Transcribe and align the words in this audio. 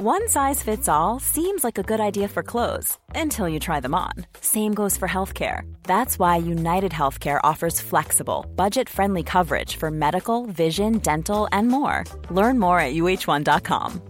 One 0.00 0.28
size 0.28 0.62
fits 0.62 0.88
all 0.88 1.18
seems 1.18 1.64
like 1.64 1.76
a 1.76 1.82
good 1.82 1.98
idea 1.98 2.28
for 2.28 2.44
clothes 2.44 2.96
until 3.16 3.48
you 3.48 3.58
try 3.58 3.80
them 3.80 3.96
on. 3.96 4.12
Same 4.40 4.72
goes 4.72 4.96
for 4.96 5.08
healthcare. 5.08 5.62
That's 5.82 6.20
why 6.20 6.36
United 6.36 6.92
Healthcare 6.92 7.40
offers 7.42 7.80
flexible, 7.80 8.46
budget 8.54 8.88
friendly 8.88 9.24
coverage 9.24 9.74
for 9.74 9.90
medical, 9.90 10.46
vision, 10.46 10.98
dental, 10.98 11.48
and 11.50 11.66
more. 11.66 12.04
Learn 12.30 12.60
more 12.60 12.78
at 12.78 12.94
uh1.com. 12.94 14.00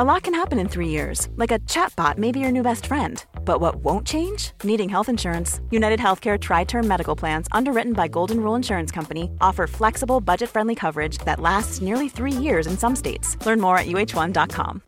A 0.00 0.04
lot 0.04 0.24
can 0.24 0.34
happen 0.34 0.58
in 0.58 0.68
three 0.68 0.88
years, 0.88 1.28
like 1.36 1.52
a 1.52 1.60
chatbot 1.60 2.18
may 2.18 2.32
be 2.32 2.40
your 2.40 2.50
new 2.50 2.64
best 2.64 2.86
friend. 2.86 3.24
But 3.44 3.60
what 3.60 3.76
won't 3.84 4.08
change? 4.08 4.50
Needing 4.64 4.88
health 4.88 5.08
insurance. 5.08 5.60
United 5.70 6.00
Healthcare 6.00 6.40
Tri 6.40 6.64
Term 6.64 6.88
Medical 6.88 7.14
Plans, 7.14 7.46
underwritten 7.52 7.92
by 7.92 8.08
Golden 8.08 8.40
Rule 8.40 8.56
Insurance 8.56 8.90
Company, 8.90 9.30
offer 9.40 9.68
flexible, 9.68 10.20
budget 10.20 10.50
friendly 10.50 10.74
coverage 10.74 11.18
that 11.18 11.38
lasts 11.38 11.80
nearly 11.80 12.08
three 12.08 12.32
years 12.32 12.66
in 12.66 12.76
some 12.76 12.96
states. 12.96 13.36
Learn 13.46 13.60
more 13.60 13.78
at 13.78 13.86
uh1.com. 13.86 14.82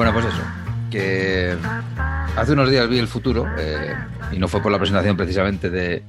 Bueno, 0.00 0.14
pues 0.14 0.24
eso, 0.24 0.42
que 0.90 1.54
hace 2.34 2.52
unos 2.54 2.70
días 2.70 2.88
vi 2.88 2.98
el 2.98 3.06
futuro, 3.06 3.46
eh, 3.58 3.94
y 4.32 4.38
no 4.38 4.48
fue 4.48 4.62
por 4.62 4.72
la 4.72 4.78
presentación 4.78 5.14
precisamente 5.14 5.68
de, 5.68 6.02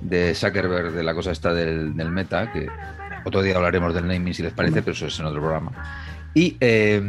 de 0.00 0.32
Zuckerberg, 0.32 0.92
de 0.92 1.02
la 1.02 1.12
cosa 1.12 1.32
esta 1.32 1.52
del, 1.52 1.96
del 1.96 2.08
meta, 2.12 2.52
que 2.52 2.68
otro 3.24 3.42
día 3.42 3.56
hablaremos 3.56 3.94
del 3.94 4.06
naming 4.06 4.32
si 4.32 4.44
les 4.44 4.52
parece, 4.52 4.80
pero 4.82 4.92
eso 4.92 5.08
es 5.08 5.18
en 5.18 5.26
otro 5.26 5.40
programa. 5.40 5.72
Y 6.34 6.56
eh, 6.60 7.02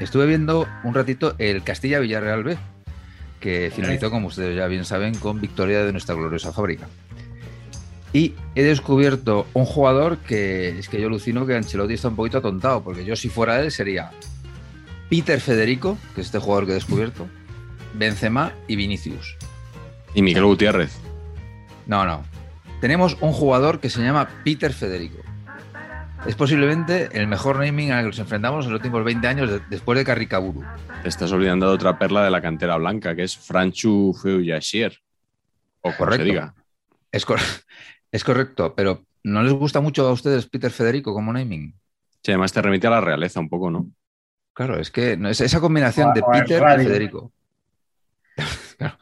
estuve 0.00 0.24
viendo 0.24 0.66
un 0.84 0.94
ratito 0.94 1.34
el 1.36 1.62
Castilla 1.62 1.98
Villarreal 1.98 2.44
B, 2.44 2.56
que 3.38 3.70
finalizó, 3.70 4.10
como 4.10 4.28
ustedes 4.28 4.56
ya 4.56 4.68
bien 4.68 4.86
saben, 4.86 5.16
con 5.16 5.38
victoria 5.38 5.84
de 5.84 5.92
nuestra 5.92 6.14
gloriosa 6.14 6.50
fábrica. 6.50 6.86
Y 8.14 8.34
he 8.54 8.62
descubierto 8.62 9.46
un 9.52 9.66
jugador 9.66 10.16
que 10.16 10.78
es 10.78 10.88
que 10.88 10.98
yo 10.98 11.08
alucino 11.08 11.44
que 11.44 11.56
Ancelotti 11.56 11.92
está 11.92 12.08
un 12.08 12.16
poquito 12.16 12.38
atontado, 12.38 12.82
porque 12.82 13.04
yo 13.04 13.14
si 13.16 13.28
fuera 13.28 13.60
él 13.60 13.70
sería 13.70 14.12
Peter 15.08 15.40
Federico, 15.40 15.96
que 16.14 16.20
es 16.20 16.26
este 16.26 16.38
jugador 16.38 16.66
que 16.66 16.72
he 16.72 16.74
descubierto, 16.74 17.28
Benzema 17.94 18.52
y 18.66 18.76
Vinicius. 18.76 19.36
Y 20.14 20.22
Miguel 20.22 20.44
Gutiérrez. 20.44 20.98
No, 21.86 22.04
no. 22.04 22.22
Tenemos 22.80 23.16
un 23.20 23.32
jugador 23.32 23.80
que 23.80 23.90
se 23.90 24.02
llama 24.02 24.28
Peter 24.44 24.72
Federico. 24.72 25.18
Es 26.26 26.34
posiblemente 26.34 27.08
el 27.12 27.26
mejor 27.26 27.58
naming 27.58 27.92
al 27.92 28.02
que 28.02 28.06
nos 28.08 28.18
enfrentamos 28.18 28.66
en 28.66 28.72
los 28.72 28.80
últimos 28.80 29.04
20 29.04 29.26
años 29.28 29.50
de- 29.50 29.60
después 29.70 29.96
de 29.98 30.04
Carricaburu. 30.04 30.62
Te 31.02 31.08
estás 31.08 31.30
olvidando 31.32 31.68
de 31.68 31.74
otra 31.74 31.98
perla 31.98 32.24
de 32.24 32.30
la 32.30 32.42
cantera 32.42 32.76
blanca, 32.76 33.14
que 33.14 33.22
es 33.22 33.36
Franchu 33.36 34.12
Feuyashier. 34.20 34.98
O 35.80 35.92
Correcto. 35.92 36.24
se 36.24 36.24
diga. 36.24 36.54
Es, 37.12 37.24
cor- 37.24 37.38
es 38.12 38.24
correcto, 38.24 38.74
pero 38.74 39.04
¿no 39.22 39.42
les 39.42 39.52
gusta 39.52 39.80
mucho 39.80 40.06
a 40.06 40.12
ustedes 40.12 40.46
Peter 40.48 40.70
Federico 40.72 41.14
como 41.14 41.32
naming? 41.32 41.72
Sí, 42.22 42.32
además 42.32 42.52
te 42.52 42.60
remite 42.62 42.88
a 42.88 42.90
la 42.90 43.00
realeza 43.00 43.38
un 43.40 43.48
poco, 43.48 43.70
¿no? 43.70 43.88
Claro, 44.58 44.80
es 44.80 44.90
que 44.90 45.16
no, 45.16 45.28
es 45.28 45.40
esa 45.40 45.60
combinación 45.60 46.08
O 46.10 46.12
de 46.14 46.20
o 46.20 46.32
Peter 46.32 46.60
y. 46.80 46.84
Federico. 46.84 47.32
Claro, 48.76 48.98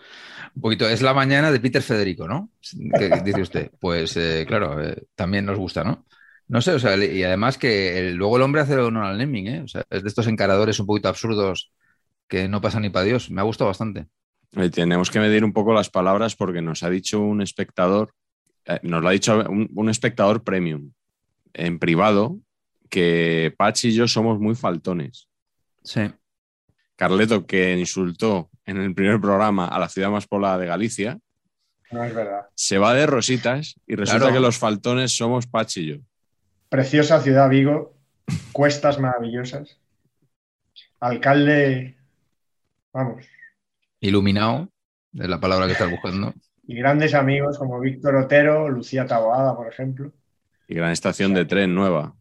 un 0.54 0.60
poquito, 0.60 0.86
es 0.86 1.00
la 1.00 1.14
mañana 1.14 1.50
de 1.50 1.60
Peter 1.60 1.80
Federico, 1.82 2.28
¿no? 2.28 2.50
¿Qué 2.98 3.22
dice 3.24 3.40
usted? 3.40 3.70
Pues 3.80 4.14
eh, 4.18 4.44
claro, 4.46 4.82
eh, 4.82 5.04
también 5.14 5.46
nos 5.46 5.56
gusta, 5.56 5.82
¿no? 5.82 6.04
No 6.48 6.60
sé, 6.60 6.72
o 6.72 6.78
sea, 6.78 6.94
y 7.02 7.22
además 7.22 7.56
que 7.56 7.98
el- 7.98 8.16
luego 8.16 8.36
el 8.36 8.42
hombre 8.42 8.60
hace 8.60 8.76
honor 8.76 9.04
al 9.04 9.16
naming, 9.16 9.46
¿eh? 9.48 9.60
O 9.62 9.68
sea, 9.68 9.82
es 9.88 10.02
de 10.02 10.08
estos 10.10 10.26
encaradores 10.26 10.78
un 10.78 10.84
poquito 10.86 11.08
absurdos 11.08 11.72
que 12.28 12.48
no 12.48 12.60
pasan 12.60 12.82
ni 12.82 12.90
para 12.90 13.06
Dios. 13.06 13.30
Me 13.30 13.40
ha 13.40 13.44
gustado 13.44 13.68
bastante. 13.68 14.08
Eh, 14.56 14.68
tenemos 14.68 15.10
que 15.10 15.20
medir 15.20 15.42
un 15.42 15.54
poco 15.54 15.72
las 15.72 15.88
palabras 15.88 16.36
porque 16.36 16.60
nos 16.60 16.82
ha 16.82 16.90
dicho 16.90 17.18
un 17.20 17.40
espectador, 17.40 18.12
eh, 18.66 18.78
nos 18.82 19.02
lo 19.02 19.08
ha 19.08 19.12
dicho 19.12 19.38
un, 19.48 19.70
un 19.74 19.88
espectador 19.88 20.44
premium 20.44 20.92
en 21.54 21.78
privado, 21.78 22.38
que 22.90 23.54
Pachi 23.56 23.88
y 23.88 23.92
yo 23.94 24.06
somos 24.06 24.38
muy 24.38 24.54
faltones. 24.54 25.28
Sí. 25.86 26.00
Carleto, 26.96 27.46
que 27.46 27.76
insultó 27.78 28.50
en 28.64 28.78
el 28.78 28.94
primer 28.94 29.20
programa 29.20 29.68
a 29.68 29.78
la 29.78 29.88
ciudad 29.88 30.10
más 30.10 30.26
poblada 30.26 30.58
de 30.58 30.66
Galicia, 30.66 31.18
No 31.92 32.02
es 32.02 32.12
verdad. 32.14 32.46
se 32.54 32.78
va 32.78 32.92
de 32.94 33.06
rositas 33.06 33.76
y 33.86 33.94
resulta 33.94 34.20
Claro. 34.26 34.34
que 34.34 34.40
los 34.40 34.58
faltones 34.58 35.16
somos 35.16 35.46
Pachi 35.46 35.80
y 35.82 35.86
yo. 35.86 35.96
Preciosa 36.68 37.20
ciudad 37.20 37.48
Vigo, 37.48 37.94
cuestas 38.52 38.98
maravillosas. 38.98 39.78
Alcalde, 41.00 41.96
vamos, 42.92 43.24
Iluminado, 44.00 44.68
es 45.14 45.28
la 45.28 45.38
palabra 45.40 45.66
que 45.66 45.72
estás 45.72 45.90
buscando. 45.90 46.34
y 46.68 46.74
grandes 46.74 47.14
amigos 47.14 47.58
como 47.58 47.78
Víctor 47.78 48.16
Otero, 48.16 48.68
Lucía 48.68 49.06
Taboada, 49.06 49.54
por 49.56 49.68
ejemplo. 49.68 50.12
Y 50.66 50.74
gran 50.74 50.90
estación 50.90 51.32
de 51.32 51.44
tren 51.44 51.74
nueva. 51.74 52.16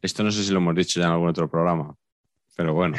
Esto 0.00 0.22
no 0.24 0.30
sé 0.32 0.42
si 0.42 0.50
lo 0.50 0.58
hemos 0.58 0.74
dicho 0.74 0.98
ya 0.98 1.06
en 1.06 1.12
algún 1.12 1.28
otro 1.28 1.50
programa, 1.50 1.94
pero 2.56 2.74
bueno. 2.74 2.98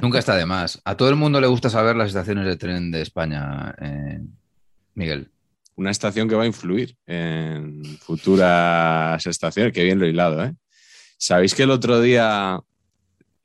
Nunca 0.00 0.18
está 0.18 0.36
de 0.36 0.46
más. 0.46 0.80
A 0.84 0.96
todo 0.96 1.08
el 1.08 1.16
mundo 1.16 1.40
le 1.40 1.46
gusta 1.46 1.70
saber 1.70 1.96
las 1.96 2.08
estaciones 2.08 2.46
de 2.46 2.56
tren 2.56 2.90
de 2.90 3.02
España, 3.02 3.74
eh, 3.80 4.20
Miguel. 4.94 5.30
Una 5.76 5.90
estación 5.90 6.28
que 6.28 6.34
va 6.34 6.42
a 6.42 6.46
influir 6.46 6.96
en 7.06 7.84
futuras 7.98 9.24
estaciones. 9.26 9.72
Qué 9.72 9.84
bien 9.84 9.98
lo 9.98 10.06
hilado, 10.06 10.44
¿eh? 10.44 10.54
¿Sabéis 11.16 11.54
que 11.54 11.62
el 11.62 11.70
otro 11.70 12.00
día, 12.00 12.60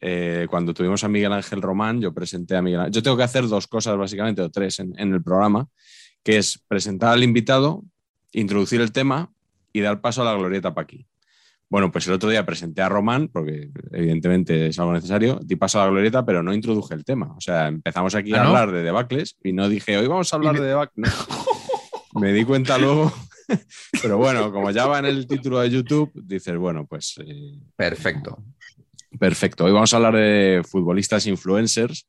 eh, 0.01 0.47
cuando 0.49 0.73
tuvimos 0.73 1.03
a 1.03 1.07
Miguel 1.07 1.31
Ángel 1.31 1.61
Román, 1.61 2.01
yo 2.01 2.13
presenté 2.13 2.55
a 2.55 2.61
Miguel 2.61 2.79
Ángel. 2.81 2.93
Yo 2.93 3.03
tengo 3.03 3.17
que 3.17 3.23
hacer 3.23 3.47
dos 3.47 3.67
cosas, 3.67 3.95
básicamente, 3.97 4.41
o 4.41 4.49
tres 4.49 4.79
en, 4.79 4.99
en 4.99 5.13
el 5.13 5.21
programa, 5.21 5.67
que 6.23 6.37
es 6.37 6.59
presentar 6.67 7.13
al 7.13 7.23
invitado, 7.23 7.83
introducir 8.31 8.81
el 8.81 8.91
tema 8.91 9.31
y 9.71 9.81
dar 9.81 10.01
paso 10.01 10.23
a 10.23 10.25
la 10.25 10.33
glorieta 10.33 10.73
Paqui. 10.73 11.05
Bueno, 11.69 11.91
pues 11.91 12.07
el 12.07 12.13
otro 12.13 12.29
día 12.29 12.45
presenté 12.45 12.81
a 12.81 12.87
Román, 12.89 13.27
porque 13.27 13.69
evidentemente 13.91 14.67
es 14.67 14.79
algo 14.79 14.93
necesario, 14.93 15.39
di 15.43 15.57
paso 15.57 15.81
a 15.81 15.85
la 15.85 15.91
glorieta, 15.91 16.25
pero 16.25 16.41
no 16.41 16.53
introduje 16.53 16.93
el 16.95 17.03
tema. 17.03 17.33
O 17.35 17.41
sea, 17.41 17.67
empezamos 17.67 18.15
aquí 18.15 18.33
¿Ah, 18.33 18.39
a 18.41 18.43
no? 18.43 18.49
hablar 18.49 18.71
de 18.71 18.83
debacles 18.83 19.37
y 19.43 19.51
no 19.51 19.67
dije, 19.67 19.97
hoy 19.97 20.07
vamos 20.07 20.31
a 20.31 20.37
hablar 20.37 20.57
de 20.59 20.65
debacles. 20.65 21.13
No. 22.13 22.21
Me 22.21 22.31
di 22.31 22.45
cuenta 22.45 22.77
luego, 22.77 23.11
pero 24.01 24.17
bueno, 24.17 24.51
como 24.51 24.71
ya 24.71 24.87
va 24.87 24.99
en 24.99 25.05
el 25.05 25.27
título 25.27 25.59
de 25.59 25.69
YouTube, 25.69 26.11
dices, 26.15 26.57
bueno, 26.57 26.87
pues 26.87 27.15
eh, 27.23 27.59
Perfecto. 27.75 28.43
perfecto. 29.19 29.65
Hoy 29.65 29.73
vamos 29.73 29.93
a 29.93 29.97
hablar 29.97 30.15
de 30.15 30.63
futbolistas 30.67 31.27
influencers 31.27 32.07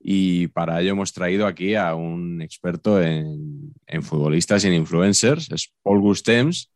y 0.00 0.48
para 0.48 0.80
ello 0.80 0.90
hemos 0.90 1.12
traído 1.12 1.46
aquí 1.46 1.76
a 1.76 1.94
un 1.94 2.42
experto 2.42 3.00
en, 3.00 3.72
en 3.86 4.02
futbolistas 4.02 4.64
y 4.64 4.68
en 4.68 4.74
influencers, 4.74 5.50
es 5.52 5.72
Paul 5.82 6.00
Gustems, 6.00 6.70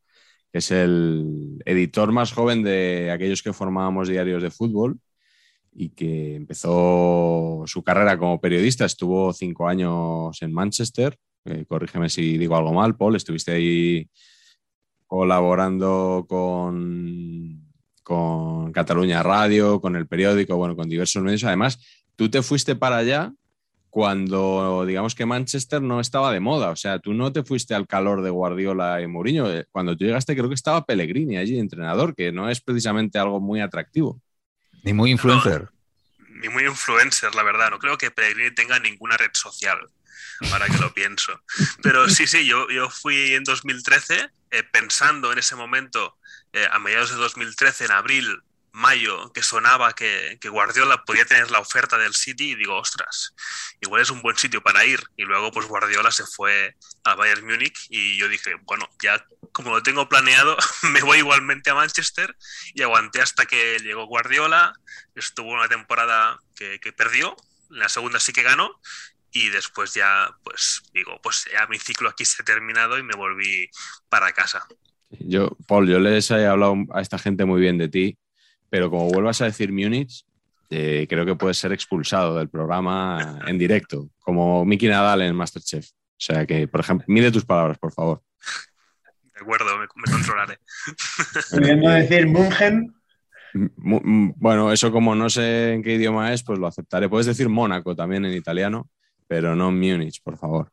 es 0.53 0.71
el 0.71 1.63
editor 1.65 2.13
más 2.13 2.33
joven 2.33 2.63
de 2.63 3.11
aquellos 3.11 3.43
que 3.43 3.53
formábamos 3.53 4.09
diarios 4.09 4.43
de 4.43 4.51
fútbol 4.51 4.99
y 5.75 5.91
que 5.91 6.37
empezó 6.37 7.63
su 7.67 7.83
carrera 7.83 8.19
como 8.19 8.41
periodista, 8.41 8.85
estuvo 8.85 9.33
cinco 9.33 9.69
años 9.69 10.41
en 10.43 10.53
Manchester, 10.53 11.17
eh, 11.45 11.65
corrígeme 11.67 12.09
si 12.09 12.37
digo 12.37 12.57
algo 12.57 12.73
mal, 12.73 12.97
Paul, 12.97 13.17
estuviste 13.17 13.53
ahí 13.53 14.09
colaborando 15.07 16.27
con, 16.29 17.67
con 18.03 18.73
Cataluña 18.73 19.23
Radio, 19.23 19.81
con 19.81 19.97
el 19.97 20.07
periódico, 20.07 20.57
bueno, 20.57 20.77
con 20.77 20.89
diversos 20.89 21.23
medios. 21.23 21.45
Además, 21.45 21.79
tú 22.17 22.31
te 22.31 22.43
fuiste 22.43 22.77
para 22.77 22.99
allá 22.99 23.33
cuando, 23.93 24.87
digamos 24.87 25.15
que 25.15 25.27
Manchester 25.27 25.83
no 25.83 26.00
estaba 26.00 26.33
de 26.33 26.41
moda. 26.41 26.71
O 26.71 26.77
sea, 26.77 26.99
tú 26.99 27.12
no 27.12 27.31
te 27.31 27.44
fuiste 27.44 27.75
al 27.75 27.87
calor 27.87 28.23
de 28.23 28.31
Guardiola 28.31 29.03
y 29.03 29.06
Mourinho. 29.06 29.53
Eh, 29.53 29.67
Cuando 29.71 29.94
tú 29.94 30.06
llegaste, 30.06 30.35
creo 30.35 30.49
que 30.49 30.55
estaba 30.55 30.87
Pellegrini 30.87 31.37
allí, 31.37 31.59
entrenador, 31.59 32.15
que 32.15 32.33
no 32.33 32.49
es 32.49 32.62
precisamente 32.62 33.19
algo 33.19 33.39
muy 33.39 33.61
atractivo. 33.61 34.19
Ni 34.83 34.94
muy 34.94 35.11
influencer. 35.11 35.69
Ni 36.27 36.49
muy 36.49 36.65
influencer, 36.65 37.35
la 37.35 37.43
verdad. 37.43 37.71
No 37.71 37.79
creo 37.79 37.99
que 37.99 38.11
Pellegrini 38.11 38.55
tenga 38.55 38.79
ninguna 38.79 39.19
red 39.19 39.33
social, 39.35 39.79
ahora 40.50 40.69
que 40.69 40.79
lo 40.79 40.95
pienso. 40.95 41.38
Pero 41.83 42.09
sí, 42.09 42.27
sí, 42.27 42.47
yo, 42.47 42.71
yo 42.71 42.88
fui 42.88 43.35
en 43.35 43.45
2013 43.45 44.31
eh, 44.53 44.62
pensando 44.73 45.33
en 45.33 45.38
ese 45.38 45.55
momento, 45.55 46.17
eh, 46.55 46.67
a 46.73 46.79
mediados 46.79 47.11
de 47.11 47.17
2013, 47.17 47.85
en 47.85 47.91
abril, 47.91 48.43
mayo, 48.73 49.33
que 49.33 49.43
sonaba 49.43 49.93
que, 49.93 50.39
Guardiola 50.43 51.05
podía 51.05 51.25
tener 51.25 51.51
la 51.51 51.61
oferta 51.61 51.99
del 51.99 52.15
City 52.15 52.53
y 52.53 52.55
digo, 52.55 52.77
ostras, 52.77 53.35
igual 53.81 54.03
es 54.03 54.11
un 54.11 54.23
buen 54.23 54.37
sitio 54.37 54.63
para 54.63 54.85
ir. 54.85 55.03
Y 55.17 55.23
luego 55.23 55.53
pues 55.53 55.67
Guardiola 55.67 56.11
se 56.11 56.25
fue 56.27 56.77
a 57.05 57.15
Bayern 57.15 57.47
Múnich 57.47 57.87
y 57.91 58.19
yo 58.19 58.29
dije, 58.29 58.55
bueno, 58.65 58.89
ya 59.03 59.25
como 59.53 59.71
lo 59.71 59.83
tengo 59.83 60.09
planeado, 60.09 60.57
me 60.93 61.03
voy 61.03 61.19
igualmente 61.19 61.71
a 61.71 61.75
Manchester 61.75 62.37
y 62.75 62.83
aguanté 62.83 63.21
hasta 63.21 63.47
que 63.47 63.79
llegó 63.79 64.07
Guardiola, 64.07 64.75
estuvo 65.15 65.51
una 65.53 65.69
temporada 65.69 66.39
que, 66.55 66.81
que 66.81 66.93
perdió, 66.93 67.37
la 67.69 67.89
segunda 67.89 68.21
sí 68.21 68.33
que 68.33 68.43
ganó 68.43 68.81
y 69.33 69.49
después 69.49 69.95
ya, 69.95 70.31
pues 70.45 70.83
digo, 70.93 71.19
pues 71.23 71.47
ya 71.53 71.67
mi 71.67 71.79
ciclo 71.79 72.09
aquí 72.09 72.25
se 72.25 72.43
ha 72.43 72.45
terminado 72.45 72.99
y 72.99 73.03
me 73.03 73.15
volví 73.15 73.69
para 74.09 74.33
casa. 74.33 74.67
Yo, 75.21 75.57
Paul, 75.67 75.89
yo 75.89 75.99
les 75.99 76.31
he 76.31 76.47
hablado 76.47 76.77
a 76.93 77.01
esta 77.01 77.19
gente 77.19 77.45
muy 77.45 77.61
bien 77.61 77.79
de 77.79 77.89
ti, 77.89 78.19
pero 78.73 78.91
como 78.91 79.11
vuelvas 79.11 79.39
a 79.43 79.45
decir 79.45 79.71
Múnich, 79.71 80.25
eh, 80.71 81.07
creo 81.07 81.27
que 81.27 81.35
puedes 81.35 81.59
ser 81.59 81.73
expulsado 81.73 82.39
del 82.39 82.49
programa 82.49 83.39
en 83.47 83.59
directo, 83.59 84.09
como 84.19 84.65
Miki 84.65 84.89
Nadal 84.89 85.21
en 85.21 85.37
Masterchef. 85.37 85.91
O 85.91 86.17
sea 86.17 86.47
que, 86.47 86.67
por 86.67 86.81
ejemplo, 86.81 87.05
mide 87.07 87.31
tus 87.31 87.45
palabras, 87.45 87.77
por 87.77 87.93
favor. 87.93 88.23
De 89.35 89.43
acuerdo, 89.43 89.67
me, 89.79 89.87
controlaré. 90.11 90.59
Pudiendo 91.51 91.91
decir 91.91 92.27
Mungen. 92.27 92.95
Bueno, 93.53 94.73
eso 94.73 94.91
como 94.91 95.15
no 95.15 95.29
sé 95.29 95.75
en 95.75 95.83
qué 95.83 95.97
idioma 95.97 96.33
es, 96.33 96.43
pues 96.43 96.59
lo 96.59 96.67
aceptaré. 96.67 97.11
Puedes 97.11 97.27
decir 97.27 97.51
Mónaco 97.51 97.95
también 97.95 98.25
en 98.25 98.33
italiano, 98.33 98.89
pero 99.29 99.55
no 99.55 99.71
Múnich, 99.71 100.23
por 100.23 100.39
favor. 100.39 100.73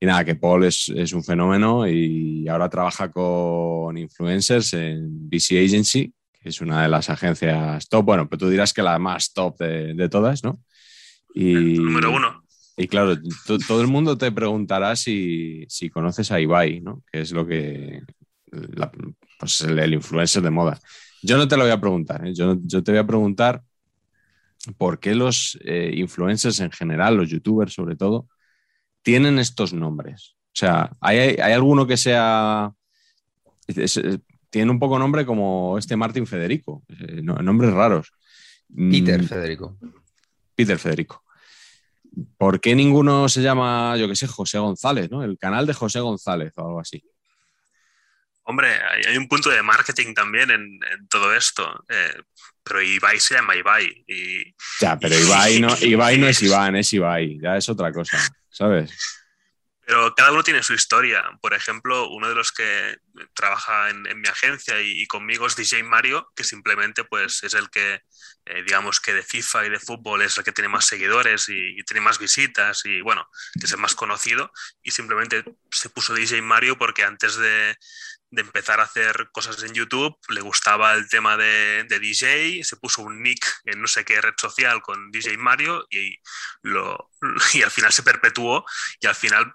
Y 0.00 0.06
nada, 0.06 0.24
que 0.24 0.34
Paul 0.34 0.64
es, 0.64 0.88
un 1.12 1.22
fenómeno 1.22 1.86
y 1.86 2.48
ahora 2.48 2.68
trabaja 2.68 3.08
con 3.12 3.96
influencers 3.96 4.74
en 4.74 5.30
BC 5.30 5.64
Agency, 5.64 6.12
es 6.46 6.60
una 6.60 6.82
de 6.82 6.88
las 6.88 7.10
agencias 7.10 7.88
top. 7.88 8.04
Bueno, 8.04 8.28
pero 8.28 8.38
tú 8.38 8.48
dirás 8.48 8.72
que 8.72 8.82
la 8.82 8.98
más 8.98 9.32
top 9.32 9.58
de, 9.58 10.08
todas, 10.08 10.44
¿no? 10.44 10.60
Y, 11.34 11.78
número 11.78 12.12
uno. 12.12 12.44
Y 12.76 12.88
claro, 12.88 13.16
todo 13.66 13.80
el 13.80 13.88
mundo 13.88 14.16
te 14.16 14.30
preguntará 14.30 14.94
si, 14.96 15.66
conoces 15.92 16.30
a 16.30 16.40
Ibai, 16.40 16.80
¿no? 16.80 17.02
Que 17.10 17.20
es 17.22 17.32
lo 17.32 17.46
que. 17.46 18.02
pues 19.38 19.60
el, 19.62 19.92
influencer 19.92 20.42
de 20.42 20.50
moda. 20.50 20.78
Yo 21.22 21.36
no 21.36 21.48
te 21.48 21.56
lo 21.56 21.64
voy 21.64 21.72
a 21.72 21.80
preguntar, 21.80 22.26
¿eh? 22.26 22.34
yo, 22.34 22.56
te 22.56 22.92
voy 22.92 22.98
a 22.98 23.06
preguntar 23.06 23.62
por 24.76 25.00
qué 25.00 25.14
los 25.14 25.58
eh, 25.64 25.92
influencers 25.96 26.60
en 26.60 26.70
general, 26.70 27.16
los 27.16 27.30
youtubers 27.30 27.72
sobre 27.72 27.96
todo, 27.96 28.28
tienen 29.02 29.38
estos 29.38 29.72
nombres. 29.72 30.36
O 30.48 30.58
sea, 30.58 30.96
¿hay, 31.00 31.36
alguno 31.36 31.86
que 31.86 31.96
sea. 31.96 32.72
Tiene 34.50 34.70
un 34.70 34.78
poco 34.78 34.98
nombre 34.98 35.24
como 35.26 35.78
este 35.78 35.96
Martín 35.96 36.26
Federico, 36.26 36.82
eh, 36.88 37.22
nombres 37.22 37.72
raros. 37.72 38.12
Peter 38.68 39.22
mm. 39.22 39.26
Federico. 39.26 39.76
Peter 40.54 40.78
Federico. 40.78 41.24
¿Por 42.38 42.60
qué 42.60 42.74
ninguno 42.74 43.28
se 43.28 43.42
llama, 43.42 43.96
yo 43.96 44.08
qué 44.08 44.16
sé, 44.16 44.26
José 44.26 44.58
González, 44.58 45.10
¿no? 45.10 45.22
El 45.22 45.38
canal 45.38 45.66
de 45.66 45.74
José 45.74 46.00
González 46.00 46.52
o 46.56 46.62
algo 46.62 46.80
así. 46.80 47.02
Hombre, 48.44 48.68
hay, 49.06 49.16
un 49.16 49.28
punto 49.28 49.50
de 49.50 49.60
marketing 49.62 50.14
también 50.14 50.50
en, 50.50 50.78
todo 51.10 51.34
esto. 51.34 51.84
Eh, 51.88 52.14
pero 52.62 52.80
Ibai 52.80 53.18
se 53.18 53.34
llama 53.34 53.56
Ibai. 53.56 54.04
Y, 54.06 54.54
ya, 54.80 54.98
pero 54.98 55.18
Ibai 55.18 55.60
no, 55.60 55.74
Ibai 55.80 56.16
no 56.16 56.28
es 56.28 56.42
Iván, 56.42 56.76
es 56.76 56.92
Ibai. 56.92 57.38
Ya 57.42 57.56
es 57.56 57.68
otra 57.68 57.92
cosa, 57.92 58.18
¿sabes? 58.48 58.92
Pero 59.86 60.16
cada 60.16 60.32
uno 60.32 60.42
tiene 60.42 60.64
su 60.64 60.74
historia. 60.74 61.22
Por 61.40 61.54
ejemplo, 61.54 62.08
uno 62.08 62.28
de 62.28 62.34
los 62.34 62.50
que 62.50 62.98
trabaja 63.34 63.88
en, 63.88 64.02
mi 64.20 64.28
agencia 64.28 64.80
y, 64.80 65.06
conmigo 65.06 65.46
es 65.46 65.54
DJ 65.54 65.84
Mario, 65.84 66.28
que 66.34 66.42
simplemente 66.42 67.04
pues, 67.04 67.44
es 67.44 67.54
el 67.54 67.70
que, 67.70 68.02
eh, 68.46 68.62
digamos 68.64 68.98
que 69.00 69.14
de 69.14 69.22
FIFA 69.22 69.66
y 69.66 69.70
de 69.70 69.78
fútbol 69.78 70.22
es 70.22 70.36
el 70.38 70.42
que 70.42 70.50
tiene 70.50 70.68
más 70.68 70.86
seguidores 70.86 71.48
y, 71.48 71.76
tiene 71.84 72.00
más 72.00 72.18
visitas 72.18 72.84
y 72.84 73.00
bueno, 73.00 73.28
es 73.62 73.70
el 73.70 73.78
más 73.78 73.94
conocido. 73.94 74.50
Y 74.82 74.90
simplemente 74.90 75.44
se 75.70 75.88
puso 75.88 76.14
DJ 76.14 76.42
Mario 76.42 76.76
porque 76.76 77.04
antes 77.04 77.36
de, 77.36 77.76
de 78.30 78.42
empezar 78.42 78.80
a 78.80 78.84
hacer 78.84 79.28
cosas 79.30 79.62
en 79.62 79.72
YouTube, 79.72 80.16
le 80.30 80.40
gustaba 80.40 80.94
el 80.94 81.08
tema 81.08 81.36
de, 81.36 81.86
de, 81.88 82.00
DJ, 82.00 82.64
se 82.64 82.76
puso 82.76 83.02
un 83.02 83.22
nick 83.22 83.46
en 83.64 83.80
no 83.80 83.86
sé 83.86 84.04
qué 84.04 84.20
red 84.20 84.34
social 84.36 84.82
con 84.82 85.12
DJ 85.12 85.36
Mario 85.38 85.86
y, 85.90 86.16
lo, 86.62 87.12
y 87.54 87.62
al 87.62 87.70
final 87.70 87.92
se 87.92 88.02
perpetuó 88.02 88.64
y 89.00 89.06
al 89.06 89.14
final 89.14 89.54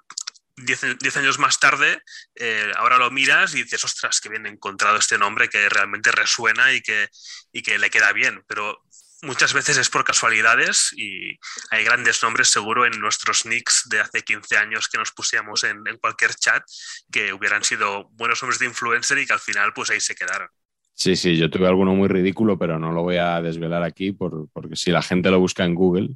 diez, 0.64 1.18
años 1.18 1.40
más 1.40 1.60
tarde, 1.60 2.02
eh, 2.36 2.72
ahora 2.78 2.98
lo 2.98 3.12
miras 3.12 3.54
y 3.54 3.64
dices, 3.64 3.84
ostras, 3.84 4.20
que 4.22 4.30
bien 4.30 4.46
encontrado 4.46 4.98
este 4.98 5.18
nombre 5.18 5.50
que 5.50 5.70
realmente 5.70 6.12
resuena 6.12 6.74
y 6.74 6.82
que, 6.82 7.10
y 7.52 7.62
que 7.62 7.78
le 7.78 7.90
queda 7.90 8.14
bien, 8.14 8.44
pero 8.48 8.84
muchas 9.24 9.54
veces 9.54 9.78
es 9.78 9.90
por 9.90 10.04
casualidades 10.04 10.94
y 10.96 11.38
hay 11.70 11.84
grandes 11.84 12.24
nombres 12.24 12.50
seguro 12.50 12.86
en 12.86 13.00
nuestros 13.00 13.46
nicks 13.46 13.88
de 13.90 14.00
hace 14.00 14.24
15 14.24 14.58
años 14.58 14.88
que 14.88 14.98
nos 14.98 15.12
pusiéramos 15.12 15.64
en, 15.64 15.84
cualquier 16.02 16.34
chat 16.34 16.64
que 17.12 17.34
hubieran 17.34 17.64
sido 17.64 18.10
buenos 18.12 18.42
nombres 18.42 18.60
de 18.60 18.66
influencer 18.66 19.20
y 19.20 19.26
que 19.26 19.34
al 19.34 19.40
final 19.40 19.74
pues 19.74 19.92
ahí 19.92 20.00
se 20.00 20.16
quedaron. 20.16 20.50
Sí, 20.94 21.16
sí, 21.16 21.38
yo 21.38 21.50
tuve 21.50 21.68
alguno 21.68 21.96
muy 21.96 22.08
ridículo, 22.08 22.58
pero 22.58 22.78
no 22.78 22.92
lo 22.92 23.04
voy 23.04 23.18
a 23.18 23.42
desvelar 23.42 23.84
aquí 23.84 24.12
porque 24.12 24.76
si 24.76 24.92
la 24.92 25.02
gente 25.02 25.32
lo 25.32 25.40
busca 25.40 25.64
en 25.64 25.76
Google, 25.76 26.10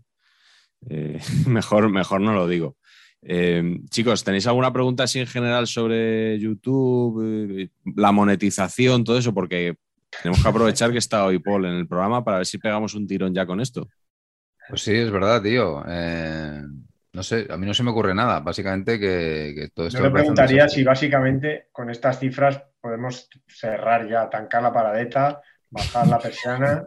eh, 0.89 1.19
mejor, 1.47 1.89
mejor 1.89 2.21
no 2.21 2.33
lo 2.33 2.47
digo. 2.47 2.77
Eh, 3.27 3.79
chicos, 3.89 4.23
¿tenéis 4.23 4.45
alguna 4.45 4.71
pregunta 4.71 5.03
así 5.03 5.19
en 5.19 5.25
general 5.25 5.65
sobre 5.65 6.37
YouTube, 6.39 7.59
eh, 7.59 7.69
la 7.95 8.11
monetización, 8.11 9.03
todo 9.03 9.17
eso? 9.17 9.33
Porque 9.33 9.75
tenemos 10.21 10.43
que 10.43 10.47
aprovechar 10.47 10.91
que 10.91 10.99
está 10.99 11.25
hoy 11.25 11.39
Paul 11.39 11.65
en 11.65 11.73
el 11.73 11.87
programa 11.87 12.23
para 12.23 12.37
ver 12.37 12.45
si 12.45 12.59
pegamos 12.59 12.93
un 12.93 13.07
tirón 13.07 13.33
ya 13.33 13.47
con 13.47 13.59
esto. 13.59 13.89
Pues 14.69 14.83
sí, 14.83 14.93
es 14.93 15.09
verdad, 15.09 15.41
tío. 15.41 15.83
Eh, 15.87 16.61
no 17.13 17.23
sé, 17.23 17.47
a 17.49 17.57
mí 17.57 17.65
no 17.65 17.73
se 17.73 17.81
me 17.81 17.89
ocurre 17.89 18.13
nada. 18.13 18.41
Básicamente 18.41 18.99
que, 18.99 19.69
todo 19.73 19.87
esto. 19.87 19.99
Yo 19.99 20.05
le 20.05 20.11
preguntaría 20.11 20.69
si 20.69 20.83
básicamente 20.83 21.69
con 21.71 21.89
estas 21.89 22.19
cifras 22.19 22.61
podemos 22.79 23.27
cerrar 23.47 24.07
ya, 24.07 24.29
tancar 24.29 24.61
la 24.61 24.71
paradeta, 24.71 25.41
bajar 25.71 26.07
la 26.07 26.19
persiana. 26.19 26.85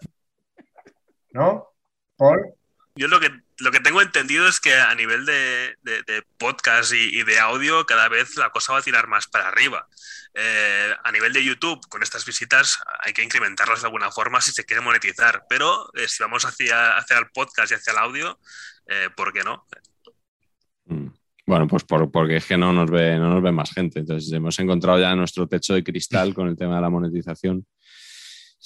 ¿No? 1.33 1.69
Paul. 2.17 2.55
Yo 2.95 3.09
lo 3.09 3.19
que 3.19 3.29
lo 3.59 3.73
que 3.73 3.81
tengo 3.81 4.01
entendido 4.01 4.47
es 4.47 4.61
que 4.61 4.75
a 4.75 4.95
nivel 4.95 5.27
de, 5.27 5.77
podcast 6.39 6.93
y, 6.93 7.23
de 7.23 7.39
audio 7.39 7.85
cada 7.87 8.09
vez 8.09 8.37
la 8.37 8.51
cosa 8.51 8.73
va 8.73 8.79
a 8.79 8.83
tirar 8.83 9.09
más 9.09 9.27
para 9.27 9.49
arriba. 9.49 9.87
Eh, 10.35 10.95
a 11.03 11.11
nivel 11.11 11.33
de 11.33 11.45
YouTube, 11.45 11.81
con 11.89 12.03
estas 12.03 12.25
visitas 12.25 12.79
hay 13.01 13.13
que 13.13 13.25
incrementarlas 13.25 13.81
de 13.81 13.87
alguna 13.87 14.11
forma 14.13 14.41
si 14.41 14.53
se 14.53 14.65
quiere 14.65 14.83
monetizar, 14.83 15.45
pero 15.49 15.91
eh, 15.95 16.07
si 16.07 16.23
vamos 16.23 16.45
hacia, 16.45 16.97
hacia, 16.97 17.19
el 17.19 17.27
podcast 17.33 17.73
y 17.73 17.75
hacia 17.75 17.93
el 17.93 17.99
audio, 17.99 18.39
eh, 18.87 19.09
¿por 19.17 19.33
qué 19.33 19.43
no? 19.43 19.67
Mm. 20.85 21.09
Bueno, 21.49 21.67
pues 21.67 21.83
porque 21.85 22.37
es 22.37 22.45
que 22.45 22.59
no 22.59 22.75
nos, 22.75 22.91
ve, 22.91 23.19
no 23.19 23.31
nos 23.31 23.43
ve 23.43 23.51
más 23.51 23.73
gente. 23.73 24.01
Entonces 24.01 24.31
hemos 24.31 24.59
encontrado 24.59 25.01
ya 25.01 25.17
nuestro 25.17 25.49
techo 25.49 25.73
de 25.73 25.83
cristal 25.83 26.35
con 26.35 26.47
el 26.47 26.57
tema 26.59 26.77
de 26.77 26.83
la 26.83 26.91
monetización. 26.91 27.67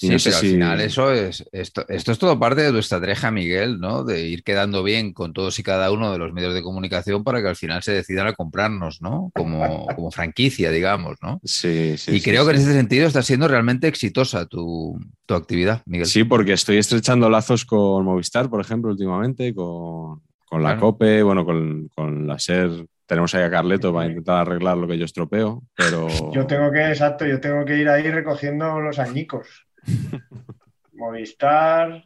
Sí, 0.02 0.16
pero 0.25 0.37
al 0.37 0.43
final 0.43 0.81
eso 0.81 1.12
es, 1.12 1.44
esto, 1.52 1.84
esto, 1.88 2.10
es 2.10 2.19
todo 2.19 2.37
parte 2.37 2.62
de 2.62 2.72
tu 2.72 2.78
estrategia, 2.78 3.31
Miguel, 3.31 3.78
¿no? 3.78 4.02
De 4.02 4.26
ir 4.26 4.43
quedando 4.43 4.82
bien 4.82 5.12
con 5.12 5.32
todos 5.32 5.56
y 5.60 5.62
cada 5.62 5.93
uno 5.93 6.10
de 6.10 6.19
los 6.19 6.32
medios 6.32 6.54
de 6.54 6.62
comunicación 6.62 7.22
para 7.22 7.40
que 7.40 7.49
al 7.49 7.56
final 7.56 7.84
se 7.84 7.93
decidan 7.93 8.26
a 8.26 8.32
comprarnos, 8.32 9.00
¿no? 9.00 9.30
Como, 9.32 9.87
como 9.94 10.11
franquicia, 10.11 10.73
digamos, 10.73 11.18
¿no? 11.23 11.40
Sí, 11.44 11.97
sí. 11.99 12.16
Y 12.16 12.21
creo 12.21 12.44
que 12.44 12.50
en 12.50 12.56
ese 12.56 12.73
sentido 12.73 13.06
está 13.06 13.23
siendo 13.23 13.47
realmente 13.47 13.87
exitosa 13.87 14.47
tu, 14.47 14.99
actividad, 15.28 15.82
Miguel. 15.87 16.06
Sí, 16.06 16.25
porque 16.25 16.52
estoy 16.52 16.78
estrechando 16.78 17.30
lazos 17.30 17.64
con 17.64 18.04
Movistar, 18.04 18.50
por 18.50 18.61
ejemplo, 18.61 18.90
últimamente, 18.90 19.54
con, 19.54 20.21
la 20.50 20.78
COPE, 20.78 21.23
bueno, 21.23 21.44
con, 21.44 21.88
con 21.94 22.26
la 22.26 22.38
SER 22.38 22.87
tenemos 23.06 23.35
ahí 23.35 23.42
a 23.42 23.50
Carleto 23.50 23.92
para 23.92 24.09
intentar 24.09 24.38
arreglar 24.38 24.78
lo 24.78 24.88
que 24.88 24.97
yo 24.97 25.04
estropeo, 25.04 25.62
pero... 25.76 26.09
Yo 26.32 26.47
tengo 26.47 26.73
que, 26.73 26.88
exacto, 26.88 27.26
yo 27.26 27.40
tengo 27.40 27.64
que 27.64 27.76
ir 27.76 27.88
ahí 27.88 28.11
recogiendo 28.11 28.80
los 28.80 28.99
añicos. 28.99 29.66
Movistar, 30.93 32.05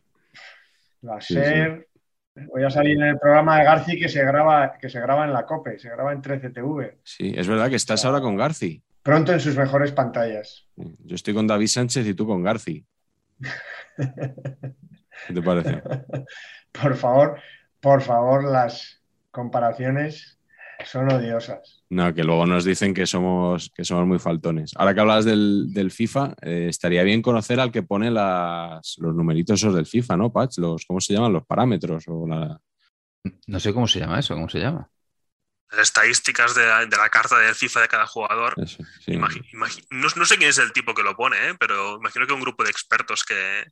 la 1.03 1.21
SER. 1.21 1.89
Voy 2.49 2.65
a 2.65 2.71
salir 2.71 2.97
en 2.99 3.09
el 3.09 3.19
programa 3.19 3.59
de 3.59 3.65
Garci 3.65 3.99
que 3.99 4.09
se 4.09 4.23
graba, 4.25 4.77
que 4.79 4.91
se 4.91 5.01
graba 5.01 5.25
en 5.25 5.33
la 5.33 5.47
COPE, 5.47 5.79
se 5.79 5.89
graba 5.89 6.13
en 6.13 6.21
13TV. 6.21 6.99
Sí, 7.03 7.33
es 7.35 7.49
verdad 7.49 7.71
que 7.71 7.77
estás 7.77 8.05
ahora 8.05 8.21
con 8.21 8.37
Garci. 8.37 8.83
Pronto 9.03 9.33
en 9.33 9.41
sus 9.41 9.57
mejores 9.57 9.93
pantallas. 9.93 10.69
Yo 10.77 11.15
estoy 11.15 11.33
con 11.33 11.47
David 11.47 11.69
Sánchez 11.69 12.07
y 12.07 12.15
tú 12.15 12.27
con 12.27 12.43
Garci. 12.43 12.85
¿Qué 13.97 15.35
te 15.35 15.43
parece? 15.43 15.83
Por 16.73 16.95
favor, 16.97 17.41
por 17.81 18.03
favor, 18.03 18.45
las 18.45 19.03
comparaciones 19.31 20.39
son 20.85 21.11
odiosas. 21.11 21.76
No, 21.89 22.13
que 22.13 22.25
luego 22.25 22.47
nos 22.47 22.65
dicen 22.65 22.93
que 22.93 23.07
somos, 23.07 23.71
que 23.75 23.85
somos 23.85 24.07
muy 24.07 24.19
faltones. 24.19 24.73
Ahora 24.77 24.93
que 24.93 25.01
hablas 25.01 25.25
del, 25.25 25.91
FIFA, 25.91 26.35
eh, 26.43 26.67
estaría 26.69 27.05
bien 27.05 27.23
conocer 27.23 27.61
al 27.61 27.71
que 27.71 27.85
pone 27.85 28.11
las, 28.11 28.97
los 28.99 29.15
numeritos 29.15 29.61
esos 29.61 29.75
del 29.75 29.87
FIFA, 29.87 30.17
¿no, 30.17 30.33
Patch? 30.33 30.59
Los, 30.59 30.85
¿Cómo 30.85 31.01
se 31.01 31.15
llaman? 31.15 31.33
Los 31.33 31.47
parámetros 31.47 32.05
o 32.09 32.27
la... 32.27 32.61
No 33.47 33.61
sé 33.61 33.73
cómo 33.73 33.87
se 33.87 34.01
llama 34.01 34.19
eso, 34.19 34.35
¿cómo 34.35 34.49
se 34.49 34.59
llama? 34.59 34.91
Las 35.71 35.81
estadísticas 35.81 36.55
de 36.55 36.65
la, 36.65 37.09
carta 37.11 37.39
del 37.39 37.55
FIFA 37.55 37.81
de 37.83 37.89
cada 37.89 38.07
jugador. 38.07 38.55
no, 38.57 40.27
sé 40.27 40.37
quién 40.37 40.51
es 40.51 40.59
el 40.59 40.73
tipo 40.73 40.95
que 40.95 41.03
lo 41.03 41.17
pone, 41.17 41.37
¿eh? 41.51 41.55
pero 41.59 41.97
imagino 41.97 42.27
que 42.27 42.33
un 42.33 42.41
grupo 42.41 42.63
de 42.63 42.71
expertos 42.71 43.25
que, 43.25 43.65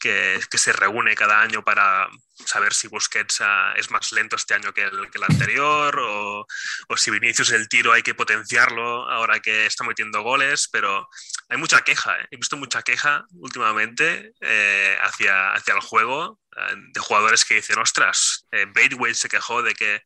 que, 0.00 0.40
se 0.50 0.72
reúne 0.72 1.14
cada 1.14 1.40
año 1.40 1.62
para 1.62 2.08
saber 2.44 2.74
si 2.74 2.88
Busquets 2.88 3.40
ah, 3.42 3.74
es 3.76 3.90
más 3.90 4.12
lento 4.12 4.34
este 4.34 4.54
año 4.54 4.72
que 4.72 4.82
el, 4.82 5.10
que 5.10 5.18
el 5.18 5.24
anterior 5.24 5.98
o, 6.00 6.46
o, 6.88 6.96
si 6.96 7.10
Vinicius 7.10 7.52
el 7.52 7.68
tiro 7.68 7.92
hay 7.92 8.02
que 8.02 8.14
potenciarlo 8.14 9.08
ahora 9.08 9.40
que 9.40 9.66
está 9.66 9.84
metiendo 9.84 10.22
goles, 10.22 10.68
pero 10.72 11.08
hay 11.48 11.58
mucha 11.58 11.82
queja, 11.82 12.18
¿eh? 12.18 12.26
he 12.30 12.36
visto 12.36 12.56
mucha 12.56 12.82
queja 12.82 13.26
últimamente 13.32 14.32
eh, 14.40 14.96
hacia, 15.02 15.52
hacia 15.52 15.74
el 15.74 15.80
juego 15.80 16.40
eh, 16.56 16.74
de 16.92 17.00
jugadores 17.00 17.44
que 17.44 17.56
dicen, 17.56 17.78
ostras, 17.78 18.46
eh, 18.52 18.66
Braithwaite 18.66 19.14
se 19.14 19.28
quejó 19.28 19.62
de 19.62 19.74
que 19.74 20.02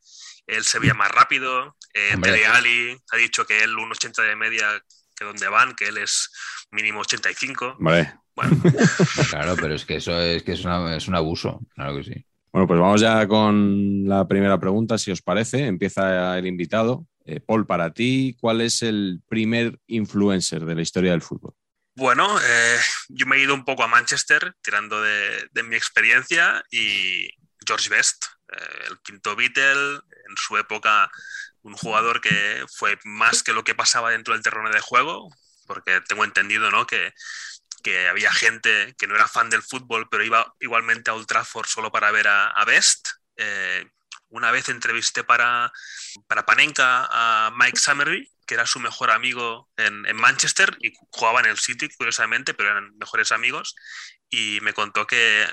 él 0.47 0.65
se 0.65 0.79
veía 0.79 0.93
más 0.93 1.09
rápido, 1.09 1.75
Hombre. 2.13 2.45
Ali 2.45 3.01
ha 3.11 3.15
dicho 3.15 3.45
que 3.45 3.63
él 3.63 3.77
un 3.77 3.91
80 3.91 4.21
de 4.23 4.35
media 4.35 4.83
que 5.15 5.23
donde 5.23 5.47
van, 5.47 5.75
que 5.75 5.87
él 5.87 5.97
es 5.97 6.29
mínimo 6.71 6.99
85. 6.99 7.77
Hombre. 7.79 8.13
Bueno, 8.35 8.55
Claro, 9.29 9.57
pero 9.59 9.73
es 9.75 9.85
que 9.85 9.95
eso 9.97 10.19
es 10.21 10.43
que 10.43 10.53
es, 10.53 10.63
una- 10.65 10.95
es 10.95 11.07
un 11.07 11.15
abuso, 11.15 11.59
claro 11.75 11.95
que 11.97 12.03
sí. 12.03 12.25
Bueno, 12.51 12.67
pues 12.67 12.79
vamos 12.79 13.01
ya 13.01 13.27
con 13.27 14.07
la 14.07 14.27
primera 14.27 14.59
pregunta, 14.59 14.97
si 14.97 15.11
os 15.11 15.21
parece. 15.21 15.65
Empieza 15.67 16.37
el 16.37 16.45
invitado. 16.47 17.05
Eh, 17.25 17.39
Paul, 17.41 17.65
para 17.65 17.91
ti, 17.93 18.37
¿cuál 18.39 18.61
es 18.61 18.81
el 18.83 19.21
primer 19.27 19.79
influencer 19.87 20.65
de 20.65 20.75
la 20.75 20.81
historia 20.81 21.11
del 21.11 21.21
fútbol? 21.21 21.53
Bueno, 21.95 22.37
eh, 22.41 22.77
yo 23.09 23.25
me 23.25 23.37
he 23.37 23.41
ido 23.43 23.53
un 23.53 23.63
poco 23.63 23.83
a 23.83 23.87
Manchester 23.87 24.53
tirando 24.61 25.01
de, 25.01 25.47
de 25.51 25.63
mi 25.63 25.75
experiencia 25.75 26.61
y 26.69 27.29
George 27.65 27.89
Best, 27.89 28.25
eh, 28.51 28.57
el 28.89 28.99
quinto 29.01 29.35
Beatle, 29.35 29.95
en 29.95 30.35
su 30.37 30.57
época 30.57 31.09
un 31.61 31.73
jugador 31.75 32.19
que 32.21 32.65
fue 32.75 32.97
más 33.05 33.43
que 33.43 33.53
lo 33.53 33.63
que 33.63 33.75
pasaba 33.75 34.11
dentro 34.11 34.33
del 34.33 34.43
terreno 34.43 34.69
de 34.71 34.81
juego, 34.81 35.29
porque 35.67 36.01
tengo 36.07 36.25
entendido 36.25 36.69
¿no? 36.69 36.85
que, 36.85 37.13
que 37.85 38.09
había 38.09 38.31
gente 38.31 38.95
que 38.97 39.05
no 39.05 39.13
era 39.13 39.27
fan 39.27 39.51
del 39.51 39.61
fútbol, 39.61 40.09
pero 40.09 40.23
iba 40.23 40.51
igualmente 40.59 41.11
a 41.11 41.13
Old 41.13 41.27
Trafford 41.27 41.67
solo 41.67 41.91
para 41.91 42.09
ver 42.09 42.27
a, 42.27 42.49
a 42.49 42.65
Best. 42.65 43.09
Eh, 43.37 43.85
una 44.29 44.49
vez 44.49 44.69
entrevisté 44.69 45.23
para, 45.23 45.71
para 46.25 46.47
Panenka 46.47 47.07
a 47.11 47.51
Mike 47.55 47.77
Summerby, 47.77 48.27
que 48.47 48.55
era 48.55 48.65
su 48.65 48.79
mejor 48.79 49.11
amigo 49.11 49.69
en, 49.77 50.03
en 50.07 50.15
Manchester 50.15 50.75
y 50.81 50.93
jugaba 51.11 51.41
en 51.41 51.45
el 51.45 51.59
City, 51.59 51.87
curiosamente, 51.95 52.55
pero 52.55 52.71
eran 52.71 52.97
mejores 52.97 53.31
amigos. 53.31 53.75
Y 54.31 54.57
me 54.63 54.73
contó 54.73 55.05
que 55.05 55.47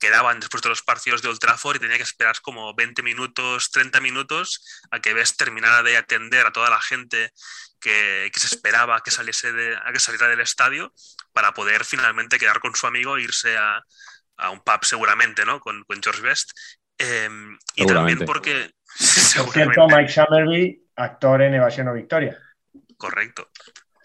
quedaban 0.00 0.40
después 0.40 0.64
de 0.64 0.70
los 0.70 0.82
partidos 0.82 1.22
de 1.22 1.28
Old 1.28 1.38
Trafford 1.38 1.76
y 1.76 1.80
tenía 1.80 1.98
que 1.98 2.02
esperar 2.02 2.40
como 2.40 2.74
20 2.74 3.04
minutos, 3.04 3.70
30 3.70 4.00
minutos 4.00 4.82
a 4.90 4.98
que 4.98 5.14
Best 5.14 5.38
terminara 5.38 5.84
de 5.84 5.96
atender 5.96 6.46
a 6.46 6.52
toda 6.52 6.68
la 6.68 6.80
gente 6.80 7.32
que, 7.78 8.28
que 8.34 8.40
se 8.40 8.46
esperaba 8.48 9.00
que 9.04 9.12
saliese 9.12 9.52
de, 9.52 9.76
a 9.76 9.92
que 9.92 10.00
saliera 10.00 10.26
del 10.26 10.40
estadio 10.40 10.92
para 11.36 11.52
poder 11.52 11.84
finalmente 11.84 12.38
quedar 12.38 12.60
con 12.60 12.74
su 12.74 12.86
amigo 12.86 13.18
e 13.18 13.22
irse 13.24 13.58
a, 13.58 13.84
a 14.38 14.50
un 14.50 14.60
pub 14.60 14.82
seguramente, 14.84 15.44
¿no? 15.44 15.60
Con, 15.60 15.84
con 15.84 16.02
George 16.02 16.22
Best. 16.22 16.52
Eh, 16.98 17.28
y 17.74 17.84
también 17.84 18.20
porque... 18.20 18.70
Por 19.36 19.52
cierto, 19.52 19.86
Mike 19.86 20.08
Summerby, 20.08 20.82
actor 20.96 21.42
en 21.42 21.52
Evasión 21.52 21.88
o 21.88 21.92
Victoria. 21.92 22.38
Correcto. 22.96 23.50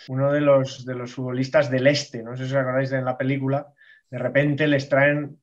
Uno 0.09 0.29
de 0.29 0.41
los, 0.41 0.85
de 0.85 0.93
los 0.93 1.13
futbolistas 1.13 1.71
del 1.71 1.87
este, 1.87 2.21
no 2.21 2.35
sé 2.35 2.47
si 2.47 2.51
os 2.51 2.57
acordáis 2.57 2.89
de 2.89 3.01
la 3.01 3.17
película, 3.17 3.65
de 4.09 4.17
repente 4.17 4.67
les 4.67 4.89
traen, 4.89 5.39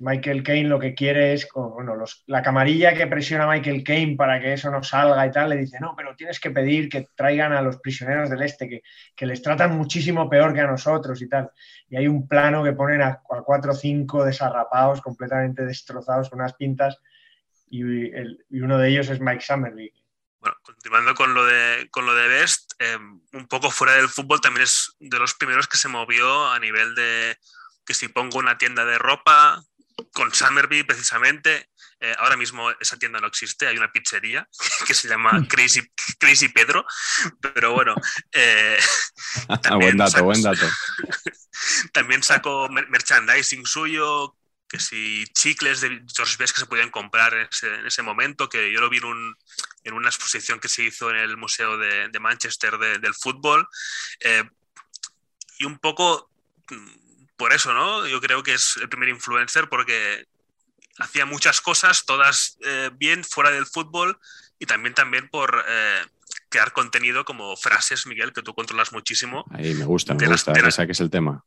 Michael 0.00 0.42
Caine 0.42 0.68
lo 0.68 0.78
que 0.80 0.94
quiere 0.94 1.34
es, 1.34 1.46
bueno, 1.54 1.94
los- 1.94 2.24
la 2.26 2.42
camarilla 2.42 2.94
que 2.94 3.06
presiona 3.06 3.44
a 3.44 3.48
Michael 3.48 3.84
Caine 3.84 4.16
para 4.16 4.40
que 4.40 4.54
eso 4.54 4.70
no 4.70 4.82
salga 4.82 5.26
y 5.26 5.30
tal, 5.30 5.50
le 5.50 5.56
dice, 5.58 5.78
no, 5.78 5.94
pero 5.94 6.16
tienes 6.16 6.40
que 6.40 6.50
pedir 6.50 6.88
que 6.88 7.08
traigan 7.14 7.52
a 7.52 7.60
los 7.60 7.76
prisioneros 7.78 8.30
del 8.30 8.42
este, 8.42 8.66
que, 8.68 8.82
que 9.14 9.26
les 9.26 9.42
tratan 9.42 9.76
muchísimo 9.76 10.28
peor 10.28 10.54
que 10.54 10.60
a 10.60 10.66
nosotros 10.66 11.20
y 11.20 11.28
tal. 11.28 11.50
Y 11.88 11.96
hay 11.96 12.08
un 12.08 12.26
plano 12.26 12.64
que 12.64 12.72
ponen 12.72 13.02
a, 13.02 13.08
a 13.30 13.42
cuatro 13.44 13.72
o 13.72 13.74
cinco 13.74 14.24
desarrapados, 14.24 15.02
completamente 15.02 15.64
destrozados, 15.64 16.30
con 16.30 16.40
unas 16.40 16.54
pintas, 16.54 16.98
y, 17.68 17.82
el- 18.10 18.44
y 18.48 18.60
uno 18.60 18.78
de 18.78 18.88
ellos 18.88 19.08
es 19.10 19.20
Mike 19.20 19.42
Summerby. 19.42 19.92
Bueno, 20.40 20.56
continuando 20.62 21.14
con 21.14 21.34
lo 21.34 21.44
de, 21.44 21.88
con 21.90 22.06
lo 22.06 22.14
de 22.14 22.26
Best, 22.26 22.72
eh, 22.78 22.96
un 23.34 23.46
poco 23.46 23.70
fuera 23.70 23.94
del 23.96 24.08
fútbol 24.08 24.40
también 24.40 24.64
es 24.64 24.96
de 24.98 25.18
los 25.18 25.34
primeros 25.34 25.68
que 25.68 25.76
se 25.76 25.88
movió 25.88 26.48
a 26.48 26.58
nivel 26.58 26.94
de 26.94 27.36
que 27.84 27.92
si 27.92 28.08
pongo 28.08 28.38
una 28.38 28.56
tienda 28.56 28.86
de 28.86 28.96
ropa 28.96 29.62
con 30.12 30.34
Summerby 30.34 30.82
precisamente, 30.84 31.70
eh, 32.00 32.14
ahora 32.18 32.36
mismo 32.36 32.70
esa 32.80 32.98
tienda 32.98 33.20
no 33.20 33.26
existe, 33.28 33.66
hay 33.66 33.76
una 33.76 33.92
pizzería 33.92 34.48
que 34.86 34.94
se 34.94 35.08
llama 35.08 35.46
Crazy, 35.48 35.82
Crazy 36.18 36.48
Pedro, 36.48 36.84
pero 37.54 37.72
bueno, 37.72 37.94
eh, 38.32 38.78
buen 39.78 39.96
dato, 39.96 40.10
sacó- 40.12 40.24
buen 40.24 40.42
dato. 40.42 40.66
también 41.92 42.22
sacó 42.22 42.68
mer- 42.68 42.88
merchandising 42.88 43.66
suyo, 43.66 44.36
que 44.68 44.78
si 44.78 45.24
chicles 45.34 45.80
de 45.80 46.02
George 46.14 46.36
Best 46.38 46.54
que 46.54 46.60
se 46.60 46.66
podían 46.66 46.90
comprar 46.90 47.34
en 47.34 47.48
ese, 47.50 47.74
en 47.74 47.86
ese 47.86 48.02
momento, 48.02 48.48
que 48.48 48.72
yo 48.72 48.80
lo 48.80 48.88
vi 48.88 48.98
en, 48.98 49.04
un- 49.04 49.36
en 49.84 49.94
una 49.94 50.08
exposición 50.08 50.60
que 50.60 50.68
se 50.68 50.84
hizo 50.84 51.10
en 51.10 51.16
el 51.16 51.36
Museo 51.36 51.76
de, 51.76 52.08
de 52.08 52.20
Manchester 52.20 52.78
de- 52.78 52.98
del 52.98 53.14
fútbol. 53.14 53.66
Eh, 54.20 54.44
y 55.58 55.64
un 55.66 55.78
poco 55.78 56.30
mm, 56.70 57.09
por 57.40 57.52
eso, 57.54 57.72
¿no? 57.72 58.06
Yo 58.06 58.20
creo 58.20 58.42
que 58.44 58.52
es 58.54 58.76
el 58.76 58.88
primer 58.90 59.08
influencer 59.08 59.68
porque 59.68 60.26
hacía 60.98 61.24
muchas 61.24 61.60
cosas, 61.62 62.04
todas 62.04 62.58
eh, 62.64 62.90
bien 62.94 63.24
fuera 63.24 63.50
del 63.50 63.66
fútbol 63.66 64.18
y 64.58 64.66
también, 64.66 64.92
también 64.94 65.28
por 65.30 65.64
eh, 65.66 66.04
crear 66.50 66.72
contenido 66.72 67.24
como 67.24 67.56
frases, 67.56 68.06
Miguel, 68.06 68.32
que 68.34 68.42
tú 68.42 68.54
controlas 68.54 68.92
muchísimo 68.92 69.46
Ahí 69.52 69.72
me 69.74 69.86
gusta, 69.86 70.14
me 70.14 70.20
las- 70.26 70.44
gusta 70.44 70.52
que 70.52 70.70
saques 70.70 71.00
el 71.00 71.08
tema. 71.10 71.42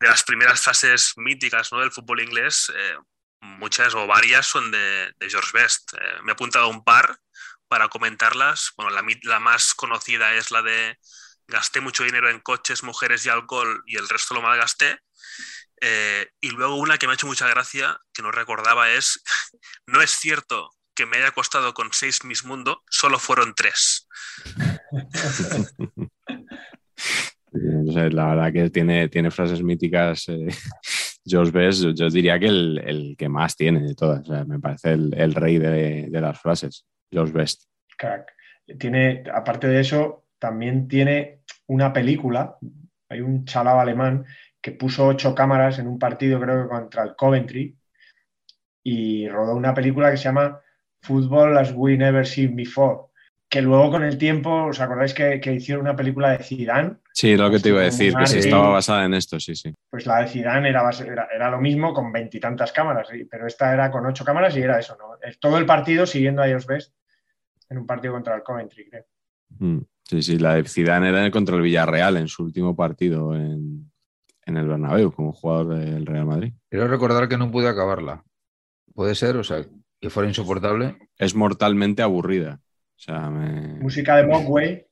de 0.00 0.08
las 0.08 0.24
primeras 0.24 0.60
frases 0.60 1.12
míticas 1.16 1.70
¿no? 1.70 1.78
del 1.80 1.92
fútbol 1.92 2.20
inglés, 2.20 2.72
eh, 2.76 2.96
muchas 3.40 3.94
o 3.94 4.06
varias 4.08 4.46
son 4.46 4.70
de, 4.72 5.12
de 5.18 5.30
George 5.30 5.50
Best. 5.54 5.94
Eh, 5.94 5.98
me 6.24 6.32
he 6.32 6.34
apuntado 6.34 6.68
un 6.68 6.82
par 6.82 7.16
para 7.68 7.88
comentarlas. 7.88 8.72
Bueno, 8.76 8.90
la, 8.90 9.04
la 9.22 9.38
más 9.40 9.74
conocida 9.74 10.34
es 10.34 10.50
la 10.50 10.62
de 10.62 10.98
gasté 11.48 11.80
mucho 11.80 12.04
dinero 12.04 12.30
en 12.30 12.40
coches, 12.40 12.82
mujeres 12.82 13.26
y 13.26 13.28
alcohol 13.28 13.82
y 13.86 13.96
el 13.96 14.08
resto 14.08 14.34
lo 14.34 14.42
malgasté. 14.42 14.98
Eh, 15.84 16.28
y 16.40 16.50
luego 16.50 16.76
una 16.76 16.96
que 16.96 17.06
me 17.06 17.12
ha 17.12 17.14
hecho 17.14 17.26
mucha 17.26 17.48
gracia, 17.48 17.98
que 18.14 18.22
no 18.22 18.30
recordaba, 18.30 18.92
es, 18.92 19.20
no 19.86 20.00
es 20.00 20.12
cierto 20.12 20.70
que 20.94 21.06
me 21.06 21.16
haya 21.16 21.32
costado 21.32 21.74
con 21.74 21.88
seis 21.92 22.24
Miss 22.24 22.44
Mundo, 22.44 22.82
solo 22.88 23.18
fueron 23.18 23.54
tres. 23.54 24.06
La 27.52 28.26
verdad 28.28 28.52
que 28.52 28.70
tiene, 28.70 29.08
tiene 29.08 29.30
frases 29.30 29.62
míticas. 29.62 30.28
eh, 30.28 30.48
George 31.24 31.52
Best, 31.52 31.82
yo, 31.82 31.90
yo 31.90 32.08
diría 32.10 32.38
que 32.38 32.46
el, 32.46 32.78
el 32.84 33.16
que 33.16 33.28
más 33.28 33.56
tiene 33.56 33.80
de 33.80 33.94
todas. 33.94 34.28
O 34.28 34.32
sea, 34.32 34.44
me 34.44 34.58
parece 34.58 34.92
el, 34.92 35.14
el 35.16 35.34
rey 35.34 35.58
de, 35.58 36.06
de 36.08 36.20
las 36.20 36.40
frases. 36.40 36.86
George 37.10 37.32
Best. 37.32 37.64
Crack. 37.96 38.32
Tiene, 38.78 39.24
aparte 39.32 39.66
de 39.68 39.80
eso, 39.80 40.26
también 40.38 40.88
tiene 40.88 41.40
una 41.66 41.92
película. 41.92 42.56
Hay 43.08 43.20
un 43.20 43.44
chalao 43.44 43.80
alemán 43.80 44.24
que 44.62 44.72
puso 44.72 45.06
ocho 45.06 45.34
cámaras 45.34 45.78
en 45.80 45.88
un 45.88 45.98
partido, 45.98 46.40
creo 46.40 46.62
que 46.62 46.68
contra 46.68 47.02
el 47.02 47.16
Coventry, 47.16 47.76
y 48.84 49.28
rodó 49.28 49.56
una 49.56 49.74
película 49.74 50.10
que 50.10 50.16
se 50.16 50.24
llama 50.24 50.60
Football 51.00 51.58
as 51.58 51.72
We 51.74 51.96
Never 51.96 52.26
Seen 52.26 52.54
Before. 52.54 53.08
Que 53.48 53.60
luego 53.60 53.90
con 53.90 54.02
el 54.02 54.16
tiempo, 54.16 54.64
¿os 54.64 54.80
acordáis 54.80 55.12
que, 55.12 55.38
que 55.38 55.52
hicieron 55.52 55.84
una 55.84 55.94
película 55.94 56.30
de 56.30 56.42
Zidane? 56.42 56.96
Sí, 57.12 57.36
lo 57.36 57.50
que 57.50 57.58
te 57.58 57.68
iba 57.68 57.80
a 57.80 57.82
Como 57.82 57.90
decir, 57.90 58.14
que 58.16 58.26
sí 58.26 58.38
estaba 58.38 58.70
basada 58.70 59.04
en 59.04 59.12
esto, 59.12 59.38
sí, 59.38 59.54
sí. 59.54 59.74
Pues 59.90 60.06
la 60.06 60.22
de 60.22 60.28
Zidane 60.28 60.70
era, 60.70 60.88
era, 61.06 61.28
era 61.34 61.50
lo 61.50 61.60
mismo 61.60 61.92
con 61.92 62.10
veintitantas 62.10 62.72
cámaras, 62.72 63.08
pero 63.30 63.46
esta 63.46 63.74
era 63.74 63.90
con 63.90 64.06
ocho 64.06 64.24
cámaras 64.24 64.56
y 64.56 64.62
era 64.62 64.78
eso, 64.78 64.96
¿no? 64.96 65.18
Todo 65.38 65.58
el 65.58 65.66
partido 65.66 66.06
siguiendo 66.06 66.40
a 66.40 66.46
George 66.46 66.66
Best 66.66 66.94
en 67.68 67.78
un 67.78 67.86
partido 67.86 68.14
contra 68.14 68.36
el 68.36 68.42
Coventry, 68.42 68.88
creo. 68.88 69.04
Mm, 69.58 69.80
Sí, 70.04 70.22
sí, 70.22 70.38
la 70.38 70.56
de 70.56 70.64
Zidane 70.64 71.08
era 71.08 71.30
contra 71.30 71.56
el 71.56 71.62
Villarreal 71.62 72.16
en 72.16 72.28
su 72.28 72.42
último 72.42 72.74
partido 72.74 73.34
en, 73.34 73.91
en 74.46 74.56
el 74.56 74.68
Bernabéu 74.68 75.12
como 75.12 75.32
jugador 75.32 75.78
del 75.78 76.06
Real 76.06 76.26
Madrid. 76.26 76.52
Quiero 76.68 76.88
recordar 76.88 77.28
que 77.28 77.38
no 77.38 77.50
pude 77.50 77.68
acabarla. 77.68 78.24
Puede 78.94 79.14
ser, 79.14 79.36
o 79.36 79.44
sea, 79.44 79.64
que 80.00 80.10
fuera 80.10 80.28
insoportable. 80.28 80.96
Es 81.16 81.34
mortalmente 81.34 82.02
aburrida. 82.02 82.60
O 82.96 82.98
sea, 82.98 83.30
me... 83.30 83.80
Música 83.80 84.16
de 84.16 84.26
Mogwai. 84.26 84.86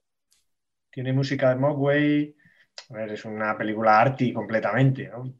Tiene 0.91 1.13
música 1.13 1.51
de 1.51 1.57
Mogwai. 1.57 2.35
A 2.91 2.95
ver, 2.95 3.13
es 3.13 3.25
una 3.25 3.57
película 3.57 4.01
arty 4.01 4.33
completamente, 4.33 5.09
¿no? 5.09 5.33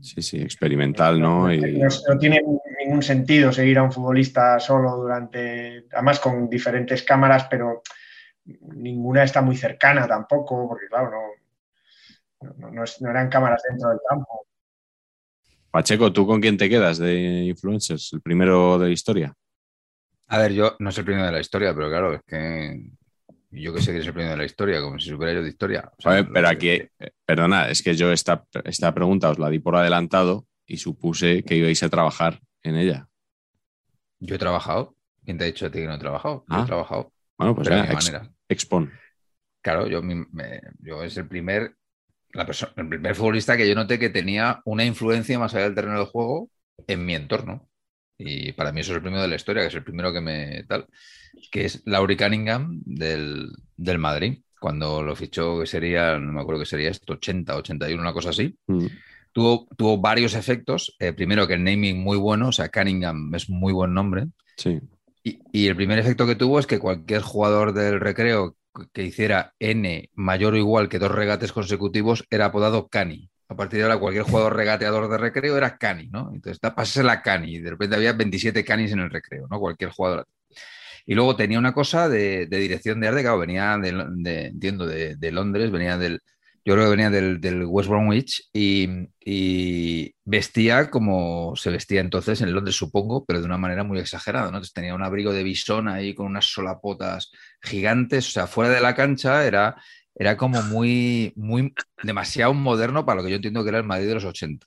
Sí, 0.00 0.22
sí, 0.22 0.40
experimental, 0.40 1.20
¿no? 1.20 1.52
Y... 1.52 1.78
No, 1.78 1.88
no 2.08 2.18
tiene 2.18 2.42
ningún 2.84 3.02
sentido 3.02 3.52
seguir 3.52 3.78
a 3.78 3.82
un 3.82 3.92
futbolista 3.92 4.58
solo 4.58 4.96
durante, 4.96 5.84
además 5.92 6.20
con 6.20 6.48
diferentes 6.48 7.02
cámaras, 7.02 7.46
pero 7.48 7.82
ninguna 8.44 9.24
está 9.24 9.42
muy 9.42 9.56
cercana 9.56 10.06
tampoco, 10.06 10.68
porque 10.68 10.86
claro, 10.88 11.10
no, 11.10 11.18
no, 12.56 12.70
no 12.70 12.84
es- 12.84 13.00
no 13.00 13.10
eran 13.10 13.28
cámaras 13.28 13.62
dentro 13.68 13.90
del 13.90 13.98
campo. 14.08 14.46
Pacheco, 15.70 16.12
¿tú 16.12 16.26
con 16.26 16.40
quién 16.40 16.56
te 16.56 16.68
quedas 16.68 16.98
de 16.98 17.44
influencers? 17.44 18.12
¿El 18.12 18.22
primero 18.22 18.78
de 18.78 18.86
la 18.86 18.92
historia? 18.92 19.34
A 20.28 20.38
ver, 20.38 20.52
yo 20.52 20.74
no 20.78 20.90
soy 20.90 21.02
el 21.02 21.06
primero 21.06 21.26
de 21.26 21.32
la 21.32 21.40
historia, 21.40 21.74
pero 21.74 21.88
claro, 21.88 22.14
es 22.14 22.22
que 22.26 22.90
yo 23.50 23.72
que 23.74 23.80
sé 23.82 23.92
que 23.92 23.98
es 23.98 24.06
el 24.06 24.12
primero 24.12 24.32
de 24.32 24.38
la 24.38 24.44
historia, 24.44 24.80
como 24.80 24.98
si 24.98 25.10
supiera 25.10 25.34
yo 25.34 25.42
de 25.42 25.48
historia. 25.48 25.90
O 25.98 26.02
sea, 26.02 26.12
A 26.12 26.14
ver, 26.16 26.28
pero 26.32 26.48
aquí, 26.48 26.68
eh, 26.70 26.90
perdona, 27.24 27.68
es 27.68 27.82
que 27.82 27.94
yo 27.94 28.10
esta, 28.10 28.44
esta 28.64 28.92
pregunta 28.94 29.30
os 29.30 29.38
la 29.38 29.50
di 29.50 29.58
por 29.58 29.76
adelantado 29.76 30.46
y 30.66 30.78
supuse 30.78 31.42
que 31.44 31.56
ibais 31.56 31.82
a 31.82 31.88
trabajar 31.88 32.40
en 32.62 32.76
ella. 32.76 33.08
Yo 34.18 34.34
he 34.34 34.38
trabajado. 34.38 34.94
¿Quién 35.24 35.38
te 35.38 35.44
ha 35.44 35.46
dicho 35.46 35.66
a 35.66 35.70
ti 35.70 35.80
que 35.80 35.86
no 35.86 35.94
he 35.94 35.98
trabajado? 35.98 36.44
Yo 36.48 36.56
Ah. 36.56 36.62
he 36.62 36.66
trabajado. 36.66 37.12
Bueno, 37.38 37.54
pues 37.54 37.68
de 37.68 37.78
ex- 37.80 38.10
manera. 38.12 38.30
expon. 38.48 38.92
Claro, 39.60 39.86
yo, 39.88 40.00
mi- 40.02 40.24
me- 40.32 40.60
yo 40.80 41.02
es 41.02 41.16
el 41.16 41.28
primer, 41.28 41.74
la 42.32 42.46
persona, 42.46 42.72
el 42.76 42.88
primer 42.88 43.14
futbolista 43.14 43.56
que 43.56 43.68
yo 43.68 43.74
noté 43.74 43.98
que 43.98 44.10
tenía 44.10 44.60
una 44.64 44.84
influencia 44.84 45.38
más 45.38 45.54
allá 45.54 45.64
del 45.64 45.74
terreno 45.74 45.98
de 46.00 46.06
juego 46.06 46.50
en 46.86 47.04
mi 47.04 47.14
entorno. 47.14 47.68
Y 48.18 48.52
para 48.52 48.72
mí 48.72 48.80
eso 48.80 48.92
es 48.92 48.96
el 48.96 49.02
primero 49.02 49.22
de 49.22 49.28
la 49.28 49.36
historia, 49.36 49.62
que 49.62 49.68
es 49.68 49.74
el 49.74 49.84
primero 49.84 50.12
que 50.12 50.20
me 50.20 50.64
tal, 50.64 50.86
que 51.50 51.66
es 51.66 51.82
Laurie 51.84 52.16
Cunningham 52.16 52.80
del, 52.84 53.50
del 53.76 53.98
Madrid, 53.98 54.40
cuando 54.58 55.02
lo 55.02 55.14
fichó, 55.14 55.60
que 55.60 55.66
sería, 55.66 56.18
no 56.18 56.32
me 56.32 56.40
acuerdo 56.40 56.60
que 56.60 56.66
sería 56.66 56.90
esto, 56.90 57.14
80, 57.14 57.56
81, 57.56 58.00
una 58.00 58.12
cosa 58.12 58.30
así. 58.30 58.58
Mm. 58.66 58.86
Tuvo, 59.32 59.68
tuvo 59.76 59.98
varios 59.98 60.34
efectos. 60.34 60.96
Eh, 60.98 61.12
primero 61.12 61.46
que 61.46 61.54
el 61.54 61.64
naming 61.64 62.02
muy 62.02 62.16
bueno, 62.16 62.48
o 62.48 62.52
sea, 62.52 62.70
Cunningham 62.70 63.34
es 63.34 63.50
muy 63.50 63.72
buen 63.72 63.92
nombre. 63.92 64.28
Sí. 64.56 64.80
Y, 65.22 65.40
y 65.52 65.66
el 65.66 65.76
primer 65.76 65.98
efecto 65.98 66.26
que 66.26 66.36
tuvo 66.36 66.58
es 66.58 66.66
que 66.66 66.78
cualquier 66.78 67.20
jugador 67.20 67.74
del 67.74 68.00
recreo 68.00 68.56
que 68.92 69.02
hiciera 69.02 69.54
N 69.58 70.10
mayor 70.14 70.54
o 70.54 70.56
igual 70.56 70.88
que 70.88 70.98
dos 70.98 71.10
regates 71.10 71.52
consecutivos 71.52 72.24
era 72.30 72.46
apodado 72.46 72.88
Cani. 72.88 73.30
A 73.48 73.54
partir 73.54 73.78
de 73.78 73.84
ahora, 73.84 73.98
cualquier 73.98 74.24
jugador 74.24 74.56
regateador 74.56 75.08
de 75.08 75.18
recreo 75.18 75.56
era 75.56 75.78
Cani, 75.78 76.08
¿no? 76.08 76.30
Entonces, 76.34 76.58
pasase 76.58 77.02
la 77.04 77.22
Cani. 77.22 77.60
De 77.60 77.70
repente 77.70 77.96
había 77.96 78.12
27 78.12 78.64
Canis 78.64 78.92
en 78.92 79.00
el 79.00 79.10
recreo, 79.10 79.46
¿no? 79.48 79.60
Cualquier 79.60 79.90
jugador. 79.90 80.26
Y 81.06 81.14
luego 81.14 81.36
tenía 81.36 81.58
una 81.58 81.72
cosa 81.72 82.08
de, 82.08 82.46
de 82.46 82.58
dirección 82.58 83.00
de 83.00 83.08
arte, 83.08 83.22
claro, 83.22 83.38
venía 83.38 83.78
de, 83.78 84.50
de, 84.52 85.32
Londres, 85.32 85.70
venía 85.70 85.96
del, 85.96 86.20
yo 86.66 86.74
creo 86.74 86.86
que 86.86 86.90
venía 86.90 87.10
del, 87.10 87.40
del 87.40 87.64
West 87.64 87.88
Bromwich 87.88 88.48
y, 88.52 88.88
y, 89.24 90.12
vestía 90.24 90.90
como 90.90 91.54
se 91.54 91.70
vestía 91.70 92.00
entonces 92.00 92.40
en 92.40 92.52
Londres, 92.52 92.74
supongo, 92.74 93.24
pero 93.24 93.38
de 93.38 93.46
una 93.46 93.56
manera 93.56 93.84
muy 93.84 94.00
exagerada, 94.00 94.46
¿no? 94.46 94.56
Entonces 94.56 94.72
tenía 94.72 94.96
un 94.96 95.04
abrigo 95.04 95.32
de 95.32 95.44
bisón 95.44 95.86
ahí 95.86 96.12
con 96.12 96.26
unas 96.26 96.46
solapotas 96.46 97.30
gigantes, 97.62 98.26
o 98.26 98.30
sea, 98.32 98.48
fuera 98.48 98.70
de 98.70 98.80
la 98.80 98.96
cancha 98.96 99.46
era, 99.46 99.76
era 100.12 100.36
como 100.36 100.60
muy, 100.62 101.32
muy, 101.36 101.72
demasiado 102.02 102.52
moderno 102.52 103.06
para 103.06 103.18
lo 103.18 103.24
que 103.24 103.30
yo 103.30 103.36
entiendo 103.36 103.62
que 103.62 103.68
era 103.68 103.78
el 103.78 103.84
Madrid 103.84 104.08
de 104.08 104.14
los 104.14 104.24
80 104.24 104.66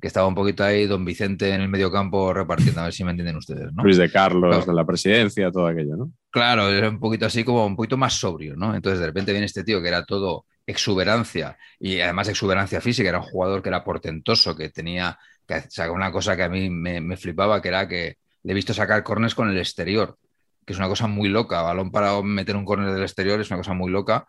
que 0.00 0.06
estaba 0.06 0.26
un 0.26 0.34
poquito 0.34 0.64
ahí 0.64 0.86
don 0.86 1.04
Vicente 1.04 1.52
en 1.52 1.60
el 1.60 1.68
medio 1.68 1.92
campo 1.92 2.32
repartiendo, 2.32 2.80
a 2.80 2.84
ver 2.84 2.94
si 2.94 3.04
me 3.04 3.10
entienden 3.10 3.36
ustedes, 3.36 3.74
¿no? 3.74 3.82
Luis 3.82 3.98
de 3.98 4.10
Carlos, 4.10 4.48
claro. 4.48 4.72
de 4.72 4.74
la 4.74 4.86
presidencia, 4.86 5.50
todo 5.50 5.66
aquello, 5.66 5.96
¿no? 5.96 6.12
Claro, 6.30 6.70
era 6.70 6.88
un 6.88 6.98
poquito 6.98 7.26
así 7.26 7.44
como 7.44 7.66
un 7.66 7.76
poquito 7.76 7.98
más 7.98 8.14
sobrio, 8.14 8.56
¿no? 8.56 8.74
Entonces 8.74 9.00
de 9.00 9.06
repente 9.06 9.32
viene 9.32 9.44
este 9.44 9.64
tío 9.64 9.82
que 9.82 9.88
era 9.88 10.02
todo 10.06 10.46
exuberancia 10.66 11.56
y 11.78 12.00
además 12.00 12.28
exuberancia 12.28 12.80
física, 12.80 13.08
era 13.08 13.18
un 13.18 13.24
jugador 13.24 13.62
que 13.62 13.68
era 13.68 13.84
portentoso, 13.84 14.56
que 14.56 14.70
tenía, 14.70 15.18
que, 15.46 15.54
o 15.56 15.70
sea, 15.70 15.90
una 15.92 16.12
cosa 16.12 16.36
que 16.36 16.42
a 16.42 16.48
mí 16.48 16.70
me, 16.70 17.00
me 17.00 17.16
flipaba, 17.16 17.62
que 17.62 17.68
era 17.68 17.88
que 17.88 18.18
le 18.42 18.52
he 18.52 18.54
visto 18.54 18.74
sacar 18.74 19.02
cornes 19.02 19.34
con 19.34 19.48
el 19.50 19.58
exterior, 19.58 20.18
que 20.64 20.72
es 20.72 20.78
una 20.78 20.88
cosa 20.88 21.06
muy 21.06 21.28
loca, 21.28 21.62
balón 21.62 21.90
para 21.92 22.20
meter 22.22 22.56
un 22.56 22.64
córner 22.64 22.92
del 22.92 23.02
exterior 23.02 23.40
es 23.40 23.50
una 23.50 23.58
cosa 23.58 23.74
muy 23.74 23.90
loca 23.90 24.26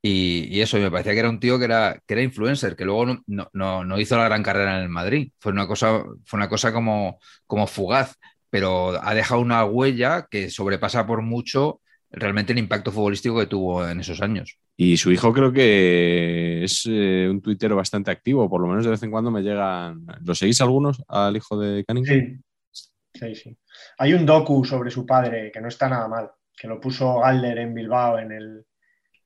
y, 0.00 0.46
y, 0.56 0.60
eso, 0.60 0.78
me 0.78 0.90
parecía 0.90 1.12
que 1.12 1.18
era 1.18 1.28
un 1.28 1.40
tío 1.40 1.58
que 1.58 1.64
era, 1.64 2.00
que 2.06 2.14
era 2.14 2.22
influencer, 2.22 2.76
que 2.76 2.84
luego 2.84 3.06
no, 3.26 3.48
no, 3.52 3.84
no, 3.84 3.98
hizo 3.98 4.16
la 4.16 4.24
gran 4.24 4.42
carrera 4.44 4.76
en 4.76 4.82
el 4.84 4.88
Madrid. 4.88 5.32
Fue 5.40 5.50
una 5.52 5.66
cosa, 5.66 6.04
fue 6.24 6.36
una 6.36 6.48
cosa 6.48 6.72
como, 6.72 7.18
como 7.46 7.66
fugaz, 7.66 8.14
pero 8.48 8.98
ha 9.02 9.14
dejado 9.14 9.40
una 9.40 9.64
huella 9.64 10.26
que 10.30 10.50
sobrepasa 10.50 11.06
por 11.06 11.22
mucho 11.22 11.80
realmente 12.10 12.52
el 12.52 12.58
impacto 12.58 12.90
futbolístico 12.90 13.38
que 13.38 13.46
tuvo 13.46 13.86
en 13.86 14.00
esos 14.00 14.20
años. 14.22 14.58
Y 14.76 14.96
su 14.96 15.10
hijo 15.10 15.32
creo 15.32 15.52
que 15.52 16.64
es 16.64 16.84
eh, 16.88 17.28
un 17.30 17.42
tuitero 17.42 17.76
bastante 17.76 18.10
activo, 18.10 18.48
por 18.48 18.60
lo 18.60 18.68
menos 18.68 18.84
de 18.84 18.92
vez 18.92 19.02
en 19.02 19.10
cuando 19.10 19.30
me 19.30 19.42
llegan. 19.42 20.06
¿Lo 20.24 20.34
seguís 20.34 20.60
algunos 20.60 21.02
al 21.08 21.36
hijo 21.36 21.58
de 21.58 21.84
Cunningham? 21.84 22.42
Sí, 22.72 22.88
sí, 23.14 23.34
sí. 23.34 23.58
Hay 23.98 24.14
un 24.14 24.24
docu 24.24 24.64
sobre 24.64 24.90
su 24.90 25.04
padre 25.04 25.50
que 25.52 25.60
no 25.60 25.68
está 25.68 25.88
nada 25.88 26.08
mal, 26.08 26.30
que 26.56 26.68
lo 26.68 26.80
puso 26.80 27.20
Galder 27.20 27.58
en 27.58 27.74
Bilbao 27.74 28.18
en 28.18 28.32
el, 28.32 28.64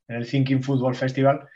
en 0.09 0.17
el 0.17 0.29
Thinking 0.29 0.63
Football 0.63 0.95
Festival. 0.95 1.47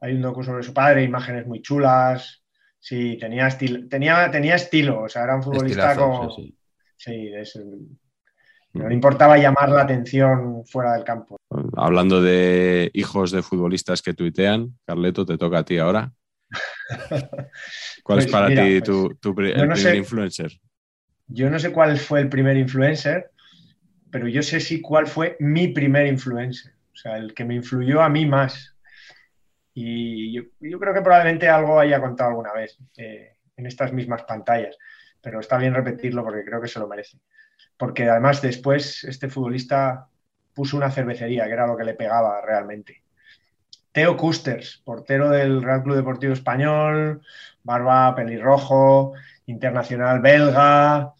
Hay 0.00 0.14
un 0.14 0.22
docu 0.22 0.42
sobre 0.42 0.62
su 0.62 0.74
padre, 0.74 1.04
imágenes 1.04 1.46
muy 1.46 1.62
chulas. 1.62 2.42
Sí, 2.78 3.16
tenía, 3.18 3.46
estil 3.46 3.88
tenía, 3.88 4.30
tenía 4.30 4.56
estilo, 4.56 5.04
o 5.04 5.08
sea, 5.08 5.24
era 5.24 5.36
un 5.36 5.42
futbolista 5.42 5.92
Estilazo, 5.92 6.10
como... 6.10 6.30
sí, 6.30 6.42
sí. 6.42 6.58
Sí, 6.96 7.32
es. 7.34 7.58
No 8.74 8.88
le 8.88 8.94
importaba 8.94 9.38
llamar 9.38 9.70
la 9.70 9.82
atención 9.82 10.64
fuera 10.66 10.94
del 10.94 11.04
campo. 11.04 11.36
Hablando 11.76 12.20
de 12.20 12.90
hijos 12.94 13.30
de 13.30 13.42
futbolistas 13.42 14.02
que 14.02 14.14
tuitean, 14.14 14.76
Carleto, 14.86 15.24
te 15.24 15.38
toca 15.38 15.58
a 15.58 15.64
ti 15.64 15.78
ahora. 15.78 16.12
¿Cuál 18.02 18.18
Pues 18.18 18.26
es 18.26 18.32
para 18.32 18.48
mira, 18.48 18.64
ti 18.64 18.80
pues, 18.80 18.88
tu, 18.88 19.06
el 19.40 19.68
no 19.68 19.74
primer 19.74 19.76
sé- 19.76 19.96
influencer? 19.96 20.52
Yo 21.28 21.48
no 21.50 21.58
sé 21.58 21.72
cuál 21.72 21.98
fue 21.98 22.20
el 22.20 22.28
primer 22.28 22.56
influencer, 22.56 23.30
pero 24.10 24.28
yo 24.28 24.42
sé 24.42 24.60
sí 24.60 24.80
cuál 24.80 25.06
fue 25.06 25.36
mi 25.40 25.68
primer 25.68 26.06
influencer, 26.06 26.72
o 26.92 26.96
sea, 26.96 27.16
el 27.16 27.32
que 27.34 27.44
me 27.44 27.54
influyó 27.54 28.02
a 28.02 28.08
mí 28.08 28.26
más. 28.26 28.76
Y 29.72 30.32
yo, 30.32 30.42
yo 30.60 30.78
creo 30.78 30.94
que 30.94 31.00
probablemente 31.02 31.48
algo 31.48 31.80
haya 31.80 32.00
contado 32.00 32.30
alguna 32.30 32.52
vez 32.52 32.78
eh, 32.96 33.36
en 33.56 33.66
estas 33.66 33.92
mismas 33.92 34.22
pantallas, 34.22 34.76
pero 35.20 35.40
está 35.40 35.56
bien 35.58 35.74
repetirlo 35.74 36.22
porque 36.22 36.44
creo 36.44 36.60
que 36.60 36.68
se 36.68 36.78
lo 36.78 36.86
merece. 36.86 37.18
Porque 37.76 38.08
además 38.08 38.40
después 38.42 39.04
este 39.04 39.28
futbolista 39.28 40.08
puso 40.54 40.76
una 40.76 40.90
cervecería, 40.90 41.46
que 41.46 41.52
era 41.52 41.66
lo 41.66 41.76
que 41.76 41.84
le 41.84 41.94
pegaba 41.94 42.40
realmente. 42.40 43.02
Teo 43.92 44.16
Custers, 44.16 44.82
portero 44.84 45.30
del 45.30 45.62
Real 45.62 45.82
Club 45.82 45.96
Deportivo 45.96 46.32
Español, 46.32 47.22
barba, 47.62 48.14
pelirrojo, 48.14 49.12
internacional 49.46 50.20
belga, 50.20 51.14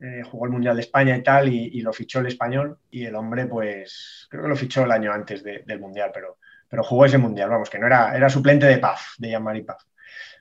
eh, 0.00 0.22
jugó 0.30 0.46
el 0.46 0.52
Mundial 0.52 0.76
de 0.76 0.82
España 0.82 1.16
y 1.16 1.22
tal, 1.22 1.48
y, 1.48 1.80
lo 1.80 1.92
fichó 1.92 2.20
el 2.20 2.26
español. 2.26 2.78
Y 2.90 3.04
el 3.04 3.14
hombre, 3.14 3.46
pues, 3.46 4.26
creo 4.30 4.42
que 4.42 4.48
lo 4.48 4.56
fichó 4.56 4.84
el 4.84 4.92
año 4.92 5.12
antes 5.12 5.42
de, 5.42 5.62
del 5.66 5.80
Mundial, 5.80 6.10
pero, 6.12 6.38
pero 6.68 6.82
jugó 6.82 7.04
ese 7.04 7.18
Mundial, 7.18 7.50
vamos, 7.50 7.70
que 7.70 7.78
no 7.78 7.86
era, 7.86 8.16
era 8.16 8.28
suplente 8.28 8.66
de 8.66 8.78
Paf, 8.78 9.18
de 9.18 9.30
Jean-Marie 9.30 9.64
Paf. 9.64 9.84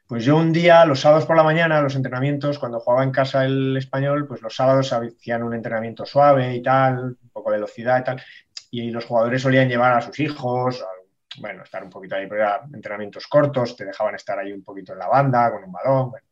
Pues 0.07 0.23
yo 0.23 0.37
un 0.37 0.53
día, 0.53 0.85
los 0.85 0.99
sábados 0.99 1.25
por 1.25 1.35
la 1.35 1.41
mañana, 1.41 1.81
los 1.81 1.95
entrenamientos, 1.95 2.59
cuando 2.59 2.79
jugaba 2.79 3.03
en 3.03 3.11
casa 3.11 3.43
el 3.43 3.75
español, 3.75 4.27
pues 4.27 4.39
los 4.43 4.55
sábados 4.55 4.93
hacían 4.93 5.41
un 5.41 5.55
entrenamiento 5.55 6.05
suave 6.05 6.55
y 6.55 6.61
tal, 6.61 7.17
un 7.21 7.29
poco 7.33 7.49
de 7.49 7.57
velocidad 7.57 8.01
y 8.01 8.03
tal, 8.03 8.21
y 8.69 8.91
los 8.91 9.05
jugadores 9.05 9.41
solían 9.41 9.67
llevar 9.67 9.93
a 9.93 10.01
sus 10.01 10.19
hijos, 10.19 10.79
a, 10.83 11.41
bueno, 11.41 11.63
estar 11.63 11.83
un 11.83 11.89
poquito 11.89 12.15
ahí, 12.15 12.27
pero 12.27 12.41
eran 12.41 12.73
entrenamientos 12.73 13.25
cortos, 13.25 13.75
te 13.75 13.83
dejaban 13.83 14.13
estar 14.13 14.37
ahí 14.37 14.53
un 14.53 14.63
poquito 14.63 14.93
en 14.93 14.99
la 14.99 15.07
banda, 15.07 15.51
con 15.51 15.63
un 15.63 15.71
balón, 15.71 16.11
bueno. 16.11 16.25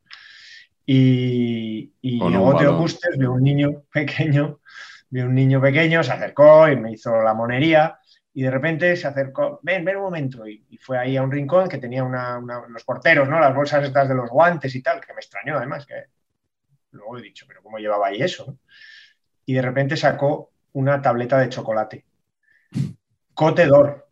Y, 0.85 1.93
y 2.01 2.19
llegó 2.19 2.55
Teo 2.57 2.85
vio 3.17 3.31
un 3.31 3.41
niño 3.41 3.83
pequeño, 3.91 4.59
vio 5.09 5.25
un 5.25 5.33
niño 5.33 5.59
pequeño, 5.59 6.03
se 6.03 6.11
acercó 6.11 6.69
y 6.69 6.75
me 6.75 6.91
hizo 6.91 7.23
la 7.23 7.33
monería 7.33 7.97
y 8.35 8.41
de 8.41 8.51
repente 8.51 8.95
se 8.95 9.07
acercó, 9.07 9.59
ven, 9.61 9.85
ven 9.85 9.97
un 9.97 10.03
momento, 10.03 10.47
y, 10.47 10.65
y 10.69 10.77
fue 10.77 10.97
ahí 10.97 11.15
a 11.17 11.21
un 11.21 11.31
rincón 11.31 11.69
que 11.69 11.77
tenía 11.77 12.03
una, 12.03 12.39
una, 12.39 12.67
los 12.67 12.83
porteros, 12.83 13.29
¿no? 13.29 13.39
Las 13.39 13.53
bolsas 13.53 13.83
estas 13.83 14.09
de 14.09 14.15
los 14.15 14.29
guantes 14.29 14.73
y 14.73 14.81
tal, 14.81 14.99
que 14.99 15.13
me 15.13 15.19
extrañó 15.19 15.57
además, 15.57 15.85
que 15.85 16.05
luego 16.91 17.17
he 17.17 17.21
dicho, 17.21 17.45
pero 17.47 17.61
¿cómo 17.61 17.77
llevaba 17.77 18.07
ahí 18.07 18.21
eso? 18.21 18.57
Y 19.45 19.53
de 19.53 19.61
repente 19.61 19.95
sacó 19.95 20.51
una 20.73 20.99
tableta 21.01 21.37
de 21.37 21.49
chocolate. 21.49 22.05
Cote 23.35 23.67
d'Or. 23.67 24.07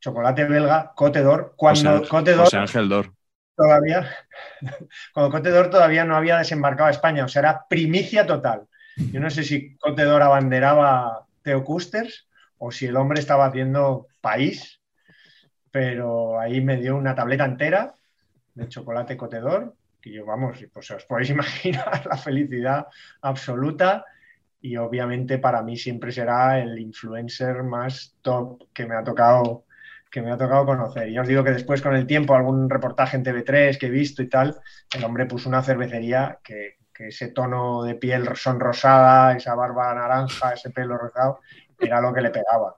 Chocolate 0.00 0.44
belga, 0.44 0.92
Cote 0.94 1.22
d'Or. 1.22 1.54
Cuando 1.56 1.98
José, 1.98 2.08
Cote 2.08 2.32
d'Or 2.32 2.44
José 2.44 2.56
Ángel 2.56 2.88
Dor. 2.88 3.12
todavía, 3.54 4.08
cuando 5.12 5.30
Cote 5.30 5.50
d'Or 5.50 5.68
todavía 5.68 6.04
no 6.04 6.16
había 6.16 6.38
desembarcado 6.38 6.86
a 6.86 6.92
España, 6.92 7.24
o 7.24 7.28
sea, 7.28 7.40
era 7.40 7.66
primicia 7.68 8.26
total. 8.26 8.66
Yo 8.96 9.20
no 9.20 9.28
sé 9.28 9.44
si 9.44 9.76
Cote 9.76 10.04
d'Or 10.04 10.22
abanderaba 10.22 11.26
Teo 11.42 11.62
Custers 11.62 12.27
o 12.58 12.70
si 12.70 12.86
el 12.86 12.96
hombre 12.96 13.20
estaba 13.20 13.46
haciendo 13.46 14.06
país, 14.20 14.80
pero 15.70 16.38
ahí 16.40 16.60
me 16.60 16.76
dio 16.76 16.96
una 16.96 17.14
tableta 17.14 17.44
entera 17.44 17.94
de 18.54 18.68
chocolate 18.68 19.16
Cote 19.16 19.40
d'Or, 19.40 19.74
que 20.00 20.12
yo, 20.12 20.26
vamos, 20.26 20.58
pues 20.72 20.90
os 20.90 21.04
podéis 21.04 21.30
imaginar 21.36 22.06
la 22.06 22.16
felicidad 22.16 22.86
absoluta 23.22 24.04
y 24.60 24.76
obviamente 24.76 25.38
para 25.38 25.62
mí 25.62 25.76
siempre 25.76 26.10
será 26.10 26.58
el 26.60 26.78
influencer 26.78 27.62
más 27.62 28.16
top 28.22 28.64
que 28.72 28.86
me 28.86 28.96
ha 28.96 29.04
tocado 29.04 29.64
que 30.10 30.22
me 30.22 30.32
ha 30.32 30.38
tocado 30.38 30.64
conocer. 30.64 31.10
Y 31.10 31.18
os 31.18 31.28
digo 31.28 31.44
que 31.44 31.50
después, 31.50 31.82
con 31.82 31.94
el 31.94 32.06
tiempo, 32.06 32.34
algún 32.34 32.70
reportaje 32.70 33.18
en 33.18 33.24
TV3 33.24 33.76
que 33.78 33.86
he 33.86 33.90
visto 33.90 34.22
y 34.22 34.28
tal, 34.28 34.56
el 34.94 35.04
hombre 35.04 35.26
puso 35.26 35.50
una 35.50 35.62
cervecería 35.62 36.38
que, 36.42 36.78
que 36.94 37.08
ese 37.08 37.28
tono 37.28 37.82
de 37.82 37.94
piel 37.94 38.28
sonrosada, 38.34 39.36
esa 39.36 39.54
barba 39.54 39.94
naranja, 39.94 40.52
ese 40.52 40.70
pelo 40.70 40.96
rosado, 40.96 41.40
era 41.78 42.00
lo 42.00 42.12
que 42.12 42.20
le 42.20 42.30
pegaba. 42.30 42.76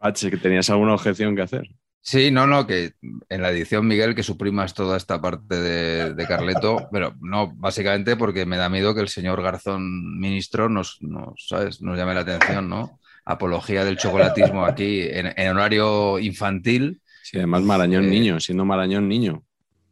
H, 0.00 0.30
que 0.30 0.36
tenías 0.36 0.70
alguna 0.70 0.94
objeción 0.94 1.34
que 1.34 1.42
hacer. 1.42 1.68
Sí, 2.00 2.30
no, 2.30 2.46
no, 2.46 2.66
que 2.66 2.92
en 3.28 3.42
la 3.42 3.50
edición, 3.50 3.86
Miguel, 3.86 4.14
que 4.14 4.22
suprimas 4.22 4.72
toda 4.72 4.96
esta 4.96 5.20
parte 5.20 5.56
de, 5.56 6.14
de 6.14 6.26
Carleto, 6.26 6.88
pero 6.90 7.14
no, 7.20 7.52
básicamente 7.56 8.16
porque 8.16 8.46
me 8.46 8.56
da 8.56 8.68
miedo 8.68 8.94
que 8.94 9.00
el 9.00 9.08
señor 9.08 9.42
Garzón 9.42 10.18
ministro 10.18 10.68
nos, 10.68 11.02
nos, 11.02 11.46
¿sabes? 11.48 11.82
nos 11.82 11.98
llame 11.98 12.14
la 12.14 12.20
atención, 12.20 12.68
¿no? 12.68 12.98
Apología 13.24 13.84
del 13.84 13.98
chocolatismo 13.98 14.64
aquí 14.64 15.02
en, 15.02 15.34
en 15.36 15.56
horario 15.56 16.18
infantil. 16.18 17.02
Sí, 17.24 17.36
además 17.36 17.62
Marañón 17.62 18.04
Eh, 18.04 18.08
niño, 18.08 18.40
siendo 18.40 18.64
Marañón 18.64 19.06
niño. 19.06 19.42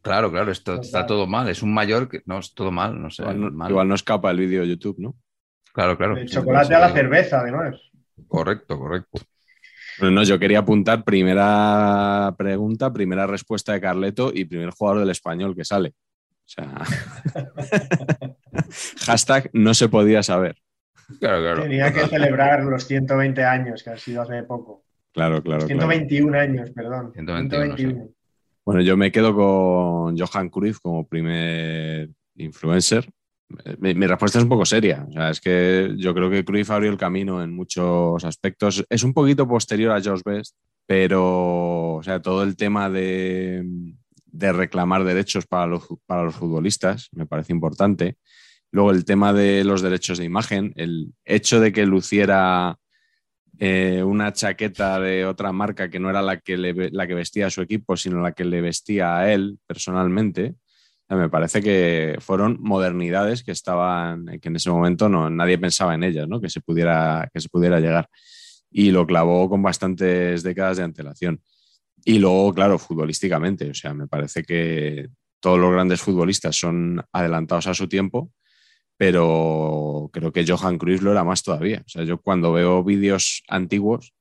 Claro, 0.01 0.31
claro, 0.31 0.51
esto 0.51 0.81
está 0.81 1.05
todo 1.05 1.27
mal. 1.27 1.49
Es 1.49 1.61
un 1.61 1.73
mayor 1.73 2.09
que 2.09 2.21
no 2.25 2.39
es 2.39 2.53
todo 2.55 2.71
mal, 2.71 2.99
no 2.99 3.11
sé. 3.11 3.21
Igual 3.23 3.41
no, 3.41 3.51
mal. 3.51 3.69
igual 3.69 3.87
no 3.89 3.93
escapa 3.93 4.31
el 4.31 4.37
vídeo 4.37 4.61
de 4.61 4.69
YouTube, 4.69 4.95
¿no? 4.97 5.15
Claro, 5.73 5.97
claro. 5.97 6.17
El 6.17 6.27
chocolate 6.27 6.73
a 6.73 6.79
la 6.79 6.89
cerveza, 6.89 7.41
además. 7.41 7.75
Correcto, 8.27 8.77
correcto. 8.77 9.19
Pero 9.99 10.11
no, 10.11 10.23
yo 10.23 10.37
quería 10.37 10.59
apuntar 10.59 11.03
primera 11.03 12.35
pregunta, 12.37 12.93
primera 12.93 13.25
respuesta 13.25 13.73
de 13.73 13.81
Carleto 13.81 14.31
y 14.33 14.45
primer 14.45 14.69
jugador 14.71 15.01
del 15.01 15.09
español 15.09 15.55
que 15.55 15.65
sale. 15.65 15.89
O 15.89 16.49
sea, 16.49 16.71
Hashtag 19.05 19.49
no 19.53 19.73
se 19.73 19.89
podía 19.89 20.23
saber. 20.23 20.55
Claro, 21.19 21.41
claro. 21.41 21.63
Tenía 21.63 21.91
que 21.91 22.07
celebrar 22.07 22.63
los 22.63 22.85
120 22.85 23.43
años, 23.43 23.83
que 23.83 23.89
han 23.89 23.97
sido 23.97 24.21
hace 24.21 24.43
poco. 24.43 24.83
Claro, 25.13 25.41
claro. 25.41 25.65
claro. 25.65 25.87
121 25.87 26.37
años, 26.37 26.69
perdón. 26.71 27.11
121, 27.13 27.75
121. 27.75 28.09
Bueno, 28.65 28.81
yo 28.81 28.97
me 28.97 29.11
quedo 29.11 29.33
con 29.33 30.17
Johan 30.17 30.49
Cruyff 30.49 30.79
como 30.79 31.07
primer 31.07 32.09
influencer. 32.35 33.09
Mi, 33.79 33.93
respuesta 34.07 34.39
es 34.39 34.43
un 34.43 34.49
poco 34.49 34.65
seria. 34.65 35.05
O 35.07 35.11
sea, 35.11 35.29
es 35.29 35.39
que 35.39 35.93
yo 35.97 36.13
creo 36.13 36.29
que 36.29 36.43
Cruyff 36.43 36.69
abrió 36.71 36.91
el 36.91 36.97
camino 36.97 37.41
en 37.41 37.55
muchos 37.55 38.23
aspectos. 38.25 38.85
Es 38.89 39.03
un 39.03 39.13
poquito 39.13 39.47
posterior 39.47 39.91
a 39.93 40.01
George 40.01 40.23
Best, 40.25 40.55
pero 40.85 41.95
o 41.95 42.03
sea, 42.03 42.21
todo 42.21 42.43
el 42.43 42.55
tema 42.57 42.89
de, 42.89 43.63
reclamar 44.31 45.03
derechos 45.03 45.47
para 45.47 45.65
los, 45.67 45.87
para 46.05 46.23
los 46.23 46.35
futbolistas 46.35 47.09
me 47.13 47.25
parece 47.25 47.53
importante. 47.53 48.17
Luego 48.71 48.91
el 48.91 49.05
tema 49.05 49.31
de 49.33 49.63
los 49.63 49.81
derechos 49.81 50.17
de 50.17 50.25
imagen, 50.25 50.73
el 50.75 51.13
hecho 51.23 51.61
de 51.61 51.71
que 51.71 51.85
luciera 51.85 52.77
eh, 53.59 54.03
una 54.03 54.33
chaqueta 54.33 54.99
de 54.99 55.25
otra 55.25 55.51
marca 55.51 55.89
que 55.89 55.99
no 55.99 56.09
era 56.09 56.21
la 56.21 56.37
que, 56.39 56.57
le- 56.57 56.91
la 56.91 57.07
que 57.07 57.15
vestía 57.15 57.47
a 57.47 57.49
su 57.49 57.61
equipo, 57.61 57.95
sino 57.95 58.21
la 58.21 58.33
que 58.33 58.45
le 58.45 58.61
vestía 58.61 59.17
a 59.17 59.33
él 59.33 59.57
personalmente. 59.65 60.55
Me 61.09 61.29
parece 61.29 61.61
que 61.61 62.17
fueron 62.19 62.57
modernidades 62.59 63.43
que 63.43 63.51
estaban, 63.51 64.25
que 64.41 64.49
en 64.49 64.57
ese 64.57 64.69
momento 64.69 65.07
no, 65.07 65.29
nadie 65.29 65.57
pensaba 65.57 65.95
en 65.95 66.03
ellas, 66.03 66.27
¿no? 66.27 66.41
que, 66.41 66.49
se 66.49 66.59
pudiera, 66.59 67.29
que 67.33 67.39
se 67.39 67.47
pudiera 67.47 67.79
llegar. 67.79 68.09
Y 68.69 68.91
lo 68.91 69.07
clavó 69.07 69.49
con 69.49 69.61
bastantes 69.61 70.43
décadas 70.43 70.77
de 70.77 70.83
antelación. 70.83 71.41
Y 72.03 72.19
luego, 72.19 72.53
claro, 72.53 72.77
futbolísticamente, 72.77 73.69
o 73.69 73.73
sea, 73.73 73.93
me 73.93 74.07
parece 74.07 74.43
que 74.43 75.07
todos 75.39 75.59
los 75.59 75.71
grandes 75.71 76.01
futbolistas 76.01 76.57
son 76.57 77.01
adelantados 77.13 77.67
a 77.67 77.73
su 77.73 77.87
tiempo, 77.87 78.31
pero 78.97 80.09
creo 80.11 80.33
que 80.33 80.45
Johan 80.45 80.77
Cruyff 80.77 81.01
lo 81.01 81.11
era 81.11 81.23
más 81.23 81.43
todavía. 81.43 81.83
O 81.85 81.89
sea, 81.89 82.03
yo 82.03 82.19
cuando 82.19 82.51
veo 82.51 82.83
vídeos 82.83 83.43
antiguos, 83.47 84.13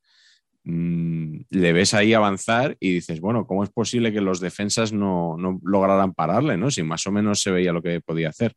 mmm, 0.66 1.38
le 1.50 1.72
ves 1.72 1.94
ahí 1.94 2.12
avanzar 2.12 2.76
y 2.80 2.94
dices, 2.94 3.20
bueno, 3.20 3.46
¿cómo 3.46 3.64
es 3.64 3.70
posible 3.70 4.12
que 4.12 4.20
los 4.20 4.40
defensas 4.40 4.92
no, 4.92 5.36
no 5.38 5.58
lograran 5.62 6.12
pararle? 6.12 6.56
¿no? 6.56 6.70
Si 6.70 6.82
más 6.82 7.06
o 7.06 7.12
menos 7.12 7.40
se 7.40 7.50
veía 7.50 7.72
lo 7.72 7.82
que 7.82 8.00
podía 8.00 8.28
hacer. 8.28 8.54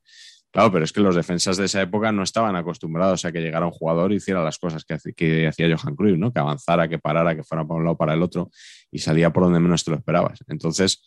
Claro, 0.51 0.71
pero 0.71 0.83
es 0.83 0.91
que 0.91 1.01
los 1.01 1.15
defensas 1.15 1.57
de 1.57 1.65
esa 1.65 1.79
época 1.79 2.11
no 2.11 2.23
estaban 2.23 2.55
acostumbrados 2.55 3.23
a 3.23 3.31
que 3.31 3.39
llegara 3.39 3.67
un 3.67 3.71
jugador 3.71 4.11
y 4.11 4.15
hiciera 4.15 4.43
las 4.43 4.57
cosas 4.57 4.83
que, 4.83 4.97
que 5.15 5.47
hacía 5.47 5.67
Johan 5.77 5.95
Cruyff, 5.95 6.17
¿no? 6.17 6.33
Que 6.33 6.39
avanzara, 6.39 6.87
que 6.87 6.97
parara, 6.97 7.35
que 7.35 7.43
fuera 7.43 7.67
para 7.67 7.77
un 7.77 7.83
lado 7.85 7.97
para 7.97 8.15
el 8.15 8.23
otro 8.23 8.49
y 8.91 8.97
salía 8.97 9.31
por 9.31 9.43
donde 9.43 9.59
menos 9.59 9.83
te 9.83 9.91
lo 9.91 9.97
esperabas. 9.97 10.39
Entonces, 10.47 11.03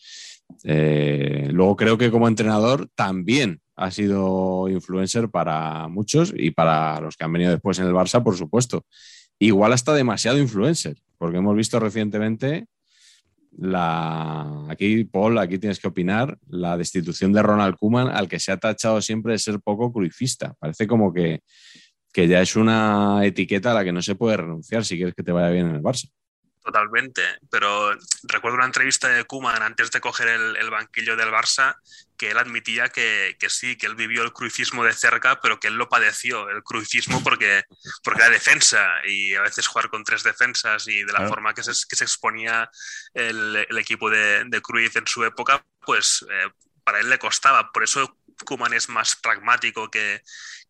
eh, 0.62 1.48
luego 1.50 1.74
creo 1.74 1.98
que 1.98 2.12
como 2.12 2.28
entrenador 2.28 2.88
también 2.94 3.60
ha 3.74 3.90
sido 3.90 4.68
influencer 4.68 5.28
para 5.28 5.88
muchos 5.88 6.32
y 6.36 6.52
para 6.52 7.00
los 7.00 7.16
que 7.16 7.24
han 7.24 7.32
venido 7.32 7.50
después 7.50 7.80
en 7.80 7.86
el 7.86 7.92
Barça, 7.92 8.22
por 8.22 8.36
supuesto. 8.36 8.84
Igual 9.38 9.72
hasta 9.72 9.94
demasiado 9.94 10.38
influencer, 10.38 10.96
porque 11.18 11.38
hemos 11.38 11.56
visto 11.56 11.80
recientemente 11.80 12.66
la 13.58 14.64
aquí 14.68 15.04
Paul, 15.04 15.38
aquí 15.38 15.58
tienes 15.58 15.78
que 15.78 15.88
opinar, 15.88 16.38
la 16.48 16.76
destitución 16.76 17.32
de 17.32 17.42
Ronald 17.42 17.76
Koeman 17.76 18.08
al 18.08 18.28
que 18.28 18.38
se 18.38 18.52
ha 18.52 18.56
tachado 18.56 19.00
siempre 19.00 19.32
de 19.32 19.38
ser 19.38 19.60
poco 19.60 19.92
cruifista. 19.92 20.54
Parece 20.58 20.86
como 20.86 21.12
que, 21.12 21.40
que 22.12 22.28
ya 22.28 22.40
es 22.40 22.56
una 22.56 23.20
etiqueta 23.24 23.72
a 23.72 23.74
la 23.74 23.84
que 23.84 23.92
no 23.92 24.02
se 24.02 24.14
puede 24.14 24.38
renunciar 24.38 24.84
si 24.84 24.96
quieres 24.96 25.14
que 25.14 25.22
te 25.22 25.32
vaya 25.32 25.50
bien 25.50 25.68
en 25.68 25.76
el 25.76 25.82
Barça. 25.82 26.10
Totalmente, 26.64 27.22
pero 27.50 27.92
recuerdo 28.22 28.56
una 28.56 28.66
entrevista 28.66 29.08
de 29.08 29.24
Kuman 29.24 29.62
antes 29.62 29.90
de 29.90 30.00
coger 30.00 30.28
el, 30.28 30.56
el 30.56 30.70
banquillo 30.70 31.16
del 31.16 31.30
Barça 31.30 31.76
que 32.16 32.30
él 32.30 32.38
admitía 32.38 32.88
que, 32.88 33.36
que, 33.40 33.50
sí, 33.50 33.76
que 33.76 33.86
él 33.86 33.96
vivió 33.96 34.22
el 34.22 34.32
cruifismo 34.32 34.84
de 34.84 34.92
cerca, 34.92 35.40
pero 35.40 35.58
que 35.58 35.66
él 35.66 35.74
lo 35.74 35.88
padeció, 35.88 36.48
el 36.50 36.62
cruifismo, 36.62 37.20
porque, 37.24 37.64
porque 38.04 38.20
era 38.22 38.30
defensa 38.30 38.88
y 39.04 39.34
a 39.34 39.42
veces 39.42 39.66
jugar 39.66 39.90
con 39.90 40.04
tres 40.04 40.22
defensas 40.22 40.86
y 40.86 40.98
de 41.02 41.06
la 41.12 41.18
Claro. 41.18 41.30
forma 41.30 41.52
que 41.52 41.64
se, 41.64 41.72
que 41.88 41.96
se 41.96 42.04
exponía 42.04 42.70
el, 43.12 43.66
el 43.68 43.78
equipo 43.78 44.08
de, 44.08 44.44
de 44.46 44.62
Cruyff 44.62 44.94
en 44.96 45.06
su 45.08 45.24
época, 45.24 45.64
pues 45.80 46.24
eh, 46.30 46.48
para 46.84 47.00
él 47.00 47.10
le 47.10 47.18
costaba. 47.18 47.72
Por 47.72 47.82
eso 47.82 48.16
Kuman 48.44 48.72
es 48.72 48.88
más 48.88 49.16
pragmático 49.16 49.90
que, 49.90 50.22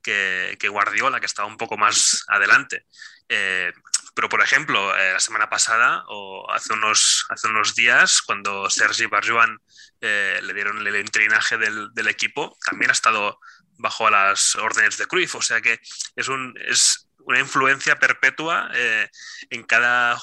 que, 0.02 0.56
que 0.58 0.68
Guardiola, 0.70 1.20
que 1.20 1.26
estaba 1.26 1.48
un 1.48 1.58
poco 1.58 1.76
más 1.76 2.24
adelante. 2.28 2.86
Eh, 3.28 3.72
pero, 4.14 4.28
por 4.28 4.42
ejemplo, 4.42 4.96
eh, 4.96 5.12
la 5.14 5.20
semana 5.20 5.48
pasada 5.48 6.04
o 6.08 6.50
hace 6.50 6.72
unos, 6.72 7.24
hace 7.30 7.48
unos 7.48 7.74
días, 7.74 8.20
cuando 8.22 8.68
Sergi 8.68 9.06
Barjuan 9.06 9.58
eh, 10.00 10.38
le 10.42 10.54
dieron 10.54 10.86
el 10.86 10.94
entrenaje 10.96 11.56
del, 11.56 11.88
del, 11.94 12.08
equipo, 12.08 12.56
también 12.68 12.90
ha 12.90 12.92
estado 12.92 13.38
bajo 13.78 14.10
las 14.10 14.54
órdenes 14.56 14.98
de 14.98 15.06
Cruyff. 15.06 15.34
O 15.34 15.42
sea 15.42 15.60
que 15.62 15.80
es, 16.14 16.28
un, 16.28 16.54
es 16.66 17.08
una 17.20 17.40
influencia 17.40 17.96
perpetua 17.96 18.70
eh, 18.74 19.08
en 19.48 19.62
cada 19.62 20.18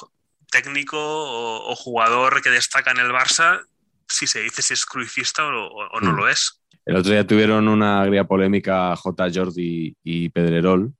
técnico 0.52 1.00
o, 1.00 1.72
o, 1.72 1.76
jugador 1.76 2.42
que 2.44 2.52
destaca 2.52 2.92
en 2.92 3.00
el 3.00 3.12
Barça, 3.12 3.66
si 4.08 4.28
se 4.28 4.42
dice 4.42 4.62
si 4.62 4.74
es 4.74 4.86
cruifista 4.86 5.46
o, 5.48 5.68
o 5.68 6.00
no 6.00 6.14
mm. 6.14 6.16
lo 6.16 6.30
es. 6.30 6.62
El 6.86 6.96
otro 6.96 7.12
día 7.12 7.26
tuvieron 7.26 7.68
una 7.68 8.02
agria 8.02 8.24
polémica 8.24 8.96
J. 8.96 9.28
Jordi 9.34 9.96
y 10.04 10.30
Pedrerol, 10.30 10.94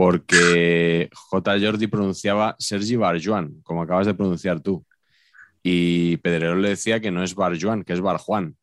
porque 0.00 1.10
J. 1.12 1.60
Jordi 1.60 1.86
pronunciaba 1.86 2.56
Sergi 2.58 2.96
Barjuan, 2.96 3.60
como 3.62 3.82
acabas 3.82 4.06
de 4.06 4.14
pronunciar 4.14 4.60
tú. 4.60 4.82
Y 5.62 6.16
Pedrerol 6.16 6.62
le 6.62 6.70
decía 6.70 7.00
que 7.00 7.10
no 7.10 7.22
es 7.22 7.34
Barjuan, 7.34 7.84
que 7.84 7.92
es 7.92 8.00
Barjuan. 8.00 8.56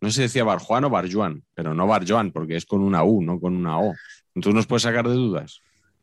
No 0.00 0.10
sé 0.10 0.16
si 0.16 0.22
decía 0.22 0.42
Barjuan 0.42 0.82
o 0.82 0.90
Barjuan, 0.90 1.44
pero 1.54 1.74
no 1.74 1.86
Barjuan, 1.86 2.32
porque 2.32 2.56
es 2.56 2.66
con 2.66 2.80
una 2.80 3.04
U, 3.04 3.22
no 3.22 3.38
con 3.38 3.54
una 3.54 3.78
O. 3.78 3.94
¿Tú 4.42 4.52
nos 4.52 4.66
puedes 4.66 4.82
sacar 4.82 5.06
de 5.06 5.14
dudas? 5.14 5.62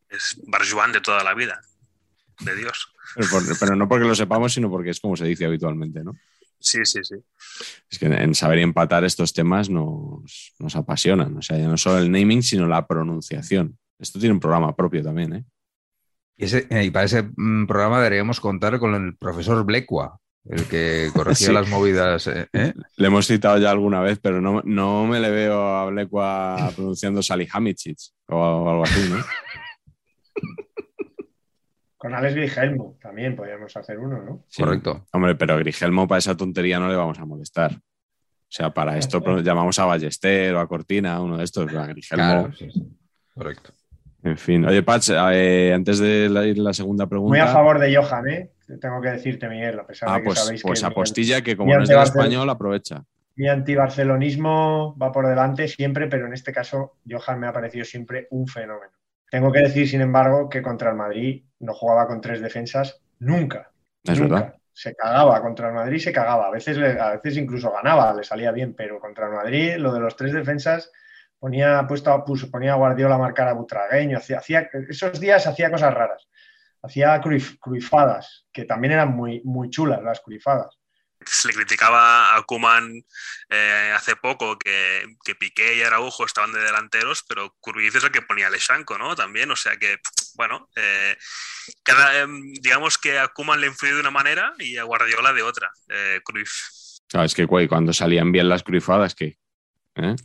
Es 0.10 0.40
Barjuan 0.48 0.94
de 0.94 1.02
toda 1.02 1.22
la 1.22 1.34
vida, 1.34 1.60
de 2.40 2.56
Dios. 2.56 2.94
Pero, 3.14 3.28
por, 3.30 3.60
pero, 3.60 3.76
no 3.76 3.90
porque 3.90 4.06
lo 4.06 4.16
sepamos, 4.16 4.54
sino 4.54 4.70
porque 4.70 4.92
es 4.92 5.02
como 5.02 5.18
se 5.18 5.26
dice 5.26 5.44
habitualmente, 5.44 6.02
¿no? 6.02 6.14
Sí, 6.62 6.80
sí, 6.86 7.02
sí. 7.04 7.16
Es 7.92 8.00
que 8.00 8.06
en 8.06 8.34
saber 8.34 8.60
y 8.60 8.62
empatar 8.62 9.04
estos 9.04 9.34
temas 9.34 9.70
nos, 9.70 10.54
nos 10.60 10.78
apasionan. 10.78 11.36
O 11.36 11.42
sea, 11.42 11.58
ya 11.58 11.68
no 11.68 11.76
solo 11.76 11.98
el 11.98 12.10
naming, 12.10 12.42
sino 12.42 12.68
la 12.68 12.88
pronunciación. 12.88 13.78
Esto 14.00 14.20
tiene 14.20 14.34
un 14.34 14.40
programa 14.40 14.76
propio 14.76 15.04
también, 15.04 15.34
¿eh? 15.34 15.46
Y, 16.38 16.46
ese, 16.46 16.68
y 16.70 16.92
para 16.92 17.06
ese 17.06 17.24
mm, 17.24 17.66
programa 17.66 17.98
deberíamos 17.98 18.40
contar 18.42 18.78
con 18.80 18.94
el 18.94 19.16
profesor 19.16 19.64
Blecua, 19.64 20.20
el 20.46 20.66
que 20.66 21.10
corregía 21.14 21.48
sí. 21.48 21.54
las 21.54 21.70
movidas. 21.70 22.28
¿eh? 22.28 22.48
Le 22.52 23.08
hemos 23.08 23.28
citado 23.28 23.58
ya 23.58 23.72
alguna 23.72 24.02
vez, 24.02 24.20
pero 24.20 24.42
no, 24.42 24.62
no 24.66 25.06
me 25.06 25.20
le 25.20 25.32
veo 25.32 25.62
a 25.62 25.86
Blecua 25.90 26.72
pronunciando 26.76 27.24
Salihamidzic 27.24 27.98
o 28.28 28.70
algo 28.70 28.84
así, 28.84 29.10
¿no? 29.10 29.18
Con 31.98 32.14
Alex 32.14 32.36
Grigelmo 32.36 32.98
también 33.02 33.36
podríamos 33.36 33.76
hacer 33.76 33.98
uno, 33.98 34.22
¿no? 34.22 34.44
Sí. 34.48 34.62
Correcto. 34.62 35.08
Hombre, 35.12 35.34
pero 35.36 35.58
Grigelmo 35.58 36.08
para 36.08 36.20
esa 36.20 36.38
tontería 36.38 36.80
no 36.80 36.88
le 36.88 36.96
vamos 36.96 37.18
a 37.18 37.26
molestar. 37.26 37.74
O 37.74 38.52
sea, 38.56 38.72
para 38.72 38.96
esto 38.98 39.20
llamamos 39.42 39.80
a 39.80 39.86
Ballester 39.86 40.54
o 40.54 40.60
a 40.60 40.68
Cortina, 40.68 41.20
uno 41.20 41.38
de 41.38 41.46
estos, 41.46 41.74
a 41.74 41.88
Grigelmo. 41.88 42.24
Claro, 42.24 42.54
sí, 42.54 42.70
sí. 42.70 42.84
Correcto. 43.34 43.74
En 44.26 44.40
fin, 44.40 44.66
oye, 44.66 44.82
Patch, 44.82 45.12
eh, 45.32 45.72
antes 45.72 46.00
de 46.00 46.28
la, 46.30 46.48
ir 46.48 46.58
la 46.58 46.74
segunda 46.74 47.06
pregunta. 47.06 47.30
Muy 47.30 47.40
a 47.40 47.46
favor 47.46 47.78
de 47.78 47.96
Johan, 47.96 48.28
¿eh? 48.28 48.52
Tengo 48.82 49.00
que 49.00 49.10
decirte, 49.10 49.48
Miguel, 49.48 49.80
a 49.80 49.86
pesar 49.86 50.10
ah, 50.10 50.14
de 50.16 50.22
que 50.22 50.26
pues, 50.26 50.40
sabéis 50.40 50.64
pues 50.64 50.80
que. 50.80 50.86
apostilla 50.88 51.42
que, 51.44 51.56
como 51.56 51.72
no 51.76 51.84
es 51.84 51.90
del 51.90 52.02
español, 52.02 52.50
aprovecha. 52.50 53.04
Mi 53.36 53.48
antibarcelonismo 53.48 54.98
va 54.98 55.12
por 55.12 55.28
delante 55.28 55.68
siempre, 55.68 56.08
pero 56.08 56.26
en 56.26 56.34
este 56.34 56.52
caso, 56.52 56.98
Johan 57.08 57.40
me 57.40 57.46
ha 57.46 57.54
parecido 57.54 57.86
siempre 57.86 58.28
un 58.32 58.48
fenómeno. 58.48 58.94
Tengo 59.30 59.52
que 59.52 59.60
decir, 59.60 59.88
sin 59.88 60.02
embargo, 60.02 60.50
que 60.50 60.64
contra 60.64 60.90
el 60.90 60.96
Madrid 60.96 61.44
no 61.60 61.76
jugaba 61.76 62.08
con 62.08 62.20
tres 62.20 62.42
defensas 62.42 63.00
nunca. 63.20 63.70
Es 64.04 64.20
nunca. 64.20 64.36
verdad. 64.36 64.56
Se 64.74 64.96
cagaba 64.96 65.40
contra 65.44 65.68
el 65.68 65.76
Madrid, 65.76 66.00
se 66.00 66.12
cagaba. 66.12 66.48
A 66.48 66.52
veces, 66.52 66.80
a 66.80 67.12
veces 67.12 67.38
incluso 67.38 67.72
ganaba, 67.72 68.12
le 68.16 68.24
salía 68.24 68.52
bien, 68.52 68.74
pero 68.74 69.00
contra 69.00 69.28
el 69.28 69.34
Madrid, 69.34 69.76
lo 69.78 69.94
de 69.94 70.00
los 70.00 70.16
tres 70.16 70.34
defensas, 70.34 70.92
ponía, 71.40 71.86
puesto, 71.88 72.24
puso, 72.26 72.50
ponía 72.50 72.74
a 72.74 72.78
Guardiola 72.78 73.16
a 73.16 73.20
marcar 73.20 73.48
a 73.48 73.54
Butragueño, 73.54 74.18
hacía, 74.18 74.40
hacía, 74.40 74.70
esos 74.90 75.20
días 75.20 75.46
hacía 75.48 75.72
cosas 75.72 75.94
raras. 75.94 76.28
Hacía 76.82 77.20
cruif, 77.20 77.58
cruifadas, 77.60 78.46
que 78.52 78.66
también 78.66 78.94
eran 78.94 79.16
muy, 79.16 79.42
muy 79.44 79.70
chulas 79.70 80.04
las 80.04 80.22
cruifadas 80.22 80.78
se 81.26 81.48
le 81.48 81.54
criticaba 81.54 82.36
a 82.36 82.44
Kuman 82.44 83.04
eh, 83.50 83.94
hace 83.96 84.16
poco 84.16 84.58
que, 84.58 85.06
que, 85.24 85.36
Piqué 85.36 85.76
y 85.76 85.82
Araujo 85.82 86.26
estaban 86.26 86.52
de 86.52 86.60
delanteros, 86.60 87.24
pero 87.28 87.56
Cruyff 87.62 87.96
es 87.96 88.04
el 88.04 88.12
que 88.12 88.22
ponía 88.22 88.48
a 88.48 88.50
Lesanco, 88.50 88.98
¿no? 88.98 89.16
También, 89.16 89.50
o 89.52 89.56
sea 89.56 89.78
que, 89.78 89.98
bueno, 90.36 90.70
eh, 90.76 91.18
cada, 91.84 92.22
eh, 92.22 92.28
digamos 92.62 92.98
que 92.98 93.18
a 93.18 93.28
Kuman 93.30 93.62
le 93.62 93.68
influyó 93.68 93.96
de 93.96 94.02
una 94.02 94.12
manera 94.12 94.54
y 94.60 94.78
a 94.78 94.84
Guardiola 94.84 95.34
de 95.34 95.42
otra, 95.42 95.72
eh, 95.90 96.22
Cruyff. 96.24 96.52
Claro, 97.08 97.26
es 97.26 97.36
que 97.36 97.46
güey, 97.46 97.68
cuando 97.68 97.94
salían 97.94 98.32
bien 98.32 98.50
las 98.50 98.64
cruifadas, 98.64 99.16
¿qué? 99.16 99.38
¿Eh? 99.96 100.16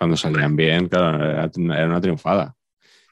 Cuando 0.00 0.16
salían 0.16 0.56
bien, 0.56 0.88
claro, 0.88 1.22
era, 1.22 1.50
era 1.54 1.86
una 1.86 2.00
triunfada. 2.00 2.56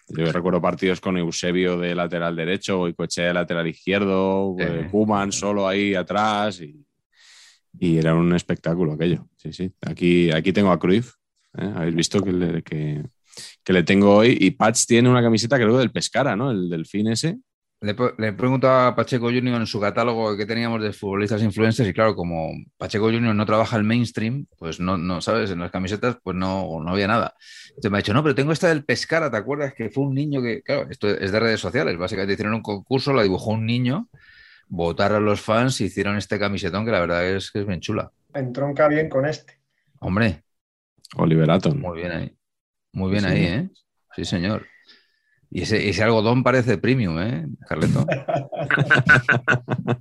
Yo 0.09 0.33
recuerdo 0.33 0.61
partidos 0.61 1.01
con 1.03 1.19
Eusebio 1.19 1.77
de 1.77 1.95
lateral 1.95 2.35
derecho, 2.35 2.87
Coche 2.97 3.23
de 3.23 3.35
lateral 3.35 3.67
izquierdo, 3.67 4.57
eh. 4.59 4.89
Kuman 4.91 5.31
solo 5.31 5.69
ahí 5.69 5.95
atrás 5.95 6.63
y 6.63 6.83
y 7.81 7.99
era 7.99 8.15
un 8.15 8.35
espectáculo 8.35 8.93
aquello. 8.93 9.29
Sí, 9.37 9.53
sí. 9.53 9.71
Aquí, 9.83 10.31
aquí 10.33 10.53
tengo 10.53 10.71
a 10.71 10.79
Cruyff. 10.79 11.15
¿eh? 11.57 11.73
Habéis 11.75 11.95
visto 11.95 12.23
que 12.23 12.33
le, 12.33 12.63
que, 12.63 13.05
que 13.63 13.73
le 13.73 13.83
tengo 13.83 14.17
hoy. 14.17 14.37
Y 14.41 14.51
Patch 14.53 14.87
tiene 14.87 15.09
una 15.09 15.23
camiseta 15.23 15.57
creo 15.57 15.79
del 15.79 15.91
Pescara, 15.91 16.35
¿no? 16.37 16.51
El 16.51 16.69
delfín 16.69 17.09
ese. 17.09 17.39
Le, 17.81 17.95
le 18.19 18.29
he 18.29 18.33
preguntado 18.33 18.89
a 18.89 18.97
Pacheco 18.97 19.27
Junior 19.27 19.61
en 19.61 19.67
su 19.67 19.81
catálogo 19.81 20.37
qué 20.37 20.45
teníamos 20.47 20.83
de 20.83 20.93
futbolistas 20.93 21.43
influencers 21.43 21.89
y 21.89 21.93
claro, 21.93 22.17
como 22.17 22.51
Pacheco 22.77 23.05
Junior 23.05 23.35
no 23.35 23.47
trabaja 23.47 23.77
el 23.77 23.85
mainstream, 23.85 24.47
pues 24.59 24.81
no, 24.81 24.99
no 24.99 25.21
¿sabes? 25.21 25.53
En 25.53 25.61
las 25.61 25.71
camisetas 25.71 26.17
pues 26.23 26.37
no, 26.37 26.81
no 26.83 26.91
había 26.91 27.07
nada. 27.07 27.35
Entonces 27.69 27.91
me 27.91 27.99
ha 27.99 28.01
dicho, 28.01 28.13
no, 28.13 28.23
pero 28.25 28.35
tengo 28.35 28.51
esta 28.51 28.69
del 28.69 28.85
Pescara, 28.85 29.31
¿te 29.31 29.37
acuerdas? 29.37 29.75
Que 29.75 29.91
fue 29.91 30.05
un 30.05 30.15
niño 30.15 30.43
que, 30.43 30.61
claro, 30.63 30.89
esto 30.91 31.09
es 31.09 31.31
de 31.31 31.39
redes 31.39 31.61
sociales, 31.61 31.97
básicamente 31.97 32.33
hicieron 32.33 32.55
un 32.55 32.63
concurso, 32.63 33.13
la 33.13 33.23
dibujó 33.23 33.53
un 33.53 33.65
niño, 33.65 34.09
votaron 34.67 35.25
los 35.25 35.41
fans 35.41 35.81
y 35.81 35.85
hicieron 35.85 36.17
este 36.17 36.39
camisetón 36.39 36.85
que 36.85 36.91
la 36.91 37.01
verdad 37.01 37.27
es 37.29 37.53
que 37.53 37.61
es 37.61 37.67
bien 37.67 37.81
chula. 37.81 38.11
Entronca 38.35 38.89
bien 38.89 39.09
con 39.09 39.25
este. 39.25 39.61
Hombre, 40.01 40.43
Oliver 41.17 41.51
Atom. 41.51 41.79
muy 41.79 41.99
bien 41.99 42.13
ahí. 42.13 42.37
Muy 42.93 43.11
bien 43.11 43.23
Sí, 43.23 43.31
ahí. 43.31 43.45
¿eh? 43.45 43.69
Sí, 44.17 44.25
señor. 44.25 44.67
Y 45.51 45.63
ese, 45.63 45.89
ese 45.89 46.03
algodón 46.03 46.43
parece 46.43 46.77
premium, 46.79 47.19
¿eh, 47.21 47.47
Carleto? 47.67 48.05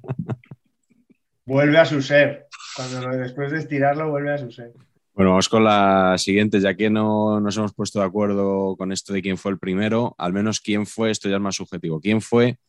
Vuelve 1.46 1.78
a 1.78 1.86
su 1.86 2.02
ser. 2.02 2.48
Cuando 2.76 3.08
lo- 3.08 3.18
después 3.18 3.52
de 3.52 3.60
estirarlo, 3.60 4.10
vuelve 4.10 4.34
a 4.34 4.38
su 4.38 4.52
ser. 4.52 4.74
Bueno, 5.14 5.32
vamos 5.32 5.50
con 5.50 5.64
la 5.64 6.16
siguiente, 6.18 6.60
ya 6.60 6.76
que 6.76 6.90
no 6.90 7.40
nos 7.40 7.58
hemos 7.58 7.74
puesto 7.74 8.00
de 8.00 8.06
acuerdo 8.06 8.76
con 8.78 8.92
esto 8.92 9.14
de 9.14 9.22
quién 9.22 9.38
fue 9.38 9.52
el 9.52 9.58
primero, 9.58 10.14
al 10.18 10.34
menos 10.34 10.60
quién 10.60 10.86
fue, 10.86 11.10
esto 11.10 11.28
ya 11.30 11.38
es 11.38 11.42
más 11.42 11.56
subjetivo, 11.56 12.00
quién 12.00 12.22
fue 12.22 12.60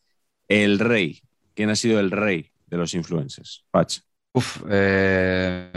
el 0.46 0.78
rey, 0.78 1.20
quién 1.54 1.68
ha 1.68 1.76
sido 1.76 2.00
el 2.00 2.10
rey 2.10 2.50
de 2.66 2.76
los 2.78 2.94
influencers. 2.94 3.66
Patch. 3.70 3.98
Uf, 4.32 4.62
eh, 4.70 5.70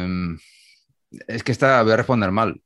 es 1.28 1.44
que 1.44 1.52
esta 1.52 1.82
voy 1.84 1.92
a 1.92 1.98
responder 1.98 2.32
mal, 2.32 2.62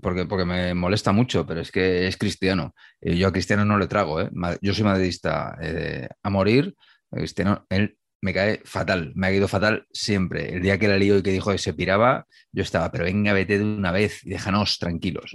porque, 0.00 0.26
porque 0.26 0.44
me 0.44 0.74
molesta 0.74 1.12
mucho, 1.12 1.46
pero 1.46 1.60
es 1.60 1.70
que 1.70 2.06
es 2.06 2.16
cristiano. 2.16 2.74
Y 3.00 3.18
yo 3.18 3.28
a 3.28 3.32
Cristiano 3.32 3.64
no 3.64 3.78
le 3.78 3.86
trago, 3.86 4.20
¿eh? 4.20 4.30
Yo 4.62 4.74
soy 4.74 4.84
madridista 4.84 5.56
eh, 5.60 6.08
a 6.22 6.30
morir. 6.30 6.74
Cristiano, 7.10 7.66
él 7.70 7.96
me 8.20 8.34
cae 8.34 8.60
fatal, 8.64 9.12
me 9.14 9.28
ha 9.28 9.30
caído 9.30 9.48
fatal 9.48 9.86
siempre. 9.92 10.54
El 10.54 10.62
día 10.62 10.78
que 10.78 10.88
la 10.88 10.98
lío 10.98 11.18
y 11.18 11.22
que 11.22 11.30
dijo 11.30 11.52
que 11.52 11.58
se 11.58 11.74
piraba, 11.74 12.26
yo 12.52 12.62
estaba, 12.62 12.90
pero 12.90 13.04
venga, 13.04 13.32
vete 13.32 13.58
de 13.58 13.64
una 13.64 13.92
vez 13.92 14.24
y 14.24 14.30
déjanos 14.30 14.78
tranquilos. 14.78 15.32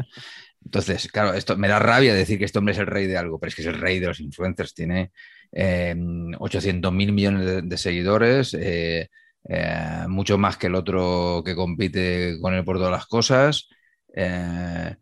Entonces, 0.64 1.08
claro, 1.12 1.34
esto 1.34 1.58
me 1.58 1.68
da 1.68 1.80
rabia 1.80 2.14
decir 2.14 2.38
que 2.38 2.46
este 2.46 2.60
hombre 2.60 2.74
es 2.74 2.80
el 2.80 2.88
rey 2.88 3.08
de 3.08 3.18
algo, 3.18 3.40
pero 3.40 3.50
es 3.50 3.56
que 3.56 3.62
es 3.62 3.68
el 3.68 3.80
rey 3.80 4.00
de 4.00 4.08
los 4.08 4.20
influencers. 4.20 4.74
Tiene 4.74 5.12
eh, 5.52 5.96
800 6.40 6.94
mil 6.94 7.12
millones 7.14 7.46
de, 7.46 7.62
de 7.62 7.78
seguidores, 7.78 8.54
eh, 8.54 9.10
eh, 9.50 10.06
mucho 10.08 10.38
más 10.38 10.58
que 10.58 10.68
el 10.68 10.76
otro 10.76 11.42
que 11.46 11.56
compite 11.56 12.38
con 12.42 12.54
él 12.54 12.64
por 12.64 12.78
todas 12.78 12.92
las 12.92 13.08
cosas. 13.08 13.68
Eh, 14.16 14.96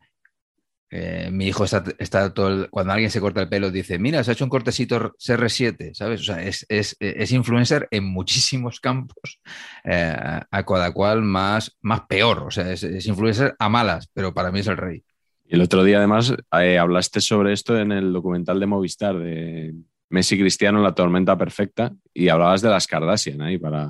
eh, 0.91 1.30
mi 1.32 1.48
hijo 1.48 1.65
está, 1.65 2.34
todo 2.34 2.48
el- 2.48 2.69
cuando 2.72 2.93
alguien 2.93 3.12
se 3.12 3.22
corta 3.22 3.41
el 3.41 3.50
pelo 3.50 3.69
dice, 3.69 4.00
mira, 4.00 4.24
se 4.24 4.32
ha 4.32 4.34
hecho 4.34 4.43
un 4.43 4.50
cortecito 4.50 5.13
CR7, 5.19 5.93
¿sabes? 5.93 6.22
O 6.22 6.24
sea, 6.24 6.41
es, 6.41 6.65
es- 6.67 6.95
es 7.00 7.32
influencer 7.32 7.88
en 7.91 8.06
muchísimos 8.06 8.80
campos, 8.80 9.39
eh, 9.84 10.15
a 10.50 10.65
cada 10.65 10.91
cual 10.91 11.22
más, 11.22 11.78
más 11.82 12.02
peor, 12.08 12.39
o 12.39 12.52
sea, 12.52 12.72
es, 12.72 12.84
influencer 13.06 13.56
a 13.60 13.69
malas, 13.69 14.10
pero 14.13 14.34
para 14.34 14.52
mí 14.52 14.62
es 14.62 14.67
el 14.67 14.78
rey. 14.78 15.04
Y 15.45 15.56
el 15.56 15.62
otro 15.62 15.84
día, 15.84 15.98
además, 15.98 16.34
hablaste 16.52 17.22
sobre 17.22 17.54
esto 17.54 17.78
en 17.80 17.91
el 17.91 18.12
documental 18.13 18.60
de 18.60 18.65
Movistar 18.65 19.17
de 19.17 19.76
Messi 20.10 20.39
Cristiano, 20.39 20.82
La 20.82 20.93
Tormenta 20.95 21.38
Perfecta, 21.38 21.93
y 22.13 22.30
hablabas 22.30 22.62
de 22.62 22.69
las 22.69 22.88
Kardashian 22.88 23.41
ahí 23.41 23.58
para, 23.60 23.89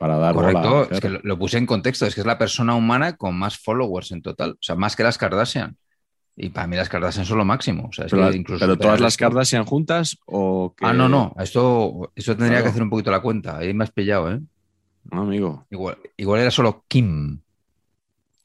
para 0.00 0.16
dar. 0.16 0.34
Correcto, 0.34 0.88
es 0.90 0.98
que 0.98 1.10
lo, 1.10 1.20
lo 1.22 1.38
puse 1.38 1.58
en 1.58 1.66
contexto, 1.66 2.06
es 2.06 2.14
que 2.14 2.22
es 2.22 2.26
la 2.26 2.38
persona 2.38 2.74
humana 2.74 3.16
con 3.18 3.38
más 3.38 3.58
followers 3.58 4.12
en 4.12 4.22
total, 4.22 4.52
o 4.52 4.58
sea, 4.62 4.74
más 4.74 4.96
que 4.96 5.02
las 5.02 5.18
Kardashian. 5.18 5.76
Y 6.36 6.48
para 6.48 6.66
mí 6.66 6.74
las 6.74 6.88
Kardashian 6.88 7.26
son 7.26 7.36
lo 7.36 7.44
máximo. 7.44 7.88
O 7.88 7.92
sea, 7.92 8.06
es 8.06 8.10
Pero, 8.10 8.30
que 8.30 8.36
incluso 8.38 8.60
pero 8.64 8.78
todas 8.78 8.98
las 8.98 9.18
Kardashian 9.18 9.66
juntas 9.66 10.16
o 10.24 10.74
que... 10.74 10.86
Ah, 10.86 10.94
no, 10.94 11.06
no. 11.06 11.34
Esto, 11.38 12.12
esto 12.16 12.32
tendría 12.32 12.52
Claro. 12.60 12.64
que 12.64 12.70
hacer 12.70 12.82
un 12.82 12.88
poquito 12.88 13.10
la 13.10 13.20
cuenta. 13.20 13.58
Ahí 13.58 13.74
me 13.74 13.84
has 13.84 13.90
pillado, 13.90 14.32
¿eh? 14.32 14.40
No, 15.12 15.22
amigo. 15.22 15.66
Igual, 15.70 15.98
igual 16.16 16.40
era 16.40 16.50
solo 16.50 16.84
Kim. 16.88 17.40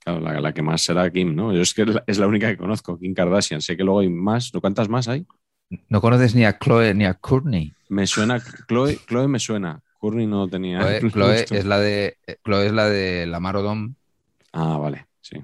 Claro, 0.04 0.20
la, 0.20 0.42
la 0.42 0.54
que 0.54 0.62
más 0.62 0.82
será 0.82 1.10
Kim, 1.10 1.34
¿no? 1.36 1.54
Yo 1.54 1.62
es 1.62 1.74
que 1.74 1.84
es 1.84 1.88
la, 1.88 2.04
es 2.06 2.18
la 2.18 2.28
única 2.28 2.48
que 2.50 2.58
conozco, 2.58 3.00
Kim 3.00 3.14
Kardashian. 3.14 3.62
Sé 3.62 3.78
que 3.78 3.84
luego 3.86 4.02
hay 4.02 4.10
más. 4.10 4.54
¿No? 4.54 4.60
¿Cuántas 4.60 4.90
más 4.90 5.08
hay? 5.08 5.26
No 5.88 6.02
conoces 6.02 6.36
ni 6.36 6.44
a 6.44 6.60
Chloe 6.60 6.94
ni 6.96 7.06
a 7.06 7.14
Courtney. 7.14 7.72
Me 7.88 8.06
suena, 8.08 8.42
Chloe, 8.68 9.00
Chloe 9.08 9.28
me 9.30 9.40
suena. 9.40 9.82
Courtney 10.06 10.28
no 10.28 10.48
tenía. 10.48 11.00
Chloe, 11.00 11.12
Chloe 11.46 11.60
es 11.60 11.66
la 11.66 11.80
de 11.80 12.18
Chloe 12.44 12.68
es 12.68 12.72
la 12.74 12.88
de 12.88 13.26
Lamar 13.26 13.58
Odom 13.58 13.96
Ah, 14.54 14.78
vale, 14.78 15.08
sí. 15.20 15.44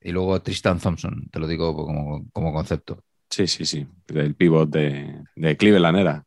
y 0.00 0.12
luego 0.12 0.40
Tristan 0.40 0.78
Thompson, 0.80 1.28
te 1.30 1.40
lo 1.40 1.46
digo 1.48 1.74
como, 1.74 2.24
como 2.30 2.52
concepto. 2.52 3.02
Sí, 3.28 3.48
sí, 3.48 3.66
sí. 3.66 3.86
Del 4.06 4.34
pivot 4.36 4.70
de, 4.70 5.22
de 5.34 5.56
Cleveland 5.56 5.98
era. 5.98 6.24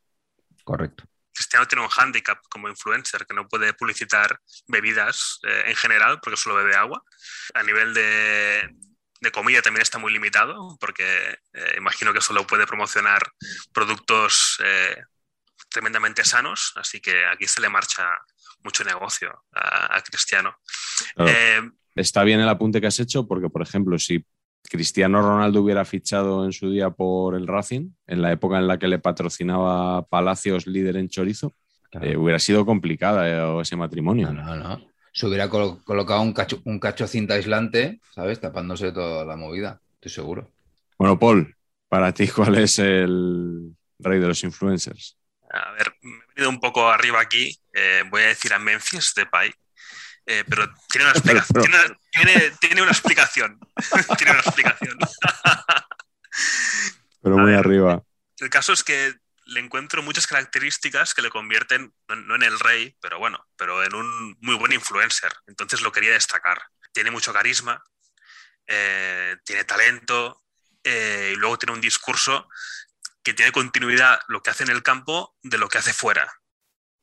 Correcto. 0.65 1.05
Cristiano 1.33 1.65
tiene 1.65 1.83
un 1.83 1.89
hándicap 1.89 2.37
como 2.51 2.67
influencer 2.67 3.25
que 3.25 3.33
no 3.33 3.47
puede 3.47 3.73
publicitar 3.73 4.37
bebidas 4.67 5.39
eh, 5.47 5.63
en 5.67 5.75
general 5.75 6.19
porque 6.21 6.35
solo 6.37 6.55
bebe 6.55 6.75
agua. 6.75 7.01
A 7.53 7.63
nivel 7.63 7.93
de, 7.93 8.69
de 9.21 9.31
comida 9.31 9.61
también 9.61 9.81
está 9.83 9.97
muy 9.97 10.11
limitado 10.11 10.77
porque 10.79 11.05
eh, 11.53 11.75
imagino 11.77 12.13
que 12.13 12.19
solo 12.21 12.45
puede 12.45 12.67
promocionar 12.67 13.21
productos 13.73 14.59
eh, 14.65 15.01
tremendamente 15.69 16.23
sanos, 16.23 16.73
así 16.75 16.99
que 16.99 17.25
aquí 17.25 17.45
se 17.47 17.61
le 17.61 17.69
marcha 17.69 18.03
mucho 18.63 18.83
negocio 18.83 19.43
a, 19.53 19.97
a 19.97 20.01
Cristiano. 20.01 20.55
Claro. 21.15 21.31
Eh, 21.31 21.61
Está 21.95 22.23
bien 22.23 22.39
el 22.39 22.49
apunte 22.49 22.79
que 22.79 22.87
has 22.87 22.99
hecho 22.99 23.27
porque, 23.27 23.49
por 23.49 23.61
ejemplo, 23.61 23.97
si 23.99 24.25
Cristiano 24.69 25.21
Ronaldo 25.21 25.61
hubiera 25.61 25.83
fichado 25.85 26.45
en 26.45 26.51
su 26.53 26.69
día 26.69 26.89
por 26.91 27.35
el 27.35 27.47
Racing, 27.47 27.91
en 28.07 28.21
la 28.21 28.31
época 28.31 28.57
en 28.57 28.67
la 28.67 28.77
que 28.77 28.87
le 28.87 28.99
patrocinaba 28.99 30.05
Palacios 30.07 30.67
líder 30.67 30.97
en 30.97 31.09
chorizo, 31.09 31.53
Claro. 31.91 32.05
eh, 32.05 32.17
hubiera 32.17 32.37
sido 32.39 32.65
complicada 32.65 33.27
eh, 33.27 33.61
ese 33.61 33.75
matrimonio. 33.75 34.31
No, 34.31 34.43
no, 34.43 34.55
no. 34.55 34.87
Se 35.11 35.25
hubiera 35.25 35.49
colo- 35.49 35.83
colocado 35.83 36.21
un 36.21 36.33
cacho, 36.33 36.61
un 36.65 36.79
cacho 36.79 37.07
cinta 37.07 37.33
aislante, 37.33 37.99
¿sabes? 38.13 38.39
Tapándose 38.39 38.91
toda 38.91 39.25
la 39.25 39.35
movida, 39.35 39.81
estoy 39.95 40.11
seguro. 40.11 40.51
Bueno, 40.99 41.17
Paul, 41.17 41.55
para 41.89 42.13
ti, 42.13 42.27
¿cuál 42.27 42.59
es 42.59 42.77
el 42.77 43.75
rey 43.97 44.19
de 44.19 44.27
los 44.27 44.43
influencers? 44.43 45.17
A 45.51 45.71
ver, 45.71 45.95
me 46.01 46.17
he 46.17 46.27
venido 46.35 46.49
un 46.49 46.59
poco 46.59 46.89
arriba 46.89 47.19
aquí. 47.21 47.57
eh, 47.73 48.03
voy 48.07 48.21
a 48.23 48.27
decir 48.27 48.53
a 48.53 48.59
Memphis 48.59 49.13
Depay, 49.15 49.53
eh, 50.25 50.43
pero 50.47 50.67
tiene 50.89 51.05
una 51.05 51.11
explicación. 51.17 51.61
Tiene, 51.63 51.97
tiene- 52.11 52.51
tiene 52.59 52.81
una 52.81 52.91
explicación. 52.91 53.59
tiene 54.17 54.31
una 54.31 54.41
explicación. 54.41 54.97
Pero 57.21 57.37
muy 57.37 57.51
ver. 57.51 57.59
arriba. 57.59 58.01
El 58.39 58.49
caso 58.49 58.71
es 58.73 58.83
que 58.83 59.13
le 59.45 59.59
encuentro 59.59 60.01
muchas 60.03 60.27
características 60.27 61.13
que 61.13 61.21
le 61.21 61.29
convierten, 61.29 61.93
no, 62.07 62.15
no 62.15 62.35
en 62.35 62.43
el 62.43 62.59
rey, 62.59 62.95
pero 63.01 63.17
bueno, 63.19 63.43
pero 63.57 63.83
en 63.83 63.93
un 63.95 64.37
muy 64.41 64.55
buen 64.55 64.71
influencer. 64.71 65.33
Entonces 65.47 65.81
lo 65.81 65.91
quería 65.91 66.11
destacar. 66.11 66.61
Tiene 66.93 67.11
mucho 67.11 67.33
carisma, 67.33 67.83
eh, 68.67 69.35
tiene 69.43 69.63
talento 69.65 70.43
eh, 70.83 71.31
y 71.33 71.35
luego 71.37 71.57
tiene 71.57 71.73
un 71.73 71.81
discurso 71.81 72.47
que 73.23 73.33
tiene 73.33 73.51
continuidad 73.51 74.19
lo 74.27 74.41
que 74.41 74.49
hace 74.51 74.63
en 74.63 74.69
el 74.71 74.83
campo 74.83 75.35
de 75.43 75.57
lo 75.57 75.69
que 75.69 75.77
hace 75.79 75.93
fuera. 75.93 76.31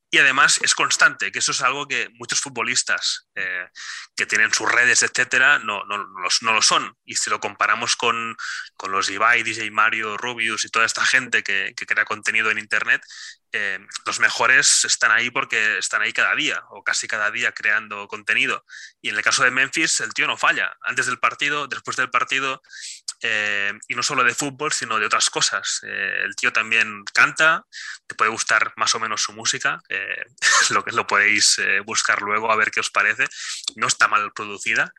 Y 0.09 0.18
además 0.18 0.61
es 0.62 0.74
constante, 0.76 1.33
que 1.33 1.40
eso 1.40 1.50
es 1.50 1.61
algo 1.62 1.88
que 1.88 2.09
muchos 2.14 2.40
futbolistas 2.40 3.29
eh, 3.35 3.66
que 4.14 4.24
tienen 4.24 4.55
sus 4.55 4.70
redes, 4.70 5.02
etcétera, 5.02 5.59
no, 5.59 5.85
no, 5.85 5.98
no 5.98 6.20
los- 6.20 6.42
no 6.42 6.52
lo 6.52 6.62
son. 6.62 6.96
Y 7.05 7.16
si 7.16 7.29
lo 7.29 7.40
comparamos 7.40 7.96
con, 7.96 8.37
con 8.76 8.92
los 8.92 9.11
Ibai, 9.11 9.42
DJ 9.42 9.70
Mario, 9.72 10.16
Rubius 10.16 10.64
y 10.64 10.68
toda 10.70 10.87
esta 10.87 11.05
gente 11.05 11.42
que, 11.42 11.74
crea 11.74 12.05
contenido 12.05 12.50
en 12.52 12.59
Internet, 12.59 13.02
eh, 13.52 13.81
los 14.07 14.20
mejores 14.20 14.85
están 14.85 15.11
ahí 15.11 15.31
porque 15.31 15.79
están 15.79 16.02
ahí 16.02 16.12
cada 16.12 16.35
día 16.37 16.62
o 16.70 16.85
casi 16.85 17.09
cada 17.09 17.31
día 17.33 17.52
creando 17.52 18.07
contenido. 18.07 18.64
Y 19.02 19.09
en 19.11 19.16
el 19.16 19.22
caso 19.22 19.42
de 19.42 19.50
Memphis, 19.50 20.00
el 20.00 20.14
tío 20.14 20.29
no 20.29 20.37
falla. 20.37 20.76
Antes 20.83 21.07
del 21.07 21.18
partido, 21.18 21.66
después 21.66 21.96
del 21.96 22.11
partido, 22.11 22.62
eh, 23.22 23.72
y 23.88 23.94
no 23.94 24.02
solo 24.02 24.22
de 24.24 24.35
fútbol, 24.35 24.72
sino 24.72 24.98
de 24.98 25.07
otras 25.07 25.31
cosas. 25.31 25.81
Eh, 25.87 26.22
el 26.24 26.37
tío 26.37 26.52
también 26.52 27.02
canta, 27.12 27.64
te 28.07 28.14
puede 28.14 28.31
gustar 28.31 28.72
más 28.76 28.94
o 28.94 29.00
menos 29.00 29.22
su 29.22 29.33
música, 29.33 29.81
eh, 29.88 30.24
lo 30.70 30.85
que 30.85 30.92
lo 30.92 31.07
podéis 31.07 31.59
eh, 31.59 31.81
buscar 31.81 32.22
luego 32.22 32.50
a 32.52 32.57
ver 32.57 32.70
qué 32.70 32.81
os 32.81 32.90
parece. 32.90 33.26
No 33.76 33.87
está 33.87 34.09
mal 34.09 34.33
producida, 34.33 34.92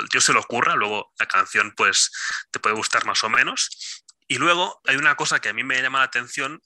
el 0.00 0.08
tío 0.08 0.20
se 0.20 0.32
lo 0.32 0.40
ocurra, 0.40 0.74
luego 0.76 1.12
la 1.18 1.26
canción 1.26 1.72
pues 1.76 2.10
te 2.50 2.60
puede 2.60 2.76
gustar 2.76 3.04
más 3.06 3.22
o 3.24 3.28
menos. 3.28 4.04
Y 4.28 4.38
luego 4.38 4.80
hay 4.86 4.96
una 4.96 5.16
cosa 5.16 5.40
que 5.40 5.50
a 5.50 5.52
mí 5.52 5.64
me 5.64 5.80
llama 5.82 5.98
la 5.98 6.06
atención, 6.06 6.60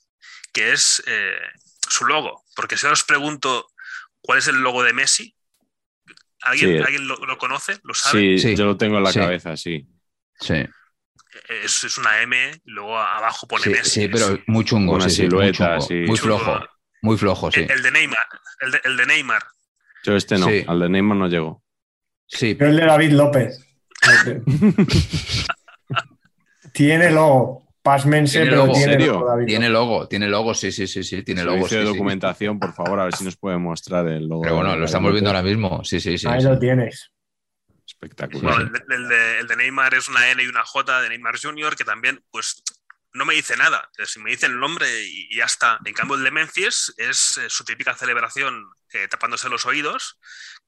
que 0.53 0.71
es 0.71 1.03
eh, 1.07 1.39
su 1.89 2.05
logo, 2.05 2.43
porque 2.55 2.77
si 2.77 2.85
ahora 2.85 2.93
os 2.93 3.03
pregunto 3.03 3.67
cuál 4.21 4.39
es 4.39 4.47
el 4.47 4.57
logo 4.61 4.83
de 4.83 4.93
Messi, 4.93 5.35
¿alguien, 6.41 6.77
Sí. 6.77 6.83
¿alguien 6.83 7.07
lo, 7.07 7.17
lo 7.17 7.37
conoce? 7.37 7.79
¿Lo 7.83 7.93
sabe? 7.93 8.37
Sí, 8.37 8.39
Sí. 8.39 8.55
yo 8.55 8.65
lo 8.65 8.77
tengo 8.77 8.97
en 8.97 9.03
la 9.03 9.11
Sí. 9.11 9.19
cabeza, 9.19 9.57
sí. 9.57 9.85
Sí, 10.39 10.53
Es, 11.63 11.83
es 11.83 11.97
una 11.97 12.21
M, 12.21 12.35
y 12.65 12.71
luego 12.71 12.97
abajo 12.97 13.47
pone 13.47 13.63
sí, 13.63 13.69
Messi. 13.69 14.01
sí, 14.01 14.07
pero 14.07 14.39
muy 14.47 14.65
chungo. 14.65 14.93
Una 14.93 15.09
sí, 15.09 15.17
silueta, 15.23 15.77
chungo, 15.77 15.81
sí. 15.81 16.03
Muy 16.07 16.17
flojo. 16.17 16.59
Muy 17.01 17.17
flojo, 17.17 17.51
sí. 17.51 17.61
el, 17.61 17.71
el 17.71 17.81
de 17.83 17.91
Neymar, 17.91 18.17
el 18.61 18.71
de, 18.71 18.81
el 18.83 18.97
de 18.97 19.05
Neymar. 19.05 19.41
Yo 20.03 20.15
este 20.15 20.37
no, 20.37 20.47
Sí. 20.47 20.63
al 20.67 20.79
de 20.79 20.89
Neymar 20.89 21.17
no 21.17 21.27
llego. 21.27 21.63
Sí, 22.27 22.55
Yo 22.59 22.65
el 22.67 22.75
de 22.77 22.85
David 22.85 23.11
López. 23.13 23.59
tiene 26.73 27.11
logo. 27.11 27.67
Pásmense, 27.81 28.39
¿Tiene 28.41 28.51
pero 28.51 28.65
logo? 28.65 28.73
tiene 28.77 29.05
logo, 29.05 29.25
David. 29.27 29.45
Tiene 29.45 29.69
logo, 29.69 30.07
tiene 30.07 30.27
logo, 30.27 30.53
sí, 30.53 30.71
sí, 30.71 30.85
sí, 30.85 31.01
sí, 31.03 31.23
tiene 31.23 31.43
logo. 31.43 31.67
Sí, 31.67 31.75
de 31.75 31.81
sí. 31.83 31.87
documentación, 31.87 32.59
por 32.59 32.73
favor, 32.73 32.99
a 32.99 33.05
ver 33.05 33.15
si 33.15 33.23
nos 33.23 33.37
puede 33.37 33.57
mostrar 33.57 34.05
el 34.09 34.27
logo. 34.27 34.41
Pero 34.41 34.55
bueno, 34.55 34.75
lo 34.75 34.85
estamos 34.85 35.11
viendo 35.13 35.29
ahora 35.29 35.41
mismo. 35.41 35.81
Sí, 35.85 35.99
sí, 36.01 36.17
sí. 36.17 36.27
Ahí 36.27 36.41
sí. 36.41 36.47
lo 36.47 36.59
tienes. 36.59 37.11
Espectacular. 38.01 38.55
Bueno, 38.55 38.71
el, 38.87 38.93
el 38.93 39.09
de, 39.09 39.39
el 39.39 39.47
de 39.47 39.55
Neymar 39.55 39.93
es 39.93 40.07
una 40.07 40.29
N 40.29 40.41
y 40.41 40.47
una 40.47 40.63
J 40.63 41.01
de 41.01 41.09
Neymar 41.09 41.39
Jr., 41.39 41.75
que 41.75 41.83
también, 41.83 42.23
pues, 42.31 42.63
no 43.13 43.25
me 43.25 43.33
dice 43.33 43.57
nada. 43.57 43.89
Si 44.05 44.19
me 44.19 44.31
dice 44.31 44.45
el 44.45 44.59
nombre 44.59 44.87
y 45.01 45.27
y 45.31 45.35
ya 45.37 45.45
está. 45.45 45.79
En 45.83 45.93
cambio, 45.93 46.15
el 46.15 46.23
de 46.23 46.31
Memphis 46.31 46.93
es 46.97 47.37
eh, 47.37 47.49
su 47.49 47.63
típica 47.63 47.95
celebración 47.95 48.65
eh, 48.93 49.07
tapándose 49.07 49.49
los 49.49 49.65
oídos, 49.65 50.19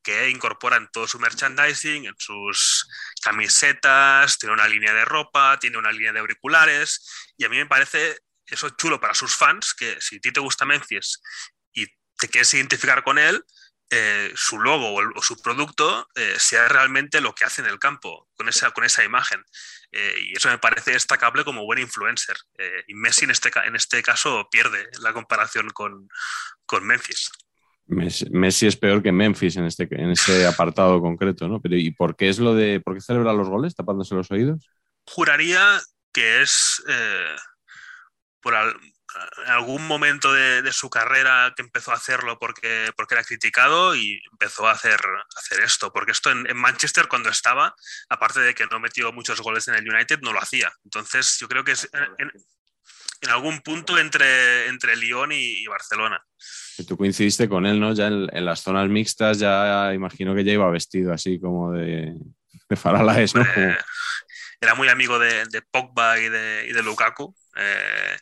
que 0.03 0.29
incorpora 0.29 0.77
en 0.77 0.89
todo 0.91 1.07
su 1.07 1.19
merchandising, 1.19 2.05
en 2.05 2.15
sus 2.17 2.87
camisetas, 3.21 4.37
tiene 4.37 4.53
una 4.53 4.67
línea 4.67 4.93
de 4.93 5.05
ropa, 5.05 5.57
tiene 5.59 5.77
una 5.77 5.91
línea 5.91 6.13
de 6.13 6.19
auriculares, 6.19 7.33
y 7.37 7.45
a 7.45 7.49
mí 7.49 7.57
me 7.57 7.67
parece 7.67 8.19
eso 8.45 8.69
chulo 8.71 8.99
para 8.99 9.13
sus 9.13 9.35
fans, 9.35 9.73
que 9.73 9.99
si 10.01 10.17
a 10.17 10.19
ti 10.19 10.31
te 10.31 10.39
gusta 10.39 10.65
Memphis 10.65 11.21
y 11.73 11.85
te 12.17 12.27
quieres 12.27 12.53
identificar 12.53 13.03
con 13.03 13.17
él, 13.17 13.43
eh, 13.91 14.31
su 14.35 14.59
logo 14.59 14.89
o, 14.95 15.01
el- 15.01 15.11
o 15.15 15.21
su 15.21 15.41
producto 15.41 16.07
eh, 16.15 16.35
sea 16.39 16.67
realmente 16.69 17.21
lo 17.21 17.35
que 17.35 17.45
hace 17.45 17.61
en 17.61 17.67
el 17.67 17.79
campo, 17.79 18.29
con 18.35 18.49
esa, 18.49 18.71
con 18.71 18.83
esa 18.85 19.03
imagen. 19.03 19.43
Eh, 19.91 20.15
y 20.29 20.37
eso 20.37 20.49
me 20.49 20.57
parece 20.57 20.91
destacable 20.91 21.43
como 21.43 21.65
buen 21.65 21.79
influencer. 21.79 22.37
Y 22.87 22.95
Messi 22.95 23.25
en 23.25 23.31
este, 23.31 23.51
en 23.65 23.75
este 23.75 24.01
caso 24.01 24.47
pierde 24.49 24.89
la 25.01 25.13
comparación 25.13 25.69
con, 25.71 26.09
con 26.65 26.85
Memphis. 26.87 27.29
Messi, 27.87 28.25
Messi 28.31 28.67
es 28.67 28.77
peor 28.77 29.03
que 29.03 29.11
Memphis 29.11 29.57
en 29.57 29.65
este, 29.65 29.83
en 29.91 30.11
ese 30.11 30.47
apartado 30.47 31.01
concreto, 31.01 31.47
¿no? 31.49 31.61
Pero 31.61 31.75
¿y 31.75 31.91
por 31.91 32.15
qué 32.15 32.29
es 32.29 32.39
lo 32.39 32.55
de 32.55 32.79
por 32.79 32.93
qué 32.93 33.01
celebra 33.01 33.33
los 33.33 33.49
goles 33.49 33.75
tapándose 33.75 34.15
los 34.15 34.31
oídos? 34.31 34.69
Juraría 35.05 35.81
que 36.13 36.41
es 36.41 36.81
por 38.41 38.55
al- 38.55 38.75
algún 39.47 39.85
momento 39.87 40.31
de, 40.33 40.61
de 40.61 40.71
su 40.71 40.89
carrera 40.89 41.53
que 41.55 41.61
empezó 41.61 41.91
a 41.91 41.95
hacerlo 41.95 42.37
porque, 42.39 42.91
porque 42.95 43.15
era 43.15 43.23
criticado 43.23 43.95
y 43.95 44.21
empezó 44.31 44.67
a 44.67 44.71
hacer, 44.71 44.99
hacer 45.37 45.61
esto. 45.61 45.91
Porque 45.91 46.11
esto 46.11 46.31
en, 46.31 46.49
en 46.49 46.57
Manchester 46.57 47.07
cuando 47.07 47.29
estaba, 47.29 47.75
aparte 48.09 48.39
de 48.41 48.53
que 48.53 48.65
no 48.67 48.79
metió 48.79 49.11
muchos 49.11 49.41
goles 49.41 49.67
en 49.67 49.75
el 49.75 49.89
United, 49.89 50.19
no 50.21 50.33
lo 50.33 50.41
hacía. 50.41 50.71
Entonces 50.83 51.37
yo 51.39 51.47
creo 51.47 51.63
que 51.63 51.71
es 51.73 51.89
en, 51.93 52.03
en- 52.17 52.31
en 53.23 53.29
algún 53.29 53.61
punto 53.61 53.99
entre, 53.99 54.67
entre 54.67 54.95
Lyon 54.95 55.31
y, 55.31 55.35
y 55.61 55.67
Barcelona. 55.67 56.25
Tú 56.87 56.97
coincidiste 56.97 57.47
con 57.47 57.67
él, 57.67 57.79
¿no? 57.79 57.93
Ya 57.93 58.07
en, 58.07 58.27
en 58.35 58.45
las 58.45 58.61
zonas 58.63 58.89
mixtas, 58.89 59.37
ya 59.37 59.93
imagino 59.93 60.33
que 60.33 60.43
ya 60.43 60.53
iba 60.53 60.67
vestido 60.71 61.13
así 61.13 61.39
como 61.39 61.71
de, 61.71 62.15
de 62.67 62.75
Faralaes, 62.75 63.35
¿no? 63.35 63.45
Como- 63.53 63.67
Eh, 63.67 63.77
era 64.59 64.73
muy 64.73 64.87
amigo 64.89 65.19
de, 65.19 65.45
de 65.45 65.61
Pogba 65.61 66.19
y 66.19 66.29
de, 66.29 66.65
y 66.67 66.73
de 66.73 66.81
Lukaku. 66.81 67.35
Eh, 67.55 68.17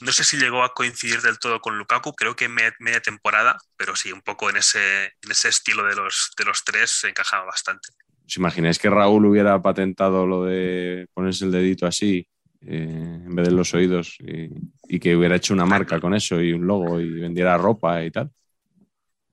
no 0.00 0.12
sé 0.12 0.24
si 0.24 0.36
llegó 0.38 0.62
a 0.62 0.72
coincidir 0.74 1.20
del 1.20 1.38
todo 1.38 1.60
con 1.60 1.76
Lukaku, 1.76 2.12
creo 2.14 2.34
que 2.34 2.48
me- 2.48 2.72
media 2.78 3.00
temporada, 3.00 3.58
pero 3.76 3.94
sí, 3.96 4.12
un 4.12 4.22
poco 4.22 4.48
en 4.50 4.56
ese, 4.56 5.04
en 5.22 5.30
ese 5.30 5.48
estilo 5.48 5.84
de 5.84 5.94
los, 5.96 6.30
de 6.38 6.44
los 6.44 6.64
tres 6.64 6.90
se 6.90 7.08
encajaba 7.08 7.44
bastante. 7.44 7.88
¿Os 8.26 8.36
imagináis 8.36 8.78
que 8.78 8.88
Raúl 8.90 9.26
hubiera 9.26 9.60
patentado 9.60 10.26
lo 10.26 10.44
de 10.44 11.06
ponerse 11.14 11.44
el 11.44 11.50
dedito 11.50 11.86
así 11.86 12.26
eh, 12.62 13.22
en 13.26 13.34
vez 13.34 13.48
de 13.48 13.52
los 13.54 13.74
oídos 13.74 14.16
y, 14.20 14.48
y 14.88 15.00
que 15.00 15.16
hubiera 15.16 15.36
hecho 15.36 15.52
una 15.52 15.66
marca 15.66 15.98
con 16.00 16.14
eso 16.14 16.40
y 16.40 16.52
un 16.52 16.66
logo 16.66 17.00
y 17.00 17.10
vendiera 17.10 17.56
ropa 17.58 18.04
y 18.04 18.10
tal? 18.10 18.30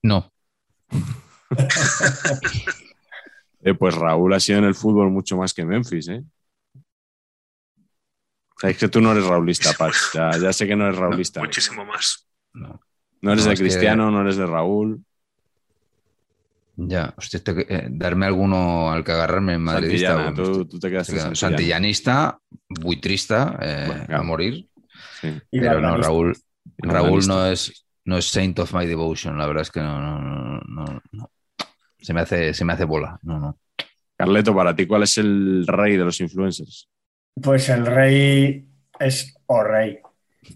No. 0.04 0.32
Eh, 3.62 3.74
pues 3.74 3.96
Raúl 3.96 4.34
ha 4.34 4.40
sido 4.40 4.60
en 4.60 4.66
el 4.66 4.76
fútbol 4.76 5.10
mucho 5.10 5.36
más 5.36 5.54
que 5.54 5.66
Memphis, 5.66 6.08
¿eh? 6.10 6.24
Sabéis 8.60 8.78
que 8.78 8.88
tú 8.90 9.02
no 9.02 9.12
eres 9.12 9.26
raulista, 9.26 9.72
Paz. 9.78 10.10
Ya, 10.14 10.32
ya 10.38 10.54
sé 10.54 10.68
que 10.68 10.76
no 10.76 10.86
eres 10.88 10.98
raulista. 10.98 11.40
Muchísimo 11.42 11.86
más. 11.86 12.28
no. 12.54 12.80
No 13.20 13.32
eres 13.32 13.46
No, 13.46 13.50
de 13.50 13.54
es 13.56 13.60
que- 13.60 13.64
Cristiano, 13.66 14.12
no 14.12 14.22
eres 14.22 14.38
de 14.38 14.46
Raúl. 14.46 15.04
Ya, 16.76 17.14
hostia, 17.18 17.42
que- 17.44 17.66
eh, 17.68 17.88
darme 17.90 18.28
alguno 18.28 18.92
al 18.92 19.04
que 19.04 19.12
agarrarme 19.12 19.56
en 19.56 19.64
madridista. 19.64 20.10
Santillana, 20.10 20.32
bueno, 20.40 20.54
tú, 20.60 20.66
tú 20.68 20.80
te 20.80 20.90
quedaste. 20.92 21.36
Santillanista, 21.36 22.38
buitrista, 22.70 23.58
eh, 23.60 23.84
Bueno, 23.88 24.06
a 24.20 24.22
morir. 24.22 24.70
Sí. 25.20 25.34
Pero 25.50 25.82
no. 25.82 25.98
Raúl, 25.98 26.38
Raúl 26.78 27.26
no 27.28 27.48
es, 27.48 27.84
no 28.06 28.18
es 28.20 28.26
Saint 28.28 28.60
of 28.60 28.72
My 28.76 28.86
Devotion, 28.86 29.36
la 29.36 29.48
verdad 29.48 29.64
es 29.64 29.72
que 29.72 29.80
no, 29.80 30.00
no, 30.00 30.20
no, 30.22 30.62
no, 30.86 31.02
no. 31.12 31.32
Se 32.00 32.14
me 32.14 32.22
hace, 32.22 32.54
se 32.54 32.64
me 32.64 32.74
hace 32.74 32.86
bola. 32.86 33.18
No, 33.24 33.40
no. 33.40 33.58
Carleto, 34.16 34.54
para 34.56 34.76
ti, 34.76 34.86
¿cuál 34.86 35.02
es 35.04 35.18
el 35.18 35.66
rey 35.66 35.98
de 35.98 36.06
los 36.06 36.22
influencers? 36.22 36.88
Pues 37.42 37.70
el 37.70 37.86
rey 37.86 38.68
es 39.00 39.36
o 39.46 39.64
rey. 39.64 40.00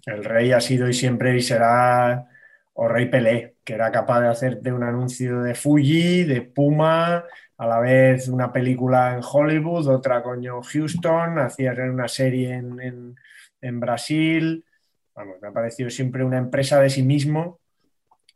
El 0.06 0.24
rey 0.24 0.52
ha 0.52 0.62
sido 0.62 0.88
y 0.88 0.94
siempre 0.94 1.36
y 1.36 1.42
será 1.42 2.28
o 2.74 2.88
rey 2.88 3.10
Pelé, 3.10 3.56
que 3.64 3.74
era 3.74 3.92
capaz 3.92 4.22
de 4.22 4.30
hacerte 4.30 4.72
un 4.72 4.84
anuncio 4.84 5.42
de 5.42 5.54
Fuji, 5.54 6.24
de 6.24 6.42
Puma, 6.42 7.26
a 7.58 7.68
la 7.68 7.80
vez 7.80 8.28
una 8.30 8.52
película 8.52 9.14
en 9.14 9.22
Hollywood, 9.30 9.88
otra 9.88 10.24
coño 10.24 10.62
Houston, 10.64 11.38
hacía 11.40 11.74
una 11.74 12.08
serie 12.08 12.54
en, 12.54 12.80
en- 12.82 13.16
en 13.62 13.80
Brasil. 13.80 14.66
Vamos, 15.14 15.36
me 15.42 15.50
ha 15.50 15.52
parecido 15.52 15.90
siempre 15.90 16.24
una 16.24 16.38
empresa 16.40 16.80
de 16.80 16.90
sí 16.90 17.04
mismo, 17.04 17.60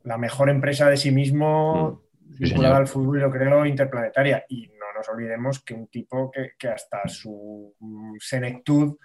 la 0.04 0.18
mejor 0.20 0.50
empresa 0.50 0.90
de 0.90 0.98
sí 0.98 1.10
mismo 1.12 2.04
Sí, 2.38 2.44
vinculada 2.44 2.76
señor. 2.76 2.82
al 2.82 2.88
fútbol, 2.88 3.22
yo 3.22 3.32
creo, 3.32 3.66
interplanetaria. 3.66 4.44
Y 4.50 4.68
olvidemos 5.10 5.64
que 5.64 5.74
un 5.74 5.88
tipo 5.88 6.32
que, 6.32 6.68
hasta 6.68 7.08
su 7.08 7.76
mm, 7.80 8.16
senectud 8.20 8.98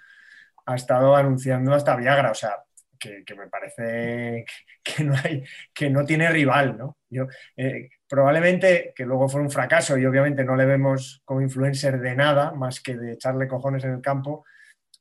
ha 0.65 0.75
estado 0.75 1.15
anunciando 1.15 1.73
hasta 1.73 1.95
Viagra, 1.95 2.31
o 2.31 2.35
sea, 2.35 2.55
que, 2.97 3.23
me 3.35 3.47
parece 3.47 4.45
que, 4.83 5.03
no 5.03 5.15
hay, 5.23 5.43
que 5.73 5.89
no 5.89 6.05
tiene 6.05 6.29
rival, 6.29 6.77
¿no? 6.77 6.97
Yo, 7.09 7.27
eh, 7.57 7.89
probablemente 8.07 8.93
que 8.95 9.05
luego 9.05 9.27
fue 9.27 9.41
un 9.41 9.49
fracaso 9.49 9.97
y 9.97 10.05
obviamente 10.05 10.43
no 10.43 10.55
le 10.55 10.65
vemos 10.65 11.21
como 11.25 11.41
influencer 11.41 11.99
de 11.99 12.15
nada 12.15 12.51
más 12.51 12.79
que 12.79 12.95
de 12.95 13.13
echarle 13.13 13.47
cojones 13.47 13.83
en 13.83 13.93
el 13.93 14.01
campo, 14.01 14.45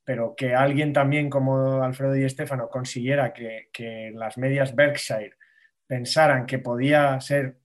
pero 0.04 0.34
que 0.34 0.54
alguien 0.54 0.92
también 0.92 1.28
como 1.28 1.82
Alfredo 1.82 2.12
Di 2.12 2.28
Stéfano 2.28 2.68
consiguiera 2.68 3.32
que 3.32 4.12
las 4.14 4.38
medias 4.38 4.74
Berkshire 4.74 5.36
pensaran 5.86 6.46
que 6.46 6.58
podía 6.58 7.20
ser 7.20 7.59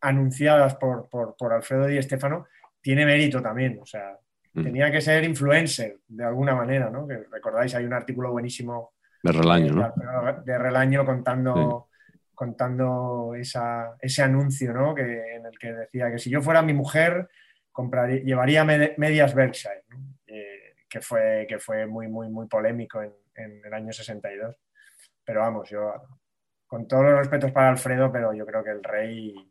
anunciadas 0.00 0.74
por, 0.76 1.08
por, 1.08 1.36
por 1.36 1.52
Alfredo 1.52 1.86
Di 1.86 2.00
Stéfano, 2.02 2.46
tiene 2.80 3.04
mérito 3.06 3.40
también. 3.42 3.78
O 3.82 3.86
sea, 3.86 4.16
Mm. 4.52 4.64
tenía 4.64 4.90
que 4.90 5.00
ser 5.00 5.22
influencer 5.22 5.98
de 6.08 6.24
alguna 6.24 6.56
manera, 6.56 6.90
¿no? 6.90 7.06
Que 7.06 7.18
recordáis, 7.30 7.72
hay 7.76 7.84
un 7.84 7.92
artículo 7.92 8.32
buenísimo 8.32 8.94
De 9.22 9.30
Relaño, 9.30 9.66
de, 9.66 9.80
¿no? 9.80 10.42
De 10.44 10.58
Relaño 10.58 11.06
contando, 11.06 11.86
contando 12.34 13.34
esa- 13.36 13.94
ese 14.00 14.22
anuncio, 14.22 14.72
¿no? 14.72 14.92
Que, 14.94 15.36
en 15.36 15.46
el 15.46 15.56
que 15.58 15.72
decía 15.72 16.10
que 16.10 16.18
si 16.18 16.30
yo 16.30 16.42
fuera 16.42 16.62
mi 16.62 16.72
mujer, 16.72 17.28
compraría, 17.70 18.22
llevaría 18.24 18.64
med- 18.64 18.94
medias 18.96 19.34
Berkshire, 19.34 19.84
¿no? 19.88 19.98
Eh, 20.26 20.74
que, 20.88 21.00
fue, 21.00 21.46
que 21.48 21.58
fue 21.60 21.86
muy, 21.86 22.08
muy, 22.08 22.28
muy 22.28 22.48
polémico 22.48 23.02
en, 23.02 23.12
en 23.36 23.64
el 23.64 23.72
año 23.72 23.92
62. 23.92 24.56
Pero 25.24 25.40
vamos, 25.42 25.68
yo, 25.70 25.92
con 26.66 26.88
todos 26.88 27.04
los 27.04 27.18
respetos 27.18 27.52
para 27.52 27.68
Alfredo, 27.68 28.10
pero 28.10 28.32
yo 28.32 28.44
creo 28.46 28.64
que 28.64 28.70
el 28.70 28.82
rey 28.82 29.49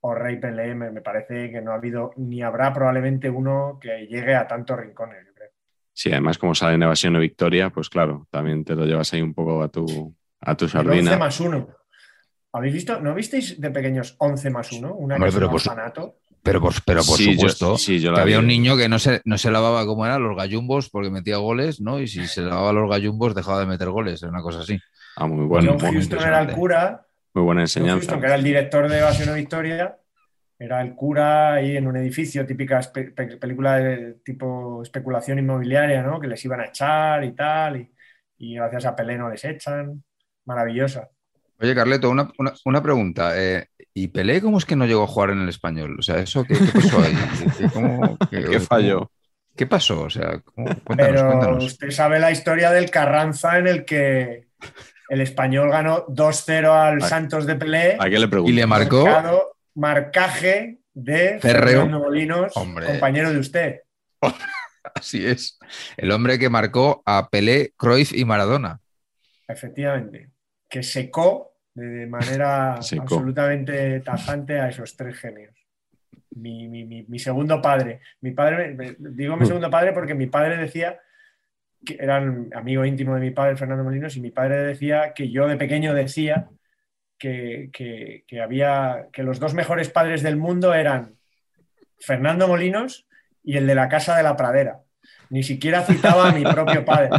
o 0.00 0.14
rey 0.14 0.36
Pelé 0.38 0.74
me, 0.74 0.90
me 0.90 1.00
parece 1.00 1.50
que 1.50 1.60
no 1.60 1.72
ha 1.72 1.76
habido 1.76 2.12
ni 2.16 2.42
habrá 2.42 2.72
probablemente 2.72 3.28
uno 3.30 3.78
que 3.80 4.06
llegue 4.06 4.34
a 4.34 4.46
tantos 4.46 4.78
rincones, 4.78 5.24
yo 5.26 5.34
creo. 5.34 5.50
Sí, 5.92 6.12
además, 6.12 6.38
como 6.38 6.54
sale 6.54 6.74
en 6.74 6.82
Evasión 6.82 7.16
o 7.16 7.20
Victoria, 7.20 7.70
pues 7.70 7.88
claro, 7.88 8.26
también 8.30 8.64
te 8.64 8.74
lo 8.74 8.84
llevas 8.84 9.12
ahí 9.12 9.22
un 9.22 9.34
poco 9.34 9.62
a 9.62 9.68
tu, 9.68 10.14
a 10.40 10.54
tu 10.56 10.66
El 10.66 10.70
11 10.72 10.82
sardina. 10.84 11.16
más 11.16 11.40
1. 11.40 11.68
¿Habéis 12.52 12.74
visto? 12.74 13.00
¿No 13.00 13.14
visteis 13.14 13.60
de 13.60 13.70
pequeños 13.70 14.14
11 14.18 14.50
más 14.50 14.72
1? 14.72 14.94
Una 14.94 15.16
Hombre, 15.16 15.30
que 15.30 15.34
pero 15.34 15.46
es 15.46 15.50
un 15.50 15.50
por 15.50 15.60
orfanato. 15.72 16.16
Pero 16.42 16.60
por, 16.60 16.74
pero 16.84 17.00
por 17.02 17.16
Sí, 17.16 17.32
yo- 17.32 17.34
supuesto, 17.34 17.76
sí, 17.78 17.98
yo 17.98 18.10
que 18.10 18.16
la 18.16 18.22
había 18.22 18.36
vi. 18.36 18.42
un 18.42 18.46
niño 18.48 18.76
que 18.76 18.88
no 18.88 18.98
se, 18.98 19.20
no 19.24 19.36
se 19.36 19.50
lavaba 19.50 19.84
como 19.84 20.06
eran 20.06 20.22
los 20.22 20.36
gallumbos 20.36 20.88
porque 20.90 21.10
metía 21.10 21.38
goles, 21.38 21.80
¿no? 21.80 21.98
Y 21.98 22.06
si 22.06 22.26
se 22.26 22.42
lavaba 22.42 22.72
los 22.72 22.88
gallumbos 22.88 23.34
dejaba 23.34 23.60
de 23.60 23.66
meter 23.66 23.90
goles, 23.90 24.22
una 24.22 24.42
cosa 24.42 24.60
así. 24.60 24.78
Ah, 25.16 25.26
muy 25.26 25.46
bueno, 25.46 25.72
John 25.72 25.80
muy, 25.82 25.94
Houston 25.96 26.20
era 26.22 26.40
el 26.40 26.52
cura. 26.52 27.05
Muy 27.36 27.44
buena 27.44 27.60
enseñanza. 27.62 27.94
Houston, 27.96 28.20
que 28.20 28.26
era 28.26 28.34
el 28.34 28.42
director 28.44 28.88
de 28.88 28.98
Evasión 28.98 29.28
o 29.28 29.34
Victoria, 29.34 29.96
era 30.58 30.80
el 30.80 30.94
cura 30.94 31.52
ahí 31.54 31.76
en 31.76 31.86
un 31.86 31.96
edificio, 31.98 32.46
típica 32.46 32.80
película 33.38 33.76
de 33.76 34.14
tipo 34.24 34.82
especulación 34.82 35.38
inmobiliaria, 35.38 36.02
¿no? 36.02 36.18
Que 36.18 36.28
les 36.28 36.42
iban 36.46 36.60
a 36.60 36.66
echar 36.66 37.22
y 37.24 37.32
tal, 37.32 37.76
y, 37.76 37.92
y 38.38 38.54
gracias 38.54 38.86
a 38.86 38.96
Pelé 38.96 39.18
no 39.18 39.28
les 39.28 39.44
echan. 39.44 40.02
Maravillosa. 40.46 41.10
Oye, 41.60 41.74
Carleto, 41.74 42.08
una, 42.10 42.30
una- 42.38 42.52
una 42.64 42.82
pregunta. 42.82 43.32
eh, 43.34 43.66
¿Y 43.92 44.08
Pelé 44.08 44.40
cómo 44.40 44.58
es 44.58 44.64
que 44.64 44.76
no 44.76 44.86
llegó 44.86 45.04
a 45.04 45.06
jugar 45.08 45.30
en 45.30 45.40
el 45.42 45.48
español? 45.48 45.96
O 45.98 46.02
sea, 46.02 46.16
¿eso 46.18 46.44
qué, 46.44 46.54
qué 46.54 46.70
pasó 46.72 46.98
ahí? 47.02 47.14
¿Qué, 47.58 47.68
cómo- 47.70 48.18
qué- 48.30 48.44
¿Qué 48.50 48.60
falló? 48.60 49.10
¿Qué 49.56 49.66
pasó? 49.66 50.02
O 50.02 50.10
sea, 50.10 50.40
¿cómo- 50.40 50.68
cuéntanos, 50.84 50.96
Pero 51.16 51.26
cuéntanos. 51.28 51.64
usted 51.64 51.90
sabe 51.90 52.18
la 52.18 52.30
historia 52.30 52.70
del 52.70 52.90
Carranza 52.90 53.58
en 53.58 53.66
el 53.66 53.84
que 53.84 54.48
el 55.08 55.20
español 55.20 55.70
ganó 55.70 56.06
2-0 56.08 56.72
al 56.72 57.02
¿A- 57.02 57.08
Santos 57.08 57.46
de 57.46 57.56
Pelé. 57.56 57.96
¿A 57.98 58.04
qué 58.10 58.18
le 58.18 58.26
Y 58.26 58.28
pregunto? 58.28 58.52
le 58.54 58.66
marcó, 58.66 59.04
marcado, 59.04 59.56
marcaje 59.74 60.78
de 60.94 61.38
Férreo. 61.40 61.82
Fernando 61.82 61.98
Molinos, 62.00 62.56
Hombre. 62.56 62.86
compañero 62.86 63.32
de 63.32 63.38
usted. 63.38 63.80
Así 64.94 65.26
es. 65.26 65.58
El 65.96 66.10
hombre 66.12 66.38
que 66.38 66.48
marcó 66.48 67.02
a 67.04 67.28
Pelé, 67.28 67.72
Cruyff 67.76 68.12
y 68.12 68.24
Maradona. 68.24 68.80
Efectivamente. 69.48 70.30
Que 70.68 70.82
secó 70.82 71.52
de 71.74 72.06
manera 72.06 72.76
Secó. 72.82 73.02
absolutamente 73.02 74.00
tajante 74.00 74.60
a 74.60 74.68
esos 74.68 74.96
tres 74.96 75.18
genios. 75.18 75.54
Mi, 76.30 76.68
mi- 76.68 76.84
mi- 76.84 77.04
mi 77.08 77.18
segundo 77.18 77.60
padre. 77.62 78.00
Mi 78.20 78.30
padre, 78.32 78.76
digo 78.98 79.36
mi 79.36 79.46
segundo 79.46 79.70
padre 79.70 79.92
porque 79.92 80.14
mi 80.14 80.26
padre 80.26 80.56
decía 80.56 80.98
que 81.86 81.96
eran 81.98 82.50
amigo 82.54 82.84
íntimo 82.84 83.14
de 83.14 83.20
mi 83.22 83.30
padre, 83.30 83.56
Fernando 83.56 83.84
Molinos, 83.84 84.14
y 84.16 84.20
mi 84.20 84.30
padre 84.30 84.56
decía 84.58 85.14
que 85.14 85.30
yo 85.30 85.46
de 85.48 85.56
pequeño 85.56 85.94
decía 85.94 86.48
que, 87.18 87.70
que- 87.72 88.24
había 88.42 89.06
que 89.12 89.22
los 89.22 89.40
dos 89.40 89.54
mejores 89.54 89.88
padres 89.88 90.22
del 90.22 90.36
mundo 90.36 90.74
eran 90.74 91.16
Fernando 91.98 92.46
Molinos 92.48 93.06
y 93.42 93.56
el 93.56 93.66
de 93.66 93.74
la 93.74 93.88
casa 93.88 94.14
de 94.16 94.22
la 94.22 94.36
pradera. 94.36 94.80
Ni 95.30 95.42
siquiera 95.42 95.82
citaba 95.82 96.28
a 96.28 96.32
mi 96.32 96.42
propio 96.42 96.84
padre. 96.84 97.10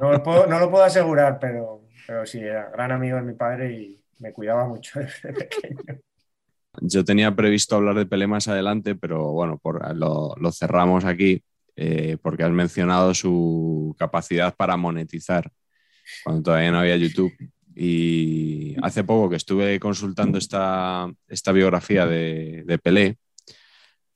No 0.00 0.12
lo 0.12 0.22
puedo, 0.22 0.46
no 0.46 0.58
lo 0.58 0.70
puedo 0.70 0.84
asegurar, 0.84 1.38
pero, 1.38 1.82
pero 2.06 2.26
sí, 2.26 2.40
era 2.40 2.70
gran 2.70 2.92
amigo 2.92 3.16
de 3.16 3.22
mi 3.22 3.34
padre 3.34 3.72
y 3.72 4.00
me 4.20 4.32
cuidaba 4.32 4.66
mucho 4.66 4.98
desde 5.00 5.32
pequeño. 5.34 6.00
Yo 6.80 7.04
tenía 7.04 7.34
previsto 7.34 7.76
hablar 7.76 7.94
de 7.96 8.06
Pelé 8.06 8.26
más 8.26 8.48
adelante, 8.48 8.94
pero 8.94 9.32
bueno, 9.32 9.58
por- 9.58 9.94
lo, 9.96 10.34
lo 10.36 10.52
cerramos 10.52 11.04
aquí 11.04 11.42
eh, 11.80 12.16
porque 12.20 12.42
has 12.42 12.50
mencionado 12.50 13.14
su 13.14 13.94
capacidad 13.98 14.54
para 14.56 14.76
monetizar 14.76 15.48
cuando 16.24 16.42
todavía 16.42 16.72
no 16.72 16.80
había 16.80 16.96
YouTube. 16.96 17.32
Y 17.76 18.74
hace 18.82 19.04
poco 19.04 19.30
que 19.30 19.36
estuve 19.36 19.78
consultando 19.78 20.36
esta, 20.38 21.08
esta 21.28 21.52
biografía 21.52 22.06
de, 22.06 22.64
de 22.66 22.78
Pelé 22.78 23.18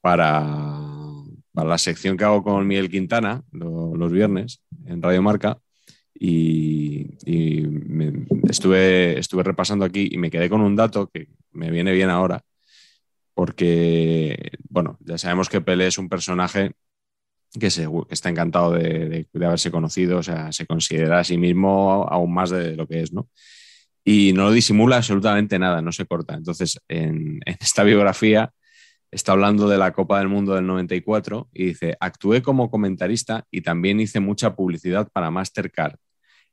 para, 0.00 0.80
para 1.52 1.68
la 1.68 1.78
sección 1.78 2.16
que 2.16 2.24
hago 2.24 2.42
con 2.42 2.66
Miguel 2.66 2.90
Quintana 2.90 3.42
lo- 3.52 3.94
los 3.94 4.10
viernes 4.10 4.60
en 4.86 5.00
Radio 5.00 5.22
Marca. 5.22 5.58
Y, 6.14 7.16
estuve, 8.48 9.18
estuve 9.18 9.42
repasando 9.42 9.84
aquí 9.84 10.08
y 10.10 10.18
me 10.18 10.30
quedé 10.30 10.48
con 10.50 10.60
un 10.60 10.76
dato 10.76 11.08
que 11.12 11.28
me 11.52 11.70
viene 11.70 11.92
bien 11.92 12.10
ahora, 12.10 12.42
porque, 13.34 14.50
bueno, 14.68 14.98
ya 15.00 15.18
sabemos 15.18 15.48
que 15.48 15.60
Pelé 15.60 15.86
es 15.86 15.98
un 15.98 16.08
personaje 16.08 16.72
que, 17.59 17.68
está 18.11 18.28
encantado 18.30 18.72
de, 18.72 19.09
de- 19.09 19.28
de 19.32 19.46
haberse 19.46 19.70
conocido, 19.70 20.18
o 20.18 20.22
sea, 20.22 20.53
se 20.53 20.66
considera 20.66 21.20
a 21.20 21.24
sí 21.24 21.36
mismo 21.38 22.07
aún 22.11 22.32
más 22.34 22.50
de 22.50 22.76
lo 22.76 22.86
que 22.86 23.00
es, 23.03 23.12
¿no? 23.12 23.28
Y 24.05 24.32
no 24.32 24.44
lo 24.46 24.53
disimula 24.53 24.96
absolutamente 24.96 25.59
nada, 25.59 25.80
no 25.82 25.92
se 25.92 26.07
corta. 26.07 26.34
Entonces, 26.34 26.78
en, 26.88 27.40
en 27.46 27.57
esta 27.61 27.84
biografía 27.84 28.50
está 29.11 29.32
hablando 29.32 29.68
de 29.68 29.78
la 29.78 29.92
Copa 29.92 30.18
del 30.18 30.28
Mundo 30.28 30.55
del 30.55 30.66
94 30.66 31.48
y 31.53 31.66
dice, 31.66 31.96
actué 32.00 32.42
como 32.42 32.70
comentarista 32.70 33.44
y 33.50 33.61
también 33.61 34.00
hice 34.00 34.20
mucha 34.20 34.57
publicidad 34.57 35.09
para 35.12 35.30
Mastercard. 35.30 35.96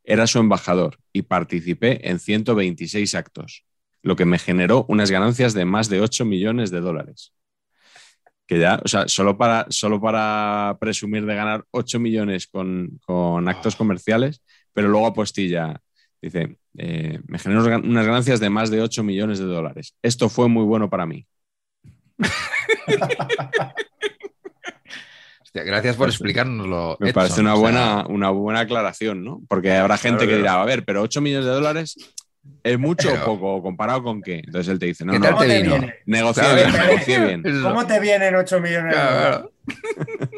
Era 0.04 0.28
su 0.28 0.40
embajador 0.40 0.98
y 1.14 1.22
participé 1.24 2.10
en 2.10 2.20
126 2.20 3.16
actos, 3.16 3.66
lo 4.02 4.16
que 4.16 4.26
me 4.26 4.40
generó 4.40 4.86
unas 4.90 5.10
ganancias 5.12 5.54
de 5.54 5.66
más 5.66 5.90
de 5.90 6.02
8 6.02 6.26
millones 6.26 6.72
de 6.72 6.82
dólares. 6.82 7.34
Que 8.50 8.58
ya, 8.58 8.82
o 8.84 8.88
sea, 8.88 9.08
solo 9.08 9.38
para, 9.38 9.68
solo 9.70 10.02
para 10.02 10.76
presumir 10.82 11.24
de 11.28 11.36
ganar 11.36 11.64
8 11.70 12.00
millones 12.00 12.48
con, 12.48 13.00
con 13.06 13.48
actos 13.48 13.76
comerciales, 13.76 14.42
pero 14.74 14.88
luego 14.88 15.06
apostilla, 15.06 15.80
dice, 16.20 16.58
eh, 16.76 17.20
me 17.28 17.38
generó 17.38 17.62
unas 17.62 18.06
ganancias 18.08 18.40
de 18.40 18.50
más 18.50 18.72
de 18.72 18.82
8 18.82 19.04
millones 19.04 19.38
de 19.38 19.46
dólares. 19.46 19.94
Esto 20.02 20.30
fue 20.30 20.50
muy 20.50 20.64
bueno 20.64 20.90
para 20.90 21.06
mí. 21.06 21.28
Hostia, 25.44 25.64
gracias 25.64 25.96
por 25.96 26.10
explicárnoslo. 26.10 26.98
Me 27.00 27.10
Edson. 27.10 27.22
parece 27.22 27.42
una 27.42 27.54
O 27.54 27.58
sea, 27.58 27.62
buena, 27.62 28.08
una 28.08 28.32
buena 28.32 28.62
aclaración, 28.62 29.24
¿no? 29.24 29.44
Porque 29.48 29.74
habrá 29.74 30.00
gente 30.00 30.28
que 30.28 30.38
dirá, 30.38 30.60
a 30.60 30.66
ver, 30.66 30.84
pero 30.86 31.04
8 31.04 31.22
millones 31.22 31.46
de 31.46 31.52
dólares 31.52 31.98
es 32.64 32.78
mucho 32.80 33.10
Pero- 33.10 33.22
o 33.24 33.26
poco, 33.26 33.62
comparado 33.64 34.04
con 34.04 34.22
qué. 34.22 34.42
Entonces 34.46 34.68
él 34.72 34.80
te 34.80 34.86
dice, 34.88 35.06
no, 35.06 35.14
¿Qué 35.14 35.20
no, 35.20 35.26
tal 35.26 35.34
¿Cómo 35.36 35.46
te 35.46 35.50
te 35.50 35.62
vino? 35.64 35.76
bien, 35.80 35.94
bien. 37.44 37.62
¿Cómo 37.64 37.88
te 37.88 38.00
vienen 38.00 38.36
8 38.36 38.60
millones 38.60 38.96
de 38.96 39.02
claro. 39.02 39.52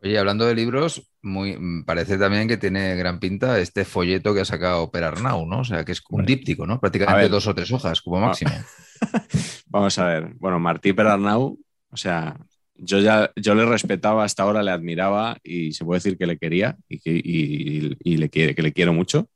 Oye, 0.00 0.16
hablando 0.16 0.46
de 0.46 0.54
libros, 0.54 1.10
muy, 1.22 1.58
parece 1.84 2.18
también 2.18 2.46
que 2.46 2.56
tiene 2.56 2.94
gran 2.94 3.18
pinta 3.18 3.58
este 3.58 3.84
folleto 3.84 4.32
que 4.32 4.42
ha 4.42 4.44
sacado 4.44 4.92
Perarnau, 4.92 5.44
¿no? 5.44 5.60
O 5.60 5.64
sea, 5.64 5.84
que 5.84 5.90
es 5.90 6.02
un 6.10 6.24
díptico, 6.24 6.68
¿no? 6.68 6.78
Prácticamente 6.78 7.28
dos 7.28 7.48
o 7.48 7.54
tres 7.54 7.70
hojas 7.72 8.00
como 8.00 8.20
máximo. 8.20 8.52
Vamos 9.66 9.98
a 9.98 10.06
ver. 10.06 10.28
Bueno, 10.38 10.60
Martí 10.60 10.92
Perarnau, 10.92 11.58
o 11.90 11.96
sea, 11.96 12.36
yo 12.76 13.00
ya 13.00 13.32
yo 13.34 13.56
le 13.56 13.66
respetaba 13.66 14.22
hasta 14.22 14.44
ahora, 14.44 14.62
le 14.62 14.70
admiraba 14.70 15.36
y 15.42 15.72
se 15.72 15.84
puede 15.84 15.96
decir 15.98 16.16
que 16.16 16.26
le 16.28 16.38
quería 16.38 16.76
y 16.88 17.00
que, 17.00 17.10
y- 17.12 17.96
y 17.98 18.16
le 18.18 18.28
quiere, 18.30 18.54
que 18.54 18.62
le 18.62 18.72
quiero 18.72 18.92
mucho. 18.92 19.28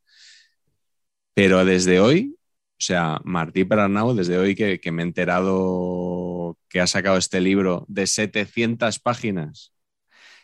Pero 1.35 1.65
desde 1.65 2.01
hoy, 2.01 2.37
o 2.37 2.85
sea, 2.85 3.21
Martí 3.25 3.65
Perarnau, 3.65 4.15
desde 4.15 4.39
hoy 4.39 4.55
que, 4.55 4.81
que 4.81 4.93
me 4.93 5.03
he 5.03 5.07
enterado 5.07 6.57
que 6.69 6.81
ha 6.81 6.87
sacado 6.87 7.17
este 7.17 7.41
libro 7.41 7.85
de 7.89 8.07
700 8.07 8.99
páginas 8.99 9.73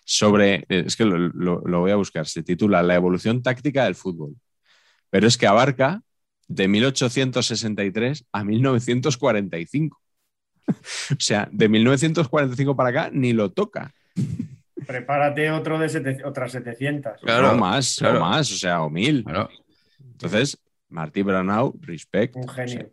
sobre, 0.05 0.65
es 0.69 0.97
que 0.97 1.05
lo, 1.05 1.19
lo- 1.19 1.61
lo 1.65 1.81
voy 1.81 1.91
a 1.91 1.97
buscar, 1.97 2.27
se 2.27 2.43
titula 2.43 2.83
La 2.83 2.95
evolución 2.95 3.43
táctica 3.43 3.85
del 3.85 3.95
fútbol. 3.95 4.35
Pero 5.11 5.27
es 5.27 5.37
que 5.37 5.47
abarca 5.47 6.03
de 6.49 6.69
1863 6.69 8.25
a 8.33 8.45
1945. 8.45 10.01
O 11.13 11.17
sea, 11.21 11.49
de 11.51 11.69
1945 11.69 12.77
para 12.77 12.91
acá 12.91 13.11
ni 13.13 13.33
lo 13.33 13.51
toca. 13.53 13.91
Prepárate 14.87 15.51
otro 15.51 15.79
de 15.79 15.89
sete- 15.89 16.23
otras 16.25 16.53
700. 16.53 17.21
Claro, 17.23 17.53
o 17.53 17.57
más, 17.57 17.97
claro. 17.99 18.19
o 18.19 18.21
más, 18.21 18.53
o 18.53 18.57
sea, 18.57 18.83
o 18.83 18.91
mil. 18.91 19.25
Entonces, 20.13 20.59
Martí 20.91 21.23
Branau, 21.23 21.75
respect. 21.81 22.37
Un 22.37 22.49
genio. 22.49 22.91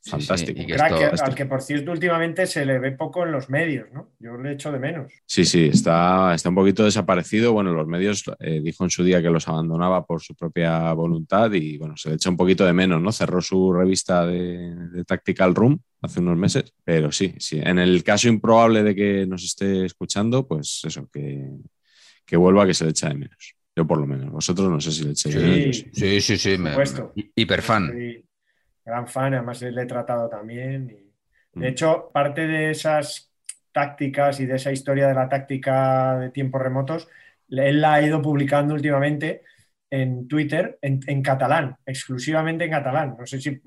sí, 0.00 0.10
Fantástico. 0.10 0.58
sí, 0.58 0.64
y 0.64 0.66
que 0.66 0.74
Crack, 0.74 0.92
esto- 0.92 0.98
que- 1.16 1.22
al 1.30 1.34
que 1.34 1.46
por 1.46 1.62
cierto 1.62 1.90
últimamente 1.90 2.46
se 2.46 2.64
le 2.64 2.78
ve 2.78 2.92
poco 2.92 3.24
en 3.24 3.32
los 3.32 3.50
medios, 3.50 3.88
¿no? 3.92 4.12
Yo 4.20 4.36
le 4.36 4.52
echo 4.52 4.70
de 4.70 4.78
menos. 4.78 5.12
Sí, 5.26 5.44
sí, 5.44 5.66
está, 5.72 6.32
está 6.32 6.48
un 6.48 6.54
poquito 6.54 6.84
desaparecido. 6.84 7.52
Bueno, 7.52 7.72
los 7.72 7.88
medios 7.88 8.22
eh, 8.38 8.60
dijo 8.62 8.84
en 8.84 8.90
su 8.90 9.02
día 9.02 9.20
que 9.20 9.30
los 9.30 9.48
abandonaba 9.48 10.06
por 10.06 10.22
su 10.22 10.36
propia 10.36 10.92
voluntad 10.92 11.50
y 11.52 11.76
bueno, 11.76 11.96
se 11.96 12.10
le 12.10 12.14
echa 12.14 12.30
un 12.30 12.36
poquito 12.36 12.64
de 12.64 12.72
menos, 12.72 13.02
¿no? 13.02 13.10
Cerró 13.10 13.40
su 13.40 13.72
revista 13.72 14.24
de, 14.26 14.76
de 14.92 15.04
Tactical 15.04 15.54
Room 15.56 15.80
hace 16.02 16.20
unos 16.20 16.36
meses, 16.36 16.72
pero 16.84 17.10
sí, 17.10 17.34
sí. 17.38 17.58
En 17.60 17.80
el 17.80 18.04
caso 18.04 18.28
improbable 18.28 18.84
de 18.84 18.94
que 18.94 19.26
nos 19.26 19.42
esté 19.42 19.84
escuchando, 19.86 20.46
pues 20.46 20.82
eso, 20.84 21.08
que, 21.12 21.48
que 22.24 22.36
vuelva, 22.36 22.64
que 22.64 22.74
se 22.74 22.84
le 22.84 22.90
echa 22.90 23.08
de 23.08 23.14
menos. 23.14 23.55
Yo 23.76 23.86
por 23.86 23.98
lo 23.98 24.06
menos. 24.06 24.30
Vosotros 24.32 24.70
no 24.70 24.80
sé 24.80 24.90
si 24.90 25.04
le 25.04 25.10
echáis 25.10 25.34
de 25.34 25.66
yo 25.66 25.72
sí. 25.72 25.90
Sí, 25.92 26.20
sí, 26.22 26.38
sí. 26.38 26.58
me- 26.58 26.70
supuesto. 26.70 27.12
me- 27.14 27.30
hiperfan. 27.34 27.88
Soy 27.88 28.24
gran 28.84 29.06
fan, 29.06 29.34
además 29.34 29.60
le 29.62 29.82
he 29.82 29.86
tratado 29.86 30.28
también. 30.28 30.90
y- 30.90 31.06
Mm. 31.52 31.60
De 31.60 31.68
hecho, 31.68 32.10
parte 32.12 32.46
de 32.46 32.70
esas 32.70 33.32
tácticas 33.72 34.40
y 34.40 34.46
de 34.46 34.56
esa 34.56 34.72
historia 34.72 35.08
de 35.08 35.14
la 35.14 35.26
táctica 35.28 36.18
de 36.18 36.28
tiempos 36.30 36.60
remotos, 36.60 37.08
él 37.48 37.80
la 37.80 37.94
ha 37.94 38.02
ido 38.02 38.20
publicando 38.20 38.74
últimamente 38.74 39.42
en 39.88 40.28
Twitter 40.28 40.78
en, 40.82 41.00
en 41.06 41.22
catalán, 41.22 41.76
exclusivamente 41.86 42.64
en 42.64 42.70
catalán. 42.70 43.16
No 43.18 43.24
sé 43.26 43.40
si 43.40 43.58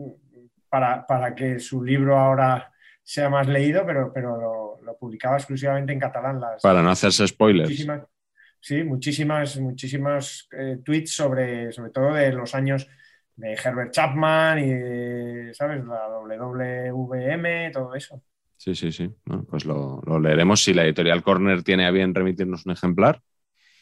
para, 0.69 1.07
para 1.07 1.33
que 1.33 1.57
su 1.59 1.83
libro 1.83 2.17
ahora 2.19 2.71
sea 3.03 3.27
más 3.29 3.47
leído, 3.47 3.83
pero, 3.87 4.11
pero 4.13 4.39
lo, 4.39 4.81
lo 4.85 4.97
publicaba 4.97 5.37
exclusivamente 5.37 5.91
en 5.91 5.99
catalán. 5.99 6.39
Las, 6.39 6.61
Para 6.61 6.83
no 6.83 6.91
hacerse 6.91 7.27
spoilers. 7.27 7.69
muchísimas, 7.69 8.01
sí, 8.59 8.83
muchísimas, 8.83 9.57
muchísimas 9.57 10.47
eh, 10.57 10.77
tweets 10.83 11.13
sobre, 11.13 11.71
sobre 11.71 11.91
todo 11.91 12.13
de 12.13 12.31
los 12.33 12.53
años 12.55 12.87
de 13.35 13.53
Herbert 13.53 13.91
Chapman 13.91 14.59
y 14.59 14.69
de, 14.73 15.51
¿sabes? 15.53 15.83
La 15.85 16.07
WWM, 16.09 17.71
todo 17.71 17.95
eso. 17.95 18.21
Sí, 18.57 18.75
sí, 18.75 18.91
sí. 18.91 19.09
Bueno, 19.25 19.45
pues 19.49 19.63
lo, 19.65 20.01
lo 20.05 20.19
leeremos 20.19 20.61
si 20.63 20.73
la 20.73 20.83
editorial 20.83 21.23
Corner 21.23 21.63
tiene 21.63 21.85
a 21.87 21.91
bien 21.91 22.13
remitirnos 22.13 22.65
un 22.65 22.73
ejemplar. 22.73 23.21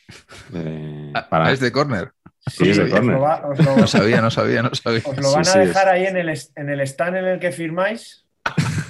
Eh, 0.54 1.12
Ah, 1.14 1.28
para- 1.30 1.52
Es 1.52 1.60
de 1.60 1.72
corner. 1.72 2.12
Sí, 2.46 2.70
es 2.70 2.78
de 2.78 2.90
Corner. 2.90 3.16
lo, 3.16 3.22
va- 3.22 3.46
os 3.48 3.60
lo- 3.66 3.76
No 3.82 3.88
sabía, 3.88 4.22
no 4.22 4.30
sabía, 4.32 4.62
no 4.62 4.74
sabía. 4.74 5.02
os 5.04 5.18
lo 5.18 5.32
van 5.34 5.44
Sí, 5.44 5.50
a 5.50 5.54
sí, 5.54 5.60
dejar 5.68 5.88
es. 5.88 5.94
ahí 5.94 6.06
en 6.06 6.18
el, 6.18 6.40
en 6.56 6.70
el 6.70 6.80
stand 6.82 7.18
en 7.18 7.26
el 7.26 7.40
que 7.40 7.52
firmáis. 7.52 8.26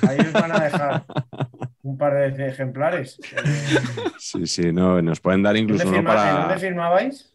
Ahí 0.08 0.20
os 0.20 0.34
van 0.34 0.52
a 0.52 0.60
dejar 0.64 1.06
un 1.90 1.98
par 1.98 2.34
de 2.36 2.48
ejemplares. 2.48 3.18
Sí, 4.20 4.46
sí, 4.46 4.74
no, 4.74 5.02
nos 5.02 5.20
pueden 5.22 5.42
dar 5.42 5.56
¿dónde, 5.56 5.62
incluso 5.74 5.88
uno 5.88 5.98
firma- 5.98 6.12
¿en 6.12 6.18
para. 6.18 6.40
dónde 6.42 6.60
firmabais? 6.60 7.34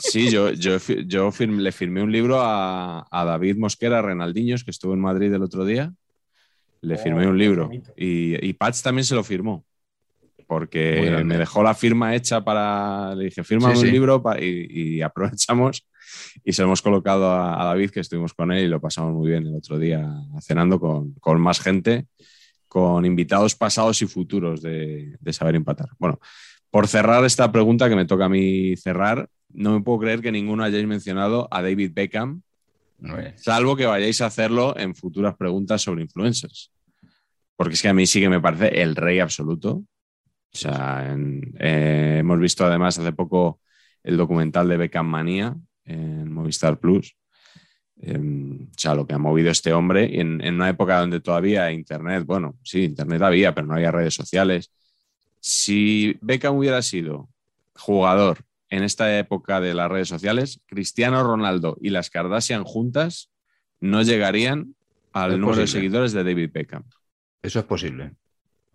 Sí, 0.00 0.30
yo, 0.30 0.50
yo, 0.50 0.76
yo 1.06 1.30
firm- 1.32 1.58
le 1.60 1.72
firmé 1.72 2.02
un 2.02 2.12
libro 2.12 2.40
a, 2.40 3.06
a 3.10 3.24
David 3.24 3.56
Mosquera 3.56 4.02
Renaldiños, 4.02 4.64
que 4.64 4.70
estuvo 4.70 4.92
en 4.94 5.00
Madrid 5.00 5.32
el 5.32 5.42
otro 5.42 5.64
día. 5.64 5.92
Le 6.82 6.94
Oh, 6.94 6.98
firmé 6.98 7.26
un 7.26 7.38
libro. 7.38 7.70
Y, 7.96 8.46
y 8.46 8.52
Patch 8.54 8.82
también 8.82 9.04
se 9.04 9.14
lo 9.14 9.22
firmó. 9.24 9.64
porque 10.46 11.22
me 11.24 11.36
dejó 11.38 11.62
la 11.62 11.74
firma 11.74 12.14
hecha 12.14 12.42
para, 12.44 13.14
le 13.14 13.24
dije, 13.26 13.44
firma 13.44 13.70
un 13.70 13.86
libro 13.90 14.22
y, 14.40 15.00
aprovechamos 15.02 15.86
y 16.44 16.52
se 16.52 16.62
lo 16.62 16.68
hemos 16.68 16.82
colocado 16.82 17.30
a, 17.32 17.64
David, 17.64 17.90
que 17.90 18.00
estuvimos 18.00 18.34
con 18.34 18.50
él 18.50 18.64
y 18.64 18.68
lo 18.68 18.80
pasamos 18.80 19.14
muy 19.14 19.30
bien 19.30 19.46
el 19.46 19.54
otro 19.54 19.78
día 19.78 20.08
cenando 20.40 20.80
con, 20.80 21.12
con 21.20 21.40
más 21.40 21.60
gente, 21.60 22.06
con 22.70 23.04
invitados 23.04 23.56
pasados 23.56 24.00
y 24.00 24.06
futuros 24.06 24.62
de, 24.62 25.16
de 25.18 25.32
Saber 25.32 25.56
Empatar. 25.56 25.88
Bueno, 25.98 26.20
por 26.70 26.86
cerrar 26.86 27.24
esta 27.24 27.50
pregunta 27.50 27.88
que 27.88 27.96
me 27.96 28.04
toca 28.04 28.26
a 28.26 28.28
mí 28.28 28.76
cerrar, 28.76 29.28
no 29.48 29.72
me 29.72 29.80
puedo 29.82 29.98
creer 29.98 30.20
que 30.20 30.30
ninguno 30.30 30.62
hayáis 30.62 30.86
mencionado 30.86 31.48
a 31.50 31.62
David 31.62 31.90
Beckham, 31.92 32.42
salvo 33.34 33.74
que 33.74 33.86
vayáis 33.86 34.20
a 34.20 34.26
hacerlo 34.26 34.76
en 34.78 34.94
futuras 34.94 35.34
preguntas 35.36 35.82
sobre 35.82 36.02
influencers. 36.02 36.70
Porque 37.56 37.74
es 37.74 37.82
que 37.82 37.88
a 37.88 37.94
mí 37.94 38.06
sí 38.06 38.20
que 38.20 38.28
me 38.28 38.40
parece 38.40 38.80
el 38.80 38.94
rey 38.94 39.18
absoluto. 39.18 39.82
O 40.52 40.56
sea, 40.56 41.12
eh, 41.58 42.18
hemos 42.20 42.38
visto 42.38 42.64
además 42.64 43.00
hace 43.00 43.12
poco 43.12 43.60
el 44.04 44.16
documental 44.16 44.68
de 44.68 44.76
Beckham 44.76 45.08
Manía 45.08 45.56
en 45.84 46.32
Movistar 46.32 46.78
Plus. 46.78 47.16
Em, 48.02 48.62
o 48.62 48.78
sea, 48.78 48.94
lo 48.94 49.06
que 49.06 49.14
ha 49.14 49.18
movido 49.18 49.50
este 49.50 49.72
hombre 49.72 50.20
en, 50.20 50.40
en, 50.40 50.54
una 50.54 50.70
época 50.70 51.00
donde 51.00 51.20
todavía 51.20 51.70
Internet, 51.70 52.24
bueno, 52.24 52.56
sí, 52.62 52.84
Internet 52.84 53.20
había, 53.22 53.54
pero 53.54 53.66
no 53.66 53.74
había 53.74 53.90
redes 53.90 54.14
sociales. 54.14 54.72
Si 55.40 56.16
Beckham 56.22 56.56
hubiera 56.56 56.80
sido 56.80 57.28
jugador 57.74 58.38
en 58.70 58.84
esta 58.84 59.18
época 59.18 59.60
de 59.60 59.74
las 59.74 59.90
redes 59.90 60.08
sociales, 60.08 60.60
Cristiano 60.66 61.22
Ronaldo 61.22 61.76
y 61.80 61.90
las 61.90 62.08
Kardashian 62.08 62.64
juntas 62.64 63.30
no 63.80 64.02
llegarían 64.02 64.74
al 65.12 65.40
número 65.40 65.60
de 65.60 65.66
seguidores 65.66 66.12
de 66.12 66.24
David 66.24 66.50
Beckham. 66.52 66.84
Eso 67.42 67.58
es 67.58 67.64
posible. 67.64 68.12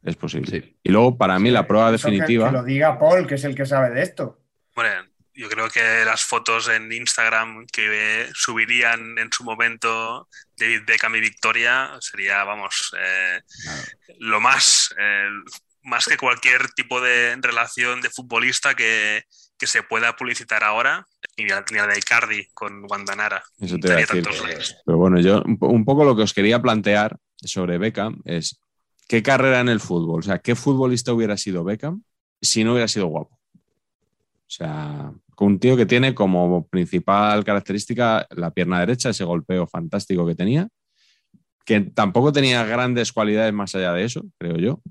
Es 0.04 0.16
posible. 0.16 0.76
Y 0.84 0.92
luego, 0.92 1.18
para 1.18 1.40
mí, 1.40 1.50
la 1.50 1.66
prueba 1.66 1.92
definitiva. 1.92 2.50
Que, 2.50 2.58
lo 2.58 2.64
diga 2.64 3.00
Paul, 3.00 3.26
que 3.26 3.36
es 3.36 3.44
el 3.44 3.56
que 3.56 3.66
sabe 3.66 3.90
de 3.90 4.04
esto. 4.04 4.40
Bueno, 4.76 5.08
yo 5.36 5.50
creo 5.50 5.70
que 5.70 6.06
las 6.06 6.24
fotos 6.24 6.70
en 6.70 6.92
Instagram 6.92 7.66
que 7.72 8.30
subirían 8.34 9.18
en 9.18 9.32
su 9.32 9.44
momento 9.44 10.28
David 10.58 10.82
Beckham 10.88 11.16
y 11.16 11.22
Victoria 11.22 11.92
sería, 12.00 12.44
vamos, 12.44 12.92
eh, 13.00 13.42
lo 14.20 14.40
más, 14.40 14.94
eh, 14.98 15.28
más 15.84 16.06
que 16.06 16.18
cualquier 16.18 16.70
tipo 16.72 17.02
de 17.02 17.36
relación 17.42 18.02
de 18.02 18.10
futbolista 18.10 18.76
que, 18.76 19.24
que 19.58 19.68
se 19.68 19.84
pueda 19.84 20.16
publicitar 20.16 20.64
ahora, 20.64 21.06
ni 21.38 21.46
la, 21.48 21.62
de 21.62 22.00
Icardi 22.00 22.48
con 22.54 22.84
Guandanara. 22.84 23.44
Eso 23.60 23.78
te 23.78 23.94
decir. 23.94 24.26
Pero 24.86 24.98
bueno, 24.98 25.20
yo 25.20 25.44
un 25.44 25.86
poco 25.86 26.06
lo 26.06 26.16
que 26.16 26.24
os 26.24 26.34
quería 26.34 26.62
plantear 26.62 27.18
sobre 27.38 27.78
Beckham 27.78 28.22
es 28.26 28.60
qué 29.08 29.22
carrera 29.22 29.60
en 29.60 29.70
el 29.70 29.80
fútbol, 29.80 30.20
o 30.20 30.24
sea, 30.24 30.40
qué 30.40 30.56
futbolista 30.56 31.14
hubiera 31.14 31.38
sido 31.38 31.64
Beckham 31.64 32.04
si 32.42 32.64
no 32.64 32.74
hubiera 32.74 32.88
sido 32.88 33.08
guapo. 33.08 33.35
O 34.48 34.52
sea, 34.58 35.12
un 35.40 35.60
tío 35.60 35.76
que 35.76 35.86
tiene 35.86 36.14
como 36.14 36.68
principal 36.68 37.44
característica 37.44 38.28
la 38.32 38.52
pierna 38.52 38.80
derecha, 38.80 39.10
ese 39.10 39.24
golpeo 39.24 39.68
fantástico 39.68 40.26
que 40.26 40.36
tenía, 40.36 40.68
que 41.66 41.82
tampoco 41.82 42.32
tenía 42.32 42.64
grandes 42.64 43.12
cualidades 43.12 43.54
más 43.54 43.74
allá 43.76 43.92
de 43.94 44.06
eso, 44.06 44.24
creo 44.38 44.58
yo. 44.58 44.82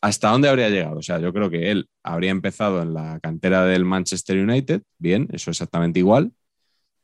¿Hasta 0.00 0.30
dónde 0.30 0.48
habría 0.48 0.68
llegado? 0.68 0.98
O 0.98 1.02
sea, 1.02 1.18
yo 1.18 1.32
creo 1.32 1.50
que 1.50 1.70
él 1.70 1.88
habría 2.02 2.30
empezado 2.30 2.82
en 2.82 2.94
la 2.94 3.18
cantera 3.20 3.64
del 3.64 3.84
Manchester 3.84 4.38
United, 4.38 4.82
bien, 4.98 5.28
eso 5.32 5.50
exactamente 5.50 5.98
igual. 5.98 6.32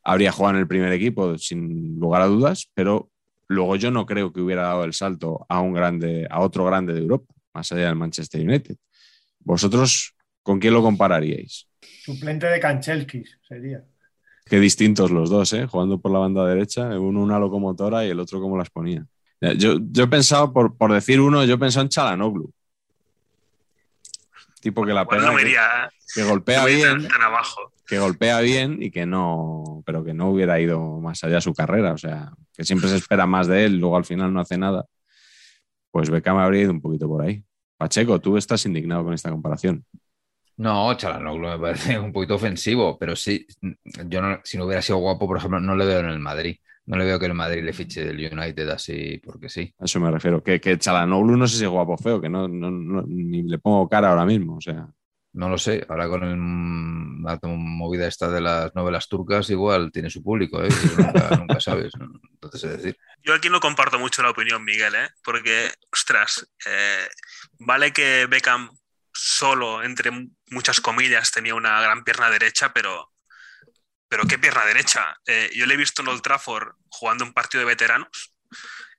Habría 0.05 0.33
jugado 0.33 0.57
en 0.57 0.61
el 0.61 0.69
primer 0.69 0.93
equipo, 0.93 1.37
sin 1.39 1.99
lugar 1.99 2.23
a 2.23 2.27
dudas, 2.27 2.71
pero 2.75 3.11
luego 3.49 3.77
yo 3.77 3.91
no 3.91 4.07
creo 4.07 4.33
que 4.33 4.41
hubiera 4.41 4.63
dado 4.63 4.85
el 4.85 4.93
salto 4.93 5.45
a 5.49 5.61
un 5.61 5.73
grande, 5.73 6.27
a 6.31 6.41
otro 6.41 6.65
grande 6.65 6.93
de 6.93 7.01
Europa, 7.01 7.35
más 7.53 7.73
allá 7.73 7.87
del 7.87 7.97
Manchester 7.97 8.47
United. 8.47 8.77
¿Vosotros 9.41 10.15
con 10.43 10.61
quién 10.61 10.75
lo 10.75 10.83
compararíais? 10.83 11.70
Suplente 12.05 12.47
de 12.47 12.61
Kanchelskis 12.61 13.39
sería. 13.47 13.85
Qué 14.47 14.59
distintos 14.59 15.11
los 15.11 15.31
dos, 15.31 15.53
¿eh? 15.53 15.67
Jugando 15.67 16.01
por 16.01 16.11
la 16.11 16.19
banda 16.19 16.47
derecha, 16.47 16.99
uno 16.99 17.23
una 17.23 17.39
locomotora 17.39 18.05
y 18.05 18.11
el 18.11 18.21
otro 18.21 18.41
como 18.41 18.57
las 18.57 18.71
ponía. 18.71 19.07
Yo, 19.57 19.79
yo 19.81 20.05
he 20.05 20.09
pensado, 20.09 20.53
por, 20.53 20.77
por 20.77 20.93
decir 20.93 21.21
uno, 21.21 21.45
yo 21.45 21.55
he 21.55 21.59
pensado 21.59 21.85
en 21.85 21.89
Chalanoglu 21.89 22.53
tipo 24.61 24.85
que 24.85 24.93
la 24.93 25.07
pega, 25.07 25.33
que, 26.15 26.23
golpea 26.25 26.65
bien, 26.67 27.09
que 27.87 27.99
golpea 27.99 28.41
bien 28.41 28.83
y 28.83 28.91
que 28.91 29.07
no, 29.07 29.83
pero 29.85 30.05
que 30.05 30.15
no 30.15 30.31
hubiera 30.31 30.61
ido 30.61 31.01
más 31.01 31.25
allá 31.25 31.37
de 31.37 31.41
su 31.41 31.55
carrera, 31.55 31.93
o 31.93 31.99
sea, 31.99 32.33
que 32.53 32.65
siempre 32.65 32.89
se 32.89 32.97
espera 32.97 33.27
más 33.27 33.47
de 33.47 33.65
él, 33.65 33.79
luego 33.79 33.97
al 33.97 34.05
final 34.05 34.33
no 34.33 34.41
hace 34.41 34.59
nada. 34.59 34.87
Pues 35.91 36.11
Beckham 36.11 36.37
habría 36.37 36.63
ido 36.63 36.71
un 36.71 36.81
poquito 36.81 37.09
por 37.09 37.23
ahí. 37.23 37.43
Pacheco, 37.77 38.21
tú 38.21 38.37
estás 38.37 38.65
indignado 38.67 39.03
con 39.03 39.15
esta 39.15 39.31
comparación. 39.31 39.85
No, 40.61 40.95
Chalanoglu 40.95 41.49
me 41.49 41.59
parece 41.59 41.99
un 41.99 42.13
poquito 42.13 42.35
ofensivo, 42.35 42.99
pero 42.99 43.17
sí, 43.17 43.47
yo 44.05 44.21
no, 44.21 44.41
si 44.45 44.59
no 44.59 44.67
hubiera 44.67 44.83
sido 44.83 44.99
guapo, 44.99 45.27
por 45.27 45.39
ejemplo, 45.39 45.59
no 45.59 45.75
le 45.75 45.87
veo 45.87 46.01
en 46.01 46.11
el 46.11 46.19
Madrid. 46.19 46.59
No 46.85 46.99
le 46.99 47.07
veo 47.07 47.19
que 47.19 47.27
el 47.27 47.35
Madrid 47.35 47.65
le 47.65 47.73
fiche 47.73 48.05
del 48.05 48.31
United 48.31 48.69
así 48.69 49.19
porque 49.25 49.49
sí. 49.49 49.75
A 49.79 49.87
eso 49.87 50.01
me 50.01 50.11
refiero. 50.11 50.43
Que, 50.43 50.61
que 50.61 50.79
Chalanoglu 50.79 51.35
no 51.39 51.47
sé 51.47 51.57
si 51.57 51.65
es 51.65 51.71
guapo 51.71 51.95
o 51.95 51.97
feo, 51.97 52.21
que 52.21 52.29
no, 52.29 52.47
ni 52.47 53.43
le 53.43 53.59
pongo 53.59 53.89
cara 53.89 54.11
ahora 54.11 54.27
mismo. 54.27 54.57
O 54.57 54.61
sea. 54.61 54.87
No 55.33 55.49
lo 55.49 55.57
sé. 55.57 55.87
Ahora 55.89 56.09
con 56.09 57.23
la 57.23 57.39
movida 57.43 58.07
esta 58.07 58.29
de 58.29 58.43
las 58.43 58.75
novelas 58.75 59.09
turcas, 59.09 59.49
igual 59.49 59.91
tiene 59.91 60.11
su 60.11 60.23
público, 60.23 60.63
¿eh? 60.63 60.69
nunca, 61.39 61.59
sabes. 61.61 61.93
Entonces, 62.35 62.65
es 62.65 62.77
decir. 62.77 62.99
Yo 63.23 63.33
aquí 63.33 63.49
no 63.49 63.61
comparto 63.61 63.99
mucho 63.99 64.23
la 64.23 64.31
opinión, 64.31 64.63
Miguel, 64.63 64.95
¿eh? 64.95 65.09
porque, 65.25 65.71
ostras, 65.91 66.53
eh, 66.67 67.07
vale 67.61 67.93
que 67.93 68.27
Beckham 68.29 68.71
solo, 69.23 69.83
entre 69.83 70.11
muchas 70.47 70.81
comillas, 70.81 71.31
tenía 71.31 71.55
una 71.55 71.81
gran 71.83 72.05
pierna 72.05 72.31
derecha, 72.31 72.73
pero 72.73 73.13
pero 74.09 74.27
qué 74.27 74.39
pierna 74.39 74.65
derecha. 74.65 75.17
Eh, 75.25 75.51
yo 75.55 75.67
le 75.67 75.75
he 75.75 75.77
visto 75.77 76.03
en 76.03 76.09
Old 76.09 76.23
Trafford 76.23 76.75
jugando 76.89 77.25
un 77.25 77.33
partido 77.33 77.61
de 77.61 77.67
veteranos 77.67 78.33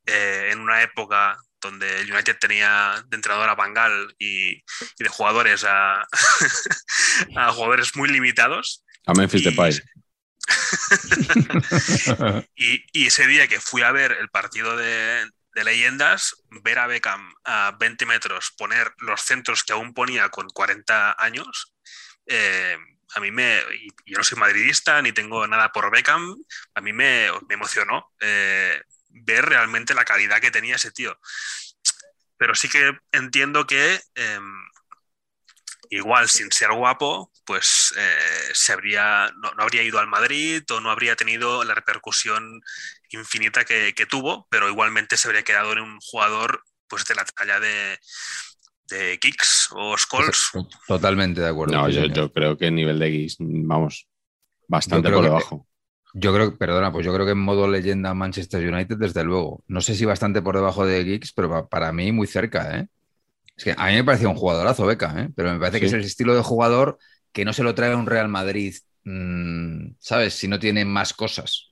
eh, 0.05 0.49
en 0.51 0.59
una 0.61 0.82
época 0.84 1.38
donde 1.59 1.99
el 1.99 2.11
United 2.11 2.38
tenía 2.39 3.03
de 3.07 3.15
entrenador 3.15 3.49
a 3.49 3.55
Bangal 3.55 4.15
y, 4.17 4.55
de 4.97 5.09
jugadores 5.09 5.65
a, 5.67 6.07
jugadores 7.51 7.95
muy 7.95 8.09
limitados. 8.09 8.86
A 9.05 9.13
Memphis 9.13 9.43
Depay. 9.43 9.78
y, 12.55 12.84
y 12.93 13.07
ese 13.07 13.28
día 13.28 13.47
que 13.47 13.59
fui 13.59 13.82
a 13.82 13.91
ver 13.91 14.13
el 14.13 14.30
partido 14.30 14.78
de, 14.78 15.30
leyendas, 15.54 16.43
ver 16.64 16.80
a 16.80 16.88
Beckham 16.88 17.34
a 17.43 17.76
20 17.80 18.06
metros 18.06 18.52
poner 18.58 18.93
los 18.99 19.22
centros 19.22 19.64
que 19.64 19.74
aún 19.74 19.93
ponía 19.93 20.30
con 20.30 20.47
40 20.49 21.16
años, 21.18 21.74
eh, 22.26 22.78
a 23.14 23.20
mí 23.20 23.32
me, 23.32 23.62
yo 24.06 24.18
no 24.18 24.24
soy 24.24 24.38
madridista 24.38 25.02
ni 25.02 25.12
tengo 25.12 25.45
nada 25.47 25.72
por 25.72 25.91
Beckham, 25.91 26.36
a 26.74 26.82
mí 26.82 26.93
me, 26.93 27.28
emocionó 27.49 28.12
eh, 28.22 28.82
ver 29.10 29.45
realmente 29.45 29.93
la 29.93 30.06
calidad 30.06 30.39
que 30.39 30.52
tenía 30.52 30.76
ese 30.76 30.91
tío. 30.91 31.20
Pero 32.38 32.56
sí 32.56 32.70
que 32.70 32.97
entiendo 33.12 33.68
que 33.68 34.02
em, 34.16 34.72
igual 35.89 36.30
sin 36.30 36.52
ser 36.52 36.72
guapo, 36.72 37.32
pues 37.45 37.93
eh, 37.97 38.52
se 38.54 38.72
habría, 38.72 39.32
no, 39.38 39.52
habría 39.58 39.84
ido 39.84 39.99
al 39.99 40.08
Madrid 40.08 40.64
o 40.72 40.80
no 40.80 40.89
habría 40.89 41.16
tenido 41.16 41.64
la 41.64 41.76
repercusión 41.76 42.62
infinita 43.12 43.66
que, 43.66 43.93
que, 43.95 44.05
tuvo, 44.05 44.47
pero 44.49 44.70
igualmente 44.70 45.18
se 45.18 45.28
habría 45.28 45.43
quedado 45.43 45.74
en 45.74 45.80
un 45.80 45.99
jugador 45.99 46.64
pues 46.88 47.05
de 47.05 47.16
la 47.16 47.26
talla 47.26 47.59
de, 47.59 47.97
de 48.91 49.20
Geeks 49.22 49.70
o 49.72 49.97
Skulls. 49.97 50.51
Totalmente 50.88 51.41
de 51.41 51.47
acuerdo. 51.47 51.76
No, 51.76 51.89
yo, 51.89 52.32
creo 52.32 52.57
que 52.57 52.68
el 52.68 52.76
nivel 52.76 52.99
de 52.99 53.09
Geeks, 53.09 53.38
vamos, 53.39 54.07
bastante 54.68 55.09
por 55.09 55.24
debajo. 55.24 55.68
yo 56.14 56.34
creo, 56.34 56.57
perdona, 56.57 56.91
pues 56.91 57.05
yo 57.05 57.14
creo 57.14 57.26
que 57.26 57.32
en 57.32 57.39
modo 57.39 57.68
leyenda 57.68 58.14
Manchester 58.14 58.72
United, 58.72 58.97
desde 58.97 59.24
luego. 59.24 59.64
No 59.68 59.82
sé 59.82 59.95
si 59.95 60.05
bastante 60.05 60.41
por 60.41 60.55
debajo 60.55 60.86
de 60.86 61.03
Geeks, 61.03 61.34
pero 61.34 61.68
para 61.70 61.91
mí 61.91 62.12
muy 62.12 62.28
cerca, 62.28 62.78
¿eh? 62.78 62.88
Es 63.55 63.64
que 63.64 63.76
a 63.78 63.88
mí 63.88 63.93
me 63.93 64.03
parecía 64.03 64.30
un 64.30 64.36
jugadorazo, 64.36 64.86
Beca, 64.86 65.14
¿eh? 65.18 65.30
Pero 65.36 65.53
me 65.53 65.59
parece 65.59 65.80
que 65.80 65.86
es 65.86 65.93
el 65.93 66.01
estilo 66.01 66.36
de 66.36 66.41
jugador 66.41 66.97
que 67.32 67.45
no 67.45 67.53
se 67.53 67.64
lo 67.64 67.76
trae 67.76 67.95
un 67.95 68.07
Real 68.07 68.28
Madrid, 68.28 68.76
mm, 69.03 69.93
¿sabes? 69.99 70.34
Si 70.34 70.47
no 70.47 70.59
tiene 70.59 70.84
más 70.86 71.14
cosas. 71.14 71.70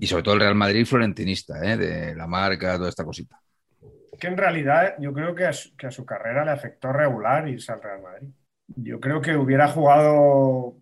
Y 0.00 0.06
sobre 0.06 0.22
todo 0.22 0.34
el 0.34 0.40
Real 0.40 0.54
Madrid 0.54 0.86
florentinista, 0.86 1.62
¿eh? 1.64 1.76
De 1.76 2.14
la 2.14 2.26
marca, 2.26 2.76
toda 2.76 2.88
esta 2.88 3.04
cosita 3.04 3.40
que 4.18 4.26
en 4.26 4.36
realidad 4.36 4.96
yo 4.98 5.12
creo 5.12 5.34
que 5.34 5.44
a, 5.44 5.52
su, 5.52 6.06
carrera 6.06 6.44
le 6.44 6.50
afectó 6.50 6.92
regular 6.92 7.48
irse 7.48 7.72
al 7.72 7.82
Real 7.82 8.02
Madrid. 8.02 8.28
Yo 8.68 9.00
creo 9.00 9.20
que 9.20 9.36
hubiera 9.36 9.68
jugado 9.68 10.76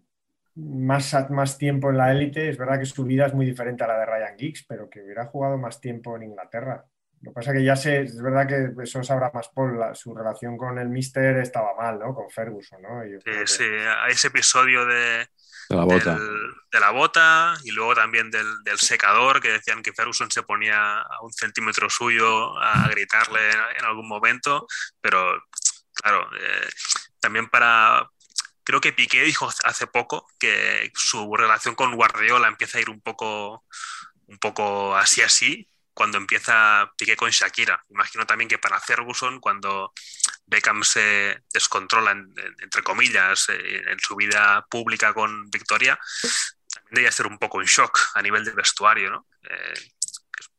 más, 0.55 1.30
más 1.30 1.59
tiempo 1.59 1.91
en 1.91 1.99
la 1.99 2.12
élite. 2.12 2.49
Es 2.49 2.59
verdad 2.59 2.78
que 2.78 2.87
su 2.87 3.05
vida 3.05 3.26
es 3.26 3.35
muy 3.35 3.47
diferente 3.47 3.85
a 3.85 3.89
la 3.89 3.99
de 3.99 4.07
Ryan 4.07 4.39
Giggs, 4.39 4.64
pero 4.66 4.89
que 4.89 5.03
hubiera 5.03 5.26
jugado 5.26 5.59
más 5.59 5.80
tiempo 5.80 6.16
en 6.16 6.24
Inglaterra. 6.24 6.85
Lo 7.25 7.31
que 7.31 7.35
pasa 7.35 7.53
es 7.53 7.59
que 7.59 7.64
ya 7.64 7.75
sé, 7.75 8.03
es 8.03 8.20
verdad 8.20 8.47
que 8.47 8.83
eso 8.83 9.03
sabrá 9.03 9.31
más 9.33 9.49
por 9.49 9.97
su 9.97 10.14
relación 10.14 10.59
con 10.59 10.79
el 10.79 10.91
Mister 10.91 11.39
estaba 11.39 11.75
mal, 11.75 11.99
¿no? 11.99 12.14
Con 12.14 12.29
Ferguson, 12.31 12.83
¿no? 12.83 13.03
sí, 13.03 13.47
sí, 13.47 13.64
a 13.64 14.09
ese 14.09 14.29
episodio 14.29 14.85
de, 14.85 15.27
de 15.70 15.77
la 15.77 15.85
bota. 15.85 16.18
de 16.70 16.81
la 16.81 16.91
bota 16.91 17.55
y 17.64 17.70
luego 17.70 17.95
también 17.95 18.31
del, 18.31 18.79
secador, 18.79 19.41
que 19.41 19.53
decían 19.53 19.83
que 19.83 19.95
Ferguson 19.95 20.31
se 20.31 20.43
ponía 20.43 21.01
a 21.01 21.22
un 21.22 21.33
centímetro 21.33 21.89
suyo 21.89 22.59
a 22.59 22.87
gritarle 22.89 23.41
en, 23.79 23.85
algún 23.85 24.07
momento, 24.07 24.66
pero 25.01 25.43
Claro, 25.95 26.29
eh, 26.37 26.68
también 27.20 27.49
para... 27.49 28.11
Creo 28.64 28.81
que 28.81 28.93
Piqué 28.93 29.22
dijo 29.22 29.49
hace 29.64 29.87
poco 29.87 30.27
que 30.39 30.91
su 30.95 31.37
relación 31.37 31.75
con 31.75 31.95
Guardiola 31.95 32.49
empieza 32.49 32.79
a 32.79 32.81
ir 32.81 32.91
un 32.91 33.01
poco, 33.01 33.64
un 34.27 34.39
poco 34.39 34.97
así 34.97 35.20
así 35.20 35.68
cuando 35.95 36.18
empieza 36.18 36.92
Piqué 36.99 37.16
con 37.16 37.30
Shakira. 37.30 37.82
Imagino 37.88 38.26
también 38.26 38.49
que 38.49 38.59
para 38.59 38.80
Ferguson, 38.80 39.40
cuando 39.40 39.92
Beckham 40.47 40.82
se 40.82 41.42
descontrola, 41.53 42.11
entre 42.11 42.82
comillas, 42.82 43.49
eh, 43.49 43.82
en 43.86 43.99
su 44.01 44.16
vida 44.16 44.66
pública 44.68 45.14
con 45.14 45.49
Victoria, 45.51 45.99
también 46.74 46.95
debía 46.95 47.12
ser 47.12 47.26
un 47.26 47.38
poco 47.38 47.61
en 47.61 47.66
shock 47.66 47.99
a 48.14 48.22
nivel 48.22 48.45
de 48.45 48.53
vestuario, 48.53 49.11
¿no? 49.11 49.26
Eh, 49.42 49.74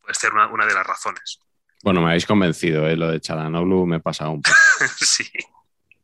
puede 0.01 0.13
ser 0.13 0.31
una, 0.33 0.65
de 0.65 0.73
las 0.73 0.87
razones. 0.87 1.39
Bueno, 1.83 2.01
me 2.01 2.07
habéis 2.07 2.25
convencido, 2.25 2.87
¿eh? 2.87 2.95
lo 2.95 3.09
de 3.09 3.19
Chalanoglu 3.19 3.85
me 3.85 3.99
pasa 3.99 4.29
un 4.29 4.41
poco. 4.41 4.57
sí. 4.97 5.29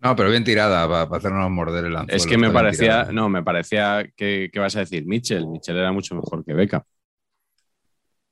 No, 0.02 0.16
pero 0.16 0.30
bien 0.30 0.44
tirada 0.44 0.88
para, 0.90 1.18
hacernos 1.18 1.50
morder 1.52 1.86
el 1.86 1.96
anzuelo. 1.96 2.18
Es 2.18 2.26
que 2.26 2.38
me 2.38 2.50
parecía, 2.50 3.06
no, 3.12 3.30
me 3.30 3.44
parecía 3.44 4.10
que, 4.16 4.52
vas 4.56 4.76
a 4.76 4.80
decir 4.80 5.06
Mitchell. 5.06 5.48
Mitchell 5.48 5.78
era 5.78 5.92
mucho 5.92 6.16
mejor 6.16 6.44
que 6.44 6.54
Beckham. 6.54 6.82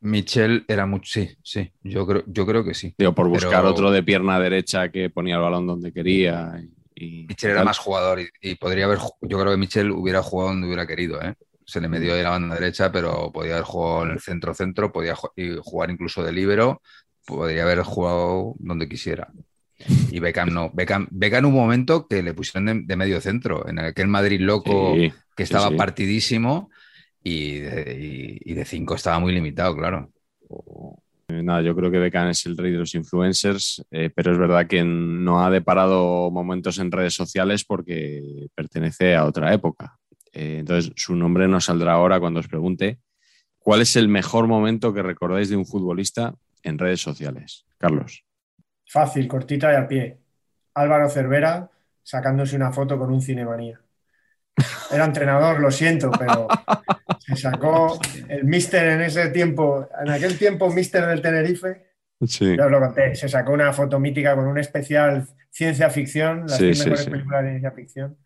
Michel 0.01 0.65
era 0.67 0.85
mucho, 0.85 1.11
sí, 1.11 1.37
sí, 1.43 1.71
yo 1.83 2.07
creo, 2.07 2.23
yo 2.25 2.45
creo 2.45 2.63
que 2.63 2.73
sí. 2.73 2.93
Digo, 2.97 3.13
por 3.13 3.27
buscar 3.27 3.65
otro 3.65 3.91
de 3.91 4.03
pierna 4.03 4.39
derecha 4.39 4.89
que 4.89 5.09
ponía 5.09 5.35
el 5.35 5.41
balón 5.41 5.67
donde 5.67 5.91
quería. 5.91 6.61
Y, 6.95 7.25
Michel 7.27 7.51
era 7.51 7.63
más 7.63 7.77
jugador 7.77 8.19
y, 8.41 8.55
podría 8.55 8.85
haber, 8.85 8.99
yo 9.21 9.39
creo 9.39 9.51
que 9.51 9.57
Michel 9.57 9.91
hubiera 9.91 10.21
jugado 10.21 10.51
donde 10.51 10.67
hubiera 10.67 10.87
querido, 10.87 11.21
¿eh? 11.21 11.35
Se 11.65 11.79
le 11.79 11.87
metió 11.87 12.15
ahí 12.15 12.23
la 12.23 12.31
banda 12.31 12.55
derecha, 12.55 12.91
pero 12.91 13.31
podía 13.31 13.53
haber 13.53 13.65
jugado 13.65 14.05
en 14.05 14.11
el 14.11 14.19
centro-centro, 14.19 14.91
podía 14.91 15.15
jugar 15.15 15.91
incluso 15.91 16.23
de 16.23 16.31
libero, 16.31 16.81
podría 17.25 17.63
haber 17.63 17.81
jugado 17.81 18.55
donde 18.57 18.89
quisiera. 18.89 19.31
Y 20.11 20.19
Beckham 20.19 20.51
no. 20.51 20.71
Beckham, 20.73 21.07
Beckham 21.11 21.45
un 21.45 21.53
momento 21.53 22.07
que 22.07 22.23
le 22.23 22.33
pusieron 22.33 22.87
de, 22.87 22.95
medio 22.95 23.21
centro, 23.21 23.67
en 23.67 23.79
aquel 23.79 24.07
Madrid 24.07 24.41
loco 24.41 24.95
que 25.35 25.43
estaba 25.43 25.69
partidísimo 25.71 26.69
y 27.24 27.59
de, 27.59 28.65
cinco 28.65 28.95
estaba 28.95 29.20
muy 29.20 29.34
limitado, 29.34 29.76
claro. 29.76 30.11
Eh, 31.28 31.43
nada, 31.43 31.61
yo 31.61 31.76
creo 31.76 31.91
que 31.91 31.99
Beckham 31.99 32.30
es 32.30 32.45
el 32.45 32.57
rey 32.57 32.72
de 32.72 32.80
los 32.80 32.95
influencers, 32.95 33.86
eh, 33.91 34.09
pero 34.13 34.32
es 34.32 34.38
verdad 34.38 34.67
que 34.67 34.84
no 34.84 35.43
ha 35.43 35.49
deparado 35.49 36.32
momentos 36.32 36.80
en 36.80 36.91
redes 36.91 37.13
sociales 37.13 37.63
porque 37.63 38.47
pertenece 38.55 39.15
a 39.15 39.26
otra 39.26 39.53
época. 39.53 39.97
Eh, 40.34 40.57
entonces, 40.59 40.91
su 40.95 41.15
nombre 41.15 41.47
no 41.47 41.61
saldrá 41.61 41.93
ahora 41.93 42.20
cuando 42.20 42.39
os 42.39 42.47
pregunte 42.47 42.99
cuál 43.59 43.82
es 43.82 43.95
el 43.95 44.07
mejor 44.07 44.47
momento 44.47 44.93
que 44.93 45.03
recordáis 45.03 45.49
de 45.49 45.55
un 45.55 45.65
futbolista 45.65 46.34
en 46.63 46.78
redes 46.78 47.01
sociales. 47.01 47.65
Carlos. 47.78 48.24
Fácil, 48.88 49.28
cortita 49.28 49.72
y 49.72 49.76
a 49.76 49.88
pie. 49.88 50.17
Álvaro 50.74 51.09
Cervera 51.09 51.70
sacándose 52.01 52.55
una 52.55 52.72
foto 52.72 52.97
con 52.97 53.11
un 53.11 53.22
cinemanía. 53.22 53.80
Era 54.91 55.05
entrenador, 55.05 55.60
lo 55.60 55.72
siento, 55.72 56.12
pero 56.12 56.47
se 57.20 57.36
sacó 57.36 57.99
el 58.28 58.43
mister 58.45 58.88
en 58.88 59.01
ese 59.01 59.30
tiempo, 59.30 59.88
en 60.01 60.10
aquel 60.10 60.38
tiempo 60.38 60.72
mister 60.72 61.05
del 61.05 61.22
Tenerife. 61.22 61.88
Sí. 62.26 62.60
os 62.60 62.70
lo 62.70 62.80
conté, 62.82 63.16
se 63.16 63.30
sacó 63.30 63.53
una 63.53 63.72
foto 63.72 63.97
mítica 63.97 64.36
con 64.36 64.45
un 64.45 64.57
especial 64.57 65.26
ciencia 65.49 65.89
ficción, 65.89 66.45
las 66.47 66.60
mejores 66.60 67.05
películas 67.05 67.43
de 67.43 67.49
ciencia 67.51 67.72
ficción. 67.72 68.18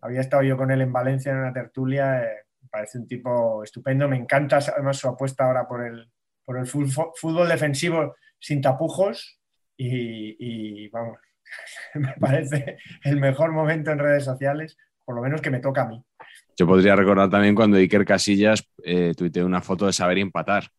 Había 0.00 0.20
estado 0.20 0.42
yo 0.42 0.56
con 0.56 0.70
él 0.70 0.80
en 0.80 0.92
Valencia 0.92 1.30
en 1.30 1.38
una 1.38 1.52
tertulia, 1.52 2.24
eh, 2.24 2.46
parece 2.70 2.98
un 2.98 3.06
tipo 3.06 3.62
estupendo, 3.62 4.08
me 4.08 4.16
encanta 4.16 4.58
además 4.58 4.96
su 4.96 5.08
apuesta 5.08 5.44
ahora 5.44 5.68
por 5.68 5.86
el, 5.86 6.10
por 6.44 6.58
el 6.58 6.66
fútbol 6.66 7.48
defensivo 7.48 8.16
sin 8.38 8.60
tapujos 8.60 9.40
y, 9.76 10.84
y 10.84 10.88
vamos, 10.88 11.18
me 11.94 12.14
parece 12.14 12.78
el 13.04 13.20
mejor 13.20 13.52
momento 13.52 13.90
en 13.90 13.98
redes 13.98 14.24
sociales 14.24 14.76
por 15.04 15.14
lo 15.14 15.22
menos 15.22 15.40
que 15.40 15.50
me 15.50 15.60
toca 15.60 15.82
a 15.82 15.88
mí. 15.88 16.02
Yo 16.56 16.66
podría 16.66 16.94
recordar 16.94 17.30
también 17.30 17.54
cuando 17.54 17.78
Iker 17.78 18.04
Casillas 18.04 18.64
eh, 18.84 19.14
tuiteó 19.16 19.46
una 19.46 19.62
foto 19.62 19.86
de 19.86 19.92
saber 19.92 20.18
empatar, 20.18 20.70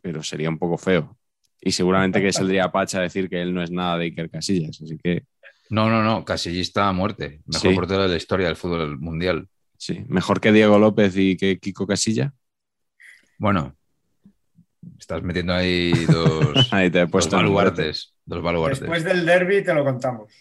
pero 0.00 0.22
sería 0.22 0.48
un 0.48 0.58
poco 0.58 0.76
feo. 0.76 1.16
Y 1.60 1.72
seguramente 1.72 2.20
que 2.20 2.32
saldría 2.32 2.72
Pacha 2.72 2.98
a 2.98 3.02
decir 3.02 3.28
que 3.28 3.40
él 3.40 3.54
no 3.54 3.62
es 3.62 3.70
nada 3.70 3.98
de 3.98 4.06
Iker 4.06 4.30
Casillas, 4.30 4.80
así 4.82 4.98
que... 4.98 5.24
No, 5.70 5.88
no, 5.88 6.02
no, 6.02 6.24
Casillista 6.24 6.88
a 6.88 6.92
muerte. 6.92 7.40
Mejor 7.46 7.74
portero 7.74 8.02
de 8.02 8.08
la 8.08 8.16
historia 8.16 8.46
del 8.48 8.56
fútbol 8.56 8.98
mundial. 8.98 9.48
Sí, 9.78 10.04
mejor 10.08 10.40
que 10.40 10.52
Diego 10.52 10.78
López 10.78 11.16
y 11.16 11.36
que 11.36 11.58
Kiko 11.58 11.86
Casilla. 11.86 12.32
Bueno, 13.38 13.74
estás 14.98 15.22
metiendo 15.22 15.54
ahí 15.54 15.92
dos, 16.06 16.68
ahí 16.72 16.90
te 16.90 17.00
he 17.00 17.06
puesto 17.06 17.36
dos 17.36 17.44
baluartes, 17.44 18.14
dos 18.24 18.42
baluartes. 18.42 18.80
Después 18.80 19.04
del 19.04 19.24
derby 19.24 19.62
te 19.62 19.74
lo 19.74 19.84
contamos. 19.84 20.32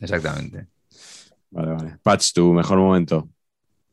Exactamente. 0.00 0.66
Vale, 1.50 1.72
vale. 1.72 1.98
Patch, 2.02 2.32
tu 2.32 2.52
mejor 2.52 2.78
momento. 2.78 3.28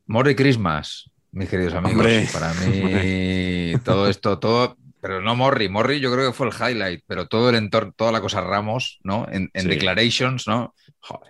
Morri 0.06 0.36
Christmas, 0.36 1.10
mis 1.32 1.50
queridos 1.50 1.74
amigos. 1.74 2.06
Para 2.34 2.54
mí, 2.54 3.74
todo 3.86 4.10
esto, 4.10 4.40
todo, 4.40 4.78
pero 5.04 5.22
no 5.22 5.36
Morri. 5.36 5.68
Morri 5.70 6.00
yo 6.00 6.14
creo 6.14 6.32
que 6.32 6.38
fue 6.38 6.48
el 6.48 6.54
highlight, 6.54 7.04
pero 7.06 7.28
todo 7.28 7.50
el 7.50 7.56
entorno, 7.56 7.94
toda 7.94 8.12
la 8.12 8.22
cosa 8.22 8.42
Ramos, 8.42 9.00
¿no? 9.04 9.28
En, 9.30 9.50
Declarations, 9.54 10.48
¿no? 10.48 10.74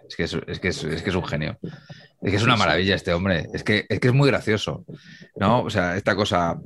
es, 0.07 0.15
que 0.15 0.23
es, 0.23 0.35
que 0.59 0.67
es, 0.67 1.01
que 1.01 1.09
es, 1.09 1.15
un 1.15 1.25
genio. 1.25 1.57
Es 2.21 2.29
que 2.29 2.35
es 2.35 2.43
una 2.43 2.55
maravilla 2.55 2.93
este 2.93 3.13
hombre. 3.13 3.47
Es 3.53 3.63
que, 3.63 3.85
es 3.89 3.99
que 3.99 4.09
es 4.09 4.13
muy 4.13 4.27
gracioso, 4.27 4.85
¿no? 5.37 5.63
O 5.63 5.69
sea, 5.69 5.97
esta 5.97 6.15
cosa. 6.15 6.59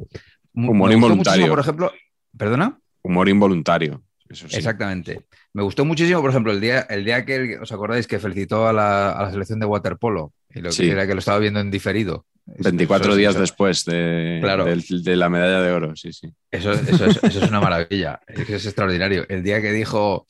Humor 0.54 0.92
involuntario. 0.92 1.48
Por 1.48 1.60
ejemplo, 1.60 1.94
¿perdona? 2.38 2.78
Humor 3.04 3.30
involuntario. 3.30 4.04
Exactamente. 4.30 5.22
Me 5.58 5.64
gustó 5.64 5.86
muchísimo, 5.86 6.22
por 6.22 6.30
ejemplo, 6.30 6.52
el 6.52 6.62
día, 6.62 6.82
el 6.82 7.04
día 7.04 7.26
que 7.26 7.58
os 7.58 7.72
acordáis 7.72 8.06
que 8.06 8.20
felicitó 8.20 8.68
a 8.68 8.74
la, 8.74 9.28
selección 9.32 9.60
de 9.60 9.66
waterpolo 9.66 10.32
y 10.54 10.60
lo 10.60 10.70
que 10.70 10.92
era 10.92 11.08
que 11.08 11.16
lo 11.16 11.20
estaba 11.20 11.40
viendo 11.40 11.60
en 11.60 11.72
diferido. 11.72 12.28
24 12.46 13.16
días 13.16 13.34
después 13.34 13.84
de, 13.86 14.40
de, 14.40 15.16
la 15.16 15.30
medalla 15.30 15.60
de 15.60 15.72
oro, 15.72 15.96
sí, 15.96 16.14
sí. 16.14 16.32
Eso, 16.52 16.74
es, 16.74 17.36
una 17.38 17.60
maravilla, 17.60 18.20
es, 18.28 18.48
es 18.48 18.66
extraordinario. 18.68 19.26
El 19.30 19.42
día 19.42 19.60
que 19.60 19.72
dijo, 19.72 20.28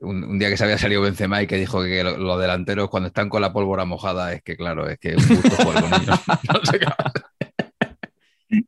un, 0.00 0.38
día 0.38 0.48
que 0.48 0.56
se 0.56 0.64
había 0.64 0.78
salido 0.78 1.02
Benzema 1.02 1.42
y 1.42 1.46
que 1.46 1.58
dijo 1.58 1.82
que 1.82 2.02
los 2.02 2.40
delanteros 2.40 2.88
cuando 2.88 3.08
están 3.08 3.28
con 3.28 3.42
la 3.42 3.52
pólvora 3.52 3.84
mojada 3.84 4.32
es 4.32 4.42
que, 4.42 4.56
claro, 4.56 4.88
es 4.88 4.98
que 4.98 5.16
un 5.16 5.28
gusto 5.28 5.50
jugar 5.50 5.82
con 5.82 6.02
ellos. 6.02 6.20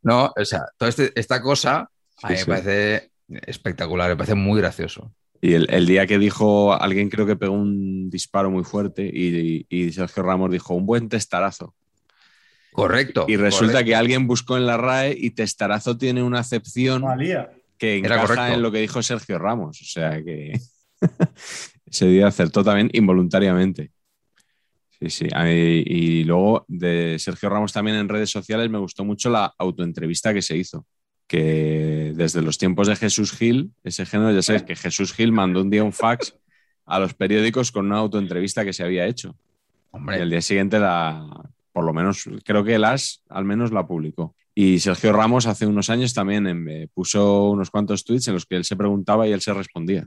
No, 0.02 0.34
o 0.36 0.44
sea, 0.44 0.66
toda 0.76 0.90
este, 0.90 1.18
esta 1.18 1.40
cosa 1.40 1.88
a 2.22 2.28
mí 2.28 2.36
me 2.36 2.44
parece 2.44 3.10
espectacular, 3.28 4.10
me 4.10 4.16
parece 4.16 4.34
muy 4.34 4.60
gracioso. 4.60 5.14
Y 5.44 5.52
el, 5.52 5.84
día 5.84 6.06
que 6.06 6.18
dijo, 6.18 6.72
alguien 6.72 7.10
creo 7.10 7.26
que 7.26 7.36
pegó 7.36 7.52
un 7.52 8.08
disparo 8.08 8.50
muy 8.50 8.64
fuerte 8.64 9.04
y, 9.04 9.92
Sergio 9.92 10.22
Ramos 10.22 10.50
dijo, 10.50 10.72
un 10.72 10.86
buen 10.86 11.10
testarazo. 11.10 11.74
Correcto. 12.72 13.26
Y 13.28 13.36
resulta 13.36 13.84
que 13.84 13.94
alguien 13.94 14.26
buscó 14.26 14.56
en 14.56 14.64
la 14.64 14.78
RAE 14.78 15.14
y 15.14 15.32
testarazo 15.32 15.98
tiene 15.98 16.22
una 16.22 16.38
acepción 16.38 17.04
que 17.76 17.98
encaja 17.98 18.54
en 18.54 18.62
lo 18.62 18.72
que 18.72 18.78
dijo 18.78 19.02
Sergio 19.02 19.38
Ramos. 19.38 19.82
O 19.82 19.84
sea 19.84 20.24
que 20.24 20.58
se 21.90 22.08
dio 22.08 22.26
acertó 22.26 22.64
también 22.64 22.88
involuntariamente. 22.94 23.90
Sí, 24.98 25.10
sí. 25.10 25.28
Y 25.28 26.24
luego 26.24 26.64
de 26.68 27.18
Sergio 27.18 27.50
Ramos 27.50 27.70
también 27.70 27.98
en 27.98 28.08
redes 28.08 28.30
sociales 28.30 28.70
me 28.70 28.78
gustó 28.78 29.04
mucho 29.04 29.28
la 29.28 29.52
autoentrevista 29.58 30.32
que 30.32 30.40
se 30.40 30.56
hizo 30.56 30.86
que 31.26 32.12
desde 32.14 32.42
los 32.42 32.58
tiempos 32.58 32.88
de 32.88 32.96
Jesús 32.96 33.32
Gil, 33.32 33.72
ese 33.82 34.06
género, 34.06 34.32
ya 34.32 34.42
sabes 34.42 34.62
que 34.62 34.76
Jesús 34.76 35.12
Gil 35.12 35.32
mandó 35.32 35.62
un 35.62 35.70
día 35.70 35.84
un 35.84 35.92
fax 35.92 36.36
a 36.86 36.98
los 36.98 37.14
periódicos 37.14 37.72
con 37.72 37.86
una 37.86 37.98
autoentrevista 37.98 38.64
que 38.64 38.72
se 38.72 38.84
había 38.84 39.06
hecho. 39.06 39.36
Hombre. 39.90 40.18
Y 40.18 40.22
el 40.22 40.30
día 40.30 40.42
siguiente 40.42 40.78
la, 40.78 41.26
por 41.72 41.84
lo 41.84 41.92
menos, 41.92 42.28
creo 42.44 42.64
que 42.64 42.74
el 42.74 42.84
AS 42.84 43.22
al 43.28 43.44
menos 43.44 43.72
la 43.72 43.86
publicó. 43.86 44.34
Y 44.54 44.78
Sergio 44.78 45.12
Ramos 45.12 45.46
hace 45.46 45.66
unos 45.66 45.90
años 45.90 46.14
también 46.14 46.68
eh, 46.68 46.88
puso 46.94 47.50
unos 47.50 47.70
cuantos 47.70 48.04
tweets 48.04 48.28
en 48.28 48.34
los 48.34 48.46
que 48.46 48.56
él 48.56 48.64
se 48.64 48.76
preguntaba 48.76 49.26
y 49.26 49.32
él 49.32 49.40
se 49.40 49.52
respondía 49.52 50.06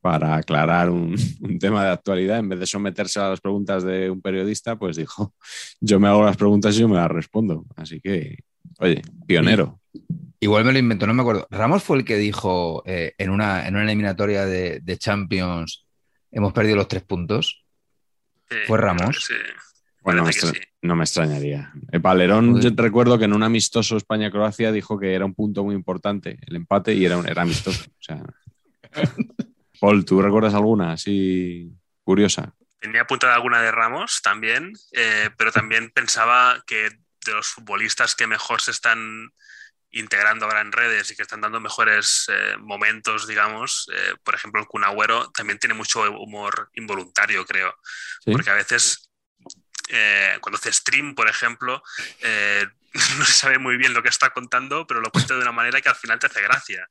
para 0.00 0.36
aclarar 0.36 0.90
un, 0.90 1.14
un, 1.40 1.58
tema 1.58 1.84
de 1.84 1.90
actualidad. 1.90 2.38
En 2.38 2.48
vez 2.48 2.58
de 2.58 2.66
someterse 2.66 3.20
a 3.20 3.30
las 3.30 3.40
preguntas 3.40 3.84
de 3.84 4.10
un 4.10 4.20
periodista, 4.20 4.76
pues 4.76 4.96
dijo, 4.96 5.32
yo 5.80 6.00
me 6.00 6.08
hago 6.08 6.24
las 6.24 6.36
preguntas 6.36 6.76
y 6.76 6.80
yo 6.80 6.88
me 6.88 6.96
las 6.96 7.10
respondo. 7.10 7.64
Así 7.76 8.00
que, 8.00 8.38
oye, 8.80 9.02
pionero. 9.26 9.80
Igual 10.40 10.64
me 10.64 10.72
lo 10.72 10.78
inventó, 10.78 11.06
no 11.06 11.14
me 11.14 11.22
acuerdo. 11.22 11.46
Ramos 11.50 11.82
fue 11.82 11.98
el 11.98 12.04
que 12.04 12.16
dijo 12.16 12.82
eh, 12.86 13.14
en, 13.16 13.30
una, 13.30 13.66
en 13.66 13.74
una 13.74 13.84
eliminatoria 13.84 14.44
de, 14.44 14.98
Champions, 14.98 15.86
hemos 16.30 16.52
perdido 16.52 16.76
los 16.76 16.88
tres 16.88 17.02
puntos. 17.02 17.64
¿Fue 18.66 18.78
Ramos? 18.78 19.30
Bueno, 20.02 20.28
no 20.82 20.96
me 20.96 21.04
extrañaría. 21.04 21.72
El 21.90 22.02
Palerón, 22.02 22.60
yo 22.60 22.68
recuerdo 22.76 23.18
que 23.18 23.24
en 23.24 23.32
un 23.32 23.42
amistoso 23.42 23.96
España-Croacia 23.96 24.70
dijo 24.70 24.98
que 24.98 25.14
era 25.14 25.24
un 25.24 25.32
punto 25.34 25.64
muy 25.64 25.74
importante 25.74 26.38
el 26.46 26.56
empate 26.56 26.92
y 26.92 27.06
era, 27.06 27.18
era 27.20 27.40
amistoso. 27.40 27.86
Paul, 29.80 30.04
¿tú 30.04 30.20
recuerdas 30.20 30.52
alguna 30.52 30.92
así 30.92 31.72
curiosa? 32.02 32.54
Tenía 32.80 33.00
apuntada 33.00 33.34
alguna 33.34 33.62
de 33.62 33.72
Ramos 33.72 34.20
también, 34.22 34.74
eh, 34.92 35.30
pero 35.38 35.50
también 35.52 35.90
pensaba 35.90 36.62
que 36.66 36.90
de 37.24 37.32
los 37.32 37.46
futbolistas 37.46 38.14
que 38.14 38.26
mejor 38.26 38.60
se 38.60 38.72
están 38.72 39.32
integrando 39.94 40.46
ahora 40.46 40.60
en 40.60 40.72
redes 40.72 41.10
y 41.10 41.16
que 41.16 41.22
están 41.22 41.40
dando 41.40 41.60
mejores 41.60 42.26
eh, 42.28 42.56
momentos, 42.58 43.26
digamos. 43.26 43.88
Eh, 43.92 44.14
por 44.22 44.34
ejemplo, 44.34 44.60
el 44.60 44.66
Kun 44.66 44.84
Agüero 44.84 45.30
también 45.30 45.58
tiene 45.58 45.74
mucho 45.74 46.02
humor 46.10 46.70
involuntario, 46.74 47.44
creo. 47.46 47.74
Porque 48.24 48.50
a 48.50 48.54
veces, 48.54 49.10
eh, 49.88 50.36
cuando 50.40 50.58
hace 50.58 50.72
stream, 50.72 51.14
por 51.14 51.28
ejemplo, 51.28 51.82
no 53.18 53.24
se 53.24 53.32
sabe 53.32 53.58
muy 53.58 53.76
bien 53.76 53.94
lo 53.94 54.02
que 54.02 54.08
está 54.08 54.30
contando, 54.30 54.86
pero 54.86 55.00
lo 55.00 55.10
cuenta 55.10 55.34
de 55.34 55.40
una 55.40 55.52
manera 55.52 55.80
que 55.80 55.88
al 55.88 55.96
final 55.96 56.18
te 56.18 56.26
hace 56.26 56.42
gracia 56.42 56.88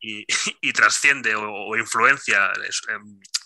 y, 0.00 0.24
trasciende 0.72 1.34
o, 1.34 1.76
influencia. 1.76 2.52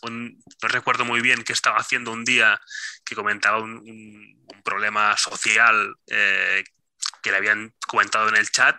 no 0.03 0.68
recuerdo 0.68 1.05
muy 1.05 1.20
bien 1.20 1.42
qué 1.42 1.53
estaba 1.53 1.78
haciendo 1.78 2.12
un 2.12 2.24
día 2.24 2.61
que 3.05 3.16
comentaba 3.16 3.59
un, 3.59 4.45
problema 4.62 5.14
social 5.18 5.95
que 7.25 7.31
le 7.31 7.39
habían 7.39 7.75
comentado 7.89 8.29
en 8.29 8.37
el 8.37 8.51
chat 8.51 8.77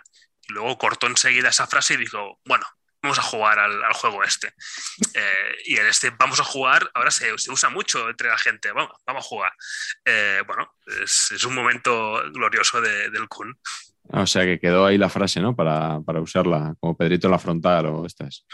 y 0.48 0.54
luego 0.54 0.78
cortó 0.78 1.08
enseguida 1.08 1.50
esa 1.50 1.66
frase 1.66 1.96
y 1.96 1.98
dijo, 1.98 2.40
bueno, 2.46 2.66
vamos 3.02 3.18
a 3.18 3.24
jugar 3.24 3.60
al, 3.60 3.94
juego 3.94 4.24
este. 4.24 4.54
Eh, 5.18 5.56
y 5.66 5.78
en 5.78 5.88
este 5.88 6.10
vamos 6.10 6.42
a 6.42 6.44
jugar, 6.44 6.92
ahora 6.94 7.10
se, 7.10 7.32
usa 7.32 7.70
mucho 7.70 8.10
entre 8.10 8.28
la 8.28 8.38
gente, 8.38 8.72
vamos, 8.74 8.92
vamos 9.08 9.26
a 9.26 9.28
jugar. 9.28 9.52
Eh, 10.04 10.44
bueno, 10.46 10.74
es, 11.04 11.44
un 11.46 11.56
momento 11.56 12.22
glorioso 12.34 12.82
del 12.82 13.28
Kun. 13.30 13.58
Ah, 14.12 14.22
o 14.24 14.28
sea 14.28 14.44
que 14.44 14.60
quedó 14.60 14.86
ahí 14.86 14.98
la 14.98 15.10
frase, 15.10 15.40
¿no? 15.40 15.56
Para, 15.56 16.00
usarla 16.22 16.76
como 16.82 16.98
Pedrito 16.98 17.28
en 17.28 17.32
la 17.32 17.40
frontal 17.40 17.86
o 17.86 18.06
estas. 18.06 18.46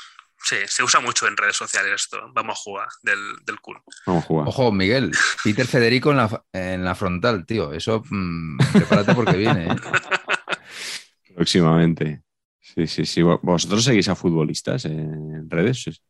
Sí, 0.43 0.55
se 0.65 0.83
usa 0.83 0.99
mucho 0.99 1.27
en 1.27 1.37
redes 1.37 1.55
sociales 1.55 2.03
esto. 2.03 2.19
Vamos 2.33 2.57
a 2.57 2.61
jugar 2.61 2.87
del, 3.03 3.19
del 3.45 3.59
Kun. 3.59 3.77
Vamos 4.05 4.23
a 4.23 4.27
jugar. 4.27 4.47
Ojo, 4.47 4.71
Miguel, 4.71 5.11
Peter 5.43 5.67
Federico 5.67 6.11
en 6.11 6.17
la, 6.17 6.43
en 6.51 6.83
la 6.83 6.95
frontal, 6.95 7.45
tío. 7.45 7.73
Eso, 7.73 8.03
mmm, 8.09 8.57
prepárate 8.73 9.13
porque 9.13 9.37
viene. 9.37 9.67
¿eh? 9.67 9.75
Próximamente. 11.35 12.23
Sí, 12.59 12.87
sí, 12.87 13.05
sí. 13.05 13.21
¿Vosotros 13.21 13.83
seguís 13.83 14.09
a 14.09 14.15
futbolistas 14.15 14.85
en 14.85 15.49
redes? 15.49 16.01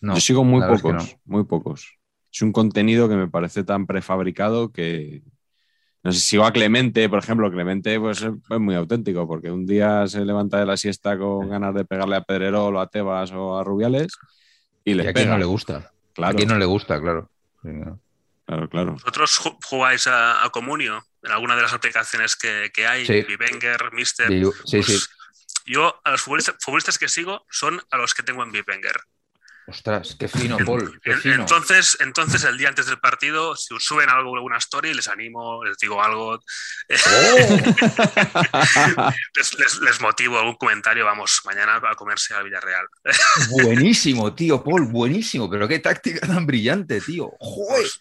No, 0.00 0.14
Yo 0.14 0.20
sigo 0.20 0.44
muy 0.44 0.60
pocos, 0.66 1.16
muy 1.24 1.44
pocos. 1.44 1.98
Es 2.32 2.42
un 2.42 2.52
contenido 2.52 3.08
que 3.08 3.16
me 3.16 3.28
parece 3.28 3.64
tan 3.64 3.86
prefabricado 3.86 4.70
que, 4.70 5.22
no 6.02 6.12
sé, 6.12 6.20
sigo 6.20 6.44
a 6.44 6.52
Clemente, 6.52 7.08
por 7.08 7.18
ejemplo, 7.18 7.50
Clemente 7.50 7.98
pues, 7.98 8.22
es 8.22 8.58
muy 8.60 8.74
auténtico, 8.74 9.26
porque 9.26 9.50
un 9.50 9.66
día 9.66 10.06
se 10.06 10.24
levanta 10.24 10.58
de 10.58 10.66
la 10.66 10.76
siesta 10.76 11.18
con 11.18 11.48
ganas 11.48 11.74
de 11.74 11.84
pegarle 11.84 12.16
a 12.16 12.22
Pedrerol 12.22 12.76
o 12.76 12.80
a 12.80 12.88
Tebas 12.88 13.32
o 13.32 13.58
a 13.58 13.64
Rubiales 13.64 14.12
y 14.84 14.94
le 14.94 15.08
a 15.08 15.12
quién 15.12 15.28
no 15.28 15.38
le 15.38 15.44
gusta. 15.44 15.92
Claro. 16.14 16.32
A 16.32 16.34
quién 16.34 16.48
no 16.48 16.58
le 16.58 16.64
gusta, 16.64 17.00
claro. 17.00 17.30
Claro, 18.46 18.68
claro. 18.68 18.92
¿Vosotros 18.92 19.38
jugáis 19.62 20.06
a 20.06 20.48
Comunio? 20.52 21.02
en 21.22 21.32
alguna 21.32 21.56
de 21.56 21.62
las 21.62 21.72
aplicaciones 21.72 22.36
que, 22.36 22.86
hay, 22.86 23.06
sí. 23.06 23.22
Vivenger, 23.22 23.92
Mister. 23.92 24.28
Sí, 24.28 24.82
sí. 24.82 24.92
Pues 24.92 25.10
yo 25.66 26.00
a 26.04 26.10
los 26.10 26.22
futbolistas, 26.22 26.98
que 26.98 27.08
sigo 27.08 27.44
son 27.50 27.80
a 27.90 27.96
los 27.96 28.14
que 28.14 28.22
tengo 28.22 28.42
en 28.42 28.52
Vivenger. 28.52 29.00
Ostras, 29.68 30.16
qué 30.18 30.28
fino, 30.28 30.56
Paul. 30.64 30.98
Entonces, 31.04 31.98
entonces, 32.00 32.42
el 32.44 32.56
día 32.56 32.70
antes 32.70 32.86
del 32.86 32.98
partido, 32.98 33.54
si 33.54 33.74
suben 33.78 34.08
algo, 34.08 34.34
alguna 34.34 34.56
story, 34.56 34.94
les 34.94 35.08
animo, 35.08 35.62
les 35.62 35.76
digo 35.76 36.02
algo. 36.02 36.42
Oh. 38.98 39.10
les, 39.82 40.00
motivo 40.00 40.38
algún 40.38 40.56
comentario, 40.56 41.04
vamos, 41.04 41.40
mañana 41.44 41.76
a 41.76 41.94
comerse 41.94 42.34
al 42.34 42.44
Villarreal. 42.44 42.86
buenísimo, 43.62 44.34
tío, 44.34 44.62
Paul, 44.62 44.86
buenísimo. 44.86 45.50
Pero 45.50 45.68
qué 45.68 45.78
táctica 45.78 46.26
tan 46.26 46.46
brillante, 46.46 47.00
tío. 47.00 47.30
¡Joder! 47.38 47.82
Pues, 47.82 48.00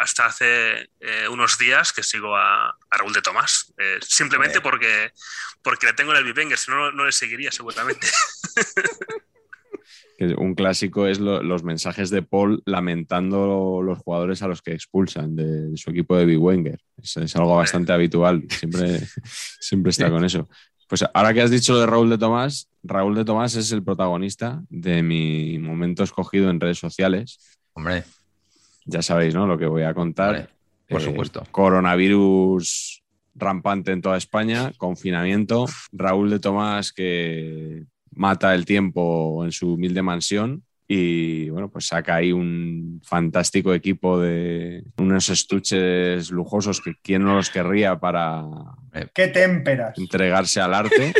hasta 0.00 0.26
hace 0.26 0.90
eh, 1.00 1.28
unos 1.28 1.58
días 1.58 1.92
que 1.92 2.02
sigo 2.02 2.36
a, 2.36 2.76
Raúl 2.90 3.12
de 3.12 3.22
Tomás, 3.22 3.72
eh, 3.78 3.98
simplemente 4.00 4.60
porque, 4.60 5.12
porque 5.62 5.86
le 5.86 5.92
tengo 5.92 6.12
en 6.12 6.18
el 6.18 6.24
Vivenger, 6.24 6.58
si 6.58 6.70
no, 6.70 6.90
no 6.92 7.04
le 7.04 7.12
seguiría 7.12 7.52
seguramente. 7.52 8.08
Un 10.38 10.54
clásico 10.54 11.06
es 11.06 11.20
los 11.20 11.62
mensajes 11.62 12.10
de 12.10 12.22
Paul 12.22 12.62
lamentando 12.64 13.82
los 13.82 13.98
jugadores 13.98 14.42
a 14.42 14.48
los 14.48 14.62
que 14.62 14.72
expulsan 14.72 15.36
de, 15.36 15.76
su 15.76 15.90
equipo 15.90 16.16
de 16.16 16.24
Biwenger. 16.24 16.80
Es, 17.02 17.16
es 17.18 17.36
algo 17.36 17.56
bastante 17.56 17.92
habitual, 17.92 18.44
siempre, 18.48 19.00
siempre 19.60 19.90
está 19.90 20.10
con 20.10 20.24
eso. 20.24 20.48
Pues 20.88 21.04
ahora 21.12 21.34
que 21.34 21.42
has 21.42 21.50
dicho 21.50 21.72
lo 21.72 21.80
de 21.80 21.86
Raúl 21.86 22.08
de 22.08 22.18
Tomás, 22.18 22.70
Raúl 22.82 23.14
de 23.14 23.24
Tomás 23.24 23.56
es 23.56 23.72
el 23.72 23.82
protagonista 23.82 24.62
de 24.70 25.02
mi 25.02 25.58
momento 25.58 26.04
escogido 26.04 26.48
en 26.48 26.60
redes 26.60 26.78
sociales. 26.78 27.58
Hombre 27.72 28.04
ya 28.86 29.02
sabéis, 29.02 29.34
¿no? 29.34 29.46
Lo 29.46 29.58
que 29.58 29.66
voy 29.66 29.82
a 29.82 29.92
contar. 29.92 30.50
por 30.88 31.00
eh, 31.00 31.04
supuesto. 31.04 31.44
Coronavirus 31.50 33.02
rampante 33.34 33.92
en 33.92 34.00
toda 34.00 34.16
España, 34.16 34.72
confinamiento, 34.78 35.66
Raúl 35.92 36.30
de 36.30 36.38
Tomás 36.38 36.92
que 36.92 37.84
mata 38.16 38.54
el 38.54 38.64
tiempo 38.64 39.44
en 39.44 39.52
su 39.52 39.74
humilde 39.74 40.02
mansión 40.02 40.64
y 40.88 41.48
bueno, 41.50 41.70
pues 41.70 41.86
saca 41.86 42.16
ahí 42.16 42.32
un 42.32 43.00
fantástico 43.04 43.74
equipo 43.74 44.20
de 44.20 44.84
unos 44.98 45.28
estuches 45.28 46.30
lujosos 46.30 46.80
que 46.80 46.94
quién 47.02 47.24
no 47.24 47.36
los 47.36 47.50
querría 47.50 47.98
para 47.98 48.44
¿Qué 49.14 49.28
témperas? 49.28 49.98
entregarse 49.98 50.60
al 50.60 50.74
arte. 50.74 51.12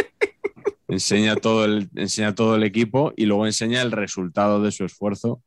enseña, 0.88 1.36
todo 1.36 1.64
el, 1.64 1.88
enseña 1.96 2.34
todo 2.34 2.56
el 2.56 2.62
equipo 2.62 3.12
y 3.16 3.26
luego 3.26 3.46
enseña 3.46 3.82
el 3.82 3.92
resultado 3.92 4.62
de 4.62 4.72
su 4.72 4.84
esfuerzo 4.84 5.42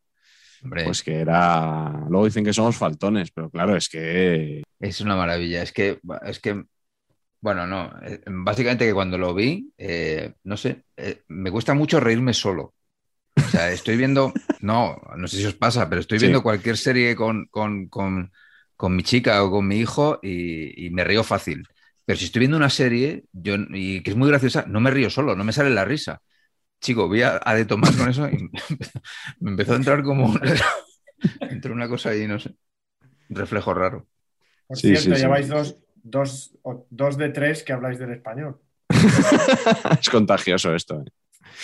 pues 0.61 1.03
que 1.03 1.15
era. 1.15 2.05
Luego 2.09 2.25
dicen 2.25 2.43
que 2.43 2.53
somos 2.53 2.75
faltones, 2.75 3.32
pero 3.32 3.49
claro, 3.49 3.75
es 3.75 3.89
que. 3.89 4.63
Es 4.80 5.01
una 5.01 5.15
maravilla. 5.15 5.61
Es 5.61 5.71
que, 5.71 5.99
es 6.25 6.39
que 6.39 6.63
bueno, 7.39 7.67
no. 7.67 7.91
Eh, 8.03 8.21
básicamente 8.27 8.85
que 8.85 8.93
cuando 8.93 9.17
lo 9.17 9.33
vi, 9.33 9.71
eh, 9.77 10.33
no 10.43 10.57
sé, 10.57 10.83
eh, 10.95 11.23
me 11.27 11.51
cuesta 11.51 11.73
mucho 11.73 11.99
reírme 11.99 12.33
solo. 12.33 12.73
O 13.35 13.49
sea, 13.49 13.71
estoy 13.71 13.97
viendo. 13.97 14.33
No, 14.61 14.99
no 15.15 15.27
sé 15.27 15.38
si 15.38 15.45
os 15.45 15.55
pasa, 15.55 15.88
pero 15.88 16.01
estoy 16.01 16.19
viendo 16.19 16.43
cualquier 16.43 16.77
serie 16.77 17.15
con, 17.15 17.47
con, 17.47 18.31
mi 18.89 19.03
chica 19.03 19.43
o 19.43 19.51
con 19.51 19.67
mi 19.67 19.77
hijo 19.77 20.19
y, 20.21 20.89
me 20.91 21.03
río 21.03 21.23
fácil. 21.23 21.67
Pero 22.05 22.17
si 22.17 22.25
estoy 22.25 22.41
viendo 22.41 22.57
una 22.57 22.69
serie 22.69 23.25
yo, 23.33 23.55
y 23.69 24.01
que 24.01 24.11
es 24.11 24.17
muy 24.17 24.29
graciosa, 24.29 24.65
no 24.67 24.79
me 24.79 24.91
río 24.91 25.09
solo, 25.09 25.35
no 25.35 25.43
me 25.43 25.53
sale 25.53 25.69
la 25.69 25.85
risa 25.85 26.21
chico, 26.79 27.07
voy 27.07 27.21
a, 27.21 27.39
de 27.39 27.65
tomar 27.65 27.95
con 27.95 28.09
eso 28.09 28.27
y 28.29 28.49
me 29.39 29.51
empezó 29.51 29.73
a 29.73 29.77
entrar 29.77 30.03
como 30.03 30.33
entre 31.41 31.71
una 31.71 31.88
cosa 31.88 32.15
y 32.15 32.27
no 32.27 32.39
sé, 32.39 32.55
un 33.29 33.35
reflejo 33.35 33.73
raro. 33.73 34.07
Por 34.67 34.77
cierto, 34.77 35.15
lleváis 35.15 35.47
dos, 35.47 35.77
dos, 36.09 37.17
de 37.17 37.29
tres 37.29 37.63
que 37.63 37.73
habláis 37.73 37.99
del 37.99 38.11
español. 38.11 38.59
es 39.99 40.09
contagioso 40.09 40.73
esto. 40.73 41.01
Eh. 41.01 41.11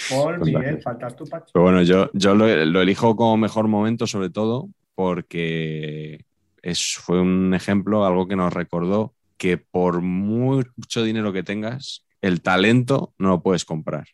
Paul, 0.09 0.39
Miguel, 0.39 0.81
faltas 0.81 1.15
tú, 1.15 1.25
Pacho. 1.25 1.51
Pero 1.53 1.63
bueno, 1.63 1.81
yo, 1.83 2.09
yo 2.13 2.35
lo, 2.35 2.47
elijo 2.47 3.15
como 3.15 3.37
mejor 3.37 3.67
momento, 3.67 4.07
sobre 4.07 4.29
todo 4.29 4.69
porque 4.95 6.25
es, 6.61 6.95
fue 6.95 7.19
un 7.19 7.53
ejemplo, 7.53 8.05
algo 8.05 8.27
que 8.27 8.35
nos 8.35 8.53
recordó 8.53 9.13
que 9.37 9.57
por 9.57 10.01
mucho 10.01 11.03
dinero 11.03 11.33
que 11.33 11.43
tengas, 11.43 12.05
el 12.21 12.41
talento 12.41 13.13
no 13.17 13.29
lo 13.29 13.43
puedes 13.43 13.65
comprar. 13.65 14.05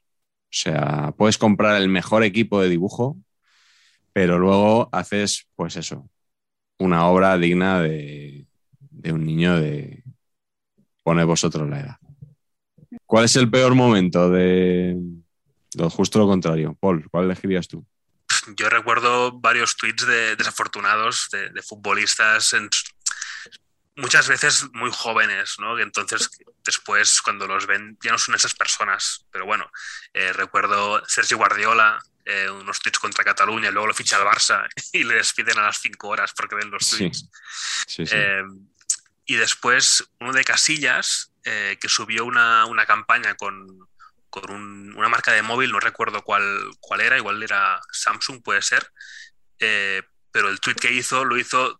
O 0.45 0.51
sea, 0.51 1.13
puedes 1.17 1.37
comprar 1.37 1.79
el 1.79 1.89
mejor 1.89 2.23
equipo 2.23 2.61
de 2.61 2.69
dibujo, 2.69 3.17
pero 4.13 4.39
luego 4.39 4.89
haces, 4.91 5.47
pues 5.55 5.75
eso, 5.75 6.09
una 6.79 7.07
obra 7.07 7.37
digna 7.37 7.81
de, 7.81 8.47
un 9.05 9.25
niño 9.25 9.59
de... 9.59 9.98
Pone 11.09 11.23
vosotros 11.23 11.67
la 11.67 11.79
edad. 11.79 11.97
¿Cuál 13.07 13.25
es 13.25 13.35
el 13.35 13.49
peor 13.49 13.73
momento 13.73 14.29
de 14.29 14.95
lo 15.73 15.89
justo 15.89 16.19
lo 16.19 16.27
contrario? 16.27 16.77
Paul, 16.79 17.09
¿cuál 17.09 17.25
elegirías 17.25 17.67
tú? 17.67 17.83
Yo 18.55 18.69
recuerdo 18.69 19.31
varios 19.31 19.75
tweets 19.75 20.05
de 20.05 20.35
desafortunados 20.35 21.29
de, 21.31 21.49
de 21.49 21.63
futbolistas 21.63 22.53
en, 22.53 22.69
muchas 23.95 24.27
veces 24.27 24.65
muy 24.73 24.91
jóvenes, 24.91 25.55
¿no? 25.57 25.75
Que 25.75 25.81
entonces 25.81 26.29
después 26.63 27.23
cuando 27.23 27.47
los 27.47 27.65
ven 27.65 27.97
ya 28.03 28.11
no 28.11 28.19
son 28.19 28.35
esas 28.35 28.53
personas. 28.53 29.25
Pero 29.31 29.47
bueno, 29.47 29.67
eh, 30.13 30.31
recuerdo 30.33 31.03
Sergio 31.07 31.37
Guardiola, 31.37 31.99
eh, 32.23 32.51
unos 32.51 32.79
tweets 32.81 32.99
contra 32.99 33.23
Cataluña, 33.23 33.71
luego 33.71 33.87
lo 33.87 33.95
ficha 33.95 34.17
al 34.17 34.27
Barça 34.27 34.67
y 34.93 35.03
le 35.03 35.15
despiden 35.15 35.57
a 35.57 35.63
las 35.63 35.79
cinco 35.79 36.09
horas 36.09 36.33
porque 36.35 36.55
ven 36.55 36.69
los 36.69 36.87
tweets. 36.87 37.29
Eh, 37.97 38.43
y 39.29 39.35
después 39.35 40.09
uno 40.19 40.33
de 40.33 40.43
Casillas, 40.43 41.31
que 41.43 41.87
subió 41.87 42.25
una, 42.25 42.65
campaña 42.87 43.35
con, 43.35 43.87
una 44.95 45.07
marca 45.07 45.31
de 45.31 45.43
móvil, 45.43 45.71
no 45.71 45.79
recuerdo 45.79 46.23
cuál, 46.23 46.43
cuál 46.79 47.01
era, 47.01 47.15
igual 47.15 47.43
era 47.43 47.79
Samsung, 47.91 48.41
puede 48.41 48.63
ser. 48.63 48.91
pero 49.57 50.49
el 50.49 50.59
tweet 50.59 50.77
que 50.77 50.91
hizo 50.91 51.25
lo 51.25 51.37
hizo 51.37 51.79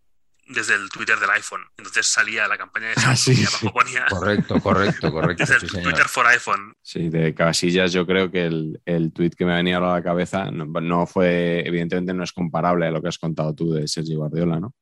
desde 0.49 0.75
el 0.75 0.89
Twitter 0.89 1.19
del 1.19 1.29
iPhone. 1.31 1.61
Entonces 1.75 2.05
salía 2.05 2.47
la 2.47 2.57
campaña 2.57 2.87
de 2.87 2.93
ah, 2.97 3.15
Samsung 3.15 3.37
y 3.37 3.45
abajo 3.45 3.73
ponía. 3.73 4.05
Correcto, 4.07 4.59
correcto, 4.59 5.11
correcto. 5.11 5.43
Desde 5.43 5.65
el 5.65 5.83
Twitter 5.83 6.07
for 6.07 6.27
iPhone. 6.27 6.73
Sí, 6.83 7.09
de 7.09 7.33
Casillas 7.33 7.91
yo 7.91 8.05
creo 8.05 8.29
que 8.29 8.45
el, 8.45 8.79
el 8.85 9.11
tweet 9.11 9.31
que 9.31 9.45
me 9.45 9.55
venía 9.55 9.77
a 9.77 9.81
la 9.95 10.03
cabeza 10.03 10.51
no, 10.51 11.07
fue, 11.07 11.63
evidentemente 11.65 12.13
no 12.13 12.23
es 12.23 12.31
comparable 12.31 12.85
a 12.85 12.91
lo 12.91 13.01
que 13.01 13.07
has 13.07 13.17
contado 13.17 13.55
tú 13.55 13.73
de 13.73 13.87
Sergio 13.87 14.19
Guardiola, 14.19 14.59
¿no? 14.59 14.75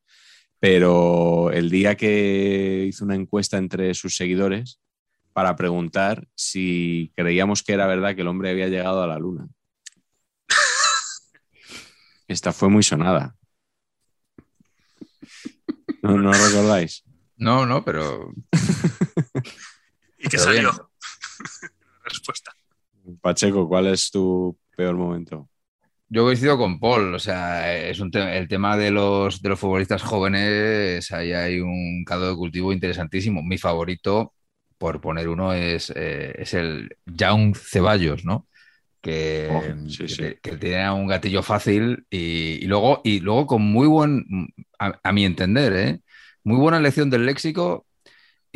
Pero 0.60 1.51
el 1.51 1.70
día 1.70 1.95
que 1.95 2.86
hizo 2.88 3.05
una 3.05 3.16
encuesta 3.16 3.58
entre 3.58 3.93
sus 3.93 4.16
seguidores 4.16 4.80
para 5.34 5.55
preguntar 5.55 6.28
si 6.36 7.12
creíamos 7.16 7.62
que 7.62 7.74
era 7.74 7.86
verdad 7.86 8.16
que 8.16 8.22
el 8.22 8.28
hombre 8.28 8.49
había 8.49 8.68
llegado 8.68 9.03
a 9.03 9.08
la 9.08 9.20
luna. 9.20 9.47
Esta 12.28 12.51
fue 12.51 12.70
muy 12.70 12.82
sonada. 12.82 13.36
¿No, 16.01 16.18
no 16.18 16.32
recordáis? 16.32 17.03
No, 17.36 17.66
no, 17.66 17.86
pero. 17.86 18.34
¿Y 20.18 20.24
qué 20.24 20.38
Pero 20.38 20.43
salió? 20.43 20.72
bien. 21.62 21.72
Respuesta. 22.03 22.55
Pacheco, 23.22 23.68
¿cuál 23.68 23.88
es 23.88 24.10
tu 24.10 24.58
peor 24.76 24.95
momento? 24.95 25.49
Yo 26.10 26.24
coincido 26.24 26.58
con 26.58 26.80
Paul, 26.80 27.16
o 27.16 27.20
sea, 27.20 27.76
es 27.89 27.99
un 27.99 28.12
te- 28.12 28.38
el 28.38 28.47
tema 28.47 28.78
de 28.78 28.91
los, 28.91 29.41
de 29.41 29.49
los 29.49 29.60
futbolistas 29.60 30.01
jóvenes, 30.03 31.12
ahí 31.12 31.34
hay 31.34 31.60
un 31.60 32.03
caldo 32.05 32.30
de 32.30 32.36
cultivo 32.38 32.72
interesantísimo. 32.72 33.43
Mi 33.43 33.58
favorito, 33.58 34.34
por 34.78 35.01
poner 35.01 35.28
uno, 35.28 35.51
es, 35.53 35.91
eh, 35.95 36.34
es 36.38 36.53
el 36.53 36.95
Young 37.05 37.55
Ceballos, 37.58 38.24
¿no? 38.24 38.47
Que, 39.01 39.49
Oh, 39.49 39.78
sí, 39.88 40.08
que, 40.08 40.18
sí. 40.18 40.18
te- 40.18 40.39
que 40.41 40.58
tiene 40.58 40.91
un 40.91 41.08
gatillo 41.08 41.43
fácil 41.43 42.05
y, 42.12 42.64
y 42.66 42.68
luego, 42.68 43.01
y 43.05 43.22
luego 43.22 43.47
con 43.47 43.64
muy 43.64 43.88
buen, 43.88 44.26
a, 44.80 44.99
a 45.03 45.14
mi 45.14 45.26
entender, 45.26 45.74
¿eh? 45.76 46.01
Muy 46.45 46.58
buena 46.60 46.82
lección 46.82 47.10
del 47.10 47.26
léxico 47.28 47.87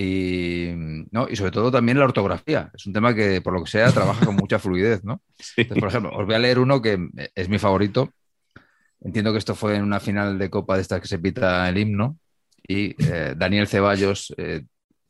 y, 0.02 0.72
¿no? 1.12 1.28
y 1.30 1.36
sobre 1.36 1.52
todo 1.52 1.72
también 1.72 1.99
la 1.99 2.06
ortografía. 2.06 2.72
Es 2.74 2.88
un 2.88 2.93
tema 2.93 3.14
que, 3.14 3.39
por 3.41 3.54
lo 3.54 3.64
que 3.64 3.70
sea, 3.70 3.91
trabaja 3.91 4.26
con 4.26 4.36
mucha 4.36 4.58
fluidez, 4.58 5.04
¿no? 5.04 5.22
Entonces, 5.58 5.80
por 5.80 5.89
ejemplo, 5.89 6.12
os 6.16 6.26
voy 6.26 6.34
a 6.34 6.39
leer 6.39 6.58
uno 6.58 6.82
que 6.82 7.08
es 7.36 7.49
mi 7.49 7.60
favorito. 7.60 8.12
Entiendo 9.02 9.32
que 9.32 9.38
esto 9.38 9.54
fue 9.54 9.76
en 9.76 9.84
una 9.84 9.99
final 9.99 10.39
de 10.39 10.49
Copa 10.49 10.76
de 10.76 10.82
estas 10.82 11.02
que 11.02 11.08
se 11.08 11.20
pita 11.20 11.70
el 11.70 11.78
himno 11.78 12.18
y 12.68 12.95
eh, 13.04 13.36
Daniel 13.38 13.68
Ceballos 13.68 14.34
eh, 14.38 14.66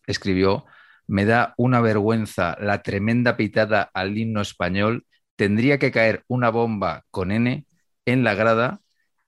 escribió, 0.07 0.65
me 1.07 1.25
da 1.25 1.53
una 1.57 1.79
vergüenza 1.79 2.57
la 2.59 2.81
tremenda 2.81 3.37
pitada 3.37 3.89
al 3.93 4.17
himno 4.17 4.41
español, 4.41 5.05
tendría 5.35 5.77
que 5.77 5.91
caer 5.91 6.23
una 6.27 6.49
bomba 6.49 7.03
con 7.11 7.31
N 7.31 7.65
en 8.05 8.23
la 8.23 8.35
grada 8.35 8.79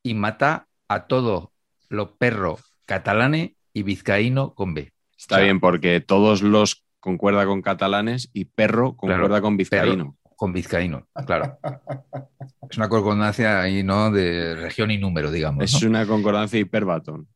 y 0.01 0.13
mata 0.13 0.67
a 0.87 1.07
todo 1.07 1.53
lo 1.89 2.15
perro 2.15 2.59
catalane 2.85 3.55
y 3.73 3.83
vizcaíno 3.83 4.53
con 4.55 4.73
B. 4.73 4.92
Está 5.23 5.39
bien, 5.39 5.59
porque 5.59 6.01
todos 6.01 6.41
los 6.41 6.83
concuerda 6.99 7.45
con 7.45 7.61
catalanes 7.61 8.29
y 8.33 8.45
perro 8.45 8.95
concuerda 8.95 9.27
Claro, 9.27 9.41
con 9.41 9.57
vizcaíno. 9.57 10.17
Con 10.35 10.51
vizcaíno, 10.51 11.07
claro. 11.25 11.57
Es 12.69 12.77
una 12.77 12.89
concordancia 12.89 13.61
ahí, 13.61 13.83
¿no? 13.83 14.11
De 14.11 14.55
región 14.55 14.91
y 14.91 14.97
número, 14.97 15.31
digamos. 15.31 15.63
Es 15.63 15.81
¿no? 15.83 15.89
una 15.89 16.05
concordancia 16.05 16.59
hiperbatón. 16.59 17.27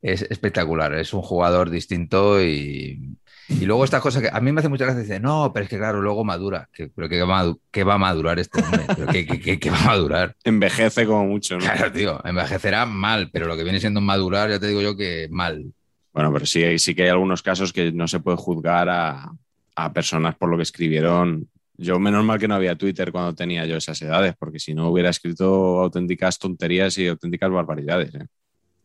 Es 0.00 0.22
espectacular, 0.22 0.94
es 0.94 1.12
un 1.12 1.20
jugador 1.20 1.68
distinto 1.68 2.42
y, 2.42 3.16
y 3.48 3.66
luego 3.66 3.84
estas 3.84 4.00
cosas 4.00 4.22
que 4.22 4.30
a 4.32 4.40
mí 4.40 4.50
me 4.52 4.60
hace 4.60 4.70
mucha 4.70 4.84
gracia, 4.86 5.02
dice, 5.02 5.20
no, 5.20 5.50
pero 5.52 5.64
es 5.64 5.68
que 5.70 5.76
claro, 5.76 6.00
luego 6.00 6.24
madura. 6.24 6.70
Que, 6.72 6.88
pero 6.88 7.06
¿qué 7.08 7.22
va, 7.22 7.40
a 7.40 7.84
va 7.84 7.98
madurar 7.98 8.38
este 8.38 8.62
hombre? 8.62 8.84
¿Pero 8.96 9.06
qué, 9.08 9.26
qué- 9.26 9.40
qué- 9.40 9.58
qué 9.58 9.70
va 9.70 9.78
a 9.80 9.86
madurar? 9.86 10.34
Envejece 10.44 11.04
como 11.04 11.26
mucho, 11.26 11.54
¿no? 11.58 11.60
Claro, 11.60 11.92
tío, 11.92 12.18
envejecerá 12.24 12.86
mal, 12.86 13.28
pero 13.30 13.46
lo 13.46 13.56
que 13.56 13.64
viene 13.64 13.80
siendo 13.80 14.00
madurar, 14.00 14.48
ya 14.48 14.58
te 14.58 14.68
digo 14.68 14.80
yo 14.80 14.96
que 14.96 15.28
mal. 15.30 15.74
Bueno, 16.12 16.32
pero 16.32 16.44
sí, 16.46 16.78
sí 16.78 16.94
que 16.94 17.04
hay 17.04 17.08
algunos 17.10 17.42
casos 17.42 17.72
que 17.72 17.92
no 17.92 18.08
se 18.08 18.20
puede 18.20 18.36
juzgar 18.36 18.88
a, 18.88 19.30
a 19.76 19.92
personas 19.92 20.34
por 20.36 20.48
lo 20.50 20.56
que 20.56 20.64
escribieron. 20.64 21.48
Yo, 21.76 21.98
menos 21.98 22.24
mal 22.24 22.38
que 22.38 22.48
no 22.48 22.54
había 22.56 22.76
Twitter 22.76 23.10
cuando 23.12 23.34
tenía 23.34 23.64
yo 23.64 23.76
esas 23.76 24.00
edades, 24.02 24.34
porque 24.38 24.58
si 24.58 24.74
no 24.74 24.88
hubiera 24.90 25.08
escrito 25.10 25.80
auténticas 25.80 26.38
tonterías 26.38 26.98
y 26.98 27.06
auténticas 27.08 27.50
barbaridades. 27.50 28.14
¿eh? 28.14 28.26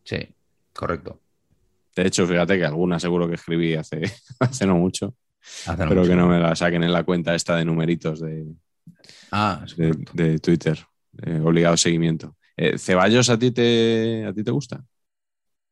Sí, 0.04 0.18
correcto. 0.74 1.20
De 1.96 2.06
hecho, 2.08 2.26
fíjate 2.28 2.58
que 2.58 2.66
algunas 2.66 3.02
seguro 3.02 3.28
que 3.28 3.36
escribí 3.36 3.74
hace, 3.76 4.02
hace 4.40 4.66
no 4.66 4.76
mucho, 4.76 5.16
Hace 5.66 5.84
no 5.84 5.90
pero 5.90 6.02
mucho. 6.02 6.10
que 6.10 6.16
no 6.16 6.28
me 6.28 6.40
la 6.40 6.56
saquen 6.56 6.84
en 6.84 6.94
la 6.94 7.04
cuenta 7.04 7.36
esta 7.36 7.56
de 7.56 7.66
numeritos 7.66 8.22
de, 8.22 8.46
Ah, 9.32 9.66
de 10.14 10.40
Twitter. 10.40 10.80
Eh, 11.24 11.40
obligado 11.44 11.78
seguimiento. 11.78 12.36
Eh, 12.58 12.78
¿Ceballos 12.78 13.30
a 13.30 13.38
ti, 13.40 13.52
te, 13.52 14.26
a 14.26 14.34
ti 14.34 14.44
te 14.44 14.52
gusta? 14.52 14.84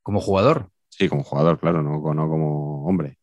Como 0.01 0.19
jugador. 0.19 0.69
Sí, 0.97 1.09
como 1.09 1.23
jugador, 1.23 1.59
claro, 1.59 1.81
no, 1.81 1.99
no 2.13 2.29
como 2.29 2.85
hombre. 2.87 3.17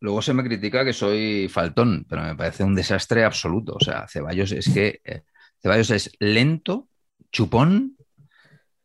Luego 0.00 0.22
se 0.22 0.34
me 0.34 0.44
critica 0.44 0.84
que 0.84 0.92
soy 0.92 1.48
faltón, 1.48 2.06
pero 2.08 2.22
me 2.22 2.36
parece 2.36 2.64
un 2.64 2.74
desastre 2.74 3.24
absoluto. 3.24 3.74
O 3.76 3.80
sea, 3.80 4.06
Ceballos 4.08 4.52
es 4.52 4.68
que 4.68 5.00
eh, 5.04 5.22
Ceballos 5.62 5.90
es 5.90 6.12
lento, 6.20 6.88
chupón 7.32 7.96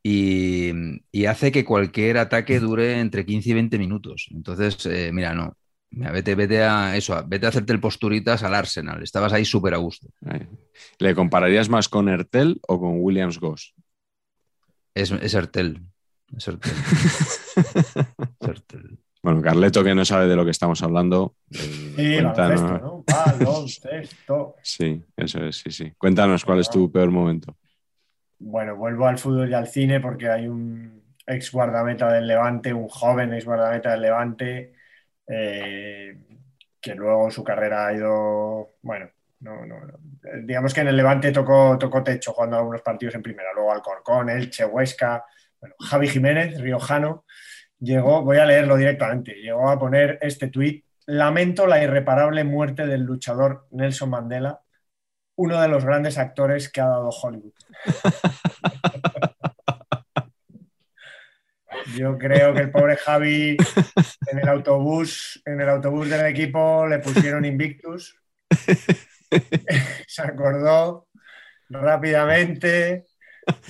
y, 0.03 0.71
y 1.11 1.25
hace 1.25 1.51
que 1.51 1.65
cualquier 1.65 2.17
ataque 2.19 2.59
dure 2.59 2.99
entre 2.99 3.25
15 3.25 3.51
y 3.51 3.53
20 3.53 3.77
minutos. 3.79 4.27
Entonces, 4.31 4.85
eh, 4.87 5.11
mira, 5.13 5.33
no. 5.35 5.57
Mira, 5.91 6.11
vete, 6.11 6.35
vete 6.35 6.63
a 6.63 6.97
eso, 6.97 7.15
a- 7.15 7.23
vete 7.23 7.47
a 7.47 7.49
hacerte 7.49 7.73
el 7.73 7.79
posturitas 7.81 8.43
al 8.43 8.55
Arsenal. 8.55 9.03
Estabas 9.03 9.33
ahí 9.33 9.45
súper 9.45 9.73
a 9.75 9.77
gusto. 9.77 10.07
¿Le 10.99 11.15
compararías 11.15 11.69
más 11.69 11.89
con 11.89 12.09
Ertel 12.09 12.59
o 12.67 12.79
con 12.79 13.01
Williams 13.01 13.39
Goss? 13.39 13.73
Es, 14.93 15.11
es 15.11 15.33
Ertel. 15.33 15.88
Bueno, 19.21 19.41
Carleto, 19.41 19.83
que 19.83 19.93
no 19.93 20.05
sabe 20.05 20.27
de 20.27 20.35
lo 20.37 20.45
que 20.45 20.51
estamos 20.51 20.81
hablando. 20.81 21.35
eh, 21.51 21.57
Sí, 21.97 22.13
cuéntanos- 22.15 22.61
baloncesto, 22.61 22.77
¿no? 22.79 23.03
Baloncesto. 23.05 24.55
Sí, 24.63 25.03
eso 25.17 25.43
es, 25.43 25.57
sí, 25.57 25.71
sí. 25.71 25.91
Cuéntanos 25.97 26.45
cuál 26.45 26.59
es 26.59 26.69
tu 26.69 26.89
peor 26.89 27.11
momento. 27.11 27.57
Bueno, 28.39 28.77
vuelvo 28.77 29.07
al 29.07 29.17
fútbol 29.17 29.49
y 29.49 29.53
al 29.53 29.67
cine 29.67 29.99
porque 29.99 30.29
hay 30.29 30.47
un 30.47 31.03
ex 31.27 31.51
guardameta 31.51 32.09
del 32.13 32.27
Levante, 32.27 32.73
un 32.73 32.87
joven 32.87 33.33
ex 33.33 33.43
guardameta 33.43 33.91
del 33.91 34.01
Levante, 34.03 34.73
eh, 35.27 36.17
que 36.79 36.95
luego 36.95 37.29
su 37.29 37.43
carrera 37.43 37.87
ha 37.87 37.93
ido, 37.93 38.75
bueno, 38.81 39.09
no, 39.41 39.65
no, 39.65 39.81
no. 39.81 39.93
digamos 40.43 40.73
que 40.73 40.79
en 40.81 40.87
el 40.87 40.95
Levante 40.95 41.33
tocó, 41.33 41.77
tocó 41.77 42.01
techo 42.01 42.31
jugando 42.31 42.55
algunos 42.57 42.81
partidos 42.81 43.15
en 43.15 43.21
primera, 43.21 43.49
luego 43.53 43.73
Alcorcón, 43.73 44.29
Elche, 44.29 44.63
Huesca, 44.65 45.25
bueno, 45.59 45.75
Javi 45.79 46.07
Jiménez, 46.07 46.59
riojano, 46.59 47.25
llegó, 47.79 48.23
voy 48.23 48.37
a 48.37 48.45
leerlo 48.45 48.77
directamente, 48.77 49.33
llegó 49.35 49.69
a 49.69 49.79
poner 49.79 50.17
este 50.21 50.47
tuit, 50.47 50.85
lamento 51.05 51.67
la 51.67 51.83
irreparable 51.83 52.43
muerte 52.43 52.85
del 52.85 53.01
luchador 53.03 53.67
Nelson 53.71 54.09
Mandela, 54.09 54.61
uno 55.35 55.61
de 55.61 55.67
los 55.67 55.85
grandes 55.85 56.17
actores 56.17 56.69
que 56.69 56.81
ha 56.81 56.87
dado 56.87 57.09
Hollywood. 57.09 57.53
Yo 61.95 62.17
creo 62.17 62.53
que 62.53 62.61
el 62.61 62.71
pobre 62.71 62.97
Javi 62.97 63.57
en 64.31 64.39
el 64.39 64.47
autobús, 64.47 65.41
en 65.45 65.59
el 65.61 65.69
autobús 65.69 66.09
del 66.09 66.25
equipo 66.27 66.85
le 66.87 66.99
pusieron 66.99 67.45
Invictus. 67.45 68.15
Se 70.07 70.21
acordó 70.21 71.07
rápidamente. 71.69 73.05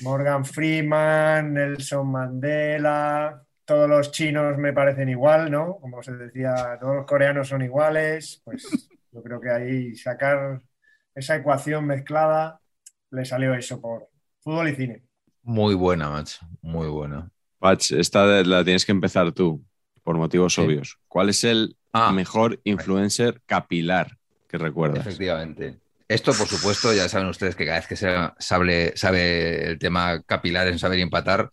Morgan 0.03 0.45
Freeman, 0.45 1.53
Nelson 1.53 2.11
Mandela, 2.11 3.43
todos 3.65 3.89
los 3.89 4.11
chinos 4.11 4.57
me 4.57 4.73
parecen 4.73 5.09
igual, 5.09 5.51
¿no? 5.51 5.77
Como 5.79 6.01
se 6.01 6.13
decía, 6.13 6.77
todos 6.79 6.95
los 6.95 7.05
coreanos 7.05 7.47
son 7.47 7.61
iguales. 7.61 8.41
Pues 8.43 8.89
yo 9.11 9.21
creo 9.21 9.39
que 9.39 9.49
ahí 9.51 9.95
sacar 9.95 10.61
esa 11.15 11.35
ecuación 11.35 11.85
mezclada 11.85 12.59
le 13.11 13.25
salió 13.25 13.53
eso 13.53 13.79
por 13.81 14.07
fútbol 14.39 14.69
y 14.69 14.75
cine. 14.75 15.03
Muy 15.43 15.75
buena, 15.75 16.09
macho. 16.09 16.39
Muy 16.61 16.87
buena. 16.87 17.29
Patch, 17.59 17.91
esta 17.91 18.25
de- 18.25 18.45
la 18.45 18.63
tienes 18.63 18.85
que 18.85 18.91
empezar 18.91 19.31
tú, 19.31 19.63
por 20.03 20.15
motivos 20.17 20.53
Sí. 20.53 20.61
obvios. 20.61 20.97
¿Cuál 21.07 21.29
es 21.29 21.43
el 21.43 21.75
Ah, 21.91 22.11
mejor 22.11 22.59
influencer 22.63 23.41
capilar 23.47 24.17
que 24.47 24.57
recuerdas? 24.59 24.99
Efectivamente. 25.07 25.79
Esto, 26.09 26.33
por 26.33 26.47
supuesto, 26.47 26.91
ya 26.91 27.07
saben 27.07 27.27
ustedes 27.27 27.55
que 27.55 27.65
cada 27.65 27.77
vez 27.77 27.87
que 27.87 27.95
se 27.95 28.11
sabe, 28.39 28.93
sabe 28.95 29.67
el 29.67 29.77
tema 29.77 30.23
capilar 30.23 30.67
en 30.67 30.79
saber 30.79 30.99
empatar, 30.99 31.51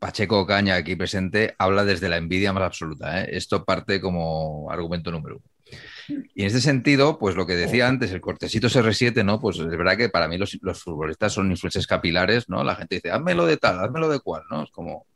Pacheco 0.00 0.44
Caña, 0.44 0.74
aquí 0.74 0.96
presente, 0.96 1.54
habla 1.56 1.84
desde 1.84 2.08
la 2.08 2.16
envidia 2.16 2.52
más 2.52 2.64
absoluta. 2.64 3.22
¿eh? 3.22 3.28
Esto 3.30 3.64
parte 3.64 4.00
como 4.00 4.68
argumento 4.72 5.12
número 5.12 5.36
uno. 5.36 6.18
Y 6.34 6.42
en 6.42 6.48
este 6.48 6.60
sentido, 6.60 7.16
pues 7.20 7.36
lo 7.36 7.46
que 7.46 7.54
decía 7.54 7.86
antes, 7.86 8.10
el 8.10 8.20
cortesito 8.20 8.66
CR7, 8.66 9.24
¿no? 9.24 9.40
Pues 9.40 9.60
es 9.60 9.68
verdad 9.68 9.96
que 9.96 10.08
para 10.08 10.26
mí 10.26 10.36
los, 10.36 10.58
futbolistas 10.82 11.32
son 11.32 11.52
influencers 11.52 11.86
capilares, 11.86 12.48
¿no? 12.48 12.64
La 12.64 12.74
gente 12.74 12.96
dice, 12.96 13.12
házmelo 13.12 13.46
de 13.46 13.56
tal, 13.56 13.78
házmelo 13.78 14.08
de 14.08 14.18
cual, 14.18 14.42
¿no? 14.50 14.64
Es 14.64 14.70
como. 14.72 15.06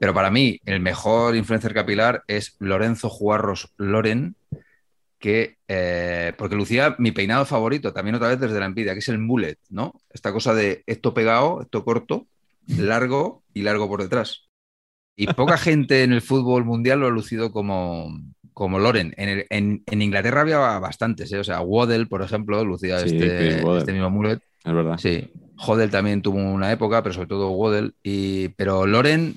Pero 0.00 0.14
para 0.14 0.30
mí, 0.30 0.58
el 0.64 0.80
mejor 0.80 1.36
influencer 1.36 1.74
capilar 1.74 2.24
es 2.26 2.56
Lorenzo 2.58 3.10
Juarros 3.10 3.74
Loren, 3.76 4.36
que, 5.20 5.58
eh, 5.68 6.32
porque 6.38 6.56
lucía 6.56 6.96
mi 6.98 7.12
peinado 7.12 7.44
favorito, 7.44 7.92
también 7.92 8.16
otra 8.16 8.28
vez 8.28 8.40
desde 8.40 8.58
la 8.58 8.66
envidia, 8.66 8.94
que 8.94 9.00
es 9.00 9.08
el 9.08 9.18
mullet, 9.18 9.58
¿no? 9.68 9.92
Esta 10.10 10.32
cosa 10.32 10.54
de 10.54 10.82
esto 10.86 11.14
pegado, 11.14 11.60
esto 11.62 11.84
corto, 11.84 12.26
largo 12.66 13.44
y 13.54 13.62
largo 13.62 13.88
por 13.88 14.02
detrás. 14.02 14.48
Y 15.16 15.26
poca 15.28 15.58
gente 15.58 16.02
en 16.02 16.12
el 16.12 16.22
fútbol 16.22 16.64
mundial 16.64 17.00
lo 17.00 17.06
ha 17.08 17.10
lucido 17.10 17.52
como, 17.52 18.18
como 18.54 18.78
Loren. 18.78 19.12
En, 19.16 19.28
el- 19.28 19.46
en- 19.50 19.82
en 19.86 20.02
Inglaterra 20.02 20.40
había 20.40 20.58
bastantes, 20.78 21.30
¿eh? 21.32 21.38
O 21.38 21.44
sea, 21.44 21.60
Waddle, 21.60 22.06
por 22.06 22.22
ejemplo, 22.22 22.64
lucía 22.64 22.98
Sí, 23.00 23.16
este, 23.16 23.78
este 23.78 23.92
mismo 23.92 24.10
mullet. 24.10 24.40
Es 24.64 24.72
verdad. 24.72 24.98
Sí, 24.98 25.30
Hodel 25.66 25.90
también 25.90 26.22
tuvo 26.22 26.38
una 26.38 26.72
época, 26.72 27.02
pero 27.02 27.12
sobre 27.14 27.28
todo 27.28 27.50
Waddle. 27.50 27.92
Y, 28.02 28.48
pero 28.50 28.86
Loren 28.86 29.36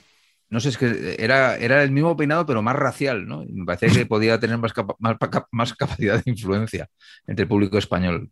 no 0.54 0.60
sé, 0.60 0.70
es 0.70 0.78
que 0.78 1.16
era, 1.18 1.58
era 1.58 1.82
el 1.82 1.90
mismo 1.90 2.16
peinado, 2.16 2.46
pero 2.46 2.62
más 2.62 2.76
racial, 2.76 3.28
¿no? 3.28 3.44
Me 3.50 3.66
parecía 3.66 3.90
que 3.90 4.06
podía 4.06 4.40
tener 4.40 4.60
más, 4.60 4.72
más, 5.00 5.18
más 5.52 5.74
capacidad 5.74 6.24
de 6.24 6.30
influencia 6.30 6.88
entre 7.26 7.44
el 7.44 7.50
público 7.50 7.80
español. 7.80 8.30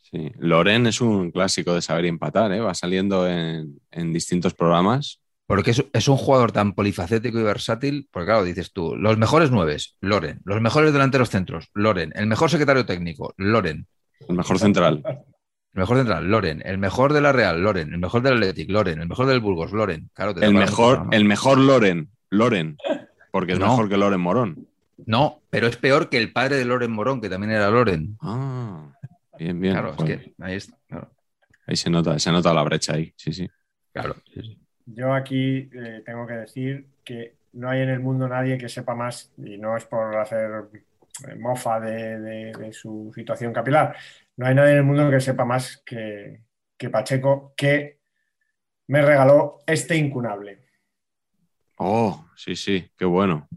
Sí, 0.00 0.32
Loren 0.38 0.86
es 0.86 1.02
un 1.02 1.30
clásico 1.30 1.74
de 1.74 1.82
saber 1.82 2.06
empatar, 2.06 2.50
¿eh? 2.52 2.60
va 2.60 2.72
saliendo 2.72 3.28
en, 3.28 3.78
distintos 4.10 4.54
programas. 4.54 5.20
Porque 5.46 5.72
es, 5.92 6.08
un 6.08 6.16
jugador 6.16 6.50
tan 6.50 6.72
polifacético 6.72 7.38
y 7.38 7.42
versátil, 7.42 8.08
porque 8.10 8.26
claro, 8.26 8.44
dices 8.44 8.72
tú, 8.72 8.96
los 8.96 9.18
mejores 9.18 9.50
nueves, 9.50 9.96
Loren, 10.00 10.40
los 10.44 10.62
mejores 10.62 10.94
delanteros 10.94 11.28
centros, 11.28 11.68
Loren, 11.74 12.10
el 12.14 12.26
mejor 12.26 12.48
secretario 12.48 12.86
técnico, 12.86 13.34
Loren. 13.36 13.86
El 14.26 14.34
mejor 14.34 14.58
central. 14.58 15.02
El 15.72 15.80
mejor 15.80 15.98
central, 15.98 16.28
Loren. 16.28 16.62
El 16.64 16.78
mejor 16.78 17.12
de 17.12 17.20
la 17.20 17.32
Real, 17.32 17.62
Loren. 17.62 17.92
El 17.92 17.98
mejor 17.98 18.22
del 18.22 18.34
Athletic, 18.34 18.70
Loren. 18.70 19.00
El 19.00 19.08
mejor 19.08 19.26
del 19.26 19.40
Burgos, 19.40 19.72
Loren. 19.72 20.10
Claro, 20.14 20.34
el, 20.40 20.54
mejor, 20.54 21.06
el 21.12 21.24
mejor 21.24 21.58
Loren, 21.58 22.10
Loren. 22.30 22.76
Porque 23.30 23.52
es 23.52 23.58
mejor 23.58 23.88
que 23.88 23.96
Loren 23.96 24.20
Morón. 24.20 24.66
No, 25.06 25.40
pero 25.48 25.66
es 25.66 25.76
peor 25.76 26.08
que 26.08 26.18
el 26.18 26.32
padre 26.32 26.56
de 26.56 26.64
Loren 26.64 26.90
Morón, 26.90 27.20
que 27.20 27.28
también 27.28 27.52
era 27.52 27.70
Loren. 27.70 28.16
Ah. 28.20 28.92
Bien, 29.38 29.60
bien. 29.60 29.74
Claro, 29.74 29.94
es 29.98 30.04
que 30.04 30.34
ahí 30.40 30.56
está. 30.56 30.76
Ahí 31.66 31.76
se 31.76 31.88
nota, 31.88 32.18
se 32.18 32.32
nota 32.32 32.52
la 32.52 32.62
brecha 32.64 32.94
ahí, 32.94 33.12
sí, 33.16 33.32
sí. 33.32 33.48
Claro. 33.92 34.16
Yo 34.86 35.14
aquí 35.14 35.70
eh, 35.72 36.02
tengo 36.04 36.26
que 36.26 36.34
decir 36.34 36.86
que 37.04 37.34
no 37.52 37.70
hay 37.70 37.80
en 37.82 37.90
el 37.90 38.00
mundo 38.00 38.28
nadie 38.28 38.58
que 38.58 38.68
sepa 38.68 38.94
más, 38.94 39.32
y 39.38 39.56
no 39.56 39.76
es 39.76 39.84
por 39.84 40.16
hacer 40.16 40.64
mofa 41.38 41.80
de, 41.80 42.72
su 42.72 43.12
situación 43.14 43.52
capilar, 43.52 43.96
no 44.36 44.46
hay 44.46 44.54
nadie 44.54 44.72
en 44.72 44.78
el 44.78 44.84
mundo 44.84 45.10
que 45.10 45.20
sepa 45.20 45.44
más 45.44 45.82
que, 45.84 46.44
que 46.76 46.90
Pacheco, 46.90 47.52
que 47.56 48.00
me 48.88 49.02
regaló 49.02 49.58
este 49.66 49.96
incunable. 49.96 50.66
Oh, 51.76 52.26
sí, 52.36 52.56
sí, 52.56 52.90
qué 52.96 53.04
bueno. 53.04 53.48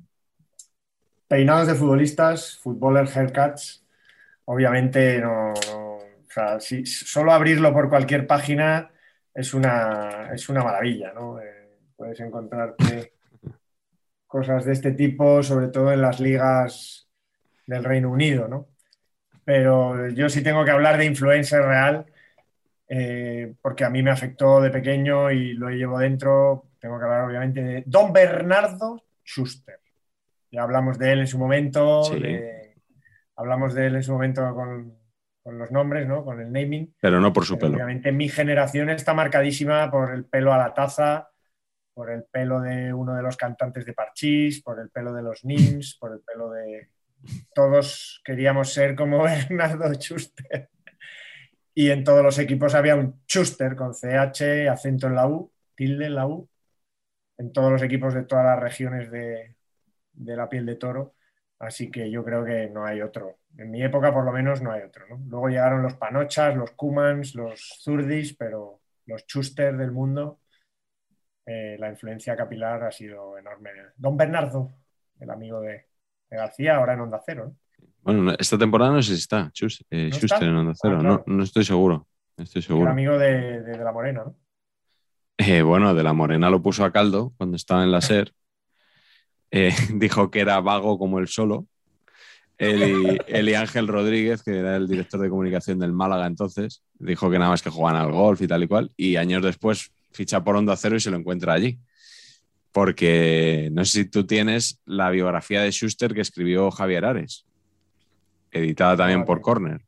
Peinados 1.27 1.67
de 1.67 1.75
futbolistas, 1.75 2.59
footballer 2.59 3.07
haircuts, 3.07 3.85
obviamente 4.45 5.19
no, 5.19 5.53
si 6.59 6.85
solo 6.85 7.31
abrirlo 7.31 7.73
por 7.73 7.89
cualquier 7.89 8.27
página 8.27 8.91
es 9.33 9.53
una, 9.53 10.31
es 10.33 10.47
una 10.49 10.63
maravilla, 10.63 11.11
¿no? 11.13 11.39
Eh, 11.39 11.79
puedes 11.95 12.19
encontrarte 12.19 13.13
cosas 14.27 14.65
de 14.65 14.73
este 14.73 14.91
tipo, 14.91 15.41
sobre 15.43 15.67
todo 15.67 15.91
en 15.91 16.01
las 16.01 16.19
ligas 16.19 17.09
del 17.65 17.83
Reino 17.83 18.09
Unido, 18.09 18.47
¿no? 18.47 18.67
Pero 19.45 20.09
yo 20.09 20.29
sí 20.29 20.41
tengo 20.41 20.63
que 20.63 20.71
hablar 20.71 20.97
de 20.97 21.05
influencer 21.05 21.61
real, 21.61 22.05
eh, 22.87 23.53
porque 23.61 23.83
a 23.83 23.89
mí 23.89 24.01
me 24.01 24.11
afectó 24.11 24.61
de 24.61 24.69
pequeño 24.69 25.31
y 25.31 25.53
lo 25.53 25.69
llevo 25.69 25.99
dentro. 25.99 26.65
Tengo 26.79 26.97
que 26.97 27.05
hablar, 27.05 27.25
obviamente, 27.25 27.63
de 27.63 27.83
Don 27.85 28.13
Bernardo 28.13 29.03
Schuster. 29.23 29.79
Ya 30.51 30.63
hablamos 30.63 30.99
de 30.99 31.11
él 31.11 31.19
en 31.21 31.27
su 31.27 31.39
momento, 31.39 32.03
hablamos 33.35 33.73
de 33.73 33.87
él 33.87 33.95
en 33.95 34.03
su 34.03 34.13
momento 34.13 34.53
con, 34.53 35.57
los 35.57 35.71
nombres, 35.71 36.07
¿no? 36.07 36.23
con 36.23 36.39
el 36.39 36.51
naming. 36.51 36.93
Pero 37.01 37.19
no 37.19 37.33
por 37.33 37.45
su 37.45 37.57
pelo. 37.57 37.75
Obviamente 37.75 38.11
mi 38.11 38.29
generación 38.29 38.89
está 38.91 39.13
marcadísima 39.13 39.89
por 39.89 40.13
el 40.13 40.25
pelo 40.25 40.53
a 40.53 40.57
la 40.57 40.73
taza, 40.73 41.29
por 41.93 42.11
el 42.11 42.23
pelo 42.25 42.61
de 42.61 42.93
uno 42.93 43.15
de 43.15 43.23
los 43.23 43.35
cantantes 43.35 43.85
de 43.85 43.93
Parchís, 43.93 44.61
por 44.61 44.79
el 44.79 44.89
pelo 44.89 45.11
de 45.13 45.23
los 45.23 45.43
Nims, 45.43 45.97
por 45.99 46.13
el 46.13 46.21
pelo 46.21 46.51
de... 46.51 46.89
Todos 47.53 48.21
queríamos 48.23 48.73
ser 48.73 48.95
como 48.95 49.23
Bernardo 49.23 49.93
Schuster. 49.93 50.69
Y 51.73 51.89
en 51.89 52.03
todos 52.03 52.23
los 52.23 52.37
equipos 52.39 52.75
había 52.75 52.95
un 52.95 53.21
Schuster 53.27 53.75
con 53.75 53.93
CH, 53.93 54.69
acento 54.69 55.07
en 55.07 55.15
la 55.15 55.27
U, 55.27 55.51
tilde 55.75 56.05
en 56.05 56.15
la 56.15 56.27
U, 56.27 56.47
en 57.37 57.51
todos 57.51 57.71
los 57.71 57.81
equipos 57.81 58.13
de 58.13 58.23
todas 58.23 58.45
las 58.45 58.59
regiones 58.59 59.09
de, 59.11 59.55
de 60.13 60.35
la 60.35 60.49
piel 60.49 60.65
de 60.65 60.75
toro. 60.75 61.15
Así 61.59 61.89
que 61.89 62.11
yo 62.11 62.23
creo 62.23 62.43
que 62.45 62.69
no 62.69 62.85
hay 62.85 63.01
otro. 63.01 63.39
En 63.57 63.71
mi 63.71 63.81
época, 63.83 64.13
por 64.13 64.25
lo 64.25 64.31
menos, 64.31 64.61
no 64.61 64.71
hay 64.71 64.81
otro. 64.81 65.05
Luego 65.27 65.49
llegaron 65.49 65.81
los 65.81 65.95
Panochas, 65.95 66.55
los 66.55 66.71
Kumans, 66.71 67.35
los 67.35 67.79
Zurdis, 67.81 68.35
pero 68.35 68.81
los 69.05 69.21
Schuster 69.23 69.75
del 69.77 69.91
mundo, 69.91 70.41
eh, 71.45 71.77
la 71.79 71.89
influencia 71.89 72.35
capilar 72.35 72.83
ha 72.83 72.91
sido 72.91 73.37
enorme. 73.37 73.71
Don 73.95 74.17
Bernardo, 74.17 74.73
el 75.19 75.29
amigo 75.29 75.61
de, 75.61 75.87
García, 76.37 76.77
ahora 76.77 76.93
en 76.93 77.01
Onda 77.01 77.21
Cero. 77.25 77.55
Bueno, 78.01 78.33
esta 78.37 78.57
temporada 78.57 78.91
no 78.91 79.01
sé 79.01 79.13
si 79.13 79.19
está, 79.19 79.51
eh, 79.89 80.09
Schuster 80.11 80.43
en 80.43 80.55
Onda 80.55 80.73
Cero. 80.79 80.99
Ah, 81.03 81.23
no, 81.25 81.43
estoy 81.43 81.63
seguro. 81.63 82.07
Estoy 82.37 82.61
seguro. 82.61 82.85
El 82.85 82.91
amigo 82.91 83.17
de, 83.17 83.61
de, 83.61 83.77
la 83.77 83.91
Morena, 83.91 84.23
¿no? 84.25 84.35
Eh, 85.37 85.61
bueno, 85.61 85.93
de 85.93 86.03
la 86.03 86.13
Morena 86.13 86.49
lo 86.49 86.61
puso 86.61 86.83
a 86.83 86.91
caldo 86.91 87.33
cuando 87.37 87.55
estaba 87.55 87.83
en 87.83 87.91
la 87.91 88.01
SER 88.01 88.33
eh, 89.55 89.71
dijo 89.93 90.31
que 90.31 90.39
era 90.39 90.59
vago 90.59 90.97
como 90.97 91.19
el 91.19 91.27
solo. 91.27 91.67
Él 92.57 93.49
y, 93.49 93.53
Ángel 93.55 93.87
Rodríguez, 93.87 94.41
que 94.41 94.57
era 94.57 94.75
el 94.75 94.87
director 94.87 95.19
de 95.19 95.29
comunicación 95.29 95.79
del 95.79 95.93
Málaga 95.93 96.25
entonces, 96.25 96.83
dijo 96.93 97.29
que 97.29 97.37
nada 97.37 97.51
más 97.51 97.61
que 97.61 97.69
jugaban 97.69 98.01
al 98.01 98.11
golf 98.11 98.41
y 98.41 98.47
tal 98.47 98.63
y 98.63 98.67
cual. 98.67 98.91
Y 98.97 99.15
años 99.15 99.43
después 99.43 99.91
ficha 100.11 100.43
por 100.43 100.55
Onda 100.55 100.75
Cero 100.75 100.95
y 100.95 100.99
se 100.99 101.11
lo 101.11 101.17
encuentra 101.17 101.53
allí. 101.53 101.79
Porque 102.73 103.69
no 103.71 103.85
sé 103.85 104.03
si 104.03 104.05
tú 104.09 104.25
tienes 104.25 104.81
la 104.85 105.09
biografía 105.11 105.61
de 105.61 105.71
Schuster 105.71 106.13
que 106.13 106.21
escribió 106.21 106.71
Javier 106.71 107.05
Ares, 107.05 107.45
editada 108.51 108.97
también 108.97 109.23
por 109.23 109.39
Corner. 109.39 109.79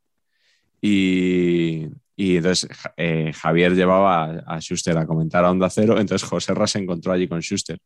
Y, 0.80 1.88
entonces 2.18 2.70
eh, 2.96 3.34
Javier 3.34 3.76
llevaba 3.76 4.44
a, 4.46 4.60
Schuster 4.62 4.98
a 4.98 5.08
comentar 5.08 5.44
a 5.44 5.52
Onda 5.52 5.70
Cero, 5.70 6.00
entonces 6.00 6.30
José 6.30 6.54
Ras 6.54 6.72
se 6.72 6.80
encontró 6.80 7.12
allí 7.12 7.28
con 7.28 7.42
Schuster. 7.42 7.80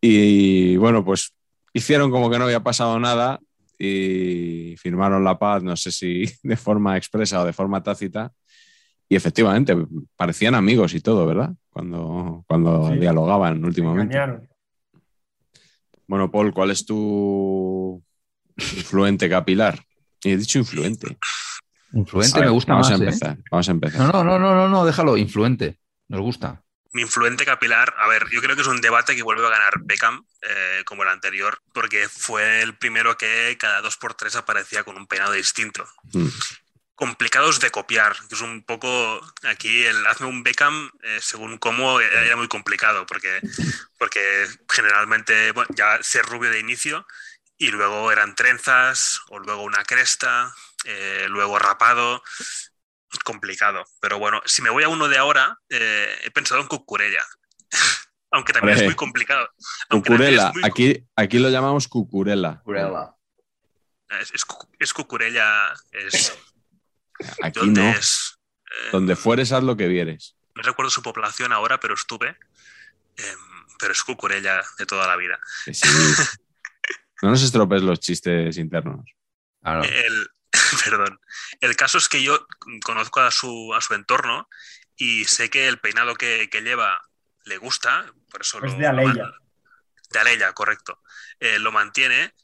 Y 0.00 0.76
bueno, 0.76 1.04
pues 1.04 1.32
hicieron 1.72 2.10
como 2.10 2.30
que 2.30 2.38
no 2.38 2.44
había 2.44 2.62
pasado 2.62 3.00
nada 3.00 3.40
y 3.78 4.76
firmaron 4.76 5.24
la 5.24 5.38
paz, 5.38 5.62
no 5.62 5.76
sé 5.76 5.90
si 5.90 6.24
de 6.42 6.56
forma 6.56 6.98
expresa 6.98 7.40
o 7.40 7.46
de 7.46 7.54
forma 7.54 7.82
tácita. 7.82 8.32
Y 9.12 9.16
efectivamente, 9.16 9.76
parecían 10.16 10.54
amigos 10.54 10.94
y 10.94 11.00
todo, 11.00 11.26
¿verdad? 11.26 11.50
Cuando, 11.68 12.44
cuando 12.46 12.90
dialogaban 12.90 13.64
últimamente. 13.64 14.16
Bueno, 16.06 16.30
Paul, 16.30 16.54
¿cuál 16.54 16.70
es 16.70 16.86
tu 16.86 18.02
influente 18.56 19.28
capilar? 19.28 19.84
Y 20.22 20.30
he 20.30 20.36
dicho 20.36 20.60
influente. 20.60 21.18
Influente 21.92 22.40
me 22.40 22.50
gusta 22.50 22.72
vamos 22.72 22.88
más. 22.88 23.00
A 23.00 23.02
¿eh? 23.02 23.06
empezar, 23.06 23.38
Vamos 23.50 23.68
a 23.68 23.72
empezar. 23.72 24.14
No, 24.14 24.22
no, 24.22 24.38
no, 24.38 24.54
no, 24.54 24.68
no, 24.68 24.84
déjalo, 24.84 25.16
influente. 25.16 25.78
Nos 26.08 26.20
gusta 26.20 26.62
mi 26.92 27.02
influente 27.02 27.44
capilar, 27.44 27.94
a 27.98 28.08
ver, 28.08 28.26
yo 28.30 28.40
creo 28.40 28.56
que 28.56 28.62
es 28.62 28.68
un 28.68 28.80
debate 28.80 29.14
que 29.14 29.22
vuelve 29.22 29.46
a 29.46 29.50
ganar 29.50 29.74
Beckham 29.82 30.24
eh, 30.42 30.82
como 30.84 31.02
el 31.04 31.08
anterior, 31.08 31.60
porque 31.72 32.08
fue 32.08 32.62
el 32.62 32.76
primero 32.76 33.16
que 33.16 33.56
cada 33.58 33.80
dos 33.80 33.96
por 33.96 34.14
tres 34.14 34.34
aparecía 34.34 34.82
con 34.82 34.96
un 34.96 35.06
peinado 35.06 35.32
distinto. 35.32 35.86
Mm. 36.12 36.26
Complicados 37.00 37.60
de 37.60 37.70
copiar, 37.70 38.14
que 38.28 38.34
es 38.34 38.42
un 38.42 38.62
poco 38.62 39.20
aquí 39.44 39.84
el 39.84 40.06
hazme 40.06 40.26
un 40.26 40.42
Beckham 40.42 40.90
eh, 41.02 41.18
según 41.22 41.56
cómo 41.56 41.98
era 41.98 42.36
muy 42.36 42.46
complicado, 42.46 43.06
porque, 43.06 43.40
porque 43.98 44.46
generalmente 44.68 45.54
ya 45.70 45.98
ser 46.02 46.26
rubio 46.26 46.50
de 46.50 46.60
inicio 46.60 47.06
y 47.56 47.68
luego 47.68 48.12
eran 48.12 48.34
trenzas 48.34 49.22
o 49.28 49.38
luego 49.38 49.62
una 49.62 49.82
cresta, 49.84 50.54
eh, 50.84 51.24
luego 51.28 51.58
rapado 51.58 52.22
complicado. 53.24 53.84
Pero 54.00 54.18
bueno, 54.18 54.40
si 54.44 54.62
me 54.62 54.70
voy 54.70 54.84
a 54.84 54.88
uno 54.88 55.08
de 55.08 55.18
ahora, 55.18 55.58
eh, 55.68 56.18
he 56.22 56.30
pensado 56.30 56.60
en 56.60 56.68
Cucurella. 56.68 57.24
Aunque 58.32 58.52
también 58.52 58.78
es 58.78 58.84
muy 58.84 58.94
complicado. 58.94 59.48
Cucurella, 59.88 60.52
aquí, 60.62 61.04
aquí 61.16 61.38
lo 61.38 61.48
llamamos 61.48 61.88
Cucurella. 61.88 62.62
Es, 64.78 64.94
Cucurella, 64.94 65.72
es... 65.90 66.38
Aquí 67.42 67.68
no. 67.68 67.90
Eh, 67.90 68.00
Donde 68.92 69.16
fueres, 69.16 69.52
haz 69.52 69.62
lo 69.62 69.76
que 69.76 69.88
vieres. 69.88 70.36
No 70.54 70.62
recuerdo 70.62 70.90
su 70.90 71.02
población 71.02 71.52
ahora, 71.52 71.80
pero 71.80 71.94
estuve. 71.94 72.36
Em, 73.16 73.38
pero 73.78 73.92
es 73.92 74.02
Cucurella 74.02 74.62
de 74.78 74.86
toda 74.86 75.06
la 75.06 75.16
vida. 75.16 75.40
no 77.22 77.30
nos 77.30 77.42
estropees 77.42 77.82
los 77.82 78.00
chistes 78.00 78.56
internos. 78.58 79.04
El, 79.62 80.30
Perdón. 80.84 81.20
El 81.60 81.76
caso 81.76 81.98
es 81.98 82.08
que 82.08 82.22
yo 82.22 82.46
conozco 82.82 83.20
a 83.20 83.30
su, 83.30 83.72
a 83.74 83.80
su 83.80 83.94
entorno 83.94 84.48
y 84.96 85.24
sé 85.24 85.50
que 85.50 85.68
el 85.68 85.78
peinado 85.78 86.14
que, 86.14 86.48
lleva 86.52 87.08
le 87.44 87.56
gusta, 87.58 88.12
por 88.30 88.42
eso 88.42 88.62
es 88.64 88.76
de 88.76 88.86
Aleya. 88.86 89.30
De 90.10 90.18
Aleya, 90.18 90.52
correcto. 90.52 91.00
Eh, 91.38 91.58
lo 91.58 91.72
mantiene, 91.72 92.34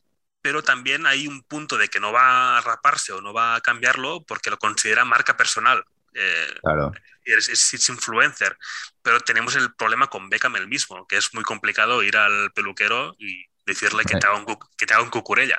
pero 0.47 0.63
también 0.63 1.07
hay 1.07 1.27
un 1.27 1.43
punto 1.43 1.77
de 1.77 1.89
que 1.89 1.99
no 1.99 2.13
va 2.13 2.57
a 2.57 2.61
raparse 2.61 3.13
o 3.13 3.21
no 3.21 3.33
va 3.33 3.57
a 3.57 3.61
cambiarlo 3.61 4.25
porque 4.25 4.49
lo 4.49 4.59
considera 4.59 5.05
marca 5.05 5.37
personal. 5.37 5.85
Eh, 6.15 6.55
claro. 6.63 6.93
Es, 7.25 7.49
es, 7.49 7.89
influencer, 7.89 8.57
pero 9.03 9.19
tenemos 9.19 9.57
el 9.57 9.75
problema 9.75 10.07
con 10.07 10.31
Beckham 10.31 10.55
el 10.55 10.69
mismo, 10.69 11.05
que 11.09 11.17
es 11.17 11.35
muy 11.35 11.43
complicado 11.43 12.01
ir 12.05 12.17
al 12.17 12.53
peluquero 12.53 13.17
y 13.19 13.45
decirle 13.67 14.05
que 14.05 14.17
te 14.19 14.25
haga 14.29 14.37
un, 14.37 14.47
que 14.79 14.87
te 14.87 14.95
haga 14.95 15.03
un 15.03 15.11
cucurella. 15.11 15.59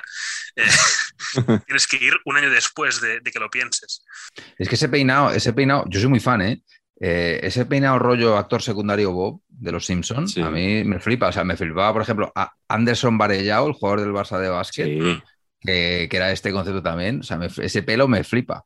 Eh, 0.56 0.64
tienes 1.66 1.86
que 1.86 2.02
ir 2.02 2.14
un 2.24 2.38
año 2.38 2.48
después 2.48 3.02
de, 3.02 3.20
que 3.20 3.38
lo 3.38 3.50
pienses. 3.50 4.06
Es 4.56 4.70
que 4.70 4.76
ese 4.76 4.88
peinado, 4.88 5.32
ese 5.32 5.52
peinado, 5.52 5.84
yo 5.90 6.00
soy 6.00 6.08
muy 6.08 6.20
fan, 6.20 6.40
¿eh? 6.40 6.62
Eh, 7.00 7.38
ese 7.44 7.64
peinado 7.66 7.98
rollo 7.98 8.36
actor 8.36 8.60
secundario 8.60 9.12
Bob 9.12 9.40
de 9.48 9.70
los 9.72 9.86
Simpsons, 9.86 10.32
Sí. 10.32 10.40
a 10.42 10.50
mí 10.50 10.82
me 10.84 10.98
flipa. 10.98 11.28
O 11.28 11.32
sea, 11.32 11.44
me 11.44 11.56
flipaba, 11.56 11.92
por 11.92 12.02
ejemplo, 12.02 12.32
a 12.34 12.52
Anderson 12.68 13.16
Varellao, 13.18 13.66
el 13.68 13.72
jugador 13.74 14.00
del 14.00 14.10
Barça 14.12 14.38
de 14.40 14.48
básquet, 14.48 14.86
Sí. 14.86 15.22
que, 15.60 16.08
que 16.10 16.16
era 16.16 16.32
este 16.32 16.52
concepto 16.52 16.82
también. 16.82 17.20
O 17.20 17.22
sea, 17.22 17.36
me- 17.36 17.46
ese 17.46 17.82
pelo 17.82 18.08
me 18.08 18.24
flipa. 18.24 18.64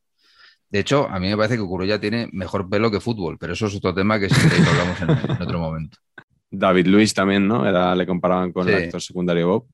De 0.70 0.78
hecho, 0.78 1.06
a 1.10 1.20
mí 1.20 1.28
me 1.28 1.36
parece 1.36 1.56
que 1.56 1.60
Cucurulla 1.60 2.00
tiene 2.00 2.28
mejor 2.32 2.68
pelo 2.70 2.90
que 2.90 3.00
fútbol, 3.00 3.36
pero 3.38 3.52
eso 3.52 3.66
es 3.66 3.74
otro 3.76 3.92
tema 3.92 4.18
que 4.18 4.28
lo 4.28 4.70
hablamos 4.70 5.00
en, 5.26 5.30
en 5.36 5.42
otro 5.42 5.58
momento. 5.58 5.98
David 6.50 6.86
Luis 6.86 7.12
también, 7.12 7.46
¿no? 7.46 7.68
Era, 7.68 7.94
le 7.94 8.06
comparaban 8.06 8.52
con 8.52 8.66
el 8.68 8.78
Sí. 8.78 8.84
actor 8.84 9.02
secundario 9.02 9.48
Bob. 9.48 9.66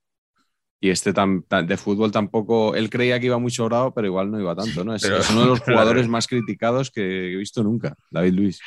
Y 0.80 0.90
este 0.90 1.12
tam- 1.12 1.42
ta- 1.48 1.62
de 1.62 1.76
fútbol 1.76 2.12
tampoco, 2.12 2.74
él 2.76 2.88
creía 2.88 3.18
que 3.18 3.26
iba 3.26 3.38
muy 3.38 3.50
sobrado, 3.50 3.92
pero 3.92 4.06
igual 4.06 4.30
no 4.30 4.40
iba 4.40 4.54
tanto, 4.54 4.84
¿no? 4.84 4.94
Es, 4.94 5.02
Pero- 5.02 5.18
es 5.18 5.30
uno 5.30 5.40
de 5.40 5.46
los 5.48 5.60
pero- 5.64 5.76
jugadores 5.76 6.06
más 6.08 6.26
criticados 6.28 6.90
que 6.90 7.32
he 7.32 7.36
visto 7.36 7.62
nunca, 7.64 7.94
David 8.10 8.34
Luis. 8.34 8.60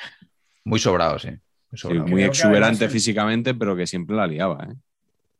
Muy 0.65 0.79
sobrado, 0.79 1.17
sí. 1.19 1.29
Muy 2.05 2.21
Sí, 2.21 2.27
exuberante 2.27 2.85
el- 2.85 2.91
físicamente, 2.91 3.53
pero 3.53 3.75
que 3.77 3.87
siempre 3.87 4.15
la 4.17 4.27
liaba, 4.27 4.67
¿eh? 4.69 4.75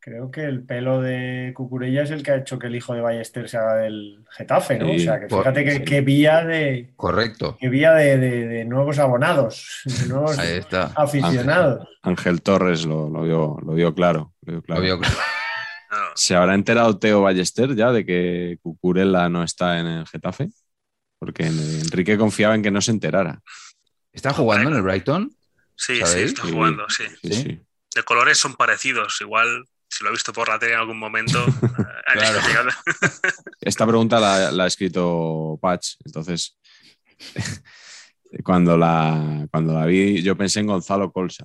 Creo 0.04 0.32
que 0.32 0.40
el 0.42 0.64
pelo 0.64 1.00
de 1.00 1.52
Cucurella 1.54 2.02
es 2.02 2.10
el 2.10 2.24
que 2.24 2.32
ha 2.32 2.36
hecho 2.38 2.58
que 2.58 2.66
el 2.66 2.74
hijo 2.74 2.92
de 2.92 3.02
Ballester 3.02 3.48
se 3.48 3.56
haga 3.56 3.76
del 3.76 4.24
Getafe, 4.30 4.76
¿no? 4.76 4.86
Sí, 4.86 4.96
o 4.96 4.98
sea, 4.98 5.20
que 5.20 5.28
fíjate 5.28 5.64
que, 5.64 5.70
sí. 5.76 5.82
que 5.84 6.00
vía 6.00 6.44
de, 6.44 6.90
Correcto. 6.96 7.56
que 7.60 7.68
vía 7.68 7.92
de, 7.92 8.18
de- 8.18 8.48
de 8.48 8.64
nuevos 8.64 8.98
abonados, 8.98 9.82
de 9.84 10.08
nuevos 10.08 10.36
Ahí 10.40 10.56
está. 10.58 10.90
aficionados. 10.96 11.86
Ángel 12.02 12.42
Torres 12.42 12.84
lo, 12.84 13.08
lo 13.10 13.22
vio, 13.22 13.58
lo 13.64 13.74
vio 13.74 13.94
claro. 13.94 14.32
lo 14.44 14.54
vio 14.54 14.62
claro. 14.62 14.80
Lo 14.80 14.84
vio 14.84 14.98
claro. 14.98 15.14
¿Se 16.14 16.34
habrá 16.34 16.54
enterado 16.54 16.98
Teo 16.98 17.22
Ballester 17.22 17.74
ya 17.74 17.92
de 17.92 18.04
que 18.04 18.58
Cucurella 18.62 19.28
no 19.28 19.42
está 19.42 19.78
en 19.78 19.86
el 19.86 20.06
Getafe? 20.06 20.50
Porque 21.18 21.44
Enrique 21.46 22.18
confiaba 22.18 22.54
en 22.54 22.62
que 22.62 22.70
no 22.70 22.80
se 22.80 22.90
enterara. 22.90 23.40
¿Está 24.12 24.32
jugando 24.32 24.70
en 24.70 24.76
el 24.76 24.82
Brighton? 24.82 25.34
Sí, 25.76 26.00
sí, 26.04 26.18
está 26.20 26.42
jugando, 26.42 26.84
sí. 26.88 27.04
Sí, 27.22 27.32
¿Sí? 27.32 27.42
sí. 27.42 27.60
De 27.94 28.02
colores 28.04 28.38
son 28.38 28.54
parecidos, 28.54 29.20
igual 29.20 29.64
si 29.88 30.04
lo 30.04 30.10
he 30.10 30.12
visto 30.12 30.32
por 30.32 30.48
la 30.48 30.58
tele 30.58 30.72
en 30.72 30.80
algún 30.80 30.98
momento. 30.98 31.44
eh, 31.62 32.12
Claro. 32.12 32.70
Esta 33.60 33.86
pregunta 33.86 34.18
la, 34.18 34.50
la 34.50 34.64
ha 34.64 34.66
escrito 34.66 35.58
Patch, 35.60 35.96
entonces 36.04 36.58
cuando 38.44 38.76
la, 38.76 39.46
cuando 39.50 39.74
la 39.74 39.86
vi 39.86 40.22
yo 40.22 40.36
pensé 40.36 40.60
en 40.60 40.66
Gonzalo 40.66 41.12
Colsa, 41.12 41.44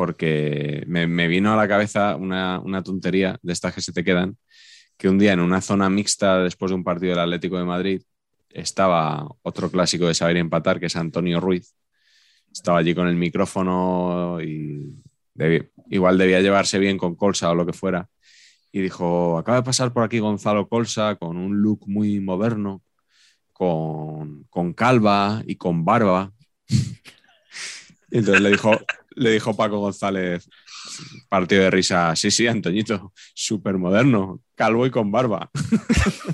porque 0.00 0.82
me, 0.86 1.28
vino 1.28 1.52
a 1.52 1.56
la 1.56 1.68
cabeza 1.68 2.16
una, 2.16 2.58
una 2.60 2.82
tontería 2.82 3.38
de 3.42 3.52
estas 3.52 3.74
que 3.74 3.82
se 3.82 3.92
te 3.92 4.02
quedan, 4.02 4.38
que 4.96 5.10
un 5.10 5.18
día 5.18 5.34
en 5.34 5.40
una 5.40 5.60
zona 5.60 5.90
mixta 5.90 6.42
después 6.42 6.70
de 6.70 6.76
un 6.76 6.84
partido 6.84 7.10
del 7.10 7.20
Atlético 7.20 7.58
de 7.58 7.66
Madrid 7.66 8.02
estaba 8.48 9.28
otro 9.42 9.70
clásico 9.70 10.06
de 10.06 10.14
saber 10.14 10.38
empatar, 10.38 10.80
que 10.80 10.86
es 10.86 10.96
Antonio 10.96 11.38
Ruiz. 11.38 11.74
Estaba 12.50 12.78
allí 12.78 12.94
con 12.94 13.08
el 13.08 13.16
micrófono 13.16 14.40
y 14.40 15.04
igual 15.90 16.16
debía 16.16 16.40
llevarse 16.40 16.78
bien 16.78 16.96
con 16.96 17.14
Colsa 17.14 17.50
o 17.50 17.54
lo 17.54 17.66
que 17.66 17.74
fuera 17.74 18.08
y 18.72 18.80
dijo, 18.80 19.36
acaba 19.36 19.58
de 19.58 19.64
pasar 19.64 19.92
por 19.92 20.02
aquí 20.02 20.18
Gonzalo 20.18 20.66
Colsa 20.66 21.16
con 21.16 21.36
un 21.36 21.60
look 21.60 21.82
muy 21.86 22.20
moderno, 22.20 22.82
con, 23.52 24.44
con 24.44 24.72
calva 24.72 25.42
y 25.46 25.56
con 25.56 25.84
barba. 25.84 26.32
Y 28.12 28.18
entonces 28.18 28.42
le 28.42 28.50
dijo, 28.50 28.72
le 29.16 29.30
dijo 29.32 29.56
Paco 29.56 29.78
González, 29.78 30.48
partido 31.28 31.62
de 31.64 31.70
risa, 31.70 32.14
sí, 32.16 32.30
sí, 32.30 32.46
Antoñito, 32.46 33.12
súper 33.34 33.76
moderno, 33.78 34.40
calvo 34.54 34.86
y 34.86 34.90
con 34.90 35.10
barba. 35.10 35.50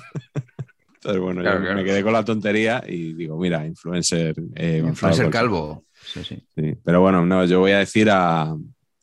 Entonces, 0.94 1.20
bueno, 1.22 1.40
Claro, 1.42 1.58
yo 1.58 1.62
claro. 1.64 1.76
me 1.78 1.84
quedé 1.84 2.02
con 2.02 2.12
la 2.12 2.24
tontería 2.24 2.82
y 2.86 3.12
digo, 3.12 3.38
mira, 3.38 3.66
influencer. 3.66 4.34
eh, 4.54 4.82
Influencer 4.84 5.30
calvo. 5.30 5.84
Sí, 6.04 6.24
sí. 6.24 6.42
Sí, 6.56 6.74
pero 6.84 7.00
bueno, 7.00 7.24
no, 7.24 7.44
yo 7.44 7.60
voy 7.60 7.72
a 7.72 7.78
decir 7.78 8.08
a, 8.10 8.54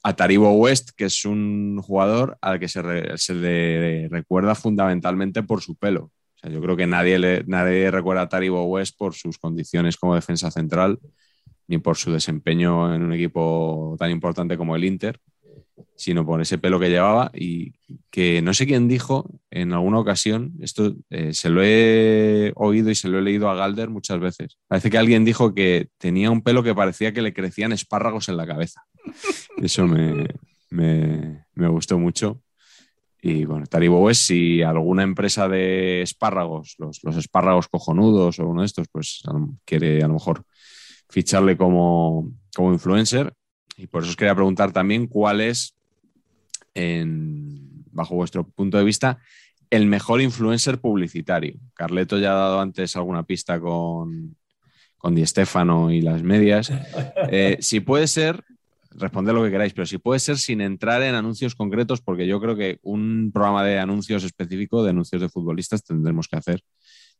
a 0.03 0.15
Taribo 0.15 0.51
West, 0.53 0.89
que 0.95 1.05
es 1.05 1.25
un 1.25 1.79
jugador 1.81 2.37
al 2.41 2.59
que 2.59 2.67
se, 2.67 2.81
re- 2.81 3.17
se 3.17 3.33
le 3.35 4.07
recuerda 4.09 4.55
fundamentalmente 4.55 5.43
por 5.43 5.61
su 5.61 5.75
pelo. 5.75 6.05
O 6.35 6.37
sea, 6.41 6.49
yo 6.49 6.61
creo 6.61 6.75
que 6.75 6.87
nadie, 6.87 7.19
le, 7.19 7.43
nadie 7.47 7.89
recuerda 7.91 8.23
a 8.23 8.29
Taribo 8.29 8.63
West 8.65 8.97
por 8.97 9.13
sus 9.13 9.37
condiciones 9.37 9.95
como 9.97 10.15
defensa 10.15 10.51
central, 10.51 10.99
ni 11.67 11.77
por 11.77 11.97
su 11.97 12.11
desempeño 12.11 12.93
en 12.93 13.03
un 13.03 13.13
equipo 13.13 13.95
tan 13.99 14.11
importante 14.11 14.57
como 14.57 14.75
el 14.75 14.83
Inter, 14.83 15.19
sino 15.95 16.25
por 16.25 16.41
ese 16.41 16.57
pelo 16.57 16.79
que 16.79 16.89
llevaba 16.89 17.31
y 17.33 17.73
que 18.11 18.41
no 18.41 18.53
sé 18.53 18.65
quién 18.65 18.87
dijo 18.87 19.29
en 19.51 19.73
alguna 19.73 19.99
ocasión, 19.99 20.53
esto 20.59 20.95
eh, 21.09 21.33
se 21.33 21.49
lo 21.49 21.61
he 21.63 22.51
oído 22.55 22.89
y 22.89 22.95
se 22.95 23.07
lo 23.07 23.19
he 23.19 23.21
leído 23.21 23.49
a 23.49 23.55
Galder 23.55 23.89
muchas 23.89 24.19
veces. 24.19 24.57
Parece 24.67 24.89
que 24.89 24.97
alguien 24.97 25.23
dijo 25.25 25.53
que 25.53 25.89
tenía 25.97 26.31
un 26.31 26.41
pelo 26.41 26.63
que 26.63 26.75
parecía 26.75 27.13
que 27.13 27.21
le 27.21 27.33
crecían 27.33 27.71
espárragos 27.71 28.27
en 28.29 28.37
la 28.37 28.45
cabeza. 28.47 28.83
Eso 29.57 29.87
me, 29.87 30.27
me- 30.69 31.45
me 31.55 31.67
gustó 31.69 31.97
mucho. 31.97 32.41
Y 33.21 33.45
bueno, 33.45 33.65
Taribo 33.67 34.01
West, 34.01 34.23
si 34.23 34.61
alguna 34.61 35.03
empresa 35.03 35.47
de 35.47 36.01
espárragos, 36.01 36.75
los, 36.77 36.99
los 37.03 37.15
espárragos 37.15 37.69
cojonudos 37.69 38.37
o 38.39 38.47
uno 38.47 38.61
de 38.61 38.65
estos, 38.65 38.87
pues 38.91 39.23
quiere 39.63 40.03
a 40.03 40.07
lo 40.07 40.15
mejor 40.15 40.43
ficharle 41.13 41.55
como, 41.55 42.31
como 42.55 42.73
influencer. 42.73 43.33
Y 43.77 43.85
por 43.85 44.01
eso 44.01 44.09
os 44.09 44.15
quería 44.15 44.33
preguntar 44.33 44.71
también 44.71 45.05
cuál 45.05 45.41
es, 45.41 45.75
en- 46.73 47.83
bajo 47.91 48.15
vuestro 48.15 48.43
punto 48.47 48.77
de 48.79 48.83
vista, 48.83 49.19
el 49.69 49.85
mejor 49.85 50.21
influencer 50.21 50.79
publicitario. 50.79 51.59
Carleto 51.75 52.17
ya 52.17 52.31
ha 52.31 52.35
dado 52.35 52.59
antes 52.61 52.95
alguna 52.95 53.23
pista 53.23 53.59
con, 53.59 54.35
con 54.97 55.13
Di 55.13 55.23
Stefano 55.25 55.91
y 55.91 56.01
las 56.01 56.23
medias. 56.23 56.71
Eh, 57.29 57.57
si 57.59 57.79
puede 57.79 58.07
ser, 58.07 58.43
responded 58.91 59.33
lo 59.33 59.43
que 59.43 59.51
queráis, 59.51 59.73
pero 59.73 59.85
si 59.85 59.99
puede 59.99 60.19
ser 60.19 60.37
sin 60.39 60.61
entrar 60.61 61.03
en 61.03 61.13
anuncios 61.13 61.53
concretos, 61.53 62.01
porque 62.01 62.25
yo 62.25 62.39
creo 62.41 62.55
que 62.55 62.79
un 62.81 63.29
programa 63.31 63.63
de 63.63 63.77
anuncios 63.77 64.23
específico, 64.23 64.83
de 64.83 64.89
anuncios 64.89 65.21
de 65.21 65.29
futbolistas, 65.29 65.83
tendremos 65.83 66.27
que 66.27 66.37
hacer 66.37 66.61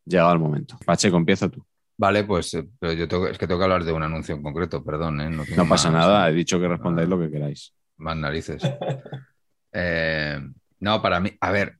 llegado 0.05 0.33
el 0.33 0.39
momento. 0.39 0.79
Pacheco, 0.83 1.17
empieza 1.17 1.47
tú. 1.49 1.63
Vale, 1.97 2.23
pues 2.23 2.53
eh, 2.55 2.67
pero 2.79 2.93
yo 2.93 3.07
tengo, 3.07 3.27
es 3.27 3.37
que 3.37 3.47
tengo 3.47 3.59
que 3.59 3.63
hablar 3.65 3.83
de 3.83 3.91
un 3.93 4.03
anuncio 4.03 4.35
en 4.35 4.41
concreto, 4.41 4.83
perdón. 4.83 5.21
¿eh? 5.21 5.29
No 5.29 5.67
pasa 5.67 5.89
más- 5.91 6.01
nada, 6.01 6.29
he 6.29 6.33
dicho 6.33 6.59
que 6.59 6.67
respondáis 6.67 7.07
lo 7.07 7.19
que 7.19 7.29
queráis. 7.29 7.73
Más 7.97 8.17
narices. 8.17 8.61
Eh, 9.75 10.39
no, 10.81 11.01
para 11.01 11.19
mí, 11.19 11.31
a 11.41 11.49
ver, 11.49 11.77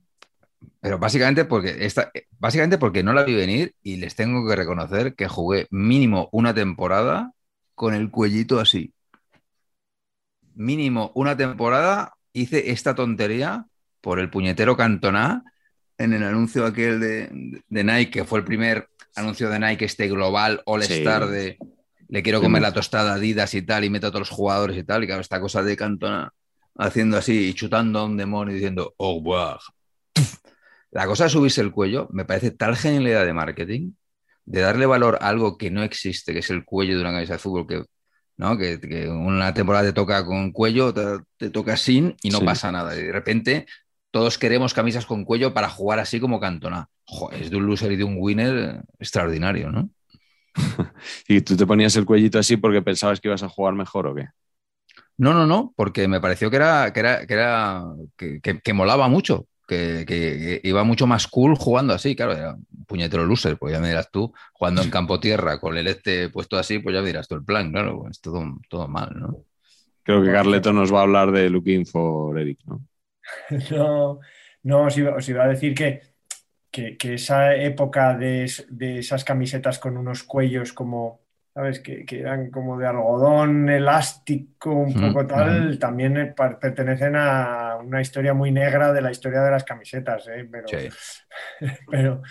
pero 0.80 0.98
básicamente 0.98 1.44
porque, 1.44 1.86
esta, 1.86 2.10
básicamente 2.40 2.76
porque 2.76 3.04
no 3.04 3.12
la 3.12 3.22
vi 3.22 3.34
venir 3.36 3.72
y 3.84 3.98
les 3.98 4.16
tengo 4.16 4.44
que 4.48 4.56
reconocer 4.56 5.14
que 5.14 5.28
jugué 5.28 5.68
mínimo 5.70 6.28
una 6.32 6.52
temporada 6.52 7.30
con 7.76 7.94
el 7.94 8.10
cuellito 8.10 8.58
así. 8.58 8.92
Mínimo 10.54 11.10
una 11.14 11.36
temporada 11.36 12.14
hice 12.32 12.70
esta 12.72 12.94
tontería 12.94 13.66
por 14.00 14.18
el 14.18 14.30
puñetero 14.30 14.76
Cantona 14.76 15.42
en 15.96 16.12
el 16.12 16.24
anuncio 16.24 16.66
aquel 16.66 16.98
de, 16.98 17.62
de 17.68 17.84
Nike, 17.84 18.10
que 18.10 18.24
fue 18.24 18.40
el 18.40 18.44
primer 18.44 18.88
anuncio 19.16 19.48
de 19.50 19.58
Nike, 19.60 19.84
este 19.84 20.08
global 20.08 20.62
All-Star 20.66 21.24
Sí. 21.26 21.30
de 21.32 21.58
le 22.08 22.22
quiero 22.22 22.40
comer 22.40 22.62
la 22.62 22.72
tostada 22.72 23.14
Adidas 23.14 23.54
y 23.54 23.62
tal, 23.62 23.82
y 23.84 23.90
meto 23.90 24.06
a 24.08 24.10
todos 24.10 24.20
los 24.28 24.30
jugadores 24.30 24.76
y 24.76 24.84
tal, 24.84 25.02
y 25.02 25.06
claro, 25.06 25.20
esta 25.22 25.40
cosa 25.40 25.62
de 25.62 25.76
Cantona 25.76 26.30
haciendo 26.76 27.16
así 27.16 27.48
y 27.48 27.54
chutando 27.54 27.98
a 28.00 28.04
un 28.04 28.16
demonio 28.16 28.52
y 28.52 28.56
diciendo, 28.56 28.94
oh, 28.98 29.20
wow. 29.22 29.56
La 30.90 31.06
cosa 31.06 31.24
de 31.24 31.30
subirse 31.30 31.60
el 31.60 31.72
cuello 31.72 32.08
me 32.12 32.24
parece 32.24 32.50
tal 32.52 32.76
genialidad 32.76 33.24
de 33.24 33.32
marketing, 33.32 33.92
de 34.44 34.60
darle 34.60 34.86
valor 34.86 35.18
a 35.20 35.28
algo 35.28 35.56
que 35.58 35.70
no 35.70 35.82
existe, 35.82 36.32
que 36.32 36.38
es 36.40 36.50
el 36.50 36.64
cuello 36.64 36.94
de 36.96 37.00
una 37.00 37.10
camisa 37.12 37.32
de 37.32 37.38
fútbol, 37.40 37.66
que, 37.66 37.82
¿no? 38.36 38.56
que, 38.56 38.78
que 38.80 39.08
una 39.08 39.52
temporada 39.54 39.84
te 39.86 39.92
toca 39.92 40.24
con 40.24 40.52
cuello, 40.52 40.92
te, 40.94 41.02
te 41.36 41.50
toca 41.50 41.76
sin 41.76 42.14
y 42.22 42.30
no 42.30 42.38
Sí. 42.38 42.44
pasa 42.44 42.70
nada. 42.70 42.94
Y 42.96 43.02
de 43.02 43.12
repente 43.12 43.66
todos 44.14 44.38
queremos 44.38 44.74
camisas 44.74 45.06
con 45.06 45.24
cuello 45.24 45.52
para 45.54 45.68
jugar 45.68 45.98
así 45.98 46.20
como 46.20 46.40
Cantona. 46.40 46.88
Joder, 47.06 47.42
es 47.42 47.50
de 47.50 47.56
un 47.56 47.66
loser 47.66 47.90
y 47.92 47.96
de 47.96 48.04
un 48.04 48.16
winner 48.18 48.82
extraordinario, 49.00 49.72
¿no? 49.72 49.90
¿Y 51.28 51.40
tú 51.40 51.56
te 51.56 51.66
ponías 51.66 51.96
el 51.96 52.04
cuellito 52.06 52.38
así 52.38 52.56
porque 52.56 52.82
pensabas 52.82 53.20
que 53.20 53.28
ibas 53.28 53.42
a 53.42 53.48
jugar 53.48 53.74
mejor 53.74 54.06
o 54.06 54.14
qué? 54.14 54.28
No, 55.16 55.32
no, 55.32 55.46
no, 55.46 55.72
porque 55.76 56.08
me 56.08 56.20
pareció 56.20 56.50
que 56.50 56.56
era, 56.56 56.92
que 56.92 57.00
era, 57.00 57.26
que 57.26 57.34
era, 57.34 57.84
que, 58.16 58.40
que- 58.40 58.60
que 58.60 58.72
molaba 58.72 59.08
mucho, 59.08 59.46
que, 59.68 60.60
iba 60.64 60.84
mucho 60.84 61.06
más 61.06 61.28
cool 61.28 61.54
jugando 61.56 61.94
así, 61.94 62.16
claro, 62.16 62.32
era 62.32 62.54
un 62.54 62.84
puñetero 62.86 63.24
loser, 63.24 63.56
pues 63.58 63.72
ya 63.72 63.80
me 63.80 63.88
dirás 63.88 64.10
tú, 64.10 64.32
jugando 64.52 64.82
en 64.82 64.90
campo 64.90 65.20
tierra 65.20 65.60
con 65.60 65.76
el 65.76 65.86
este 65.86 66.28
puesto 66.30 66.56
así, 66.58 66.78
pues 66.80 66.94
ya 66.94 67.00
me 67.00 67.08
dirás 67.08 67.28
tú 67.28 67.36
el 67.36 67.44
plan, 67.44 67.70
claro, 67.72 68.00
pues 68.02 68.20
todo, 68.20 68.42
todo 68.68 68.88
mal, 68.88 69.10
¿no? 69.18 69.44
Creo 70.02 70.22
que 70.22 70.32
Carleto 70.32 70.72
nos 70.72 70.92
va 70.92 71.00
a 71.00 71.02
hablar 71.02 71.32
de 71.32 71.50
Looking 71.50 71.86
for 71.86 72.38
Eric, 72.38 72.58
¿no? 72.66 72.80
No, 73.70 74.20
no 74.62 74.82
os 74.84 74.96
iba, 74.98 75.14
os 75.16 75.28
iba 75.28 75.44
a 75.44 75.48
decir 75.48 75.74
que, 75.74 76.02
que, 76.70 76.96
que 76.96 77.14
esa 77.14 77.54
época 77.54 78.16
de, 78.16 78.50
de 78.68 78.98
esas 78.98 79.24
camisetas 79.24 79.78
con 79.78 79.96
unos 79.96 80.22
cuellos 80.24 80.72
como, 80.72 81.20
¿sabes? 81.54 81.80
Que, 81.80 82.04
que 82.04 82.20
eran 82.20 82.50
como 82.50 82.78
de 82.78 82.86
algodón 82.86 83.68
elástico, 83.68 84.72
un 84.72 84.92
poco 84.94 85.26
tal, 85.26 85.78
también 85.78 86.16
eh, 86.16 86.34
pertenecen 86.60 87.16
a 87.16 87.76
una 87.76 88.00
historia 88.00 88.34
muy 88.34 88.50
negra 88.50 88.92
de 88.92 89.02
la 89.02 89.10
historia 89.10 89.40
de 89.40 89.50
las 89.50 89.64
camisetas, 89.64 90.28
¿eh? 90.28 90.48
Pero, 90.50 90.68
Sí. 90.68 90.88
pero, 91.90 92.22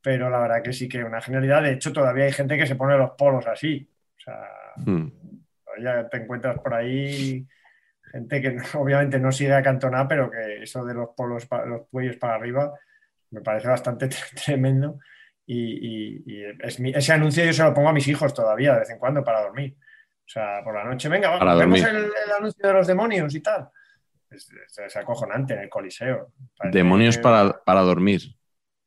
pero 0.00 0.30
la 0.30 0.40
verdad 0.40 0.62
que 0.62 0.72
sí 0.72 0.88
que 0.88 1.04
una 1.04 1.20
genialidad. 1.20 1.62
De 1.62 1.72
hecho, 1.72 1.92
todavía 1.92 2.24
hay 2.24 2.32
gente 2.32 2.56
que 2.58 2.66
se 2.66 2.76
pone 2.76 2.96
los 2.96 3.10
polos 3.12 3.46
así. 3.46 3.88
O 4.16 4.20
sea, 4.20 4.48
Hmm. 4.76 5.08
ya 5.82 6.08
te 6.08 6.16
encuentras 6.16 6.58
por 6.60 6.72
ahí 6.74 7.46
gente 8.12 8.40
que 8.40 8.56
obviamente 8.78 9.18
no 9.18 9.32
sigue 9.32 9.54
a 9.54 9.62
Cantona, 9.62 10.06
pero 10.06 10.30
que 10.30 10.62
eso 10.62 10.84
de 10.84 10.94
los 10.94 11.08
polos, 11.16 11.48
los 11.66 11.88
cuellos 11.90 12.16
para 12.16 12.34
arriba, 12.36 12.72
me 13.30 13.40
parece 13.40 13.68
bastante 13.68 14.08
tremendo. 14.44 14.98
Y, 15.44 15.56
y- 15.58 16.22
y 16.26 16.44
es 16.60 16.78
mi- 16.78 16.92
ese 16.94 17.12
anuncio 17.12 17.44
yo 17.44 17.52
se 17.52 17.62
lo 17.64 17.74
pongo 17.74 17.88
a 17.88 17.92
mis 17.92 18.06
hijos 18.06 18.32
todavía, 18.32 18.74
de 18.74 18.80
vez 18.80 18.90
en 18.90 18.98
cuando, 18.98 19.24
para 19.24 19.40
dormir. 19.42 19.76
O 19.80 20.28
sea, 20.32 20.60
por 20.62 20.72
la 20.74 20.84
noche, 20.84 21.08
venga, 21.08 21.30
vamos, 21.30 21.58
vemos 21.58 21.80
el, 21.90 21.96
el 22.26 22.32
anuncio 22.38 22.66
de 22.68 22.72
los 22.74 22.86
demonios 22.86 23.34
y 23.34 23.40
tal. 23.40 23.68
Es, 24.30 24.48
es- 24.52 24.78
es 24.78 24.96
acojonante 24.96 25.54
en 25.54 25.60
el 25.60 25.68
Coliseo. 25.68 26.32
Parece 26.56 26.78
Demonios 26.78 27.16
que- 27.16 27.22
para, 27.22 27.60
para 27.64 27.80
dormir. 27.80 28.22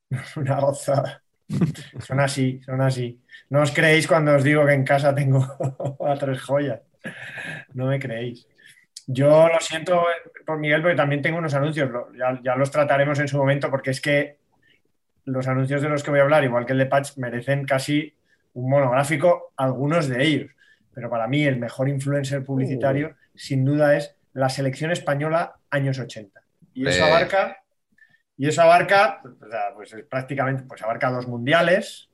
Una 0.37 0.59
gozada. 0.61 1.21
Son 1.99 2.19
así, 2.21 2.59
son 2.63 2.81
así. 2.81 3.21
No 3.49 3.61
os 3.61 3.71
creéis 3.71 4.07
cuando 4.07 4.33
os 4.33 4.43
digo 4.43 4.65
que 4.65 4.73
en 4.73 4.83
casa 4.85 5.13
tengo 5.13 5.45
a 6.07 6.15
tres 6.17 6.41
joyas. 6.41 6.81
No 7.73 7.87
me 7.87 7.99
creéis. 7.99 8.47
Yo 9.07 9.47
lo 9.47 9.59
siento 9.59 10.01
eh, 10.09 10.29
por 10.45 10.57
Miguel, 10.57 10.81
porque 10.81 10.95
también 10.95 11.21
tengo 11.21 11.37
unos 11.37 11.53
anuncios. 11.53 11.89
Ya, 12.17 12.39
ya 12.43 12.55
los 12.55 12.71
trataremos 12.71 13.19
en 13.19 13.27
su 13.27 13.37
momento, 13.37 13.69
porque 13.69 13.91
es 13.91 14.01
que 14.01 14.37
los 15.25 15.47
anuncios 15.47 15.81
de 15.81 15.89
los 15.89 16.03
que 16.03 16.11
voy 16.11 16.19
a 16.19 16.23
hablar, 16.23 16.43
igual 16.43 16.65
que 16.65 16.73
el 16.73 16.79
de 16.79 16.85
Patch, 16.87 17.17
merecen 17.17 17.65
casi 17.65 18.13
un 18.53 18.69
monográfico, 18.69 19.53
algunos 19.57 20.07
de 20.07 20.23
ellos. 20.23 20.51
Pero 20.93 21.09
para 21.09 21.27
mí, 21.27 21.43
el 21.43 21.57
mejor 21.57 21.89
influencer 21.89 22.43
publicitario, 22.43 23.15
sin 23.35 23.65
duda, 23.65 23.95
es 23.97 24.15
la 24.33 24.49
selección 24.49 24.91
española 24.91 25.55
años 25.69 25.99
80. 25.99 26.41
Y 26.73 26.87
eso 26.87 27.05
Eh. 27.05 27.09
abarca 27.09 27.57
y 28.37 28.47
eso 28.47 28.61
abarca, 28.61 29.21
pues 29.75 29.93
es 29.93 30.03
prácticamente, 30.05 30.63
pues 30.63 30.81
abarca 30.83 31.09
dos 31.09 31.27
mundiales, 31.27 32.09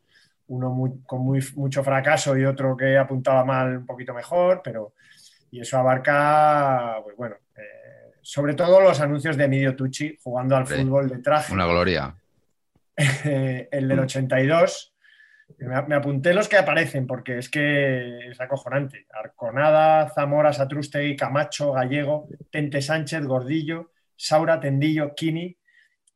uno 0.48 0.70
muy- 0.70 1.02
con 1.06 1.22
muy- 1.22 1.44
mucho 1.56 1.84
fracaso 1.84 2.38
y 2.38 2.46
otro 2.46 2.76
que 2.78 2.98
apuntaba 2.98 3.44
mal 3.46 3.78
un 3.78 3.86
poquito 3.86 4.14
mejor, 4.14 4.62
pero 4.64 4.94
y 5.52 5.60
eso 5.62 5.78
abarca, 5.78 6.98
pues 7.04 7.16
bueno, 7.18 7.36
eh, 7.56 8.14
sobre 8.22 8.54
todo 8.54 8.80
los 8.82 9.00
anuncios 9.02 9.36
de 9.38 9.44
Emilio 9.46 9.76
Tucci 9.76 10.18
jugando 10.24 10.56
al 10.56 10.66
fútbol 10.66 11.10
de 11.10 11.20
traje. 11.20 11.54
Una 11.54 11.66
gloria. 11.68 12.16
El 13.26 13.88
del 13.88 14.00
82. 14.00 14.94
Me, 15.58 15.82
me 15.84 15.96
apunté 15.96 16.34
los 16.34 16.48
que 16.48 16.58
aparecen 16.58 17.06
porque 17.08 17.38
es 17.38 17.50
que 17.50 18.30
es 18.30 18.40
acojonante. 18.40 19.06
Arconada, 19.12 20.10
Zamora, 20.10 20.54
Satrustegui, 20.54 21.16
Camacho, 21.16 21.74
Gallego, 21.74 22.28
Tente 22.50 22.82
Sánchez, 22.82 23.26
Gordillo, 23.26 23.92
Saura, 24.16 24.60
Tendillo, 24.60 25.14
Kini 25.16 25.58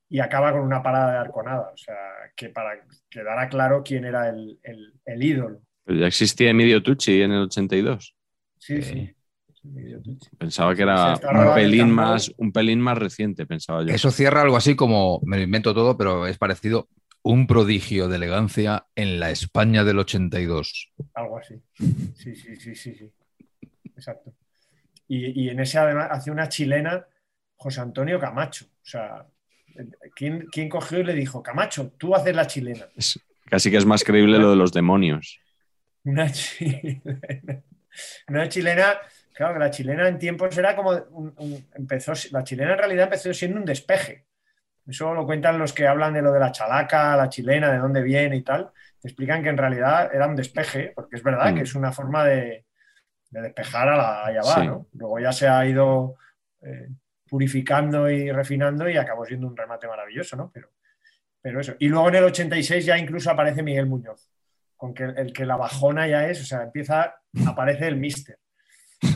y 0.08 0.20
acaba 0.20 0.52
con 0.54 0.62
una 0.62 0.82
parada 0.82 1.12
de 1.14 1.18
Arconada. 1.18 1.72
O 1.74 1.78
sea, 1.78 1.96
que 2.36 2.50
para 2.50 2.80
quedara 3.10 3.50
claro 3.50 3.84
quién 3.84 4.06
era 4.06 4.30
el, 4.30 4.60
el- 4.64 4.94
el 5.06 5.24
ídolo. 5.24 5.62
Pero 5.84 6.00
ya 6.00 6.08
existía 6.08 6.50
Emilio 6.52 6.82
Tucci 6.82 7.22
en 7.22 7.32
el 7.32 7.42
82. 7.44 8.16
Sí, 8.58 8.82
Sí. 8.82 8.94
sí. 8.94 9.16
Pensaba 10.38 10.76
que 10.76 10.82
era 10.84 11.16
un 11.16 11.54
pelín, 11.56 11.92
más, 11.92 12.32
un 12.38 12.52
pelín 12.52 12.80
más 12.80 12.98
reciente, 12.98 13.46
pensaba 13.46 13.84
yo. 13.84 13.94
Eso 13.94 14.12
cierra 14.12 14.42
algo 14.42 14.58
así 14.58 14.76
como, 14.76 15.20
me 15.26 15.38
lo 15.38 15.44
invento 15.44 15.74
todo, 15.74 15.98
pero 15.98 16.28
es 16.28 16.38
parecido, 16.38 16.90
un 17.24 17.48
prodigio 17.48 18.08
de 18.08 18.18
elegancia 18.18 18.86
en 18.96 19.20
la 19.20 19.32
España 19.32 19.84
del 19.84 20.00
82. 20.00 20.92
Algo 21.14 21.40
así. 21.40 21.56
Sí, 22.16 22.36
sí, 22.36 22.56
sí, 22.56 22.76
sí, 22.76 22.96
sí. 22.96 23.12
Exacto. 23.96 24.34
Y, 25.08 25.46
y 25.46 25.50
en 25.50 25.60
ese 25.60 25.78
además 25.78 26.10
hace 26.12 26.32
una 26.32 26.50
chilena 26.50 27.06
José 27.56 27.82
Antonio 27.82 28.20
Camacho. 28.20 28.66
O 28.66 28.86
sea, 28.88 29.26
¿quién, 30.16 30.46
quién 30.52 30.70
cogió 30.70 31.00
y 31.00 31.04
le 31.04 31.14
dijo, 31.14 31.42
Camacho, 31.42 31.92
tú 31.98 32.16
haces 32.16 32.36
la 32.36 32.48
chilena? 32.48 32.88
Es- 32.96 33.20
casi 33.46 33.72
que 33.72 33.78
es 33.78 33.86
más 33.86 34.04
creíble 34.04 34.40
lo 34.40 34.50
de 34.50 34.56
los 34.56 34.72
demonios. 34.72 35.40
Una 36.04 36.32
chilena. 36.32 37.02
Una 38.28 38.50
chilena, 38.50 38.98
claro, 39.36 39.54
que 39.54 39.60
la 39.60 39.70
chilena 39.72 40.08
en 40.08 40.18
tiempos 40.18 40.58
era 40.58 40.76
como 40.76 40.92
un- 40.92 41.34
un- 41.38 41.68
empezó, 41.76 42.14
la 42.32 42.44
chilena 42.44 42.72
en 42.74 42.78
realidad 42.80 43.04
empezó 43.06 43.34
siendo 43.34 43.60
un 43.60 43.66
despeje. 43.66 44.26
Eso 44.88 45.14
lo 45.14 45.26
cuentan 45.26 45.58
los 45.60 45.74
que 45.74 45.88
hablan 45.88 46.14
de 46.14 46.22
lo 46.22 46.32
de 46.32 46.40
la 46.40 46.52
chalaca, 46.52 47.16
la 47.18 47.28
chilena, 47.30 47.72
de 47.72 47.80
dónde 47.80 48.02
viene 48.04 48.36
y 48.38 48.44
tal. 48.44 48.72
Te 49.02 49.08
explican 49.10 49.42
que 49.44 49.50
en 49.50 49.58
realidad 49.58 50.10
era 50.14 50.28
un 50.28 50.36
despeje, 50.36 50.92
porque 50.96 51.16
es 51.18 51.24
verdad 51.24 51.52
Mm. 51.52 51.56
que 51.56 51.62
es 51.64 51.76
una 51.76 51.92
forma 51.92 52.24
de, 52.24 52.66
de 53.32 53.42
despejar 53.42 53.90
a 53.90 53.98
la 53.98 54.26
allá 54.28 54.42
va, 54.46 54.54
Sí. 54.62 54.68
¿no? 54.68 54.88
Luego 54.94 55.20
ya 55.20 55.32
se 55.32 55.48
ha 55.48 55.66
ido 55.66 56.16
eh, 56.62 56.88
purificando 57.30 58.10
y 58.10 58.32
refinando 58.32 58.88
y 58.90 58.98
acabó 58.98 59.26
siendo 59.26 59.48
un 59.48 59.58
remate 59.58 59.88
maravilloso, 59.88 60.36
¿no? 60.38 60.52
Pero, 60.54 60.70
pero 61.42 61.60
eso. 61.60 61.76
Y 61.80 61.88
luego 61.90 62.08
en 62.10 62.16
el 62.16 62.24
86 62.26 62.86
ya 62.86 62.98
incluso 62.98 63.30
aparece 63.32 63.62
Miguel 63.64 63.88
Muñoz, 63.88 64.32
con 64.76 64.94
que 64.94 65.04
el, 65.04 65.18
el 65.18 65.34
que 65.34 65.46
la 65.46 65.58
bajona 65.58 66.08
ya 66.08 66.28
es, 66.28 66.42
o 66.42 66.46
sea, 66.46 66.62
empieza, 66.64 67.16
aparece 67.48 67.88
el 67.88 67.98
mister. 67.98 68.38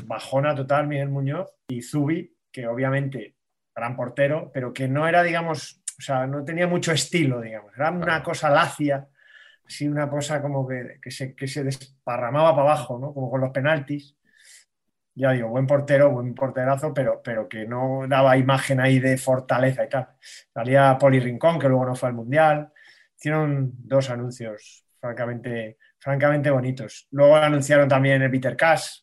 Bajona 0.03 0.55
total 0.55 0.87
Miguel 0.87 1.09
Muñoz 1.09 1.51
y 1.67 1.81
Zubi, 1.81 2.35
que 2.51 2.67
obviamente 2.67 3.35
gran 3.75 3.95
portero, 3.95 4.51
pero 4.53 4.73
que 4.73 4.87
no 4.87 5.07
era, 5.07 5.23
digamos, 5.23 5.81
o 5.97 6.01
sea, 6.01 6.27
no 6.27 6.43
tenía 6.43 6.67
mucho 6.67 6.91
estilo, 6.91 7.41
digamos. 7.41 7.73
Era 7.75 7.91
una 7.91 8.23
cosa 8.23 8.49
lacia, 8.49 9.07
así 9.65 9.87
una 9.87 10.09
cosa 10.09 10.41
como 10.41 10.67
que, 10.67 10.99
que 11.01 11.11
se, 11.11 11.35
que 11.35 11.47
se 11.47 11.63
desparramaba 11.63 12.51
para 12.55 12.71
abajo, 12.71 12.99
¿no? 12.99 13.13
Como 13.13 13.29
con 13.29 13.41
los 13.41 13.51
penaltis. 13.51 14.15
Ya 15.15 15.31
digo, 15.31 15.49
buen 15.49 15.67
portero, 15.67 16.11
buen 16.11 16.33
porterazo, 16.33 16.93
pero, 16.93 17.21
pero 17.21 17.49
que 17.49 17.65
no 17.65 18.05
daba 18.07 18.37
imagen 18.37 18.79
ahí 18.79 18.99
de 18.99 19.17
fortaleza 19.17 19.83
y 19.83 19.89
tal. 19.89 20.07
Salía 20.53 20.97
Poli 20.97 21.19
Rincón, 21.19 21.59
que 21.59 21.67
luego 21.67 21.85
no 21.85 21.95
fue 21.95 22.09
al 22.09 22.15
Mundial. 22.15 22.71
Hicieron 23.17 23.71
dos 23.75 24.09
anuncios 24.09 24.85
francamente, 24.99 25.77
francamente 25.99 26.49
bonitos. 26.51 27.07
Luego 27.11 27.35
anunciaron 27.35 27.89
también 27.89 28.21
el 28.21 28.31
Peter 28.31 28.55
Cash. 28.55 29.01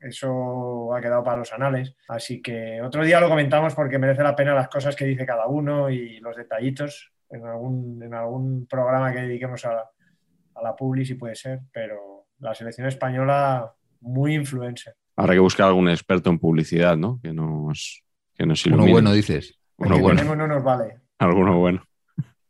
Eso 0.00 0.94
ha 0.94 1.00
quedado 1.00 1.22
para 1.22 1.36
los 1.38 1.52
anales. 1.52 1.94
Así 2.08 2.40
que 2.40 2.80
otro 2.82 3.04
día 3.04 3.20
lo 3.20 3.28
comentamos 3.28 3.74
porque 3.74 3.98
merece 3.98 4.22
la 4.22 4.34
pena 4.34 4.54
las 4.54 4.68
cosas 4.68 4.96
que 4.96 5.04
dice 5.04 5.26
cada 5.26 5.46
uno 5.46 5.90
y 5.90 6.18
los 6.20 6.36
detallitos 6.36 7.12
en 7.28 7.44
algún, 7.46 8.02
en 8.02 8.14
algún 8.14 8.66
programa 8.66 9.12
que 9.12 9.20
dediquemos 9.20 9.64
a, 9.66 9.78
a 10.54 10.62
la 10.62 10.74
publi, 10.74 11.04
si 11.04 11.14
puede 11.14 11.34
ser. 11.34 11.60
Pero 11.72 12.26
la 12.38 12.54
selección 12.54 12.86
española, 12.88 13.72
muy 14.00 14.34
influencer. 14.34 14.94
Habrá 15.16 15.34
que 15.34 15.40
buscar 15.40 15.66
algún 15.68 15.90
experto 15.90 16.30
en 16.30 16.38
publicidad, 16.38 16.96
¿no? 16.96 17.20
Que 17.22 17.32
nos, 17.32 18.02
que 18.34 18.46
nos 18.46 18.64
Uno 18.64 18.76
ilumine. 18.76 18.92
bueno, 18.92 19.12
dices. 19.12 19.58
Uno 19.76 19.96
que 19.96 20.00
bueno. 20.02 20.16
tenemos 20.18 20.38
no 20.38 20.46
nos 20.46 20.64
vale. 20.64 20.98
Alguno 21.18 21.58
bueno. 21.58 21.82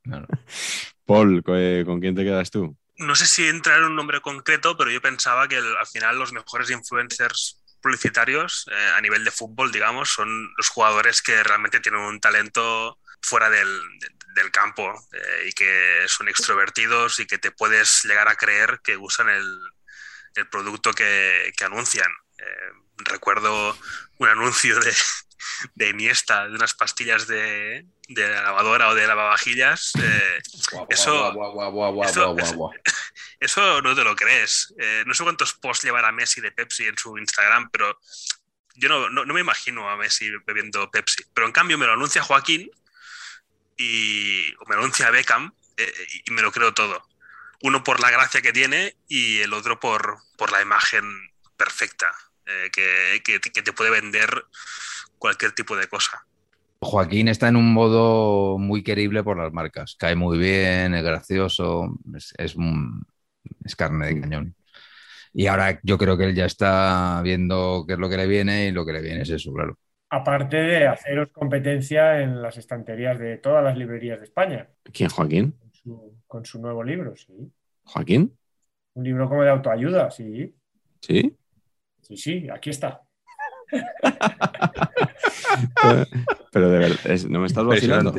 Claro. 0.03 0.27
Paul, 1.05 1.43
¿co- 1.43 1.53
¿con 1.85 1.99
quién 2.01 2.15
te 2.15 2.23
quedas 2.23 2.51
tú? 2.53 2.77
No 3.01 3.15
sé 3.15 3.27
si 3.27 3.49
entrar 3.49 3.79
en 3.79 3.85
un 3.87 3.97
nombre 3.97 4.21
concreto, 4.21 4.77
pero 4.77 4.91
yo 4.91 5.01
pensaba 5.01 5.49
que 5.49 5.57
al 5.57 5.87
final 5.91 6.19
los 6.19 6.33
mejores 6.33 6.71
influencers 6.71 7.63
publicitarios 7.83 8.67
eh, 8.71 8.93
a 8.95 9.01
nivel 9.01 9.25
de 9.25 9.31
fútbol, 9.31 9.73
digamos, 9.73 10.11
son 10.11 10.53
los 10.57 10.69
jugadores 10.69 11.23
que 11.23 11.43
realmente 11.43 11.81
tienen 11.81 12.03
un 12.03 12.21
talento 12.21 12.99
fuera 13.23 13.49
del, 13.49 13.69
de- 14.01 14.11
del 14.35 14.51
campo 14.51 14.93
eh, 15.13 15.47
y 15.49 15.53
que 15.53 16.05
son 16.09 16.29
extrovertidos 16.29 17.19
y 17.21 17.27
que 17.27 17.39
te 17.39 17.51
puedes 17.53 18.05
llegar 18.05 18.29
a 18.29 18.37
creer 18.37 18.81
que 18.85 18.97
usan 18.99 19.29
el, 19.31 19.47
el 20.35 20.49
producto 20.49 20.93
que, 20.93 21.53
que 21.57 21.65
anuncian. 21.65 22.11
Eh, 22.39 22.73
recuerdo 22.99 23.77
un 24.19 24.29
anuncio 24.29 24.79
de, 24.81 24.93
de 25.75 25.89
Iniesta 25.89 26.47
de 26.49 26.55
unas 26.55 26.75
pastillas 26.75 27.27
de, 27.27 27.85
de 28.09 28.29
la 28.29 28.43
lavadora 28.43 28.89
o 28.89 28.95
de 28.95 29.07
lavavajillas. 29.07 29.93
eh, 30.03 30.39
Eso- 30.89 31.33
Guau, 31.33 31.53
guau, 31.53 31.53
guau, 31.53 31.93
guau, 31.93 31.93
eso- 33.41 33.83
no 33.83 33.95
te 33.95 34.05
lo 34.05 34.15
crees. 34.17 34.75
Eh, 34.79 35.03
no 35.07 35.15
sé 35.15 35.23
cuántos 35.25 35.53
posts 35.55 35.85
llevará 35.85 36.13
Messi 36.13 36.41
de 36.41 36.53
Pepsi 36.53 36.87
en 36.87 36.97
su 36.99 37.17
Instagram, 37.19 37.71
pero 37.71 37.99
yo 38.77 38.89
no, 38.89 39.11
no- 39.11 39.25
no 39.25 39.35
me 39.35 39.41
imagino 39.41 39.89
a 39.91 39.97
Messi 39.97 40.31
bebiendo 40.47 40.91
Pepsi. 40.91 41.23
Pero 41.35 41.47
en 41.47 41.53
cambio 41.53 41.77
me 41.79 41.87
lo 41.87 41.93
anuncia 41.95 42.23
Joaquín 42.23 42.71
y 43.77 44.53
o 44.57 44.65
me 44.69 44.77
lo 44.77 44.83
anuncia 44.83 45.11
Beckham 45.11 45.53
eh, 45.77 45.93
y 46.27 46.31
me 46.33 46.43
lo 46.43 46.53
creo 46.53 46.75
todo. 46.75 47.07
Uno 47.63 47.83
por 47.85 48.01
la 48.01 48.11
gracia 48.11 48.41
que 48.43 48.53
tiene 48.53 48.97
y 49.09 49.39
el 49.41 49.53
otro 49.53 49.81
por, 49.81 50.19
por 50.39 50.51
la 50.53 50.63
imagen 50.63 51.05
perfecta 51.57 52.11
eh, 52.47 52.71
que, 52.73 53.21
que- 53.25 53.41
que 53.41 53.63
te 53.63 53.73
puede 53.73 53.91
vender 53.91 54.45
cualquier 55.21 55.53
tipo 55.53 55.77
de 55.77 55.89
cosa. 55.89 56.27
Joaquín 56.83 57.29
está 57.29 57.49
en 57.49 57.57
un 57.57 57.73
modo 57.75 58.59
muy 58.59 58.83
querible 58.83 59.23
por 59.23 59.37
las 59.39 59.53
marcas. 59.53 59.97
Cae 59.99 60.17
muy 60.17 60.39
bien, 60.39 60.95
es 60.95 61.03
gracioso, 61.05 61.99
es, 62.17 62.33
es, 62.39 62.57
un- 62.57 63.05
es 63.65 63.77
carne 63.77 64.07
de 64.09 64.21
cañón. 64.21 64.57
Y 65.35 65.47
ahora 65.49 65.81
yo 65.85 65.99
creo 65.99 66.19
que 66.19 66.25
él 66.27 66.35
ya 66.37 66.47
está 66.47 67.21
viendo 67.25 67.85
qué 67.87 67.95
es 67.95 67.99
lo 68.01 68.09
que 68.11 68.17
le 68.19 68.27
viene 68.29 68.67
y 68.69 68.73
lo 68.73 68.87
que 68.87 68.93
le 68.95 69.03
viene 69.03 69.23
es 69.23 69.31
eso, 69.31 69.53
claro. 69.55 69.79
Aparte 70.09 70.57
de 70.57 70.87
haceros 70.87 71.31
competencia 71.33 72.21
en 72.21 72.41
las 72.43 72.57
estanterías 72.59 73.19
de 73.19 73.39
todas 73.39 73.63
las 73.65 73.77
librerías 73.77 74.19
de 74.19 74.25
España, 74.27 74.69
¿Quién, 74.93 75.09
Joaquín? 75.11 75.55
con 75.59 75.73
su, 75.75 76.19
con 76.27 76.45
su 76.47 76.61
nuevo 76.61 76.85
libro, 76.85 77.17
sí. 77.17 77.53
¿Joaquín? 77.85 78.39
Un 78.95 79.03
libro 79.05 79.29
como 79.29 79.43
de 79.43 79.51
autoayuda, 79.51 80.09
sí. 80.13 80.55
¿Sí? 81.03 81.37
Sí, 82.03 82.17
sí, 82.17 82.49
aquí 82.51 82.71
está. 82.71 83.03
Pero 86.53 86.71
de 86.71 86.79
verdad, 86.79 86.99
es- 87.07 87.29
no 87.29 87.41
me 87.41 87.47
estás 87.47 87.65
vacilando. 87.65 88.15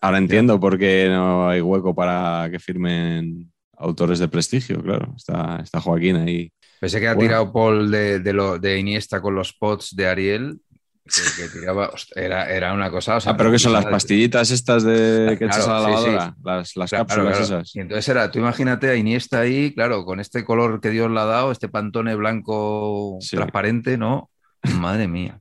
Ahora 0.00 0.18
entiendo 0.18 0.60
por 0.60 0.78
qué 0.78 1.08
no 1.10 1.48
hay 1.48 1.60
hueco 1.60 1.94
para 1.94 2.48
que 2.50 2.58
firmen 2.58 3.50
autores 3.78 4.18
de 4.18 4.28
prestigio, 4.28 4.82
claro. 4.82 5.14
Está, 5.16 5.60
está 5.62 5.80
Joaquín 5.80 6.16
ahí. 6.16 6.50
Pensé 6.80 7.00
que 7.00 7.08
ha 7.08 7.14
Bueno. 7.14 7.28
tirado 7.28 7.52
Paul 7.52 7.90
de, 7.90 8.20
de, 8.20 8.32
lo, 8.32 8.58
de 8.58 8.78
Iniesta 8.78 9.20
con 9.20 9.34
los 9.34 9.52
pots 9.54 9.94
de 9.96 10.06
Ariel. 10.06 10.58
Que, 11.04 11.22
que 11.44 11.48
tiraba, 11.60 11.90
hostia, 11.90 12.20
era, 12.20 12.50
era 12.50 12.72
una 12.74 12.90
cosa. 12.90 13.16
O 13.16 13.20
sea, 13.20 13.30
Ah, 13.32 13.36
pero 13.36 13.52
que 13.52 13.60
son 13.60 13.72
las 13.72 13.86
pastillitas 13.86 14.50
estas 14.50 14.82
de 14.82 15.36
que 15.38 15.46
Claro, 15.46 15.62
echas 15.62 15.68
a 15.68 15.78
la 15.78 15.78
sí, 15.78 15.86
sí. 16.04 16.10
lavadora, 16.10 16.34
las, 16.42 16.76
las 16.76 16.90
Claro, 16.90 17.06
cápsulas 17.06 17.38
claro. 17.38 17.44
esas. 17.44 17.76
Y 17.76 17.80
entonces 17.80 18.08
era, 18.08 18.30
tú 18.32 18.40
imagínate 18.40 18.90
a 18.90 18.96
Iniesta 18.96 19.38
ahí, 19.40 19.72
claro, 19.72 20.04
con 20.04 20.18
este 20.18 20.44
color 20.44 20.80
que 20.80 20.90
Dios 20.90 21.08
le 21.08 21.20
ha 21.20 21.24
dado, 21.24 21.52
este 21.52 21.68
pantone 21.68 22.16
blanco 22.16 23.18
Sí. 23.20 23.36
transparente, 23.36 23.96
¿no? 23.96 24.30
Madre 24.74 25.08
mía. 25.08 25.40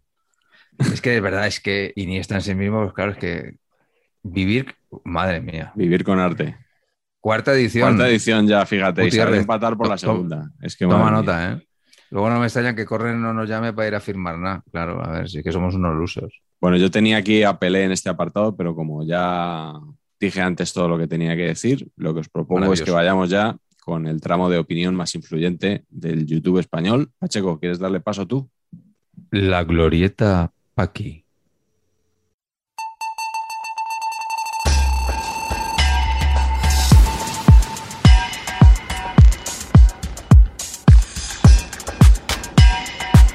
Es 0.77 1.01
que 1.01 1.11
de 1.11 1.21
verdad, 1.21 1.47
es 1.47 1.59
que 1.59 1.93
Iniesta 1.95 2.35
en 2.35 2.41
sí 2.41 2.55
mismo, 2.55 2.81
pues 2.83 2.93
claro, 2.93 3.11
es 3.11 3.17
que 3.17 3.57
vivir, 4.23 4.75
madre 5.03 5.41
mía. 5.41 5.71
Vivir 5.75 6.03
con 6.03 6.19
arte. 6.19 6.57
Cuarta 7.19 7.53
edición. 7.53 7.89
Cuarta 7.89 8.09
edición 8.09 8.47
ya, 8.47 8.65
fíjate, 8.65 9.07
y 9.07 9.11
saber 9.11 9.35
empatar 9.35 9.77
por 9.77 9.87
la 9.87 9.97
segunda. 9.97 10.51
Es 10.61 10.75
que 10.75 10.85
Toma 10.85 11.05
mía. 11.05 11.11
nota, 11.11 11.51
¿eh? 11.53 11.67
Luego 12.11 12.29
no 12.29 12.39
me 12.39 12.45
extraña 12.45 12.75
que 12.75 12.85
Corren 12.85 13.21
no 13.21 13.33
nos 13.33 13.49
llame 13.49 13.73
para 13.73 13.87
ir 13.87 13.95
a 13.95 13.99
firmar 13.99 14.37
nada. 14.37 14.63
Claro, 14.71 15.03
a 15.03 15.11
ver, 15.11 15.29
sí 15.29 15.41
que 15.41 15.51
somos 15.51 15.75
unos 15.75 15.95
lusos. 15.95 16.41
Bueno, 16.61 16.77
yo 16.77 16.91
tenía 16.91 17.17
aquí 17.17 17.43
a 17.43 17.57
Pelé 17.57 17.83
en 17.83 17.91
este 17.91 18.09
apartado, 18.09 18.55
pero 18.55 18.75
como 18.75 19.03
ya 19.03 19.73
dije 20.19 20.41
antes 20.41 20.71
todo 20.71 20.87
lo 20.87 20.97
que 20.97 21.07
tenía 21.07 21.35
que 21.35 21.47
decir, 21.47 21.87
lo 21.97 22.13
que 22.13 22.19
os 22.21 22.29
propongo 22.29 22.73
es 22.73 22.81
que 22.81 22.91
vayamos 22.91 23.29
ya 23.29 23.57
con 23.81 24.07
el 24.07 24.21
tramo 24.21 24.49
de 24.49 24.57
opinión 24.57 24.95
más 24.95 25.13
influyente 25.15 25.83
del 25.89 26.25
YouTube 26.25 26.59
español. 26.59 27.11
Pacheco, 27.19 27.59
¿quieres 27.59 27.79
darle 27.79 27.99
paso 27.99 28.25
tú? 28.25 28.49
La 29.31 29.63
glorieta 29.63 30.51
Paqui. 30.73 31.23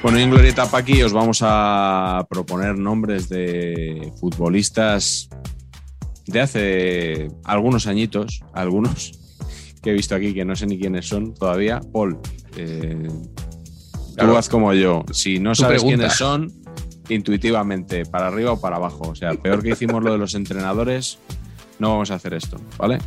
Bueno, 0.02 0.18
en 0.18 0.30
Glorieta 0.30 0.70
Paqui 0.70 1.02
os 1.02 1.12
vamos 1.12 1.40
a 1.42 2.26
proponer 2.30 2.78
nombres 2.78 3.28
de 3.28 4.12
futbolistas 4.18 5.28
de 6.26 6.40
hace 6.40 7.28
algunos 7.44 7.86
añitos, 7.86 8.40
algunos 8.54 9.12
que 9.82 9.90
he 9.90 9.92
visto 9.92 10.14
aquí 10.14 10.32
que 10.32 10.44
no 10.44 10.56
sé 10.56 10.66
ni 10.66 10.78
quiénes 10.78 11.06
son 11.06 11.34
todavía. 11.34 11.80
Paul, 11.92 12.18
eh, 12.56 13.08
Claro. 14.20 14.32
tú 14.34 14.38
haz 14.38 14.48
como 14.48 14.72
yo. 14.74 15.05
Si 15.12 15.38
no 15.38 15.51
Tú 15.52 15.62
sabes 15.62 15.82
quiénes 15.82 16.14
son, 16.14 16.52
intuitivamente, 17.09 18.06
para 18.06 18.28
arriba 18.28 18.52
o 18.52 18.60
para 18.60 18.76
abajo. 18.76 19.09
O 19.09 19.14
sea, 19.14 19.32
peor 19.34 19.62
que 19.62 19.70
hicimos 19.70 20.02
lo 20.02 20.12
de 20.12 20.18
los 20.18 20.34
entrenadores, 20.34 21.18
no 21.78 21.90
vamos 21.90 22.10
a 22.10 22.14
hacer 22.14 22.34
esto, 22.34 22.60
¿vale? 22.78 22.98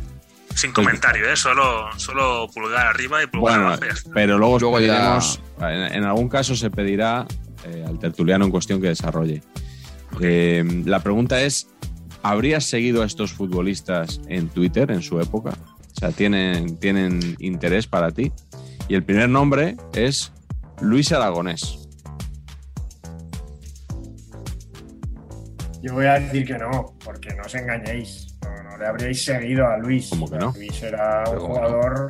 Sin 0.54 0.72
comentario, 0.72 1.28
¿eh? 1.28 1.36
Solo, 1.36 1.86
solo 1.96 2.46
pulgar 2.54 2.86
arriba 2.86 3.22
y 3.22 3.26
pulgar 3.26 3.58
Bueno, 3.58 3.66
abajo. 3.74 4.10
pero 4.14 4.38
luego, 4.38 4.58
Luego 4.60 4.78
ya- 4.80 4.86
pediremos, 4.94 5.40
en, 5.60 5.94
en 5.96 6.04
algún 6.04 6.28
caso 6.28 6.54
se 6.54 6.70
pedirá 6.70 7.26
eh, 7.64 7.84
al 7.86 7.98
tertuliano 7.98 8.44
en 8.44 8.50
cuestión 8.52 8.80
que 8.80 8.88
desarrolle. 8.88 9.42
Eh, 10.20 10.82
la 10.84 11.00
pregunta 11.00 11.42
es, 11.42 11.66
¿habrías 12.22 12.64
seguido 12.64 13.02
a 13.02 13.06
estos 13.06 13.32
futbolistas 13.32 14.20
en 14.28 14.48
Twitter 14.48 14.90
en 14.92 15.02
su 15.02 15.20
época? 15.20 15.50
O 15.96 15.98
sea, 16.00 16.10
¿tienen, 16.12 16.76
tienen 16.78 17.36
interés 17.40 17.86
para 17.88 18.10
ti? 18.12 18.30
Y 18.88 18.94
el 18.94 19.02
primer 19.02 19.28
nombre 19.30 19.76
es 19.94 20.32
Luis 20.80 21.12
Aragonés. 21.12 21.80
Yo 25.82 25.92
voy 25.92 26.06
a 26.06 26.18
decir 26.18 26.46
que 26.46 26.56
no, 26.56 26.94
porque 27.04 27.34
no 27.34 27.42
os 27.42 27.54
engañéis. 27.54 28.38
No, 28.42 28.70
no 28.70 28.78
le 28.78 28.86
habríais 28.86 29.22
seguido 29.22 29.66
a 29.66 29.76
Luis. 29.78 30.08
¿Cómo 30.08 30.30
que 30.30 30.38
no? 30.38 30.52
Luis 30.56 30.82
era 30.82 31.18
un 31.18 31.24
Pero 31.24 31.40
¿cómo 31.40 31.54
jugador. 31.54 32.08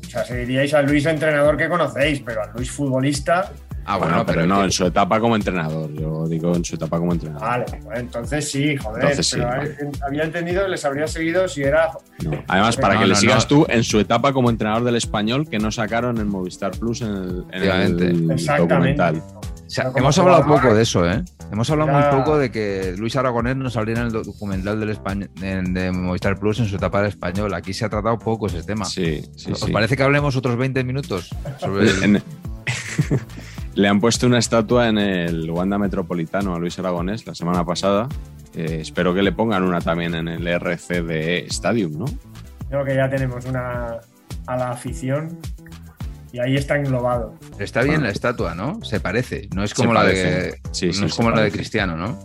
O 0.00 0.08
sea, 0.08 0.24
seguiríais 0.24 0.72
a 0.74 0.82
Luis 0.82 1.06
entrenador 1.06 1.56
que 1.56 1.68
conocéis, 1.68 2.20
pero 2.20 2.42
a 2.42 2.46
Luis 2.46 2.70
futbolista. 2.70 3.52
Ah, 3.84 3.96
Bueno, 3.96 4.24
pero, 4.26 4.46
no, 4.46 4.58
que- 4.58 4.64
en 4.66 4.70
su 4.72 4.86
etapa 4.86 5.18
como 5.20 5.34
entrenador. 5.36 5.92
Yo 5.94 6.26
digo 6.28 6.54
en 6.54 6.64
su 6.64 6.74
etapa 6.76 6.98
como 6.98 7.12
entrenador. 7.12 7.42
Vale, 7.48 7.64
pues 7.82 7.98
entonces 8.00 8.50
sí, 8.50 8.76
joder. 8.76 9.02
Entonces 9.02 9.26
sí, 9.26 9.36
pero 9.36 9.48
vale. 9.48 9.70
eh, 9.70 9.90
había 10.06 10.22
entendido 10.24 10.62
que 10.64 10.68
les 10.70 10.84
habría 10.84 11.06
seguido 11.08 11.48
si 11.48 11.62
era. 11.62 11.90
No. 12.24 12.42
Además, 12.48 12.76
para 12.76 12.94
No, 12.94 13.00
que 13.00 13.06
le 13.06 13.14
sigas 13.16 13.44
no. 13.44 13.48
tú 13.48 13.66
en 13.68 13.82
su 13.82 13.98
etapa 13.98 14.32
como 14.32 14.50
entrenador 14.50 14.84
del 14.84 14.96
español 14.96 15.48
que 15.48 15.58
no 15.58 15.72
sacaron 15.72 16.18
en 16.18 16.28
Movistar 16.28 16.72
Plus 16.72 17.00
en 17.02 17.44
el, 17.52 18.02
en 18.02 18.28
documental. 18.58 19.16
O 19.16 19.72
sea, 19.72 19.92
hemos 19.94 20.18
hablado 20.18 20.44
poco 20.46 20.74
de 20.74 20.82
eso, 20.82 21.08
¿eh? 21.08 21.22
Hemos 21.52 21.70
hablado 21.70 21.90
Ya. 21.92 22.10
muy 22.10 22.18
poco 22.20 22.38
de 22.38 22.50
que 22.50 22.94
Luis 22.98 23.14
Aragonés 23.14 23.54
nos 23.56 23.72
saliera 23.74 24.00
en 24.00 24.08
el 24.08 24.12
documental 24.12 24.80
del 24.80 24.96
Españ- 24.96 25.28
de, 25.32 25.92
Movistar 25.92 26.38
Plus 26.38 26.58
en 26.58 26.66
su 26.66 26.74
etapa 26.76 27.02
de 27.02 27.08
español. 27.08 27.54
Aquí 27.54 27.72
se 27.72 27.84
ha 27.84 27.88
tratado 27.88 28.18
poco 28.18 28.48
ese 28.48 28.62
tema. 28.64 28.84
Sí, 28.84 29.22
sí, 29.36 29.52
¿Os 29.52 29.60
sí. 29.60 29.72
parece 29.72 29.96
que 29.96 30.02
hablemos 30.02 30.34
otros 30.36 30.56
20 30.56 30.82
minutos 30.84 31.30
sobre 31.60 31.88
el- 32.04 32.22
Le 33.80 33.88
han 33.88 33.98
puesto 33.98 34.26
una 34.26 34.36
estatua 34.36 34.88
en 34.90 34.98
el 34.98 35.50
Wanda 35.50 35.78
Metropolitano 35.78 36.54
a 36.54 36.58
Luis 36.58 36.78
Aragonés 36.78 37.26
la 37.26 37.34
semana 37.34 37.64
pasada. 37.64 38.10
Eh, 38.54 38.76
espero 38.82 39.14
que 39.14 39.22
le 39.22 39.32
pongan 39.32 39.62
una 39.62 39.80
también 39.80 40.14
en 40.14 40.28
el 40.28 40.46
RCDE 40.46 41.46
Stadium, 41.46 41.92
¿no? 41.98 42.04
Creo 42.68 42.84
que 42.84 42.94
ya 42.94 43.08
tenemos 43.08 43.46
una 43.46 43.96
a 44.46 44.56
la 44.58 44.70
afición 44.72 45.38
y 46.30 46.40
ahí 46.40 46.56
está 46.56 46.76
englobado. 46.76 47.38
Está 47.58 47.80
bien 47.82 48.02
la 48.02 48.10
estatua, 48.10 48.54
¿no? 48.54 48.84
Se 48.84 49.00
parece. 49.00 49.48
No 49.54 49.64
es 49.64 49.72
como 49.72 49.94
la 49.94 50.04
de. 50.04 50.60
Sí, 50.72 50.88
no 50.88 50.92
sí, 50.92 51.04
es 51.06 51.14
como 51.14 51.30
la 51.30 51.40
de. 51.40 51.50
Cristiano, 51.50 51.96
¿no? 51.96 52.18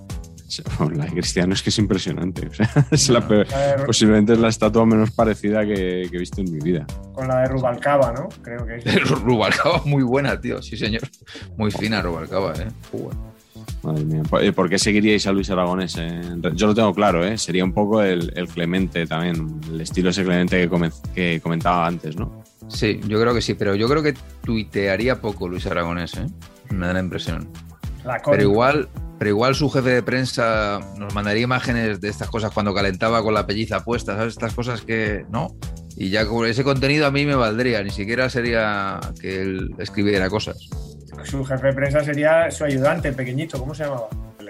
La 0.95 1.05
de 1.05 1.11
Cristiano 1.11 1.53
es 1.53 1.61
que 1.63 1.69
es 1.69 1.77
impresionante. 1.79 2.47
o 2.47 2.53
sea, 2.53 2.69
es 2.91 3.09
la 3.09 3.27
peor- 3.27 3.47
La 3.49 3.77
de- 3.77 3.83
posiblemente 3.85 4.33
es 4.33 4.39
la 4.39 4.49
estatua 4.49 4.85
menos 4.85 5.11
parecida 5.11 5.61
que, 5.65 6.07
que 6.09 6.15
he 6.15 6.19
visto 6.19 6.41
en 6.41 6.51
mi 6.51 6.59
vida. 6.59 6.85
con 7.13 7.27
la 7.27 7.39
de 7.41 7.47
Rubalcaba, 7.47 8.11
¿no? 8.13 8.29
Creo 8.41 8.65
que 8.65 8.77
es. 8.77 9.09
Rubalcaba 9.09 9.81
muy 9.85 10.03
buena, 10.03 10.39
tío. 10.39 10.61
Sí, 10.61 10.77
señor. 10.77 11.01
Muy 11.57 11.71
fina 11.71 12.01
Rubalcaba, 12.01 12.53
¿eh? 12.53 12.67
Joder. 12.91 13.17
Madre 13.83 14.03
mía. 14.05 14.21
¿Por- 14.29 14.43
eh, 14.43 14.51
¿Por 14.51 14.69
qué 14.69 14.77
seguiríais 14.79 15.25
a 15.27 15.31
Luis 15.31 15.49
Aragonés? 15.49 15.95
re- 15.95 16.51
Yo 16.55 16.67
lo 16.67 16.75
tengo 16.75 16.93
claro, 16.93 17.25
¿eh? 17.25 17.37
Sería 17.37 17.63
un 17.63 17.73
poco 17.73 18.01
el, 18.01 18.31
el 18.35 18.47
Clemente 18.47 19.05
también, 19.07 19.59
el 19.71 19.81
estilo 19.81 20.09
ese 20.09 20.23
Clemente 20.23 20.57
que, 20.59 20.69
comen- 20.69 20.93
que 21.13 21.39
comentaba 21.41 21.85
antes, 21.87 22.15
¿no? 22.17 22.43
Sí, 22.67 22.99
yo 23.07 23.19
creo 23.21 23.33
que 23.33 23.41
sí, 23.41 23.53
pero 23.53 23.75
yo 23.75 23.87
creo 23.87 24.01
que 24.03 24.13
tuitearía 24.43 25.21
poco 25.21 25.47
Luis 25.47 25.65
Aragonés, 25.67 26.15
¿eh? 26.15 26.25
Me 26.71 26.87
da 26.87 26.93
la 26.93 26.99
impresión. 26.99 27.47
La 28.03 28.21
Pero 28.23 28.41
igual, 28.43 28.87
pero 29.17 29.29
igual 29.29 29.55
su 29.55 29.69
jefe 29.69 29.89
de 29.89 30.03
prensa 30.03 30.79
nos 30.97 31.13
mandaría 31.13 31.43
imágenes 31.43 32.01
de 32.01 32.09
estas 32.09 32.29
cosas 32.29 32.51
cuando 32.51 32.73
calentaba 32.73 33.23
con 33.23 33.33
la 33.33 33.45
pelliza 33.47 33.83
puesta, 33.83 34.15
¿sabes? 34.15 34.33
Estas 34.33 34.53
cosas 34.53 34.81
que 34.81 35.25
no. 35.29 35.55
Y 35.95 36.09
ya 36.09 36.25
con 36.25 36.45
ese 36.45 36.63
contenido 36.63 37.05
a 37.05 37.11
mí 37.11 37.25
me 37.25 37.35
valdría, 37.35 37.81
ni 37.81 37.89
siquiera 37.89 38.29
sería 38.29 38.99
que 39.21 39.41
él 39.41 39.71
escribiera 39.77 40.29
cosas. 40.29 40.57
Su 41.23 41.45
jefe 41.45 41.67
de 41.67 41.73
prensa 41.73 42.03
sería 42.03 42.51
su 42.51 42.65
ayudante, 42.65 43.07
el 43.07 43.15
pequeñito, 43.15 43.57
¿cómo 43.57 43.73
se 43.73 43.85
llamaba? 43.85 44.09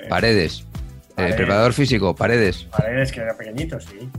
Paredes, 0.09 0.65
Paredes. 1.15 1.31
el 1.31 1.35
preparador 1.35 1.73
físico, 1.73 2.15
Paredes. 2.15 2.67
Paredes, 2.71 3.11
que 3.11 3.21
era 3.21 3.37
pequeñito, 3.37 3.79
sí. 3.79 4.09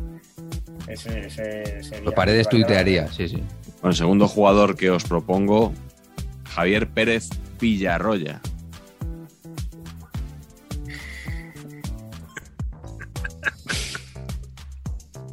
Ese, 0.87 1.27
ese 1.27 1.83
sería. 1.83 2.05
Pues 2.05 2.15
Paredes 2.15 2.49
tuitearía, 2.49 3.09
sí, 3.09 3.29
sí. 3.29 3.43
Bueno, 3.81 3.91
el 3.91 3.97
segundo 3.97 4.29
jugador 4.29 4.77
que 4.77 4.91
os 4.91 5.05
propongo, 5.05 5.73
Javier 6.55 6.89
Pérez 6.89 7.29
Villarroya. 7.61 8.41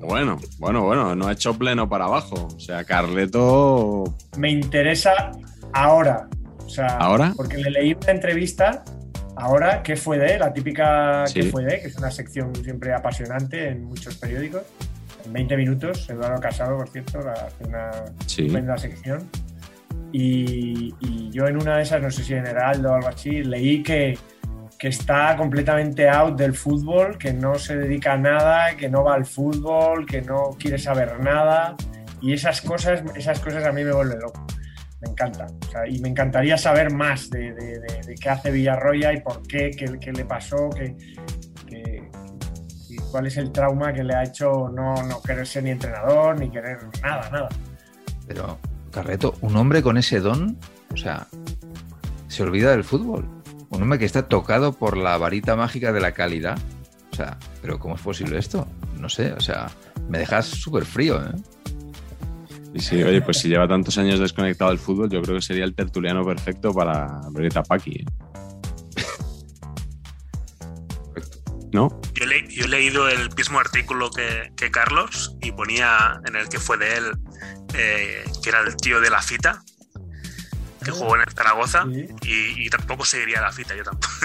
Bueno, 0.04 0.38
bueno, 0.60 0.84
bueno, 0.84 1.16
no 1.16 1.28
ha 1.28 1.32
hecho 1.34 1.54
pleno 1.58 1.88
para 1.90 2.06
abajo. 2.06 2.48
O 2.56 2.60
sea, 2.60 2.84
Carleto. 2.84 4.04
Me 4.38 4.50
interesa 4.52 5.32
ahora. 5.74 6.28
O 6.66 6.70
sea, 6.70 6.88
¿Ahora? 6.98 7.34
Porque 7.36 7.58
le 7.58 7.70
leí 7.70 7.94
una 7.94 8.12
entrevista. 8.12 8.84
Ahora, 9.36 9.82
¿qué 9.84 9.96
fue 9.96 10.18
de? 10.20 10.38
La 10.38 10.54
típica 10.54 11.26
Sí. 11.28 11.42
¿qué 11.42 11.44
fue 11.50 11.64
de? 11.66 11.82
Que 11.82 11.88
es 11.88 11.96
una 11.98 12.12
sección 12.12 12.54
siempre 12.56 12.94
apasionante 12.94 13.70
en 13.70 13.84
muchos 13.86 14.16
periódicos. 14.18 14.62
En 15.26 15.34
20 15.34 15.58
minutos, 15.58 16.10
Eduardo 16.10 16.40
Casado, 16.42 16.78
por 16.78 16.90
cierto, 16.90 17.20
hace 17.20 17.64
una 17.68 17.92
Sí. 18.28 18.42
estupenda 18.44 18.78
sección. 18.78 19.30
Y, 20.12 20.94
y 21.00 21.30
yo 21.32 21.48
en 21.48 21.58
una 21.58 21.78
de 21.78 21.84
esas, 21.84 22.02
no 22.02 22.12
sé 22.12 22.24
si 22.24 22.34
en 22.34 22.46
Heraldo 22.46 22.92
o 22.92 22.96
algo 22.96 23.08
así, 23.08 23.44
leí 23.44 23.82
que, 23.82 24.18
que 24.84 24.90
está 24.90 25.38
completamente 25.38 26.10
out 26.10 26.38
del 26.38 26.54
fútbol, 26.54 27.18
que 27.18 27.32
no 27.32 27.56
se 27.56 27.78
dedica 27.78 28.12
a 28.12 28.18
nada, 28.18 28.76
que 28.76 28.90
no 28.90 29.06
va 29.06 29.14
al 29.14 29.26
fútbol, 29.26 30.06
que 30.06 30.22
no 30.22 30.50
quiere 30.60 30.78
saber 30.78 31.22
nada. 31.22 31.78
Y 32.20 32.34
esas 32.34 32.60
cosas, 32.60 33.02
esas 33.16 33.40
cosas 33.40 33.64
a 33.64 33.72
mí 33.72 33.82
me 33.82 33.94
vuelven 33.94 34.20
loco. 34.20 34.46
Me 35.00 35.10
encanta. 35.12 35.48
Y 35.90 36.00
me 36.00 36.10
encantaría 36.10 36.58
saber 36.58 36.92
más 36.94 37.30
de, 37.30 37.54
de- 37.54 38.16
qué 38.22 38.30
hace 38.30 38.52
Villarroya 38.52 39.14
y 39.14 39.22
por 39.22 39.42
qué, 39.48 39.72
qué, 39.72 40.12
le 40.12 40.26
pasó, 40.26 40.70
qué, 40.72 40.98
cuál 43.10 43.28
es 43.28 43.38
el 43.38 43.54
trauma 43.54 43.94
que 43.94 44.04
le 44.04 44.14
ha 44.16 44.24
hecho 44.24 44.68
no, 44.68 44.96
no 45.02 45.22
querer 45.22 45.48
ser 45.48 45.64
ni 45.64 45.70
entrenador, 45.70 46.38
ni 46.38 46.50
querer 46.52 46.80
nada, 47.02 47.30
nada. 47.30 47.50
Pero, 48.28 48.60
Carreto, 48.92 49.36
un 49.40 49.56
hombre 49.56 49.82
con 49.82 49.98
ese 49.98 50.20
don, 50.20 50.58
o 50.94 50.98
sea, 50.98 51.26
se 52.28 52.44
olvida 52.44 52.72
del 52.72 52.84
fútbol. 52.84 53.43
Un 53.74 53.82
hombre 53.84 54.00
que 54.00 54.06
está 54.06 54.28
tocado 54.28 54.74
por 54.74 54.96
la 54.98 55.18
varita 55.18 55.56
mágica 55.56 55.92
de 55.92 56.00
la 56.00 56.14
calidad. 56.14 56.58
O 57.12 57.16
sea, 57.16 57.38
pero 57.62 57.80
¿cómo 57.80 57.96
es 57.96 58.02
posible 58.02 58.38
esto? 58.38 58.68
No 59.00 59.10
sé, 59.10 59.34
o 59.34 59.40
sea, 59.40 59.70
me 60.10 60.18
dejas 60.20 60.46
súper 60.48 60.86
frío, 60.86 61.22
¿eh? 61.22 61.32
Sí, 62.76 62.80
sí, 62.80 63.04
oye, 63.04 63.22
pues 63.22 63.38
si 63.38 63.50
lleva 63.50 63.68
tantos 63.68 63.98
años 64.00 64.20
desconectado 64.20 64.72
del 64.72 64.80
fútbol, 64.80 65.10
yo 65.10 65.22
creo 65.22 65.36
que 65.36 65.42
sería 65.44 65.64
el 65.64 65.76
tertuliano 65.76 66.26
perfecto 66.26 66.74
para 66.74 67.22
Loreta 67.32 67.62
Paqui. 67.62 68.00
¿eh? 68.02 68.06
¿No? 71.72 72.00
Yo, 72.14 72.26
le- 72.26 72.48
yo 72.50 72.66
he 72.66 72.68
leído 72.68 73.10
el 73.10 73.30
mismo 73.36 73.60
artículo 73.60 74.10
que, 74.12 74.52
que 74.56 74.70
Carlos 74.72 75.36
y 75.42 75.52
ponía 75.52 76.20
en 76.28 76.36
el 76.36 76.48
que 76.50 76.60
fue 76.60 76.78
de 76.78 76.98
él, 76.98 77.06
eh, 77.76 78.24
que 78.44 78.50
era 78.50 78.62
el 78.62 78.76
tío 78.76 79.00
de 79.02 79.10
la 79.10 79.22
fita, 79.22 79.62
que 80.84 80.92
jugó 80.92 81.16
en 81.16 81.22
el 81.22 81.32
Zaragoza, 81.34 81.86
Sí. 81.92 82.08
y, 82.24 82.66
y 82.66 82.70
tampoco 82.70 83.06
seguiría 83.06 83.42
la 83.42 83.52
fita, 83.52 83.76
yo 83.76 83.84
tampoco. 83.84 84.14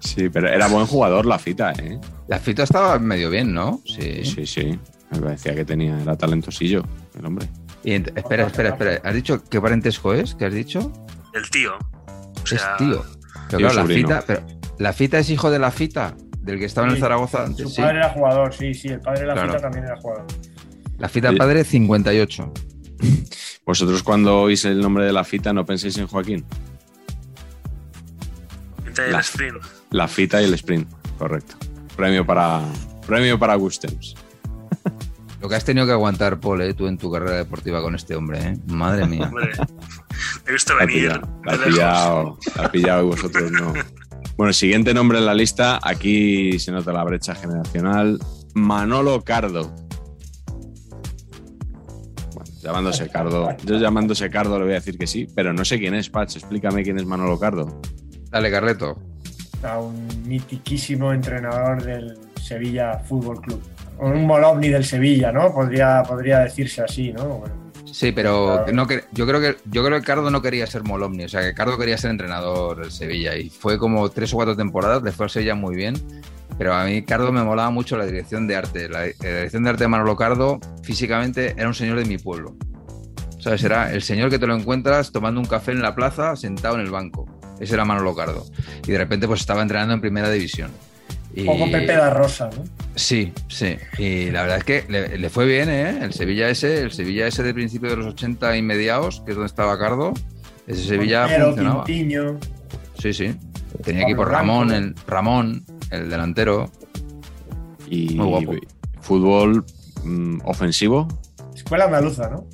Sí, 0.00 0.28
pero 0.30 0.48
era 0.48 0.68
buen 0.68 0.86
jugador 0.86 1.26
la 1.26 1.38
fita, 1.38 1.72
¿eh? 1.72 1.98
La 2.28 2.38
fita 2.38 2.62
estaba 2.62 2.98
medio 2.98 3.30
bien, 3.30 3.52
¿no? 3.52 3.80
Sí. 3.84 4.24
Sí, 4.24 4.46
sí. 4.46 4.78
Me 5.10 5.20
parecía 5.20 5.54
que 5.54 5.64
tenía, 5.64 6.00
era 6.00 6.16
talentosillo 6.16 6.82
el 7.18 7.26
hombre. 7.26 7.48
Y 7.84 7.92
espera, 7.94 8.46
espera, 8.46 8.70
espera. 8.70 9.00
¿Has 9.04 9.14
dicho 9.14 9.42
qué 9.48 9.60
parentesco 9.60 10.12
es? 10.14 10.34
¿Qué 10.34 10.46
has 10.46 10.54
dicho? 10.54 10.92
El 11.34 11.48
tío. 11.50 11.76
O 12.42 12.46
sea, 12.46 12.58
es 12.58 12.64
tío. 12.78 13.04
Pero 13.48 13.58
Tío 13.58 13.68
claro, 13.68 13.74
la 13.74 13.86
fita, 13.94 14.24
pero 14.26 14.46
¿la 14.78 14.92
fita 14.92 15.18
es 15.18 15.30
hijo 15.30 15.50
de 15.50 15.58
la 15.58 15.70
fita? 15.70 16.14
Del 16.40 16.58
que 16.58 16.64
estaba 16.64 16.86
en 16.86 16.94
el 16.94 17.00
Zaragoza 17.00 17.38
Su 17.38 17.44
antes. 17.44 17.74
Sí. 17.74 17.82
padre 17.82 17.98
era 17.98 18.08
jugador, 18.10 18.54
sí, 18.54 18.74
sí. 18.74 18.88
El 18.88 19.00
padre 19.00 19.20
de 19.20 19.26
la 19.26 19.32
Claro. 19.34 19.48
fita 19.50 19.62
también 19.62 19.84
era 19.84 19.96
jugador. 20.00 20.26
La 20.98 21.08
fita 21.08 21.32
padre 21.32 21.64
58. 21.64 22.52
Vosotros 23.66 24.02
cuando 24.04 24.40
oís 24.42 24.64
el 24.64 24.80
nombre 24.80 25.04
de 25.04 25.12
la 25.12 25.24
fita 25.24 25.52
no 25.52 25.66
penséis 25.66 25.98
en 25.98 26.06
Joaquín. 26.06 26.44
gente 28.84 29.02
del 29.02 29.12
La- 29.12 29.20
sprint. 29.20 29.56
La 29.90 30.08
fita 30.08 30.40
y 30.40 30.44
el 30.44 30.54
sprint, 30.54 30.88
correcto. 31.18 31.56
Premio 31.96 32.24
para, 32.24 32.62
premio 33.06 33.38
para 33.38 33.54
Gustems. 33.56 34.14
Lo 35.40 35.48
que 35.48 35.54
has 35.56 35.64
tenido 35.64 35.84
que 35.86 35.92
aguantar, 35.92 36.38
Paul, 36.40 36.62
eh, 36.62 36.74
tú 36.74 36.86
en 36.86 36.96
tu 36.96 37.10
carrera 37.10 37.36
deportiva 37.36 37.82
con 37.82 37.94
este 37.94 38.14
hombre, 38.14 38.38
¿eh? 38.40 38.58
Madre 38.68 39.06
mía. 39.06 39.26
Hombre, 39.28 39.50
he 40.46 40.52
visto 40.52 40.74
venir 40.76 41.02
pillado, 41.10 41.28
la 41.44 41.52
ha 41.52 41.64
pillado, 41.64 42.38
la 42.56 42.62
ha 42.64 42.70
pillado 42.72 43.02
y 43.02 43.06
vosotros 43.06 43.50
no. 43.50 43.72
Bueno, 44.36 44.52
siguiente 44.52 44.92
nombre 44.94 45.18
en 45.18 45.26
la 45.26 45.34
lista. 45.34 45.80
Aquí 45.82 46.58
se 46.58 46.70
nota 46.70 46.92
la 46.92 47.02
brecha 47.04 47.34
generacional. 47.34 48.18
Manolo 48.54 49.22
Cardo. 49.24 49.74
Llamándose 52.66 53.08
Cardo. 53.08 53.56
Yo 53.64 53.76
llamándose 53.78 54.28
Cardo 54.28 54.58
le 54.58 54.64
voy 54.64 54.72
a 54.72 54.76
decir 54.76 54.98
que 54.98 55.06
sí, 55.06 55.28
pero 55.34 55.52
no 55.52 55.64
sé 55.64 55.78
quién 55.78 55.94
es, 55.94 56.10
Patch. 56.10 56.36
Explícame 56.36 56.82
quién 56.82 56.98
es 56.98 57.06
Manolo 57.06 57.38
Cardo. 57.38 57.80
Dale, 58.30 58.50
Carleto. 58.50 58.98
A 59.62 59.78
un 59.78 60.08
mitiquísimo 60.26 61.12
entrenador 61.12 61.82
del 61.84 62.18
Sevilla 62.42 62.98
Fútbol 62.98 63.40
Club. 63.40 63.62
O 63.98 64.08
Un 64.08 64.26
Molovni 64.26 64.68
del 64.68 64.84
Sevilla, 64.84 65.30
¿no? 65.30 65.54
Podría, 65.54 66.02
podría 66.02 66.40
decirse 66.40 66.82
así, 66.82 67.12
¿no? 67.12 67.24
Bueno, 67.24 67.54
Sí, 67.92 68.12
pero 68.12 68.56
Claro. 68.64 68.72
no 68.72 68.86
que- 68.86 69.04
yo 69.12 69.26
creo 69.26 69.40
que 69.40 69.56
yo 69.70 69.82
creo 69.84 69.98
que 69.98 70.04
Cardo 70.04 70.30
no 70.30 70.42
quería 70.42 70.66
ser 70.66 70.82
Molomni, 70.82 71.24
o 71.24 71.28
sea 71.30 71.40
que 71.40 71.54
Cardo 71.54 71.78
quería 71.78 71.96
ser 71.96 72.10
entrenador 72.10 72.80
del 72.82 72.90
Sevilla 72.90 73.36
y 73.36 73.48
fue 73.48 73.78
como 73.78 74.10
tres 74.10 74.34
o 74.34 74.36
cuatro 74.36 74.54
temporadas, 74.54 75.02
le 75.02 75.12
fue 75.12 75.24
al 75.26 75.30
Sevilla 75.30 75.54
muy 75.54 75.74
bien, 75.76 75.94
pero 76.58 76.74
a 76.74 76.84
mí 76.84 77.02
Cardo 77.02 77.32
me 77.32 77.42
molaba 77.42 77.70
mucho 77.70 77.96
la 77.96 78.06
dirección 78.06 78.46
de 78.46 78.56
arte. 78.56 78.88
La, 78.88 79.00
la 79.00 79.06
dirección 79.06 79.64
de 79.64 79.70
arte 79.70 79.84
de 79.84 79.88
Manolo 79.88 80.16
Cardo 80.16 80.60
físicamente 80.82 81.54
era 81.56 81.68
un 81.68 81.74
señor 81.74 81.98
de 81.98 82.04
mi 82.04 82.18
pueblo. 82.18 82.56
¿Sabes? 83.38 83.62
Era 83.62 83.92
el 83.92 84.02
señor 84.02 84.30
que 84.30 84.38
te 84.38 84.46
lo 84.46 84.56
encuentras 84.56 85.12
tomando 85.12 85.40
un 85.40 85.46
café 85.46 85.72
en 85.72 85.82
la 85.82 85.94
plaza, 85.94 86.34
sentado 86.36 86.74
en 86.76 86.80
el 86.82 86.90
banco. 86.90 87.26
Ese 87.60 87.74
era 87.74 87.84
Manolo 87.84 88.14
Cardo. 88.14 88.44
Y 88.86 88.92
de 88.92 88.98
repente 88.98 89.26
pues 89.28 89.40
estaba 89.40 89.62
entrenando 89.62 89.94
en 89.94 90.00
primera 90.00 90.30
división. 90.30 90.70
Y- 91.34 91.44
Poco 91.44 91.70
Pepe 91.70 91.92
da 91.94 92.10
Rosa, 92.10 92.48
¿no? 92.56 92.64
Sí, 92.94 93.32
sí. 93.48 93.76
Y 93.98 94.30
la 94.30 94.42
verdad 94.42 94.58
es 94.58 94.64
que 94.64 94.84
le, 94.88 95.18
le 95.18 95.28
fue 95.30 95.44
bien, 95.44 95.68
¿eh? 95.68 95.98
El 96.02 96.12
Sevilla 96.14 96.48
ese, 96.48 96.80
el 96.80 96.92
Sevilla 96.92 97.26
ese 97.26 97.42
de 97.42 97.52
principio 97.52 97.90
de 97.90 97.96
los 97.96 98.06
80 98.06 98.56
y 98.56 98.62
mediados, 98.62 99.20
que 99.24 99.32
es 99.32 99.36
donde 99.36 99.48
estaba 99.48 99.78
Cardo. 99.78 100.14
Ese 100.66 100.82
Sevilla 100.84 101.22
Montero, 101.22 101.46
funcionaba. 101.48 101.84
Sí, 102.98 103.12
sí. 103.12 103.36
Tenía 103.84 104.02
Pablo 104.02 104.08
equipo 104.08 104.22
Blanco. 104.22 104.30
Ramón, 104.32 104.72
el 104.72 104.94
Ramón, 105.06 105.64
el 105.90 106.08
delantero. 106.10 106.70
Y 107.88 108.14
Muy 108.14 108.26
guapo. 108.28 108.52
fútbol 109.00 109.64
mm, 110.04 110.40
ofensivo. 110.44 111.06
Escuela 111.54 111.84
andaluza, 111.86 112.28
¿no? 112.28 112.46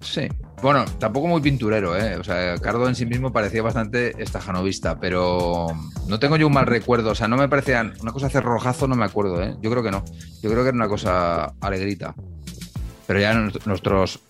Sí. 0.00 0.28
Bueno, 0.62 0.84
tampoco 0.98 1.26
muy 1.26 1.40
pinturero, 1.40 1.96
¿eh? 1.96 2.16
O 2.16 2.24
sea, 2.24 2.58
Cardo 2.58 2.86
en 2.86 2.94
sí 2.94 3.06
mismo 3.06 3.32
parecía 3.32 3.62
bastante 3.62 4.20
estajanovista, 4.22 5.00
pero 5.00 5.68
no 6.06 6.18
tengo 6.18 6.36
yo 6.36 6.46
un 6.48 6.52
mal 6.52 6.66
recuerdo. 6.66 7.10
O 7.12 7.14
sea, 7.14 7.28
no 7.28 7.36
me 7.38 7.48
parecían. 7.48 7.94
Una 8.02 8.12
cosa 8.12 8.26
hacer 8.26 8.42
rojazo, 8.42 8.86
no 8.86 8.94
me 8.94 9.04
acuerdo, 9.06 9.42
¿eh? 9.42 9.56
Yo 9.62 9.70
creo 9.70 9.82
que 9.82 9.90
no. 9.90 10.04
Yo 10.42 10.50
creo 10.50 10.62
que 10.62 10.68
era 10.68 10.76
una 10.76 10.88
cosa 10.88 11.54
alegrita. 11.60 12.14
Pero 13.06 13.20
ya 13.20 13.32
nues- 13.34 13.64
nuestros. 13.66 14.20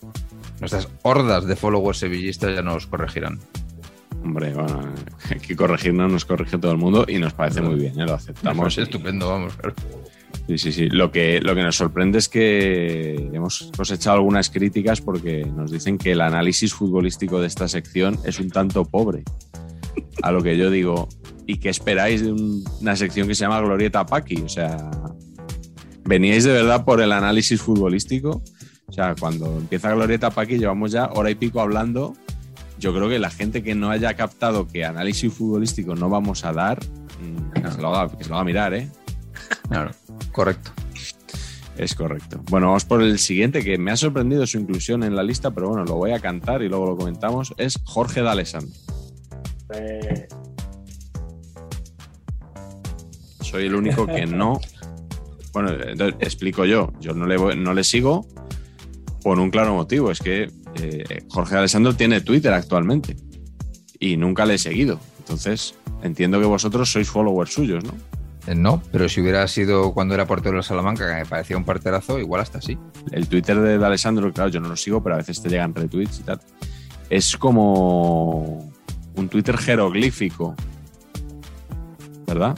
Nuestras 0.60 0.88
hordas 1.02 1.46
de 1.46 1.56
followers 1.56 1.98
sevillistas 1.98 2.54
ya 2.54 2.62
nos 2.62 2.86
corregirán. 2.86 3.40
Hombre, 4.22 4.52
bueno, 4.54 4.80
hay 5.30 5.40
que 5.40 5.56
corregirnos, 5.56 6.10
nos 6.12 6.24
corrige 6.24 6.58
todo 6.58 6.72
el 6.72 6.78
mundo 6.78 7.04
y 7.08 7.18
nos 7.18 7.32
parece 7.32 7.60
muy 7.62 7.76
bien, 7.76 7.98
¿eh? 8.00 8.04
lo 8.06 8.14
aceptamos. 8.14 8.62
Pues 8.64 8.78
estupendo, 8.78 9.28
vamos. 9.28 9.54
claro. 9.54 9.74
Sí, 10.46 10.58
sí, 10.58 10.72
sí. 10.72 10.88
Lo 10.88 11.10
que, 11.12 11.40
lo 11.40 11.54
que 11.54 11.62
nos 11.62 11.76
sorprende 11.76 12.18
es 12.18 12.28
que 12.28 13.14
hemos 13.32 13.70
cosechado 13.76 14.16
algunas 14.16 14.50
críticas 14.50 15.00
porque 15.00 15.44
nos 15.44 15.70
dicen 15.70 15.96
que 15.96 16.12
el 16.12 16.20
análisis 16.20 16.74
futbolístico 16.74 17.40
de 17.40 17.46
esta 17.46 17.68
sección 17.68 18.18
es 18.24 18.40
un 18.40 18.50
tanto 18.50 18.84
pobre. 18.84 19.22
A 20.22 20.32
lo 20.32 20.42
que 20.42 20.56
yo 20.56 20.70
digo, 20.70 21.08
¿y 21.46 21.58
qué 21.58 21.68
esperáis 21.68 22.22
de 22.22 22.32
un- 22.32 22.64
una 22.80 22.96
sección 22.96 23.28
que 23.28 23.34
se 23.34 23.42
llama 23.44 23.60
Glorieta 23.60 24.04
Paqui? 24.06 24.42
O 24.42 24.48
sea, 24.48 24.90
¿veníais 26.04 26.44
de 26.44 26.52
verdad 26.52 26.84
por 26.84 27.00
el 27.00 27.12
análisis 27.12 27.60
futbolístico? 27.60 28.42
O 28.86 28.92
sea, 28.92 29.14
cuando 29.18 29.56
empieza 29.58 29.94
Glorieta 29.94 30.30
Paqui 30.30 30.58
llevamos 30.58 30.90
ya 30.92 31.06
hora 31.14 31.30
y 31.30 31.36
pico 31.36 31.60
hablando. 31.60 32.14
Yo 32.80 32.92
creo 32.94 33.08
que 33.08 33.18
la 33.20 33.30
gente 33.30 33.62
que 33.62 33.74
no 33.76 33.90
haya 33.90 34.14
captado 34.14 34.66
que 34.66 34.84
análisis 34.84 35.32
futbolístico 35.32 35.94
no 35.94 36.08
vamos 36.08 36.44
a 36.44 36.52
dar, 36.52 36.80
mm, 37.20 37.60
que 37.62 37.70
se 37.70 37.80
lo 37.80 37.94
haga, 37.94 38.16
que 38.16 38.24
se 38.24 38.30
lo 38.30 38.36
haga 38.36 38.44
mirar, 38.44 38.74
¿eh? 38.74 38.88
Claro, 39.68 39.90
correcto. 40.32 40.72
Es 41.76 41.94
correcto. 41.94 42.42
Bueno, 42.50 42.66
vamos 42.68 42.84
por 42.84 43.02
el 43.02 43.18
siguiente, 43.18 43.62
que 43.62 43.78
me 43.78 43.90
ha 43.90 43.96
sorprendido 43.96 44.46
su 44.46 44.58
inclusión 44.58 45.02
en 45.02 45.14
la 45.14 45.22
lista, 45.22 45.50
pero 45.50 45.68
bueno, 45.68 45.84
lo 45.84 45.94
voy 45.96 46.10
a 46.12 46.20
cantar 46.20 46.62
y 46.62 46.68
luego 46.68 46.86
lo 46.86 46.96
comentamos. 46.96 47.54
Es 47.58 47.78
Jorge 47.84 48.22
D'Alessandro. 48.22 48.74
Eh, 49.74 50.26
Soy 53.40 53.66
el 53.66 53.74
único 53.74 54.06
que 54.06 54.26
no. 54.26 54.60
Bueno, 55.52 55.70
entonces, 55.72 56.16
explico 56.20 56.64
yo. 56.64 56.92
Yo 57.00 57.14
no 57.14 57.26
le, 57.26 57.36
voy- 57.36 57.56
no 57.56 57.74
le 57.74 57.82
sigo 57.84 58.26
por 59.22 59.38
un 59.38 59.50
claro 59.50 59.74
motivo. 59.74 60.10
Es 60.10 60.20
que 60.20 60.50
eh, 60.76 61.24
Jorge 61.28 61.54
D'Alessandro 61.54 61.94
tiene 61.94 62.20
Twitter 62.20 62.52
actualmente 62.52 63.16
y 63.98 64.16
nunca 64.16 64.46
le 64.46 64.54
he 64.54 64.58
seguido. 64.58 65.00
Entonces, 65.18 65.74
entiendo 66.02 66.40
que 66.40 66.46
vosotros 66.46 66.90
sois 66.90 67.08
followers 67.08 67.52
suyos, 67.52 67.84
¿no? 67.84 67.94
Eh, 68.46 68.54
No, 68.54 68.82
pero 68.90 69.08
si 69.08 69.20
hubiera 69.20 69.46
sido 69.48 69.92
cuando 69.92 70.14
era 70.14 70.26
portero 70.26 70.56
de 70.56 70.62
Salamanca, 70.62 71.06
que 71.06 71.14
me 71.14 71.26
parecía 71.26 71.56
un 71.56 71.64
parterazo, 71.64 72.18
igual 72.18 72.40
hasta 72.40 72.60
sí. 72.60 72.78
el 73.12 73.28
Twitter 73.28 73.60
de 73.60 73.78
D'Alessandro, 73.78 74.32
claro, 74.32 74.50
yo 74.50 74.60
no 74.60 74.68
lo 74.68 74.76
sigo, 74.76 75.02
pero 75.02 75.14
a 75.14 75.18
veces 75.18 75.42
te 75.42 75.48
llegan 75.48 75.74
retweets 75.74 76.20
y 76.20 76.22
tal. 76.22 76.40
Es 77.10 77.36
como 77.36 78.72
un 79.14 79.28
Twitter 79.28 79.58
jeroglífico, 79.58 80.54
¿verdad? 82.26 82.56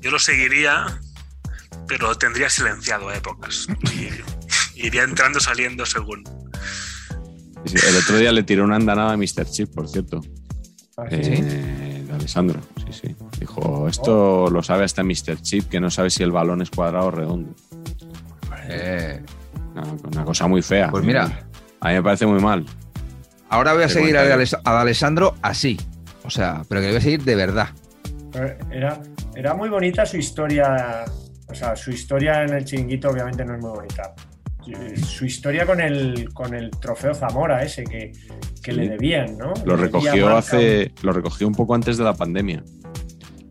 Yo 0.00 0.10
lo 0.10 0.18
seguiría, 0.18 0.86
pero 1.86 2.08
lo 2.08 2.14
tendría 2.14 2.48
silenciado 2.48 3.08
a 3.08 3.16
épocas. 3.16 3.66
Y 4.74 4.86
iría 4.86 5.02
entrando, 5.02 5.40
saliendo 5.40 5.84
según. 5.84 6.24
Sí, 7.64 7.76
El 7.88 7.96
otro 7.96 8.16
día 8.16 8.32
le 8.32 8.42
tiró 8.42 8.64
una 8.64 8.76
andanada 8.76 9.12
a 9.12 9.16
Mr. 9.16 9.44
Chip, 9.50 9.74
por 9.74 9.88
cierto. 9.88 10.20
así. 10.96 11.16
Eh, 11.16 12.04
de 12.06 12.12
Alessandro, 12.12 12.60
sí, 12.86 12.92
sí. 13.08 13.16
Dijo, 13.38 13.86
esto 13.88 14.48
lo 14.50 14.62
sabe 14.62 14.84
hasta 14.84 15.02
Mr. 15.04 15.40
Chip, 15.42 15.68
que 15.68 15.80
no 15.80 15.90
sabe 15.90 16.10
si 16.10 16.22
el 16.22 16.32
balón 16.32 16.62
es 16.62 16.70
cuadrado 16.70 17.06
o 17.06 17.10
redondo. 17.10 17.54
Eh, 18.68 19.20
Una, 19.72 19.82
una 20.12 20.24
cosa 20.24 20.46
muy 20.46 20.62
fea. 20.62 20.90
pues 20.90 21.04
mira, 21.04 21.46
A 21.80 21.88
mí 21.88 21.94
me 21.94 22.02
parece 22.02 22.26
muy 22.26 22.40
mal. 22.40 22.64
ahora 23.48 23.72
voy 23.74 23.82
a 23.84 23.88
seguir 23.88 24.16
a, 24.16 24.80
Alessandro 24.80 25.36
así. 25.42 25.78
O 26.24 26.30
sea, 26.30 26.62
pero 26.68 26.80
que 26.80 26.86
le 26.88 26.92
voy 26.92 26.98
a 26.98 27.02
seguir 27.02 27.24
de 27.24 27.34
verdad. 27.34 27.68
Pero 28.32 28.56
Era, 28.70 29.00
era 29.34 29.54
muy 29.54 29.68
bonita 29.68 30.04
su 30.06 30.16
historia. 30.16 31.04
O 31.48 31.54
sea, 31.54 31.74
su 31.74 31.90
historia 31.90 32.42
en 32.44 32.54
el 32.54 32.64
chiringuito 32.64 33.08
obviamente 33.10 33.44
no 33.44 33.54
es 33.56 33.60
muy 33.60 33.70
bonita. 33.70 34.14
Su 35.04 35.24
historia 35.24 35.66
con 35.66 35.80
el, 35.80 36.32
con 36.32 36.54
el 36.54 36.70
trofeo 36.70 37.14
Zamora 37.14 37.62
ese 37.62 37.84
que, 37.84 38.12
que 38.62 38.72
Sí. 38.72 38.76
le 38.76 38.88
debían, 38.90 39.36
¿no? 39.38 39.52
Lo 39.64 39.76
recogió 39.76 40.36
hace. 40.36 40.92
Lo 41.02 41.12
recogió 41.12 41.46
un 41.46 41.54
poco 41.54 41.74
antes 41.74 41.96
de 41.98 42.04
la 42.04 42.14
pandemia. 42.14 42.62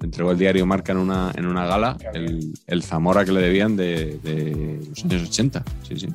Entregó 0.01 0.31
el 0.31 0.37
diario 0.37 0.65
Marca 0.65 0.93
en 0.93 0.97
una, 0.99 1.31
en 1.35 1.45
una 1.45 1.65
gala 1.65 1.97
el, 2.13 2.53
el 2.67 2.83
Zamora 2.83 3.25
que 3.25 3.33
le 3.33 3.41
debían 3.41 3.75
de, 3.75 4.17
de 4.23 4.79
los 4.89 5.03
años 5.05 5.23
80. 5.29 5.63
Sí, 5.87 5.99
sí. 5.99 6.07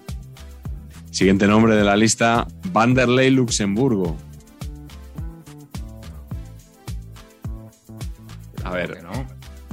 Siguiente 1.11 1.47
nombre 1.47 1.77
de 1.77 1.85
la 1.85 1.95
lista: 1.97 2.47
Vanderlei 2.73 3.31
Luxemburgo. 3.31 4.17
A 8.65 8.71
ver, 8.71 9.03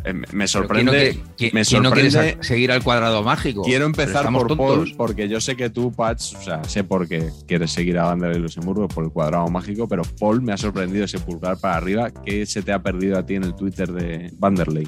Eh, 0.04 0.14
me 0.34 0.48
sorprende. 0.48 1.22
¿Quién 1.38 1.52
me 1.54 1.62
no 1.62 1.92
quiere 1.92 2.10
sorprende- 2.12 2.38
seguir 2.44 2.72
al 2.72 2.84
cuadrado 2.84 3.22
mágico? 3.24 3.62
Quiero 3.62 3.86
empezar 3.86 4.26
por 4.32 4.48
tontos. 4.48 4.58
Paul, 4.58 4.94
porque 4.98 5.30
yo 5.30 5.40
sé 5.40 5.56
que 5.56 5.70
tú, 5.70 5.92
Patch, 5.92 6.34
o 6.36 6.42
sea, 6.42 6.64
sé 6.64 6.84
por 6.84 7.08
qué 7.08 7.30
quieres 7.48 7.72
seguir 7.72 8.00
a 8.00 8.06
Vanderlei 8.06 8.40
Luxemburgo 8.42 8.88
por 8.88 9.04
el 9.04 9.12
cuadrado 9.12 9.48
mágico, 9.50 9.88
pero 9.88 10.02
Paul 10.20 10.42
me 10.42 10.54
ha 10.54 10.58
sorprendido 10.58 11.06
ese 11.06 11.20
pulgar 11.20 11.58
para 11.58 11.76
arriba. 11.78 12.10
¿Qué 12.12 12.46
se 12.48 12.64
te 12.64 12.74
ha 12.74 12.82
perdido 12.82 13.18
a 13.20 13.26
ti 13.26 13.36
en 13.36 13.44
el 13.44 13.56
Twitter 13.56 13.92
de 13.92 14.32
Vanderlei? 14.38 14.88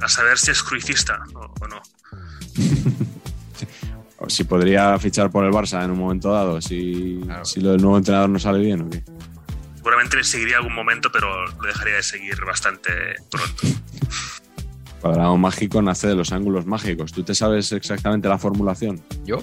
A 0.00 0.08
saber 0.08 0.36
si 0.38 0.50
es 0.50 0.62
cruicista 0.62 1.18
o, 1.34 1.40
o 1.64 1.68
no. 1.68 1.80
O 4.20 4.28
si 4.28 4.42
podría 4.42 4.98
fichar 4.98 5.30
por 5.30 5.44
el 5.44 5.52
Barça 5.52 5.84
en 5.84 5.92
un 5.92 5.98
momento 6.00 6.32
dado, 6.32 6.60
si, 6.60 7.20
Claro. 7.24 7.44
si 7.44 7.60
lo 7.60 7.70
del 7.70 7.80
nuevo 7.80 7.98
entrenador 7.98 8.28
no 8.28 8.38
sale 8.40 8.58
bien 8.58 8.80
o 8.82 8.90
qué. 8.90 9.04
Seguramente 9.88 10.18
le 10.18 10.24
seguiría 10.24 10.56
algún 10.58 10.74
momento, 10.74 11.10
pero 11.10 11.46
lo 11.46 11.62
dejaría 11.66 11.94
de 11.94 12.02
seguir 12.02 12.44
bastante 12.44 12.90
pronto. 13.30 13.62
Cuadrado 15.00 15.38
mágico 15.38 15.80
nace 15.80 16.08
de 16.08 16.14
los 16.14 16.30
ángulos 16.30 16.66
mágicos. 16.66 17.10
¿Tú 17.10 17.22
te 17.22 17.34
sabes 17.34 17.72
exactamente 17.72 18.28
la 18.28 18.36
formulación? 18.36 19.02
¿Yo? 19.24 19.38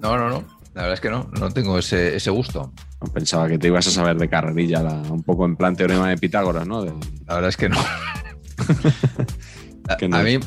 No, 0.00 0.16
no, 0.16 0.30
no. 0.30 0.42
La 0.72 0.82
verdad 0.84 0.94
es 0.94 1.00
que 1.02 1.10
no. 1.10 1.30
No 1.38 1.50
tengo 1.50 1.78
ese, 1.78 2.16
ese 2.16 2.30
gusto. 2.30 2.72
No, 3.02 3.12
Pensaba 3.12 3.46
que 3.46 3.58
te 3.58 3.66
ibas 3.66 3.86
a 3.88 3.90
saber 3.90 4.16
de 4.16 4.30
carrerilla, 4.30 4.82
la- 4.82 5.02
un 5.02 5.22
poco 5.22 5.44
en 5.44 5.54
plan 5.54 5.76
teorema 5.76 6.08
de 6.08 6.16
Pitágoras, 6.16 6.66
¿no? 6.66 6.82
De- 6.84 6.94
La 7.26 7.34
verdad 7.34 7.50
es 7.50 7.58
que 7.58 7.68
no. 7.68 7.78
a, 9.90 9.96
Que 9.98 10.08
no. 10.08 10.16
a 10.16 10.22
mí, 10.22 10.38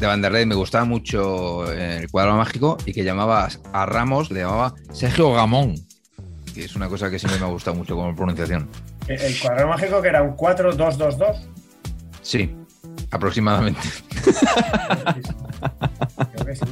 de 0.00 0.06
Vanderlei, 0.08 0.44
me 0.44 0.56
gustaba 0.56 0.84
mucho 0.84 1.72
eh, 1.72 1.98
el 1.98 2.10
cuadrado 2.10 2.36
mágico 2.38 2.78
y 2.84 2.92
que 2.92 3.04
llamaba 3.04 3.48
a 3.72 3.86
Ramos, 3.86 4.32
le 4.32 4.40
llamaba 4.40 4.74
Sergio 4.92 5.32
Gamón. 5.32 5.76
Que 6.56 6.64
es 6.64 6.74
una 6.74 6.88
cosa 6.88 7.10
que 7.10 7.18
siempre 7.18 7.38
me 7.38 7.44
ha 7.44 7.50
gustado 7.50 7.76
mucho 7.76 7.94
como 7.94 8.16
pronunciación. 8.16 8.66
El 9.06 9.38
cuadrado 9.38 9.68
mágico 9.68 10.00
que 10.00 10.08
era 10.08 10.22
un 10.22 10.34
4-2-2-2. 10.34 11.36
Sí, 12.22 12.50
aproximadamente. 13.10 13.80
Creo 16.32 16.46
que 16.46 16.56
sí. 16.56 16.64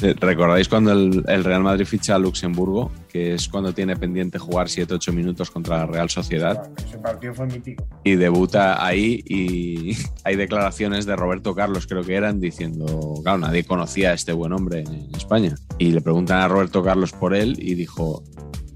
Eh, 0.00 0.14
¿Recordáis 0.18 0.68
cuando 0.70 0.92
el, 0.92 1.22
el 1.28 1.44
Real 1.44 1.62
Madrid 1.62 1.84
ficha 1.84 2.14
a 2.14 2.18
Luxemburgo? 2.18 2.90
Que 3.08 3.34
es 3.34 3.46
cuando 3.46 3.74
tiene 3.74 3.94
pendiente 3.94 4.38
jugar 4.38 4.68
7-8 4.68 5.12
minutos 5.12 5.50
contra 5.50 5.76
la 5.78 5.86
Real 5.86 6.08
Sociedad. 6.08 6.70
Ese 6.78 6.96
partido 6.96 7.34
fue 7.34 7.44
mítico. 7.46 7.86
y 8.04 8.14
debuta 8.16 8.84
ahí 8.84 9.22
y 9.26 9.98
hay 10.24 10.36
declaraciones 10.36 11.04
de 11.04 11.14
Roberto 11.14 11.54
Carlos, 11.54 11.86
creo 11.86 12.02
que 12.02 12.14
eran, 12.14 12.40
diciendo, 12.40 13.20
claro, 13.22 13.36
nadie 13.38 13.64
conocía 13.64 14.12
a 14.12 14.14
este 14.14 14.32
buen 14.32 14.54
hombre 14.54 14.80
en 14.80 15.14
España. 15.14 15.54
Y 15.78 15.92
le 15.92 16.00
preguntan 16.00 16.40
a 16.40 16.48
Roberto 16.48 16.82
Carlos 16.82 17.12
por 17.12 17.34
él 17.34 17.56
y 17.58 17.74
dijo, 17.74 18.24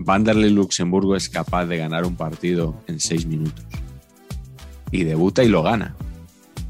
Vanderlei 0.08 0.48
Luxemburgo 0.48 1.16
es 1.16 1.28
capaz 1.28 1.66
de 1.66 1.76
ganar 1.76 2.06
un 2.06 2.16
partido 2.16 2.82
en 2.86 2.98
seis 2.98 3.26
minutos. 3.26 3.62
Y 4.90 5.04
debuta 5.04 5.44
y 5.44 5.48
lo 5.48 5.62
gana. 5.62 5.94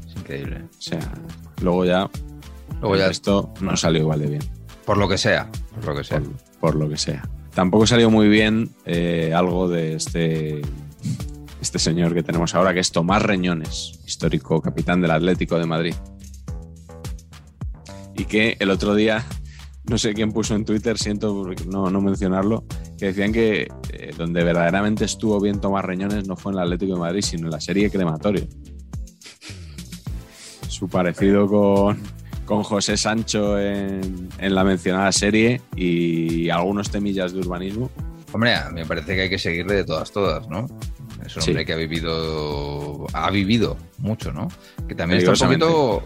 Es 0.05 0.17
increíble. 0.17 0.65
O 0.77 0.81
sea, 0.81 1.13
luego 1.61 1.85
ya, 1.85 2.09
Luego 2.81 2.97
ya, 2.97 3.07
esto 3.07 3.53
no 3.61 3.77
salió 3.77 4.01
igual 4.01 4.19
de 4.19 4.27
bien, 4.27 4.43
por 4.85 4.97
lo 4.97 5.07
que 5.07 5.17
sea, 5.17 5.49
por 5.73 5.85
lo 5.85 5.95
que 5.95 6.03
sea. 6.03 6.19
por, 6.19 6.33
por 6.59 6.75
lo 6.75 6.89
que 6.89 6.97
sea. 6.97 7.29
Tampoco 7.53 7.87
salió 7.87 8.09
muy 8.09 8.27
bien 8.27 8.71
eh, 8.85 9.31
algo 9.33 9.69
de 9.69 9.95
este, 9.95 10.61
este 11.61 11.79
señor 11.79 12.13
que 12.13 12.23
tenemos 12.23 12.55
ahora, 12.55 12.73
que 12.73 12.81
es 12.81 12.91
Tomás 12.91 13.21
Reñones, 13.21 14.01
histórico 14.05 14.61
capitán 14.61 14.99
del 14.99 15.11
Atlético 15.11 15.57
de 15.57 15.65
Madrid. 15.65 15.95
Y 18.17 18.25
que 18.25 18.57
el 18.59 18.69
otro 18.69 18.95
día, 18.95 19.25
no 19.89 19.97
sé 19.97 20.13
quién 20.13 20.31
puso 20.31 20.55
en 20.55 20.63
Twitter, 20.65 20.97
siento 20.97 21.45
no, 21.67 21.89
no 21.89 22.01
mencionarlo, 22.01 22.63
que 22.97 23.07
decían 23.07 23.31
que 23.33 23.67
eh, 23.91 24.11
donde 24.17 24.43
verdaderamente 24.43 25.05
estuvo 25.05 25.39
bien 25.41 25.59
Tomás 25.59 25.83
Reñones 25.83 26.27
no 26.27 26.35
fue 26.35 26.51
en 26.51 26.59
el 26.59 26.63
Atlético 26.65 26.93
de 26.93 26.99
Madrid, 26.99 27.21
sino 27.21 27.47
en 27.47 27.51
la 27.51 27.59
serie 27.61 27.89
Crematorio. 27.89 28.47
Su 30.67 30.87
parecido 30.87 31.47
con, 31.47 31.99
con 32.45 32.63
José 32.63 32.95
Sancho 32.97 33.59
en, 33.59 34.29
en 34.37 34.55
la 34.55 34.63
mencionada 34.63 35.11
serie 35.11 35.61
y 35.75 36.49
algunos 36.49 36.89
temillas 36.89 37.33
de 37.33 37.39
urbanismo. 37.39 37.89
Hombre, 38.31 38.53
me 38.73 38.85
parece 38.85 39.15
que 39.15 39.21
hay 39.23 39.29
que 39.29 39.39
seguirle 39.39 39.73
de 39.75 39.83
todas, 39.83 40.11
todas, 40.11 40.47
¿no? 40.47 40.67
Es 41.25 41.35
un 41.35 41.41
Sí. 41.41 41.49
hombre 41.49 41.65
que 41.65 41.73
ha 41.73 41.77
vivido, 41.77 43.07
ha 43.13 43.29
vivido 43.31 43.75
mucho, 43.97 44.31
¿no? 44.31 44.47
Que 44.87 44.93
también 44.95 45.19
está 45.19 45.31
un 45.31 45.37
poquito, 45.39 46.03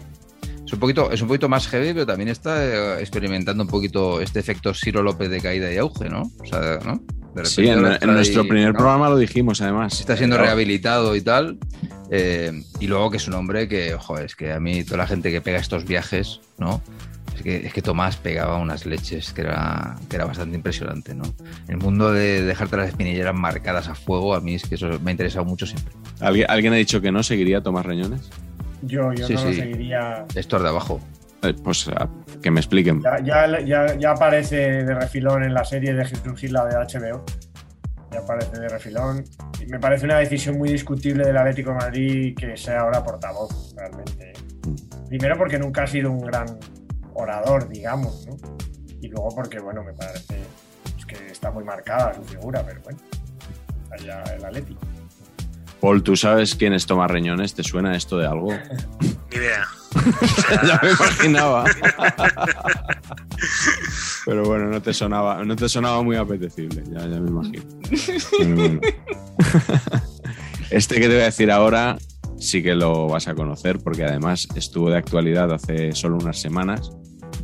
un 0.74 0.80
poquito, 0.80 1.10
es 1.10 1.20
un 1.22 1.28
poquito 1.28 1.48
más 1.48 1.66
heavy, 1.68 1.92
pero 1.92 2.06
también 2.06 2.28
está 2.28 2.64
eh, 2.64 3.00
experimentando 3.00 3.62
un 3.64 3.68
poquito 3.68 4.20
este 4.20 4.40
efecto 4.40 4.72
Ciro 4.74 5.02
López 5.02 5.30
de 5.30 5.40
caída 5.40 5.72
y 5.72 5.76
auge, 5.78 6.08
¿no? 6.08 6.22
O 6.40 6.46
sea, 6.46 6.78
¿no? 6.84 7.02
Sí, 7.44 7.66
en, 7.66 7.84
en 7.84 8.12
nuestro 8.12 8.46
primer 8.46 8.72
¿no? 8.72 8.78
programa 8.78 9.08
lo 9.08 9.16
dijimos 9.18 9.60
además. 9.60 9.98
está 9.98 10.16
siendo 10.16 10.36
Eh, 10.36 10.40
rehabilitado 10.40 11.16
y 11.16 11.20
tal. 11.20 11.58
eh, 12.10 12.62
y 12.78 12.86
luego 12.86 13.10
que 13.10 13.16
es 13.16 13.26
un 13.26 13.34
hombre 13.34 13.66
que, 13.66 13.94
ojo, 13.94 14.18
es 14.18 14.36
que 14.36 14.52
a 14.52 14.60
mí 14.60 14.84
toda 14.84 14.98
la 14.98 15.06
gente 15.08 15.32
que 15.32 15.40
pega 15.40 15.58
estos 15.58 15.84
viajes, 15.84 16.40
¿no? 16.58 16.80
Es 17.34 17.42
que, 17.42 17.66
es 17.66 17.72
que 17.72 17.82
Tomás 17.82 18.16
pegaba 18.16 18.58
unas 18.58 18.86
leches 18.86 19.32
que 19.32 19.40
era, 19.40 19.96
que 20.08 20.14
era 20.14 20.24
bastante 20.24 20.54
impresionante, 20.54 21.16
¿no? 21.16 21.24
El 21.66 21.78
mundo 21.78 22.12
de 22.12 22.42
dejarte 22.42 22.76
las 22.76 22.88
espinilleras 22.90 23.34
marcadas 23.34 23.88
a 23.88 23.96
fuego, 23.96 24.36
a 24.36 24.40
mí 24.40 24.54
es 24.54 24.62
que 24.64 24.76
eso 24.76 24.86
me 25.02 25.10
ha 25.10 25.12
interesado 25.12 25.44
mucho 25.44 25.66
siempre. 25.66 25.92
¿Alguien, 26.20 26.46
alguien 26.48 26.72
ha 26.72 26.76
dicho 26.76 27.00
que 27.00 27.10
no 27.10 27.24
seguiría 27.24 27.60
Tomás 27.60 27.84
Reñones? 27.84 28.30
Yo, 28.86 29.12
yo 29.12 29.26
Sí, 29.26 29.34
no 29.34 29.44
lo 29.44 29.52
seguiría. 29.52 30.24
Esto 30.34 30.56
es 30.56 30.62
de 30.62 30.68
abajo. 30.68 31.00
Eh, 31.42 31.54
Pues 31.62 31.88
a- 31.88 32.08
que 32.42 32.50
me 32.50 32.60
expliquen. 32.60 33.00
Ya, 33.02 33.18
ya, 33.22 33.60
ya, 33.60 33.94
ya 33.98 34.10
aparece 34.12 34.56
de 34.84 34.94
refilón 34.94 35.44
en 35.44 35.52
la 35.54 35.64
serie 35.64 35.92
de 35.94 36.04
Jesús 36.04 36.38
Gila 36.38 36.64
de 36.66 36.76
HBO. 36.76 37.24
Ya 38.12 38.20
aparece 38.20 38.60
de 38.60 38.68
refilón. 38.68 39.24
Y 39.60 39.66
me 39.66 39.78
parece 39.78 40.04
una 40.06 40.18
decisión 40.18 40.56
muy 40.58 40.70
discutible 40.70 41.24
del 41.24 41.36
Atlético 41.36 41.70
de 41.70 41.76
Madrid 41.76 42.36
que 42.36 42.56
sea 42.56 42.80
ahora 42.80 43.02
portavoz, 43.02 43.74
realmente. 43.76 44.30
¿eh? 44.30 44.34
Primero 45.08 45.36
porque 45.36 45.58
nunca 45.58 45.82
ha 45.82 45.86
sido 45.86 46.10
un 46.10 46.20
gran 46.20 46.46
orador, 47.14 47.68
digamos, 47.68 48.26
¿no? 48.26 48.36
Y 49.00 49.08
luego 49.08 49.28
porque, 49.34 49.58
bueno, 49.60 49.82
me 49.82 49.92
parece 49.92 50.38
pues, 50.94 51.06
que 51.06 51.26
está 51.26 51.50
muy 51.50 51.62
marcada 51.64 52.14
su 52.14 52.22
figura, 52.24 52.64
pero 52.66 52.80
bueno, 52.82 52.98
allá 53.90 54.22
el 54.34 54.44
Atlético. 54.44 54.80
Paul, 55.84 56.02
¿tú 56.02 56.16
sabes 56.16 56.54
quién 56.54 56.72
es 56.72 56.86
Tomás 56.86 57.10
Reñones? 57.10 57.52
¿Te 57.52 57.62
suena 57.62 57.94
esto 57.94 58.16
de 58.16 58.26
algo? 58.26 58.48
Ni 59.00 59.36
idea. 59.36 59.66
Ya 60.66 60.80
me 60.82 60.90
imaginaba. 60.98 61.64
Pero 64.24 64.44
bueno, 64.44 64.70
no 64.70 64.80
te 64.80 64.94
sonaba, 64.94 65.44
no 65.44 65.54
te 65.54 65.68
sonaba 65.68 66.02
muy 66.02 66.16
apetecible, 66.16 66.82
ya, 66.90 67.00
ya 67.00 67.20
me 67.20 67.28
imagino. 67.28 67.64
Pero 68.38 68.54
bueno. 68.56 68.80
Este 70.70 70.94
que 70.94 71.02
te 71.02 71.08
voy 71.08 71.20
a 71.20 71.26
decir 71.26 71.50
ahora 71.50 71.98
sí 72.38 72.62
que 72.62 72.74
lo 72.74 73.06
vas 73.06 73.28
a 73.28 73.34
conocer 73.34 73.78
porque 73.78 74.04
además 74.04 74.48
estuvo 74.56 74.88
de 74.88 74.96
actualidad 74.96 75.52
hace 75.52 75.92
solo 75.92 76.16
unas 76.16 76.40
semanas. 76.40 76.92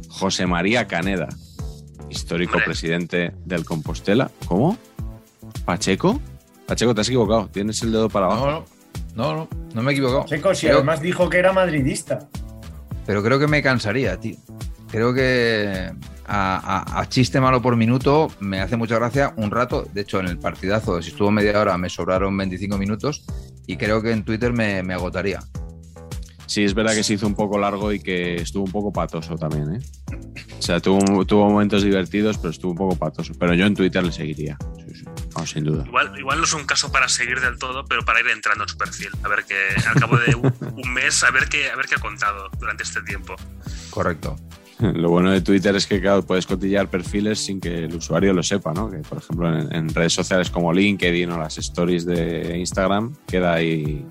José 0.08 0.46
María 0.46 0.86
Caneda, 0.86 1.28
histórico 2.08 2.54
Hombre. 2.54 2.64
presidente 2.64 3.34
del 3.44 3.66
Compostela. 3.66 4.30
¿Cómo? 4.46 4.78
¿Pacheco? 5.66 6.18
Pacheco, 6.70 6.94
te 6.94 7.00
has 7.00 7.08
equivocado. 7.08 7.48
Tienes 7.52 7.82
el 7.82 7.90
dedo 7.90 8.08
para 8.08 8.26
abajo. 8.26 8.46
No, 8.46 8.52
no, 8.52 8.64
no, 9.16 9.34
no, 9.34 9.48
no 9.74 9.82
me 9.82 9.90
he 9.90 9.94
equivocado. 9.94 10.24
Checo, 10.26 10.54
si 10.54 10.66
Creo- 10.66 10.76
además 10.76 11.00
dijo 11.00 11.28
que 11.28 11.38
era 11.38 11.52
madridista. 11.52 12.28
Pero 13.04 13.24
creo 13.24 13.40
que 13.40 13.48
me 13.48 13.60
cansaría, 13.60 14.20
tío. 14.20 14.36
Creo 14.88 15.12
que 15.12 15.90
a, 16.28 16.84
a- 16.94 17.00
a 17.00 17.08
chiste 17.08 17.40
malo 17.40 17.60
por 17.60 17.74
minuto 17.74 18.30
me 18.38 18.60
hace 18.60 18.76
mucha 18.76 18.94
gracia 19.00 19.34
un 19.36 19.50
rato. 19.50 19.84
De 19.92 20.02
hecho, 20.02 20.20
en 20.20 20.26
el 20.28 20.38
partidazo, 20.38 21.02
si 21.02 21.10
estuvo 21.10 21.32
media 21.32 21.60
hora, 21.60 21.76
me 21.76 21.90
sobraron 21.90 22.36
25 22.36 22.78
minutos 22.78 23.24
y 23.66 23.76
creo 23.76 24.00
que 24.00 24.12
en 24.12 24.24
Twitter 24.24 24.52
me, 24.52 24.84
me 24.84 24.94
agotaría. 24.94 25.40
Sí, 26.50 26.64
es 26.64 26.74
verdad 26.74 26.96
que 26.96 27.04
se 27.04 27.14
hizo 27.14 27.28
un 27.28 27.36
poco 27.36 27.60
largo 27.60 27.92
y 27.92 28.00
que 28.00 28.34
estuvo 28.34 28.64
un 28.64 28.72
poco 28.72 28.92
patoso 28.92 29.36
también, 29.36 29.76
¿eh? 29.76 29.80
O 30.58 30.60
sea, 30.60 30.80
tuvo, 30.80 31.24
tuvo 31.24 31.48
momentos 31.48 31.84
divertidos, 31.84 32.38
pero 32.38 32.50
estuvo 32.50 32.72
un 32.72 32.76
poco 32.76 32.96
patoso. 32.96 33.34
Pero 33.38 33.54
yo 33.54 33.66
en 33.66 33.76
Twitter 33.76 34.02
le 34.02 34.10
seguiría. 34.10 34.58
Sí, 34.84 34.92
sí. 34.92 35.04
Sin 35.46 35.62
duda. 35.62 35.84
igual, 35.86 36.12
igual 36.18 36.38
no 36.38 36.44
es 36.44 36.52
un 36.52 36.64
caso 36.64 36.90
para 36.90 37.08
seguir 37.08 37.40
del 37.40 37.56
todo, 37.56 37.84
pero 37.84 38.04
para 38.04 38.18
ir 38.18 38.26
entrando 38.26 38.64
en 38.64 38.68
su 38.68 38.76
perfil. 38.76 39.10
A 39.22 39.28
ver 39.28 39.44
que 39.44 39.54
al 39.86 39.94
cabo 40.00 40.16
de 40.16 40.34
un, 40.34 40.52
un 40.76 40.92
mes, 40.92 41.22
a 41.22 41.30
ver 41.30 41.48
qué, 41.48 41.70
a 41.70 41.76
ver 41.76 41.86
qué 41.86 41.94
ha 41.94 42.00
contado 42.00 42.50
durante 42.58 42.82
este 42.82 43.00
tiempo. 43.02 43.36
Correcto. 43.90 44.34
Lo 44.80 45.08
bueno 45.08 45.30
de 45.30 45.42
Twitter 45.42 45.76
es 45.76 45.86
que, 45.86 46.00
claro, 46.00 46.26
puedes 46.26 46.46
cotillar 46.46 46.90
perfiles 46.90 47.38
sin 47.38 47.60
que 47.60 47.84
el 47.84 47.94
usuario 47.94 48.32
lo 48.32 48.42
sepa, 48.42 48.72
¿no? 48.74 48.90
Que, 48.90 48.98
por 48.98 49.18
ejemplo, 49.18 49.56
en, 49.56 49.72
en 49.72 49.94
redes 49.94 50.14
sociales 50.14 50.50
como 50.50 50.72
LinkedIn 50.72 51.30
o 51.30 51.38
las 51.38 51.58
stories 51.58 52.04
de 52.04 52.58
Instagram 52.58 53.14
queda 53.28 53.54
ahí 53.54 54.04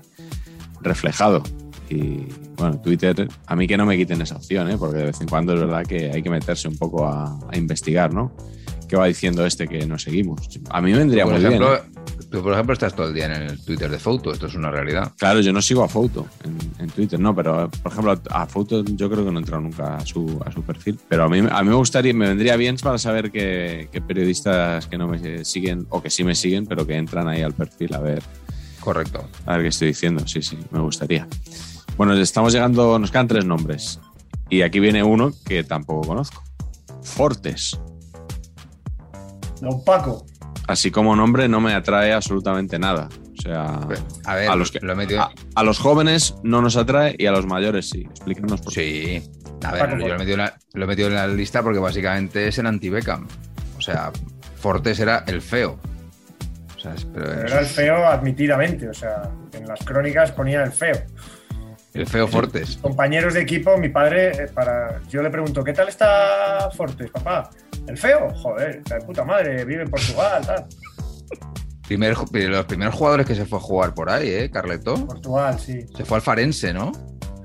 reflejado. 0.80 1.42
Y 1.90 2.26
bueno, 2.56 2.80
Twitter, 2.80 3.28
a 3.46 3.56
mí 3.56 3.66
que 3.66 3.76
no 3.76 3.84
me 3.84 3.96
quiten 3.96 4.22
esa 4.22 4.36
opción, 4.36 4.70
¿eh? 4.70 4.76
Porque 4.78 4.98
de 4.98 5.04
vez 5.06 5.20
en 5.20 5.28
cuando 5.28 5.54
es 5.54 5.60
verdad 5.60 5.84
que 5.84 6.10
hay 6.12 6.22
que 6.22 6.30
meterse 6.30 6.68
un 6.68 6.78
poco 6.78 7.06
a, 7.06 7.36
a 7.50 7.56
investigar, 7.58 8.14
¿no? 8.14 8.32
¿Qué 8.88 8.96
va 8.96 9.06
diciendo 9.06 9.44
este 9.46 9.68
que 9.68 9.86
nos 9.86 10.02
seguimos? 10.02 10.48
A 10.70 10.80
mí 10.80 10.92
me 10.92 10.98
vendría 10.98 11.24
por 11.24 11.34
muy 11.34 11.44
ejemplo, 11.44 11.70
bien. 11.70 11.82
¿eh? 11.82 12.24
Tú, 12.30 12.42
por 12.42 12.52
ejemplo, 12.52 12.72
estás 12.72 12.94
todo 12.94 13.08
el 13.08 13.14
día 13.14 13.26
en 13.26 13.42
el 13.42 13.64
Twitter 13.64 13.90
de 13.90 13.98
Foto. 13.98 14.32
Esto 14.32 14.46
es 14.46 14.54
una 14.54 14.70
realidad. 14.70 15.12
Claro, 15.16 15.40
yo 15.40 15.52
no 15.52 15.60
sigo 15.62 15.82
a 15.82 15.88
Foto 15.88 16.26
en, 16.44 16.56
en 16.78 16.90
Twitter, 16.90 17.18
no, 17.18 17.34
pero 17.34 17.68
por 17.70 17.92
ejemplo 17.92 18.20
a 18.30 18.46
Foto 18.46 18.84
yo 18.84 19.10
creo 19.10 19.24
que 19.24 19.30
no 19.32 19.38
he 19.38 19.42
entrado 19.42 19.62
nunca 19.62 19.96
a 19.96 20.06
su, 20.06 20.40
a 20.44 20.50
su 20.52 20.62
perfil. 20.62 20.98
Pero 21.08 21.24
a 21.24 21.28
mí, 21.28 21.38
a 21.38 21.62
mí 21.62 21.68
me 21.68 21.74
gustaría, 21.74 22.14
me 22.14 22.28
vendría 22.28 22.54
bien 22.56 22.76
para 22.82 22.98
saber 22.98 23.30
que 23.32 23.88
periodistas 24.06 24.86
que 24.86 24.96
no 24.98 25.08
me 25.08 25.44
siguen 25.44 25.86
o 25.90 26.00
que 26.02 26.10
sí 26.10 26.22
me 26.22 26.34
siguen, 26.36 26.66
pero 26.66 26.86
que 26.86 26.94
entran 26.94 27.28
ahí 27.28 27.42
al 27.42 27.52
perfil 27.54 27.94
a 27.94 27.98
ver, 28.00 28.22
Correcto. 28.80 29.28
a 29.46 29.52
ver 29.52 29.62
qué 29.62 29.68
estoy 29.68 29.88
diciendo. 29.88 30.26
Sí, 30.26 30.42
sí, 30.42 30.58
me 30.70 30.80
gustaría. 30.80 31.28
Bueno, 31.96 32.14
estamos 32.14 32.52
llegando, 32.52 32.98
nos 32.98 33.10
quedan 33.10 33.28
tres 33.28 33.44
nombres. 33.44 34.00
Y 34.48 34.62
aquí 34.62 34.80
viene 34.80 35.02
uno 35.02 35.32
que 35.44 35.62
tampoco 35.64 36.08
conozco. 36.08 36.42
Fortes. 37.02 37.78
Don 39.60 39.84
Paco. 39.84 40.24
Así 40.66 40.90
como 40.90 41.14
nombre 41.16 41.48
no 41.48 41.60
me 41.60 41.74
atrae 41.74 42.12
absolutamente 42.12 42.78
nada. 42.78 43.08
O 43.38 43.42
sea, 43.42 43.80
A 44.24 44.34
ver, 44.34 44.48
a 44.50 44.56
los, 44.56 44.70
que- 44.70 44.80
lo 44.80 44.92
he 44.92 44.96
metido. 44.96 45.22
a, 45.22 45.32
a 45.54 45.62
los 45.62 45.78
jóvenes 45.78 46.34
no 46.42 46.60
nos 46.62 46.76
atrae 46.76 47.14
y 47.18 47.26
a 47.26 47.32
los 47.32 47.46
mayores 47.46 47.88
sí. 47.88 48.02
Explícanos 48.10 48.60
por 48.60 48.72
qué. 48.72 49.22
Sí. 49.24 49.30
A 49.64 49.70
Paco, 49.72 49.96
ver, 49.96 50.00
yo 50.00 50.08
lo 50.08 50.14
he, 50.14 50.18
metido 50.18 50.34
en 50.34 50.38
la, 50.40 50.58
lo 50.74 50.84
he 50.84 50.86
metido 50.86 51.08
en 51.08 51.14
la 51.14 51.26
lista 51.26 51.62
porque 51.62 51.78
básicamente 51.78 52.48
es 52.48 52.58
el 52.58 52.66
anti-Beckham. 52.66 53.26
O 53.76 53.80
sea, 53.80 54.10
Fortes 54.56 55.00
era 55.00 55.24
el 55.26 55.42
feo. 55.42 55.78
O 56.76 56.80
sea, 56.80 56.94
es- 56.94 57.04
pero 57.06 57.30
era 57.32 57.60
el 57.60 57.66
feo 57.66 58.06
admitidamente, 58.06 58.88
o 58.88 58.94
sea, 58.94 59.22
en 59.52 59.66
las 59.66 59.80
crónicas 59.84 60.32
ponía 60.32 60.62
el 60.62 60.72
feo. 60.72 60.96
El 61.94 62.06
feo 62.06 62.28
Fortes. 62.28 62.78
Compañeros 62.78 63.34
de 63.34 63.40
equipo, 63.40 63.76
mi 63.76 63.88
padre, 63.88 64.30
eh, 64.30 64.48
para, 64.52 65.00
yo 65.08 65.22
le 65.22 65.30
pregunto, 65.30 65.64
¿qué 65.64 65.72
tal 65.72 65.88
está 65.88 66.70
Fortes, 66.76 67.10
papá? 67.10 67.50
¿El 67.86 67.98
feo? 67.98 68.30
Joder, 68.34 68.82
de 68.84 69.00
puta 69.00 69.24
madre, 69.24 69.64
vive 69.64 69.82
en 69.82 69.90
Portugal, 69.90 70.46
tal. 70.46 70.66
Primer, 71.86 72.14
los 72.16 72.66
primeros 72.66 72.94
jugadores 72.94 73.26
que 73.26 73.34
se 73.34 73.44
fue 73.44 73.58
a 73.58 73.62
jugar 73.62 73.94
por 73.94 74.10
ahí, 74.10 74.28
¿eh, 74.30 74.50
Carleto? 74.50 74.94
Portugal, 75.06 75.58
sí. 75.58 75.86
Se 75.96 76.04
fue 76.04 76.18
al 76.18 76.22
Farense, 76.22 76.72
¿no? 76.72 76.92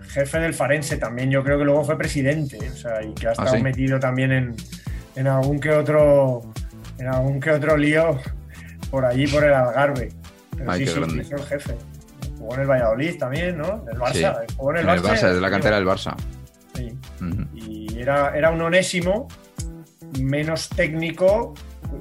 Jefe 0.08 0.40
del 0.40 0.54
Farense 0.54 0.98
también, 0.98 1.32
yo 1.32 1.44
creo 1.44 1.58
que 1.58 1.66
luego 1.66 1.84
fue 1.84 1.98
presidente, 1.98 2.58
o 2.70 2.76
sea, 2.76 3.04
y 3.04 3.14
que 3.16 3.28
ha 3.28 3.32
estado 3.32 3.56
sí? 3.56 3.62
metido 3.64 4.00
también 4.00 4.32
en, 4.32 4.56
en 5.16 5.28
algún 5.28 5.60
que 5.60 5.72
otro 5.72 6.42
en 6.98 7.08
algún 7.08 7.40
que 7.40 7.52
otro 7.52 7.76
lío 7.76 8.20
por 8.90 9.04
allí, 9.04 9.28
por 9.28 9.44
el 9.44 9.54
Algarve. 9.54 10.10
Pero 10.56 10.72
Ay, 10.72 10.80
sí, 10.80 10.86
qué 10.86 10.92
sí, 10.92 11.00
grande. 11.00 11.26
jefe. 11.50 11.76
Jugó 12.46 12.56
en 12.58 12.62
el 12.62 12.68
Valladolid 12.68 13.18
también, 13.18 13.58
¿no? 13.58 13.80
Del 13.86 13.98
Barça. 13.98 14.40
Sí. 14.48 14.54
Jugó 14.58 14.72
en 14.72 14.78
el 14.78 14.84
En 14.84 14.90
el 14.92 15.02
Barça. 15.02 15.10
Barça, 15.16 15.34
de 15.34 15.42
la 15.42 15.50
cantera 15.50 15.76
del 15.78 15.86
Barça. 15.88 16.16
Sí. 16.76 16.96
Y 17.56 18.00
era, 18.00 18.38
era 18.38 18.52
un 18.52 18.62
onésimo 18.62 19.28
menos 20.22 20.70
técnico, 20.70 21.56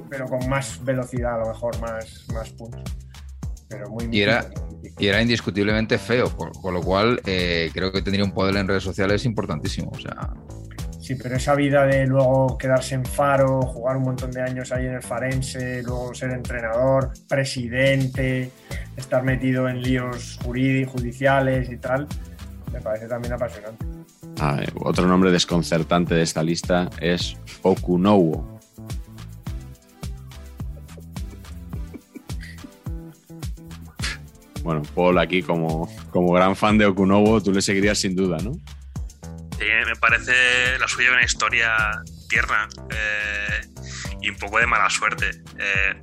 pero 0.07 0.25
con 0.27 0.47
más 0.47 0.83
velocidad, 0.85 1.35
a 1.35 1.45
lo 1.45 1.47
mejor, 1.47 1.79
más, 1.81 2.27
más 2.31 2.49
puntos. 2.51 2.83
Pero 3.67 3.89
muy 3.89 4.07
Y 4.11 4.21
era- 4.21 4.43
muy. 4.43 4.75
Y 4.99 5.07
era 5.07 5.19
indiscutiblemente 5.19 5.97
feo, 5.97 6.29
con 6.37 6.73
lo 6.73 6.81
cual 6.81 7.19
eh, 7.25 7.71
creo 7.73 7.91
que 7.91 8.03
tendría 8.03 8.23
un 8.23 8.31
poder 8.31 8.55
en 8.57 8.67
redes 8.67 8.83
sociales 8.83 9.25
importantísimo. 9.25 9.89
O 9.91 9.99
sea, 9.99 10.29
Sí, 11.05 11.13
pero 11.13 11.35
esa 11.35 11.53
vida 11.53 11.85
de 11.85 12.07
luego 12.07 12.57
quedarse 12.57 12.95
en 12.95 13.05
Faro, 13.05 13.61
jugar 13.61 13.97
un 13.97 14.05
montón 14.05 14.31
de 14.31 14.41
años 14.41 14.71
ahí 14.71 14.87
en 14.87 14.95
el 14.95 15.03
Farense, 15.03 15.83
luego 15.83 16.15
ser 16.15 16.31
entrenador, 16.31 17.11
presidente, 17.29 18.49
estar 18.97 19.21
metido 19.21 19.69
en 19.69 19.83
líos 19.83 20.39
jurídicos, 20.43 20.93
judiciales 20.93 21.69
y 21.69 21.77
tal, 21.77 22.07
me 22.73 22.81
parece 22.81 23.07
también 23.07 23.35
apasionante. 23.35 23.85
Otro 24.73 25.05
nombre 25.05 25.29
desconcertante 25.29 26.15
de 26.15 26.23
esta 26.23 26.41
lista 26.41 26.89
es 26.99 27.37
Okunowo. 27.61 28.59
Bueno, 34.63 34.81
Paul 34.95 35.19
aquí 35.19 35.43
como, 35.43 35.87
como 36.09 36.33
gran 36.33 36.55
fan 36.55 36.79
de 36.79 36.87
Okunowo, 36.87 37.43
tú 37.43 37.51
le 37.51 37.61
seguirías 37.61 37.99
sin 37.99 38.15
duda, 38.15 38.39
¿no? 38.43 38.53
Me 39.85 39.95
parece 39.95 40.77
la 40.77 40.87
suya 40.87 41.11
una 41.11 41.23
historia 41.23 41.75
tierna 42.29 42.67
eh, 42.91 43.67
y 44.21 44.29
un 44.29 44.37
poco 44.37 44.59
de 44.59 44.67
mala 44.67 44.89
suerte. 44.89 45.31
Eh, 45.57 46.01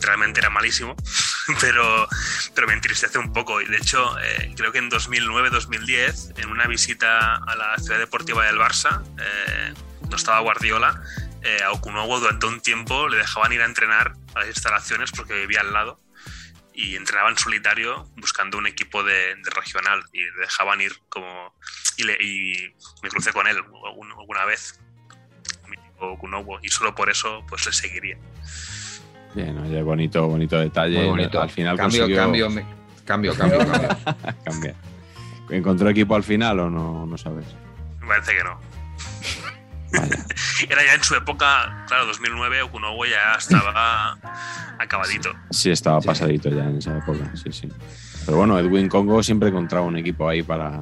realmente 0.00 0.40
era 0.40 0.48
malísimo, 0.48 0.94
pero, 1.60 2.08
pero 2.54 2.66
me 2.68 2.74
entristece 2.74 3.18
un 3.18 3.32
poco. 3.32 3.60
Y 3.60 3.66
de 3.66 3.76
hecho, 3.76 4.16
eh, 4.20 4.54
creo 4.56 4.70
que 4.70 4.78
en 4.78 4.90
2009-2010, 4.90 6.40
en 6.40 6.50
una 6.50 6.66
visita 6.66 7.36
a 7.36 7.56
la 7.56 7.76
ciudad 7.78 7.98
deportiva 7.98 8.44
del 8.46 8.58
Barça, 8.58 9.02
no 10.08 10.16
estaba 10.16 10.40
Guardiola, 10.40 11.02
a 11.64 11.72
Okunowo 11.72 12.20
durante 12.20 12.46
un 12.46 12.60
tiempo 12.60 13.08
le 13.08 13.16
dejaban 13.16 13.52
ir 13.52 13.62
a 13.62 13.64
entrenar 13.64 14.14
a 14.34 14.40
las 14.40 14.48
instalaciones 14.48 15.10
porque 15.10 15.34
vivía 15.34 15.60
al 15.60 15.72
lado 15.72 16.00
y 16.74 16.96
entrenaba 16.96 17.28
en 17.30 17.36
solitario 17.36 18.08
buscando 18.16 18.56
un 18.58 18.66
equipo 18.66 19.02
de, 19.04 19.34
de 19.36 19.50
regional 19.54 20.02
y 20.12 20.22
le 20.22 20.30
dejaban 20.40 20.80
ir 20.80 20.92
como 21.08 21.54
y, 21.96 22.04
le- 22.04 22.16
y 22.22 22.74
me 23.02 23.08
crucé 23.10 23.32
con 23.32 23.46
él 23.46 23.58
alguna 24.18 24.44
vez 24.46 24.80
mítico 25.68 26.12
Okunowo, 26.12 26.58
y 26.62 26.68
solo 26.68 26.94
por 26.94 27.10
eso 27.10 27.44
pues 27.48 27.66
le 27.66 27.72
seguiría 27.72 28.16
Bien, 29.34 29.56
oye, 29.58 29.82
bonito, 29.82 30.26
bonito 30.28 30.58
detalle. 30.58 30.98
muy 30.98 31.06
bonito. 31.08 31.40
Al 31.40 31.48
final 31.50 31.76
cambio, 31.76 32.00
consiguió 32.02 32.22
cambio, 32.22 32.50
me- 32.50 32.66
cambio, 33.06 33.34
cambio, 33.34 33.58
cambio. 33.66 33.88
cambiar. 34.44 34.74
¿Encontró 35.50 35.88
equipo 35.88 36.14
al 36.14 36.22
final 36.22 36.60
o 36.60 36.70
no, 36.70 37.06
no 37.06 37.16
sabes? 37.18 37.46
me 38.00 38.06
parece 38.08 38.32
que 38.36 38.44
no 38.44 38.60
Vaya. 39.92 40.24
era 40.68 40.84
ya 40.84 40.94
en 40.94 41.02
su 41.02 41.14
época 41.14 41.84
claro 41.88 42.06
2009 42.06 42.62
Okunowo 42.62 43.04
ya 43.06 43.34
estaba 43.38 44.16
acabadito 44.78 45.30
Sí, 45.50 45.70
estaba 45.70 46.00
Sí. 46.00 46.06
pasadito 46.06 46.48
ya 46.50 46.64
en 46.64 46.78
esa 46.78 46.96
época, 46.98 47.30
sí, 47.34 47.52
sí. 47.52 47.68
Pero 48.24 48.38
bueno, 48.38 48.58
Edwin 48.58 48.88
Congo 48.88 49.22
siempre 49.22 49.48
encontraba 49.48 49.84
un 49.86 49.96
equipo 49.96 50.28
ahí 50.28 50.42
para, 50.42 50.80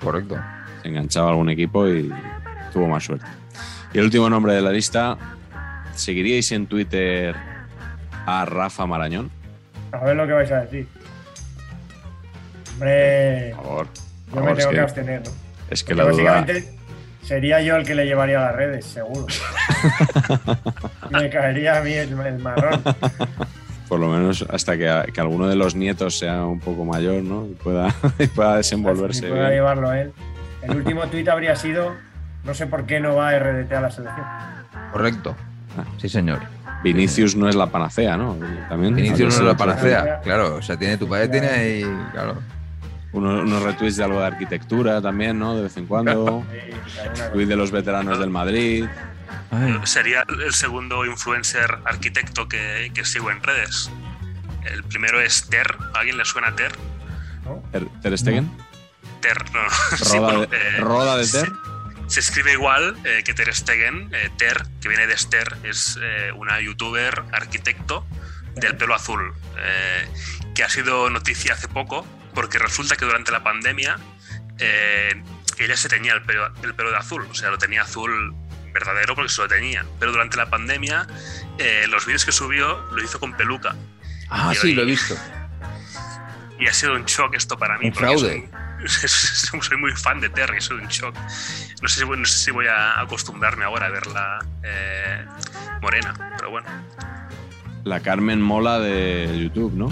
Correcto. 0.00 0.36
se 0.82 0.88
enganchaba 0.88 1.26
a 1.28 1.30
algún 1.30 1.50
equipo 1.50 1.88
y 1.88 2.12
tuvo 2.72 2.86
más 2.88 3.04
suerte. 3.04 3.26
Y 3.92 3.98
el 3.98 4.04
último 4.04 4.30
nombre 4.30 4.54
de 4.54 4.62
la 4.62 4.70
lista, 4.70 5.16
¿seguiríais 5.94 6.50
en 6.52 6.66
Twitter 6.66 7.34
a 8.26 8.44
Rafa 8.44 8.86
Marañón? 8.86 9.30
A 9.92 9.98
ver 10.04 10.16
lo 10.16 10.26
que 10.26 10.32
vais 10.32 10.50
a 10.52 10.60
decir. 10.62 10.88
Hombre, 12.74 13.52
Por 13.56 13.64
favor. 13.64 13.88
yo 14.34 14.40
me 14.40 14.54
tengo 14.54 14.58
es 14.58 14.66
que 14.66 14.74
que, 14.74 14.80
abstener, 14.80 15.22
¿no? 15.24 15.30
es 15.70 15.84
que 15.84 15.94
Porque 15.94 16.22
la 16.22 16.40
duda... 16.42 16.46
sería 17.24 17.60
yo 17.62 17.76
el 17.76 17.84
que 17.86 17.94
le 17.94 18.06
llevaría 18.06 18.38
a 18.38 18.46
las 18.46 18.56
redes, 18.56 18.84
seguro. 18.86 19.26
me 21.10 21.30
caería 21.30 21.78
a 21.78 21.82
mí 21.82 21.92
el, 21.92 22.18
el 22.18 22.38
marrón. 22.38 22.82
Por 23.88 24.00
lo 24.00 24.08
menos 24.08 24.44
hasta 24.48 24.76
que, 24.76 25.12
que 25.12 25.20
alguno 25.20 25.46
de 25.48 25.56
los 25.56 25.74
nietos 25.74 26.18
sea 26.18 26.44
un 26.44 26.58
poco 26.60 26.84
mayor, 26.84 27.22
¿no? 27.22 27.46
Y 27.46 27.54
pueda, 27.54 27.94
y 28.18 28.26
pueda 28.26 28.56
desenvolverse 28.56 29.20
Si 29.20 29.26
pueda 29.26 29.42
bien. 29.48 29.54
llevarlo 29.54 29.92
él. 29.92 30.12
El 30.62 30.76
último 30.76 31.06
tuit 31.08 31.28
habría 31.28 31.54
sido, 31.56 31.92
no 32.44 32.54
sé 32.54 32.66
por 32.66 32.86
qué 32.86 32.98
no 33.00 33.14
va 33.16 33.38
RDT 33.38 33.72
a 33.72 33.80
la 33.82 33.90
selección. 33.90 34.26
Correcto. 34.92 35.36
Ah. 35.78 35.84
Sí, 35.98 36.08
señor. 36.08 36.40
Vinicius 36.82 37.34
no 37.36 37.48
es 37.48 37.54
la 37.54 37.66
panacea, 37.66 38.16
¿no? 38.16 38.36
También 38.68 38.94
Vinicius 38.94 39.34
no 39.38 39.40
es 39.42 39.48
la 39.52 39.56
panacea. 39.56 40.20
Claro, 40.22 40.56
o 40.56 40.62
sea, 40.62 40.76
tiene 40.76 40.96
tu 40.98 41.08
padre, 41.08 41.28
tiene 41.28 41.48
ahí. 41.48 41.84
Claro. 42.12 42.36
Unos, 43.14 43.44
unos 43.44 43.62
retweets 43.62 43.96
de 43.96 44.04
algo 44.04 44.20
de 44.20 44.26
arquitectura 44.26 45.00
también, 45.00 45.38
¿no? 45.38 45.56
De 45.56 45.62
vez 45.62 45.76
en 45.76 45.86
cuando. 45.86 46.44
Tweet 47.32 47.46
de 47.46 47.56
los 47.56 47.70
veteranos 47.70 48.18
del 48.18 48.30
Madrid. 48.30 48.84
sería 49.84 50.24
el 50.28 50.52
segundo 50.52 51.04
influencer 51.06 51.78
arquitecto 51.84 52.48
que, 52.48 52.90
que 52.94 53.04
sigo 53.04 53.30
en 53.30 53.42
redes 53.42 53.90
el 54.64 54.82
primero 54.84 55.20
es 55.20 55.48
Ter 55.48 55.76
¿a 55.94 55.98
alguien 55.98 56.16
le 56.16 56.24
suena 56.24 56.54
Ter? 56.54 56.72
Ter, 57.72 57.86
Ter 58.02 58.18
Stegen. 58.18 58.50
Ter, 59.20 59.36
no. 59.52 59.60
Sí, 59.96 60.16
Roda, 60.16 60.20
bueno, 60.20 60.46
de, 60.46 60.56
eh, 60.56 60.80
Roda 60.80 61.16
de 61.16 61.26
Ter. 61.28 61.52
Se 62.06 62.20
escribe 62.20 62.52
igual 62.52 62.96
eh, 63.04 63.22
que 63.24 63.34
Ter 63.34 63.54
Stegen. 63.54 64.10
eh, 64.12 64.30
Ter, 64.36 64.62
que 64.80 64.88
viene 64.88 65.06
de 65.06 65.16
Ster, 65.16 65.56
es 65.64 65.98
eh, 66.02 66.32
una 66.36 66.60
youtuber 66.60 67.22
arquitecto 67.32 68.06
del 68.56 68.76
pelo 68.76 68.94
azul, 68.94 69.32
eh, 69.58 70.08
que 70.54 70.64
ha 70.64 70.68
sido 70.68 71.10
noticia 71.10 71.54
hace 71.54 71.68
poco 71.68 72.06
porque 72.34 72.58
resulta 72.58 72.96
que 72.96 73.04
durante 73.04 73.30
la 73.32 73.42
pandemia 73.42 73.98
eh, 74.58 75.22
ella 75.58 75.76
se 75.76 75.88
teñía 75.88 76.14
el 76.14 76.22
pelo, 76.22 76.52
el 76.62 76.74
pelo 76.74 76.90
de 76.90 76.96
azul, 76.96 77.26
o 77.30 77.34
sea, 77.34 77.50
lo 77.50 77.58
tenía 77.58 77.82
azul 77.82 78.34
verdadero 78.72 79.14
porque 79.14 79.30
se 79.30 79.40
lo 79.42 79.48
tenía, 79.48 79.84
pero 80.00 80.10
durante 80.12 80.36
la 80.36 80.50
pandemia 80.50 81.06
eh, 81.58 81.86
los 81.88 82.06
vídeos 82.06 82.24
que 82.24 82.32
subió 82.32 82.80
lo 82.90 83.02
hizo 83.02 83.20
con 83.20 83.36
peluca 83.36 83.74
Ah, 84.28 84.52
sí, 84.54 84.68
hoy- 84.68 84.74
lo 84.74 84.82
he 84.82 84.86
visto. 84.86 85.14
y 86.58 86.66
ha 86.66 86.72
sido 86.72 86.94
un 86.94 87.04
shock 87.04 87.34
esto 87.34 87.56
para 87.58 87.78
mí. 87.78 87.86
Un 87.88 87.94
fraude. 87.94 88.50
Soy, 88.86 89.08
soy 89.62 89.76
muy 89.78 89.92
fan 89.96 90.20
de 90.20 90.28
Terry, 90.28 90.60
soy 90.60 90.78
un 90.78 90.88
shock. 90.88 91.14
No 91.82 91.88
sé 91.88 92.00
si, 92.00 92.04
voy- 92.04 92.18
no 92.18 92.24
sé 92.26 92.36
si 92.38 92.50
voy 92.50 92.66
a 92.66 93.00
acostumbrarme 93.00 93.64
ahora 93.64 93.86
a 93.86 93.90
verla 93.90 94.38
eh, 94.62 95.24
morena, 95.80 96.12
pero 96.38 96.50
bueno. 96.50 96.66
La 97.84 98.00
Carmen 98.00 98.40
Mola 98.40 98.80
de 98.80 99.28
YouTube, 99.42 99.74
¿no? 99.74 99.90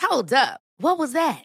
Hold 0.00 0.32
up. 0.32 0.60
What 0.78 0.98
was 0.98 1.12
that? 1.14 1.44